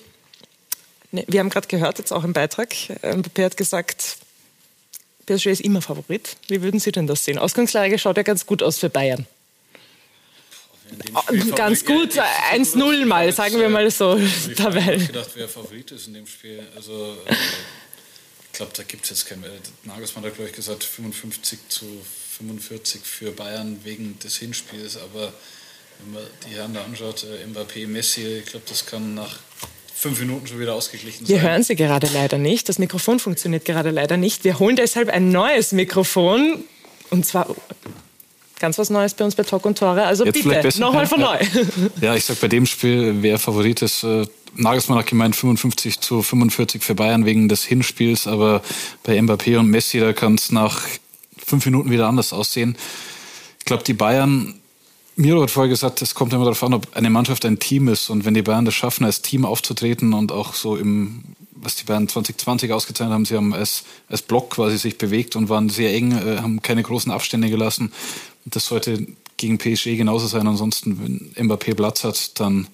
ne, 1.12 1.24
wir 1.28 1.38
haben 1.38 1.50
gerade 1.50 1.68
gehört, 1.68 1.98
jetzt 1.98 2.12
auch 2.12 2.24
im 2.24 2.32
Beitrag, 2.32 2.74
Mbappé 3.02 3.44
hat 3.44 3.56
gesagt, 3.56 4.16
PSG 5.30 5.46
ist 5.46 5.60
immer 5.60 5.80
Favorit. 5.80 6.36
Wie 6.48 6.60
würden 6.60 6.80
Sie 6.80 6.90
denn 6.90 7.06
das 7.06 7.24
sehen? 7.24 7.38
Ausgangslage 7.38 7.98
schaut 7.98 8.16
ja 8.16 8.24
ganz 8.24 8.46
gut 8.46 8.62
aus 8.62 8.78
für 8.78 8.90
Bayern. 8.90 9.26
Ganz 11.54 11.84
gut, 11.84 12.14
1-0 12.52 13.06
mal, 13.06 13.32
sagen 13.32 13.60
wir 13.60 13.68
mal 13.68 13.88
so. 13.92 14.16
Ich 14.16 14.60
habe 14.60 14.80
gedacht, 15.06 15.30
wer 15.34 15.48
Favorit 15.48 15.92
ist 15.92 16.08
in 16.08 16.14
dem 16.14 16.26
Spiel. 16.26 16.66
Also, 16.74 17.16
äh, 17.26 17.32
ich 17.32 18.52
glaube, 18.54 18.72
da 18.74 18.82
gibt 18.82 19.04
es 19.04 19.10
jetzt 19.10 19.26
keinen. 19.26 19.44
Nagelsmann 19.84 20.24
hat, 20.24 20.34
glaube 20.34 20.50
ich, 20.50 20.56
gesagt, 20.56 20.82
55 20.82 21.60
zu 21.68 21.86
45 22.38 23.02
für 23.02 23.30
Bayern 23.30 23.78
wegen 23.84 24.18
des 24.18 24.36
Hinspiels. 24.38 24.96
Aber 24.96 25.32
wenn 26.00 26.12
man 26.14 26.22
die 26.44 26.56
Herren 26.56 26.74
da 26.74 26.82
anschaut, 26.82 27.24
äh, 27.24 27.46
Mbappé, 27.46 27.86
Messi, 27.86 28.26
ich 28.38 28.46
glaube, 28.46 28.66
das 28.68 28.84
kann 28.84 29.14
nach 29.14 29.38
fünf 30.00 30.18
Minuten 30.18 30.46
schon 30.46 30.58
wieder 30.58 30.74
ausgeglichen 30.74 31.26
sein. 31.26 31.36
Wir 31.36 31.42
hören 31.42 31.62
Sie 31.62 31.76
gerade 31.76 32.08
leider 32.14 32.38
nicht. 32.38 32.70
Das 32.70 32.78
Mikrofon 32.78 33.18
funktioniert 33.18 33.66
gerade 33.66 33.90
leider 33.90 34.16
nicht. 34.16 34.44
Wir 34.44 34.58
holen 34.58 34.74
deshalb 34.74 35.10
ein 35.10 35.30
neues 35.30 35.72
Mikrofon. 35.72 36.64
Und 37.10 37.26
zwar 37.26 37.54
ganz 38.58 38.78
was 38.78 38.88
Neues 38.88 39.12
bei 39.12 39.26
uns 39.26 39.34
bei 39.34 39.42
Talk 39.42 39.66
und 39.66 39.76
Tore. 39.76 40.04
Also 40.04 40.24
Jetzt 40.24 40.42
bitte, 40.42 40.80
nochmal 40.80 41.06
von 41.06 41.20
neu. 41.20 41.36
Ja, 42.00 42.14
ich 42.14 42.24
sag 42.24 42.40
bei 42.40 42.48
dem 42.48 42.64
Spiel, 42.64 43.16
wer 43.20 43.38
Favorit 43.38 43.82
ist, 43.82 44.02
äh, 44.02 44.24
Nagelsmann 44.54 44.98
hat 44.98 45.06
gemeint 45.06 45.36
55 45.36 46.00
zu 46.00 46.22
45 46.22 46.82
für 46.82 46.94
Bayern 46.94 47.26
wegen 47.26 47.48
des 47.48 47.64
Hinspiels, 47.64 48.26
aber 48.26 48.62
bei 49.02 49.18
Mbappé 49.18 49.58
und 49.58 49.68
Messi, 49.68 50.00
da 50.00 50.14
kann 50.14 50.36
es 50.36 50.50
nach 50.50 50.80
fünf 51.36 51.66
Minuten 51.66 51.90
wieder 51.90 52.08
anders 52.08 52.32
aussehen. 52.32 52.76
Ich 53.58 53.66
glaube, 53.66 53.84
die 53.84 53.92
Bayern 53.92 54.59
Miro 55.16 55.42
hat 55.42 55.50
vorher 55.50 55.68
gesagt, 55.68 56.02
es 56.02 56.14
kommt 56.14 56.32
immer 56.32 56.44
darauf 56.44 56.62
an, 56.62 56.74
ob 56.74 56.96
eine 56.96 57.10
Mannschaft 57.10 57.44
ein 57.44 57.58
Team 57.58 57.88
ist. 57.88 58.10
Und 58.10 58.24
wenn 58.24 58.34
die 58.34 58.42
Bayern 58.42 58.64
das 58.64 58.74
schaffen, 58.74 59.04
als 59.04 59.22
Team 59.22 59.44
aufzutreten 59.44 60.12
und 60.12 60.32
auch 60.32 60.54
so 60.54 60.76
im, 60.76 61.24
was 61.52 61.76
die 61.76 61.84
Bayern 61.84 62.08
2020 62.08 62.72
ausgezeichnet 62.72 63.14
haben, 63.14 63.24
sie 63.24 63.36
haben 63.36 63.52
als, 63.52 63.84
als 64.08 64.22
Block 64.22 64.50
quasi 64.50 64.78
sich 64.78 64.98
bewegt 64.98 65.36
und 65.36 65.48
waren 65.48 65.68
sehr 65.68 65.92
eng, 65.94 66.12
äh, 66.12 66.38
haben 66.38 66.62
keine 66.62 66.82
großen 66.82 67.12
Abstände 67.12 67.50
gelassen. 67.50 67.92
Das 68.44 68.66
sollte 68.66 69.06
gegen 69.36 69.58
PSG 69.58 69.96
genauso 69.96 70.26
sein. 70.26 70.46
Ansonsten, 70.46 71.32
wenn 71.36 71.48
Mbappé 71.48 71.74
Platz 71.74 72.04
hat, 72.04 72.38
dann 72.40 72.68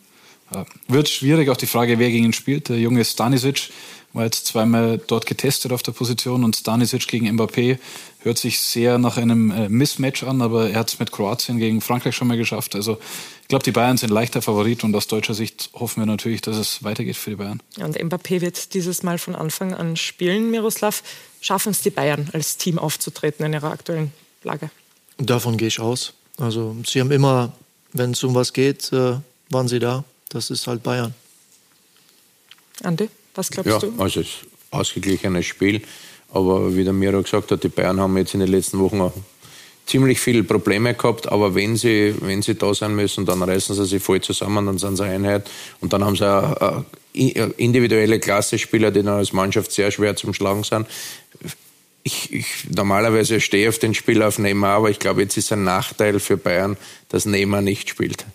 äh, 0.53 0.65
wird 0.89 1.09
schwierig. 1.09 1.49
Auch 1.49 1.57
die 1.57 1.67
Frage, 1.67 1.99
wer 1.99 2.11
gegen 2.11 2.27
ihn 2.27 2.33
spielt. 2.33 2.69
Der 2.69 2.79
junge 2.79 3.05
Stanisic 3.05 3.71
war 4.17 4.25
jetzt 4.25 4.47
zweimal 4.47 4.99
dort 4.99 5.27
getestet 5.27 5.73
auf 5.73 5.83
der 5.83 5.93
Position 5.93 6.43
und 6.43 6.57
Stanisic 6.57 7.07
gegen 7.07 7.29
Mbappé 7.29 7.79
hört 8.21 8.39
sich 8.39 8.59
sehr 8.61 8.97
nach 8.97 9.19
einem 9.19 9.51
äh, 9.51 9.69
Mismatch 9.69 10.25
an, 10.25 10.41
aber 10.41 10.71
er 10.71 10.81
hat 10.81 10.89
es 10.89 10.99
mit 10.99 11.13
Kroatien 11.13 11.59
gegen 11.59 11.83
Frankreich 11.83 12.17
schon 12.17 12.27
mal 12.27 12.39
geschafft. 12.39 12.75
Also 12.75 12.99
ich 13.43 13.49
glaube, 13.49 13.63
die 13.63 13.73
Bayern 13.73 13.99
sind 13.99 14.09
leichter 14.09 14.41
Favorit 14.41 14.85
und 14.85 14.97
aus 14.97 15.07
deutscher 15.07 15.35
Sicht 15.35 15.71
hoffen 15.75 16.01
wir 16.01 16.07
natürlich, 16.07 16.41
dass 16.41 16.57
es 16.57 16.83
weitergeht 16.83 17.17
für 17.17 17.31
die 17.31 17.37
Bayern. 17.37 17.63
Und 17.79 17.99
Mbappé 17.99 18.41
wird 18.41 18.73
dieses 18.73 19.03
Mal 19.03 19.19
von 19.19 19.37
Anfang 19.37 19.75
an 19.75 19.97
spielen. 19.97 20.51
Miroslav, 20.51 21.03
schaffen 21.43 21.73
es 21.73 21.83
die 21.83 21.91
Bayern 21.91 22.31
als 22.33 22.57
Team 22.57 22.79
aufzutreten 22.79 23.45
in 23.45 23.53
ihrer 23.53 23.71
aktuellen 23.71 24.13
Lage? 24.43 24.71
Davon 25.19 25.59
gehe 25.59 25.69
ich 25.69 25.79
aus. 25.79 26.15
Also 26.39 26.75
sie 26.87 27.01
haben 27.01 27.13
immer, 27.13 27.53
wenn 27.93 28.13
es 28.13 28.25
um 28.25 28.35
was 28.35 28.55
geht, 28.55 28.93
äh, 28.93 29.19
waren 29.51 29.69
sie 29.69 29.79
da. 29.79 30.05
Das 30.31 30.49
ist 30.51 30.67
halt 30.67 30.83
Bayern. 30.83 31.15
Andi? 32.83 33.11
Was 33.37 33.51
glaubst 33.51 33.71
ja, 33.71 33.79
du? 33.79 33.93
Also 33.99 34.21
es 34.21 34.27
ist 34.27 34.35
ein 34.71 34.81
ausgeglichenes 34.81 35.47
Spiel. 35.47 35.83
Aber 36.33 36.75
wie 36.75 36.85
der 36.85 36.93
Miro 36.93 37.23
gesagt 37.23 37.51
hat, 37.53 37.63
die 37.63 37.69
Bayern 37.69 38.01
haben 38.01 38.17
jetzt 38.17 38.35
in 38.35 38.41
den 38.41 38.49
letzten 38.49 38.79
Wochen 38.79 39.01
auch 39.01 39.13
ziemlich 39.87 40.21
viele 40.21 40.43
Probleme 40.43 40.95
gehabt. 40.95 41.29
Aber 41.29 41.55
wenn 41.55 41.77
sie, 41.77 42.15
wenn 42.21 42.43
sie 42.43 42.57
da 42.57 42.75
sein 42.75 42.95
müssen, 42.95 43.25
dann 43.25 43.43
reißen 43.43 43.75
sie 43.75 43.87
sich 43.87 44.03
voll 44.03 44.21
zusammen, 44.21 44.67
dann 44.67 44.79
sind 44.79 44.97
sie 44.97 45.05
eine 45.05 45.15
Einheit. 45.15 45.51
Und 45.81 45.93
dann 45.93 46.05
haben 46.05 46.17
sie 46.17 46.27
auch 46.27 46.85
individuelle 47.13 48.19
Klasse-Spieler, 48.19 48.91
die 48.91 49.03
dann 49.03 49.15
als 49.15 49.33
Mannschaft 49.33 49.73
sehr 49.73 49.91
schwer 49.91 50.17
zum 50.17 50.35
Schlagen 50.35 50.65
sind. 50.65 50.87
Ich, 52.03 52.33
ich, 52.33 52.47
normalerweise 52.75 53.41
stehe 53.41 53.69
auf 53.69 53.79
den 53.79 53.95
Spiel 53.95 54.23
auf 54.23 54.39
Neymar, 54.39 54.77
aber 54.77 54.91
ich 54.91 54.99
glaube, 54.99 55.23
jetzt 55.23 55.37
ist 55.37 55.53
ein 55.53 55.65
Nachteil 55.65 56.21
für 56.21 56.37
Bayern, 56.37 56.77
dass 57.09 57.25
Neymar 57.25 57.63
nicht 57.63 57.89
spielt. 57.89 58.27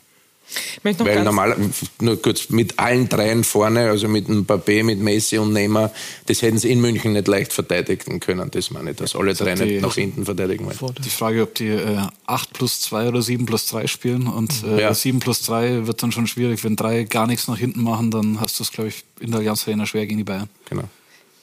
Weil 0.83 1.23
normal, 1.23 1.55
nur 1.99 2.21
kurz, 2.21 2.49
mit 2.49 2.77
allen 2.79 3.07
dreien 3.09 3.43
vorne, 3.43 3.89
also 3.89 4.07
mit 4.07 4.27
Mbappé, 4.27 4.83
mit 4.83 4.99
Messi 4.99 5.37
und 5.37 5.53
Neymar, 5.53 5.91
das 6.25 6.41
hätten 6.41 6.57
sie 6.57 6.71
in 6.71 6.81
München 6.81 7.13
nicht 7.13 7.27
leicht 7.27 7.53
verteidigen 7.53 8.19
können. 8.19 8.51
Das 8.51 8.71
meine 8.71 8.91
ich, 8.91 8.97
dass 8.97 9.15
alle 9.15 9.33
drei 9.33 9.55
die, 9.55 9.63
nicht 9.63 9.81
nach 9.81 9.95
hinten 9.95 10.25
verteidigen 10.25 10.65
wollen. 10.65 10.95
Die 11.03 11.09
Frage, 11.09 11.43
ob 11.43 11.55
die 11.55 11.67
äh, 11.67 12.01
8 12.25 12.53
plus 12.53 12.81
2 12.81 13.09
oder 13.09 13.21
7 13.21 13.45
plus 13.45 13.67
3 13.67 13.87
spielen 13.87 14.27
und 14.27 14.63
äh, 14.63 14.81
ja. 14.81 14.93
7 14.93 15.19
plus 15.19 15.41
3 15.43 15.87
wird 15.87 16.03
dann 16.03 16.11
schon 16.11 16.27
schwierig. 16.27 16.63
Wenn 16.63 16.75
drei 16.75 17.03
gar 17.03 17.27
nichts 17.27 17.47
nach 17.47 17.57
hinten 17.57 17.83
machen, 17.83 18.11
dann 18.11 18.39
hast 18.39 18.59
du 18.59 18.63
es, 18.63 18.71
glaube 18.71 18.89
ich, 18.89 19.03
in 19.19 19.31
der 19.31 19.39
Allianz 19.39 19.67
Arena 19.67 19.85
schwer 19.85 20.05
gegen 20.05 20.17
die 20.17 20.23
Bayern. 20.23 20.49
Genau. 20.69 20.83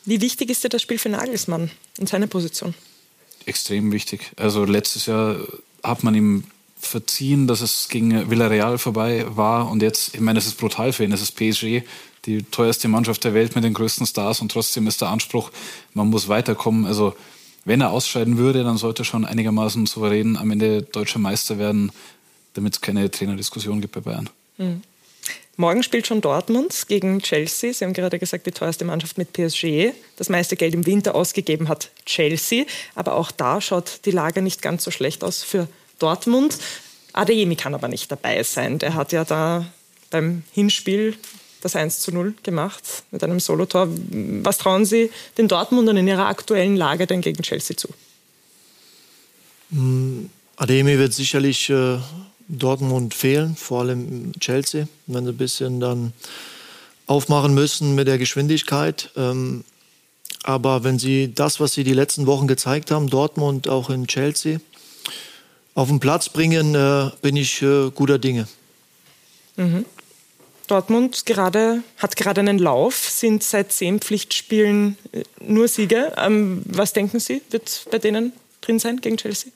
Wie 0.04 0.20
wichtig 0.20 0.50
ist 0.50 0.64
dir 0.64 0.68
das 0.70 0.82
Spiel 0.82 0.98
für 0.98 1.11
Nagelsmann 1.11 1.70
in 1.98 2.06
seiner 2.06 2.26
Position? 2.26 2.74
Extrem 3.44 3.92
wichtig. 3.92 4.32
Also 4.36 4.64
letztes 4.64 5.06
Jahr 5.06 5.36
hat 5.82 6.02
man 6.02 6.14
ihm 6.14 6.44
verziehen, 6.80 7.46
dass 7.46 7.60
es 7.60 7.88
gegen 7.88 8.30
Villarreal 8.30 8.78
vorbei 8.78 9.24
war. 9.28 9.70
Und 9.70 9.82
jetzt, 9.82 10.14
ich 10.14 10.20
meine, 10.20 10.38
es 10.38 10.46
ist 10.46 10.58
brutal 10.58 10.92
für 10.92 11.04
ihn. 11.04 11.12
Es 11.12 11.22
ist 11.22 11.36
PSG, 11.36 11.82
die 12.24 12.42
teuerste 12.42 12.88
Mannschaft 12.88 13.24
der 13.24 13.34
Welt 13.34 13.54
mit 13.54 13.64
den 13.64 13.74
größten 13.74 14.06
Stars. 14.06 14.40
Und 14.40 14.52
trotzdem 14.52 14.86
ist 14.86 15.00
der 15.00 15.08
Anspruch, 15.08 15.50
man 15.94 16.08
muss 16.08 16.28
weiterkommen. 16.28 16.86
Also, 16.86 17.14
wenn 17.64 17.80
er 17.80 17.90
ausscheiden 17.90 18.38
würde, 18.38 18.64
dann 18.64 18.78
sollte 18.78 19.02
er 19.02 19.04
schon 19.04 19.24
einigermaßen 19.24 19.86
souverän 19.86 20.36
am 20.36 20.50
Ende 20.50 20.82
deutscher 20.82 21.18
Meister 21.18 21.58
werden, 21.58 21.92
damit 22.54 22.74
es 22.74 22.80
keine 22.80 23.10
Trainerdiskussion 23.10 23.80
gibt 23.80 23.94
bei 23.94 24.00
Bayern. 24.00 24.30
Mhm. 24.56 24.82
Morgen 25.60 25.82
spielt 25.82 26.06
schon 26.06 26.20
Dortmund 26.20 26.84
gegen 26.86 27.18
Chelsea. 27.18 27.72
Sie 27.72 27.84
haben 27.84 27.92
gerade 27.92 28.20
gesagt, 28.20 28.46
die 28.46 28.52
teuerste 28.52 28.84
Mannschaft 28.84 29.18
mit 29.18 29.32
PSG. 29.32 29.92
Das 30.14 30.28
meiste 30.28 30.54
Geld 30.54 30.72
im 30.72 30.86
Winter 30.86 31.16
ausgegeben 31.16 31.68
hat 31.68 31.90
Chelsea. 32.06 32.64
Aber 32.94 33.16
auch 33.16 33.32
da 33.32 33.60
schaut 33.60 34.02
die 34.04 34.12
Lage 34.12 34.40
nicht 34.40 34.62
ganz 34.62 34.84
so 34.84 34.92
schlecht 34.92 35.24
aus 35.24 35.42
für 35.42 35.66
Dortmund. 35.99 36.59
Adeyemi 37.12 37.57
kann 37.57 37.74
aber 37.74 37.88
nicht 37.88 38.11
dabei 38.11 38.42
sein. 38.42 38.78
Der 38.78 38.94
hat 38.94 39.12
ja 39.12 39.24
da 39.24 39.66
beim 40.11 40.42
Hinspiel 40.53 41.16
das 41.61 41.74
1 41.74 42.01
zu 42.01 42.12
0 42.12 42.34
gemacht 42.42 42.84
mit 43.11 43.22
einem 43.24 43.40
Solotor. 43.40 43.88
Was 43.90 44.59
trauen 44.59 44.84
Sie 44.84 45.11
den 45.36 45.49
Dortmundern 45.49 45.96
in 45.96 46.09
ihrer 46.09 46.26
aktuellen 46.26 46.76
Lage 46.76 47.07
denn 47.07 47.20
gegen 47.20 47.42
Chelsea 47.42 47.76
zu? 47.76 47.88
Mm, 49.70 50.27
Adeyemi 50.56 50.98
wird 50.98 51.12
sicherlich 51.12 51.68
äh, 51.70 51.98
Dortmund 52.48 53.14
fehlen, 53.14 53.56
vor 53.56 53.81
allem 53.81 54.32
Chelsea, 54.40 54.89
wenn 55.06 55.24
sie 55.24 55.32
ein 55.32 55.36
bisschen 55.36 55.81
dann 55.81 56.12
aufmachen 57.06 57.55
müssen 57.55 57.94
mit 57.94 58.06
der 58.06 58.18
Geschwindigkeit. 58.18 59.10
Ähm, 59.16 59.64
aber 60.44 60.85
wenn 60.85 60.98
sie 60.98 61.35
das, 61.35 61.60
was 61.60 61.72
sie 61.74 61.85
die 61.85 61.93
letzten 61.93 62.27
Wochen 62.27 62.47
gezeigt 62.47 62.90
haben, 62.90 63.10
Dortmund 63.10 63.68
auch 63.68 63.90
in 63.90 64.06
Chelsea, 64.06 64.60
auf 65.74 65.89
den 65.89 66.01
Platz 66.01 66.28
bringen, 66.28 66.74
äh, 66.74 67.11
bin 67.23 67.36
ich 67.36 67.62
äh, 67.62 67.90
guter 67.90 68.19
Dinge. 68.19 68.49
Mhm. 69.57 69.85
Dortmund 70.69 71.24
gerade, 71.27 71.82
hat 71.97 72.16
gerade 72.16 72.40
einen 72.40 72.59
Lauf, 72.59 72.95
sind 72.97 73.43
seit 73.43 73.73
zehn 73.73 74.01
Pflichtspielen 74.01 74.99
äh, 75.12 75.23
nur 75.40 75.66
Siege. 75.66 76.12
Ähm, 76.16 76.62
was 76.66 76.93
denken 76.93 77.20
Sie, 77.20 77.43
wird 77.51 77.86
bei 77.90 77.99
denen 77.99 78.32
drin 78.61 78.78
sein 78.78 79.01
gegen 79.01 79.16
Chelsea? 79.16 79.51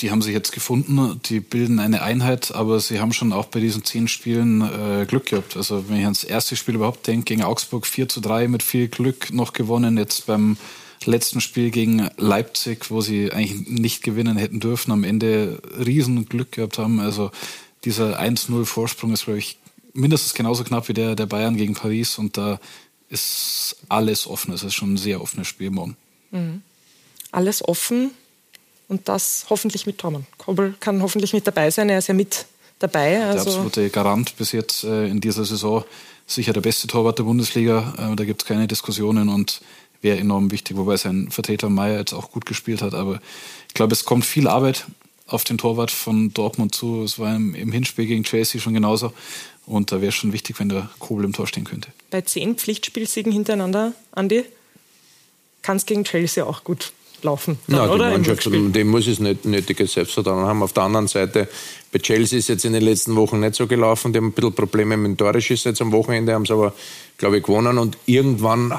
Die 0.00 0.10
haben 0.10 0.22
sich 0.22 0.32
jetzt 0.32 0.52
gefunden, 0.52 1.20
die 1.26 1.40
bilden 1.40 1.78
eine 1.78 2.00
Einheit, 2.00 2.54
aber 2.54 2.80
sie 2.80 3.00
haben 3.00 3.12
schon 3.12 3.34
auch 3.34 3.46
bei 3.46 3.60
diesen 3.60 3.84
zehn 3.84 4.08
Spielen 4.08 4.62
äh, 4.62 5.04
Glück 5.04 5.26
gehabt. 5.26 5.58
Also 5.58 5.90
wenn 5.90 5.98
ich 5.98 6.04
ans 6.04 6.24
erste 6.24 6.56
Spiel 6.56 6.76
überhaupt 6.76 7.06
denke, 7.06 7.24
gegen 7.24 7.42
Augsburg 7.42 7.86
4 7.86 8.08
zu 8.08 8.20
3 8.22 8.48
mit 8.48 8.62
viel 8.62 8.88
Glück 8.88 9.30
noch 9.34 9.52
gewonnen, 9.52 9.98
jetzt 9.98 10.24
beim 10.24 10.56
letzten 11.06 11.40
Spiel 11.40 11.70
gegen 11.70 12.08
Leipzig, 12.16 12.90
wo 12.90 13.00
sie 13.00 13.32
eigentlich 13.32 13.68
nicht 13.68 14.02
gewinnen 14.02 14.36
hätten 14.36 14.60
dürfen, 14.60 14.92
am 14.92 15.04
Ende 15.04 15.60
riesen 15.84 16.28
Glück 16.28 16.52
gehabt 16.52 16.78
haben. 16.78 17.00
Also 17.00 17.30
dieser 17.84 18.20
1-0 18.20 18.64
Vorsprung 18.64 19.12
ist, 19.12 19.24
glaube 19.24 19.38
ich, 19.38 19.58
mindestens 19.92 20.34
genauso 20.34 20.64
knapp 20.64 20.88
wie 20.88 20.94
der 20.94 21.14
der 21.14 21.26
Bayern 21.26 21.56
gegen 21.56 21.74
Paris 21.74 22.18
und 22.18 22.36
da 22.36 22.60
ist 23.08 23.76
alles 23.88 24.26
offen. 24.26 24.52
Es 24.52 24.62
ist 24.62 24.74
schon 24.74 24.94
ein 24.94 24.98
sehr 24.98 25.20
offenes 25.20 25.46
Spiel 25.46 25.70
morgen. 25.70 25.96
Mhm. 26.30 26.62
Alles 27.30 27.66
offen 27.66 28.10
und 28.88 29.08
das 29.08 29.46
hoffentlich 29.50 29.86
mit 29.86 29.98
Tormann. 29.98 30.26
Kobel 30.38 30.74
kann 30.80 31.02
hoffentlich 31.02 31.32
mit 31.32 31.46
dabei 31.46 31.70
sein. 31.70 31.88
Er 31.88 31.98
ist 31.98 32.08
ja 32.08 32.14
mit 32.14 32.46
dabei. 32.78 33.24
Also 33.24 33.44
der 33.44 33.54
absolute 33.54 33.90
Garant 33.90 34.36
bis 34.36 34.52
jetzt 34.52 34.84
äh, 34.84 35.06
in 35.06 35.20
dieser 35.20 35.44
Saison. 35.44 35.84
Sicher 36.26 36.52
der 36.52 36.60
beste 36.60 36.86
Torwart 36.86 37.18
der 37.18 37.24
Bundesliga. 37.24 37.94
Äh, 38.12 38.16
da 38.16 38.24
gibt 38.24 38.42
es 38.42 38.48
keine 38.48 38.66
Diskussionen 38.66 39.28
und 39.28 39.60
wäre 40.04 40.18
enorm 40.18 40.52
wichtig, 40.52 40.76
wobei 40.76 40.96
sein 40.96 41.30
Vertreter 41.30 41.68
Meier 41.68 41.98
jetzt 41.98 42.12
auch 42.12 42.30
gut 42.30 42.46
gespielt 42.46 42.82
hat. 42.82 42.94
Aber 42.94 43.20
ich 43.66 43.74
glaube, 43.74 43.92
es 43.92 44.04
kommt 44.04 44.24
viel 44.24 44.46
Arbeit 44.46 44.86
auf 45.26 45.42
den 45.42 45.58
Torwart 45.58 45.90
von 45.90 46.32
Dortmund 46.32 46.74
zu. 46.74 47.02
Es 47.02 47.18
war 47.18 47.34
im, 47.34 47.54
im 47.54 47.72
Hinspiel 47.72 48.06
gegen 48.06 48.22
Chelsea 48.22 48.60
schon 48.60 48.74
genauso. 48.74 49.12
Und 49.66 49.90
da 49.90 49.96
wäre 49.96 50.10
es 50.10 50.14
schon 50.14 50.32
wichtig, 50.32 50.60
wenn 50.60 50.68
der 50.68 50.90
Kobel 50.98 51.24
im 51.24 51.32
Tor 51.32 51.46
stehen 51.46 51.64
könnte. 51.64 51.88
Bei 52.10 52.20
zehn 52.20 52.56
Pflichtspielsiegen 52.56 53.32
hintereinander, 53.32 53.94
Andi, 54.12 54.44
kann 55.62 55.78
es 55.78 55.86
gegen 55.86 56.04
Chelsea 56.04 56.44
auch 56.44 56.62
gut 56.62 56.92
laufen. 57.22 57.58
Dann, 57.66 57.76
ja, 57.76 57.90
oder? 57.90 58.10
Mannschaft, 58.10 58.44
dem 58.44 58.88
muss 58.88 59.06
es 59.06 59.18
nicht 59.18 59.46
nötiges 59.46 59.94
Selbstvertrauen 59.94 60.44
haben. 60.44 60.62
Auf 60.62 60.74
der 60.74 60.82
anderen 60.82 61.08
Seite, 61.08 61.48
bei 61.90 61.98
Chelsea 61.98 62.38
ist 62.38 62.48
jetzt 62.48 62.66
in 62.66 62.74
den 62.74 62.82
letzten 62.82 63.16
Wochen 63.16 63.40
nicht 63.40 63.54
so 63.54 63.66
gelaufen. 63.66 64.12
Die 64.12 64.18
haben 64.18 64.26
ein 64.26 64.32
bisschen 64.32 64.52
Probleme 64.52 64.98
mit 64.98 65.12
dem 65.12 65.16
Toreschiss 65.16 65.64
jetzt 65.64 65.80
am 65.80 65.90
Wochenende, 65.92 66.34
haben 66.34 66.44
sie 66.44 66.52
aber, 66.52 66.74
glaube 67.16 67.38
ich, 67.38 67.42
gewonnen. 67.42 67.78
Und 67.78 67.96
irgendwann 68.04 68.78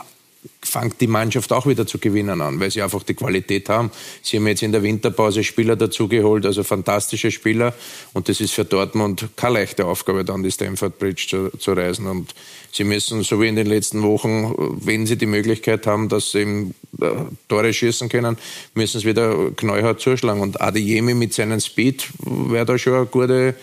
fängt 0.62 1.00
die 1.02 1.08
Mannschaft 1.08 1.52
auch 1.54 1.68
wieder 1.68 1.86
zu 1.86 2.00
gewinnen 2.00 2.42
an, 2.42 2.60
weil 2.60 2.72
sie 2.72 2.82
einfach 2.82 3.04
die 3.04 3.14
Qualität 3.14 3.70
haben. 3.70 3.92
Sie 4.22 4.38
haben 4.38 4.48
jetzt 4.48 4.64
in 4.64 4.72
der 4.72 4.84
Winterpause 4.84 5.44
Spieler 5.44 5.76
dazugeholt, 5.76 6.46
also 6.46 6.64
fantastische 6.64 7.32
Spieler. 7.32 7.74
Und 8.14 8.30
das 8.30 8.42
ist 8.42 8.54
für 8.54 8.66
Dortmund 8.66 9.30
keine 9.36 9.56
leichte 9.56 9.86
Aufgabe, 9.86 10.26
dann 10.26 10.44
die 10.44 10.52
Stamford 10.52 10.98
Bridge 11.00 11.26
zu, 11.30 11.58
zu 11.58 11.74
reisen. 11.74 12.08
Und 12.08 12.34
sie 12.72 12.84
müssen, 12.84 13.24
so 13.24 13.42
wie 13.42 13.48
in 13.48 13.56
den 13.56 13.68
letzten 13.68 14.04
Wochen, 14.04 14.54
wenn 14.86 15.06
sie 15.06 15.18
die 15.18 15.26
Möglichkeit 15.26 15.88
haben, 15.88 16.10
dass 16.10 16.32
sie 16.32 16.40
eben, 16.40 16.76
äh, 17.02 17.12
Tore 17.48 17.74
schießen 17.74 18.10
können, 18.10 18.38
müssen 18.74 19.00
sie 19.00 19.08
wieder 19.08 19.52
knallhart 19.56 20.02
zuschlagen. 20.02 20.42
Und 20.42 20.62
Adeyemi 20.62 21.14
mit 21.14 21.34
seinem 21.34 21.60
Speed 21.60 22.08
wäre 22.24 22.66
da 22.66 22.78
schon 22.78 22.94
eine 22.94 23.06
gute, 23.06 23.56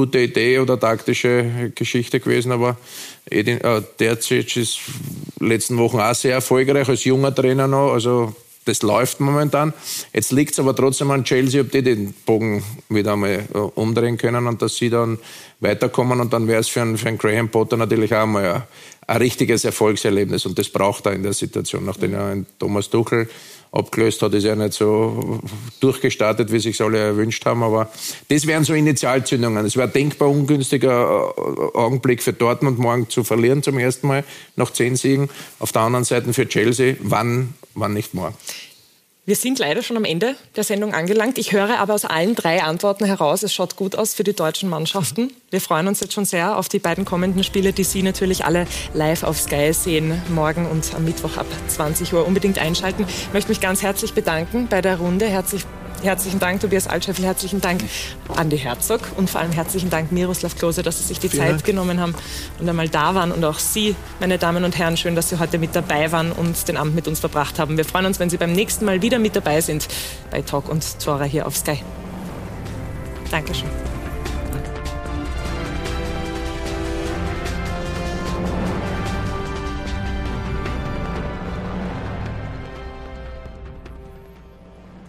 gute 0.00 0.20
Idee 0.20 0.58
oder 0.60 0.80
taktische 0.80 1.72
Geschichte 1.74 2.20
gewesen. 2.20 2.52
Aber 2.52 2.78
Edin, 3.28 3.60
äh, 3.60 3.82
Terzic 3.98 4.56
ist 4.56 4.78
letzten 5.38 5.76
Wochen 5.76 6.00
auch 6.00 6.14
sehr 6.14 6.32
erfolgreich 6.32 6.88
als 6.88 7.04
junger 7.04 7.34
Trainer 7.34 7.66
noch. 7.66 7.92
Also 7.92 8.34
das 8.64 8.80
läuft 8.80 9.20
momentan. 9.20 9.74
Jetzt 10.14 10.32
liegt 10.32 10.52
es 10.52 10.58
aber 10.58 10.74
trotzdem 10.74 11.10
an 11.10 11.24
Chelsea, 11.24 11.60
ob 11.60 11.70
die 11.70 11.82
den 11.82 12.14
Bogen 12.24 12.62
wieder 12.88 13.12
einmal 13.12 13.46
äh, 13.52 13.58
umdrehen 13.58 14.16
können 14.16 14.46
und 14.46 14.62
dass 14.62 14.76
sie 14.76 14.88
dann 14.88 15.18
weiterkommen. 15.60 16.18
Und 16.18 16.32
dann 16.32 16.48
wäre 16.48 16.60
es 16.60 16.68
für 16.68 16.96
für 16.96 17.08
einen 17.08 17.18
Graham 17.18 17.50
Potter 17.50 17.76
natürlich 17.76 18.14
auch 18.14 18.26
mal 18.26 18.54
ein, 18.54 18.62
ein 19.06 19.16
richtiges 19.18 19.66
Erfolgserlebnis. 19.66 20.46
Und 20.46 20.58
das 20.58 20.70
braucht 20.70 21.04
er 21.04 21.12
in 21.12 21.22
der 21.22 21.34
Situation, 21.34 21.84
nachdem 21.84 22.14
er 22.14 22.38
Thomas 22.58 22.88
Tuchel 22.88 23.28
abgelöst 23.72 24.20
hat, 24.22 24.34
ist 24.34 24.44
er 24.44 24.56
nicht 24.56 24.74
so 24.74 25.40
durchgestartet, 25.80 26.52
wie 26.52 26.58
sich 26.58 26.80
alle 26.82 26.98
erwünscht 26.98 27.44
haben. 27.46 27.62
Aber 27.62 27.90
das 28.28 28.46
wären 28.46 28.64
so 28.64 28.74
Initialzündungen. 28.74 29.64
Es 29.64 29.76
wäre 29.76 29.88
denkbar 29.88 30.28
ungünstiger 30.28 31.32
äh, 31.36 31.78
Augenblick 31.78 32.22
für 32.22 32.32
Dortmund, 32.32 32.78
morgen 32.78 33.08
zu 33.08 33.24
verlieren 33.24 33.62
zum 33.62 33.78
ersten 33.78 34.08
Mal 34.08 34.24
nach 34.56 34.72
zehn 34.72 34.96
Siegen. 34.96 35.30
Auf 35.58 35.72
der 35.72 35.82
anderen 35.82 36.04
Seite 36.04 36.32
für 36.32 36.48
Chelsea, 36.48 36.96
wann, 37.00 37.54
wann 37.74 37.94
nicht 37.94 38.14
morgen. 38.14 38.34
Wir 39.26 39.36
sind 39.36 39.58
leider 39.58 39.82
schon 39.82 39.98
am 39.98 40.04
Ende 40.04 40.34
der 40.56 40.64
Sendung 40.64 40.94
angelangt. 40.94 41.36
Ich 41.36 41.52
höre 41.52 41.78
aber 41.78 41.92
aus 41.92 42.06
allen 42.06 42.34
drei 42.34 42.62
Antworten 42.62 43.04
heraus, 43.04 43.42
es 43.42 43.52
schaut 43.52 43.76
gut 43.76 43.94
aus 43.94 44.14
für 44.14 44.24
die 44.24 44.32
deutschen 44.32 44.70
Mannschaften. 44.70 45.30
Wir 45.50 45.60
freuen 45.60 45.88
uns 45.88 46.00
jetzt 46.00 46.14
schon 46.14 46.24
sehr 46.24 46.56
auf 46.56 46.70
die 46.70 46.78
beiden 46.78 47.04
kommenden 47.04 47.44
Spiele, 47.44 47.74
die 47.74 47.84
Sie 47.84 48.02
natürlich 48.02 48.46
alle 48.46 48.66
live 48.94 49.22
auf 49.22 49.38
Sky 49.38 49.74
sehen, 49.74 50.20
morgen 50.30 50.64
und 50.64 50.94
am 50.94 51.04
Mittwoch 51.04 51.36
ab 51.36 51.46
20 51.68 52.14
Uhr. 52.14 52.26
Unbedingt 52.26 52.58
einschalten. 52.58 53.04
Ich 53.06 53.32
möchte 53.34 53.50
mich 53.50 53.60
ganz 53.60 53.82
herzlich 53.82 54.14
bedanken 54.14 54.68
bei 54.70 54.80
der 54.80 54.96
Runde. 54.96 55.26
Herzlich 55.26 55.66
Herzlichen 56.02 56.38
Dank, 56.38 56.60
Tobias 56.60 56.86
Altscheffel. 56.86 57.24
Herzlichen 57.24 57.60
Dank, 57.60 57.82
Andi 58.34 58.58
Herzog. 58.58 59.00
Und 59.16 59.28
vor 59.28 59.40
allem 59.40 59.52
herzlichen 59.52 59.90
Dank, 59.90 60.12
Miroslav 60.12 60.56
Klose, 60.56 60.82
dass 60.82 60.98
Sie 60.98 61.04
sich 61.04 61.18
die 61.18 61.28
Vielen 61.28 61.42
Zeit 61.42 61.52
Dank. 61.52 61.64
genommen 61.64 62.00
haben 62.00 62.14
und 62.58 62.68
einmal 62.68 62.88
da 62.88 63.14
waren. 63.14 63.32
Und 63.32 63.44
auch 63.44 63.58
Sie, 63.58 63.94
meine 64.18 64.38
Damen 64.38 64.64
und 64.64 64.78
Herren, 64.78 64.96
schön, 64.96 65.14
dass 65.14 65.28
Sie 65.28 65.38
heute 65.38 65.58
mit 65.58 65.76
dabei 65.76 66.10
waren 66.10 66.32
und 66.32 66.68
den 66.68 66.78
Abend 66.78 66.94
mit 66.94 67.06
uns 67.06 67.20
verbracht 67.20 67.58
haben. 67.58 67.76
Wir 67.76 67.84
freuen 67.84 68.06
uns, 68.06 68.18
wenn 68.18 68.30
Sie 68.30 68.38
beim 68.38 68.52
nächsten 68.52 68.86
Mal 68.86 69.02
wieder 69.02 69.18
mit 69.18 69.36
dabei 69.36 69.60
sind 69.60 69.88
bei 70.30 70.40
Talk 70.40 70.70
und 70.70 70.82
Zora 70.82 71.24
hier 71.24 71.46
auf 71.46 71.56
Sky. 71.56 71.82
Dankeschön. 73.30 73.68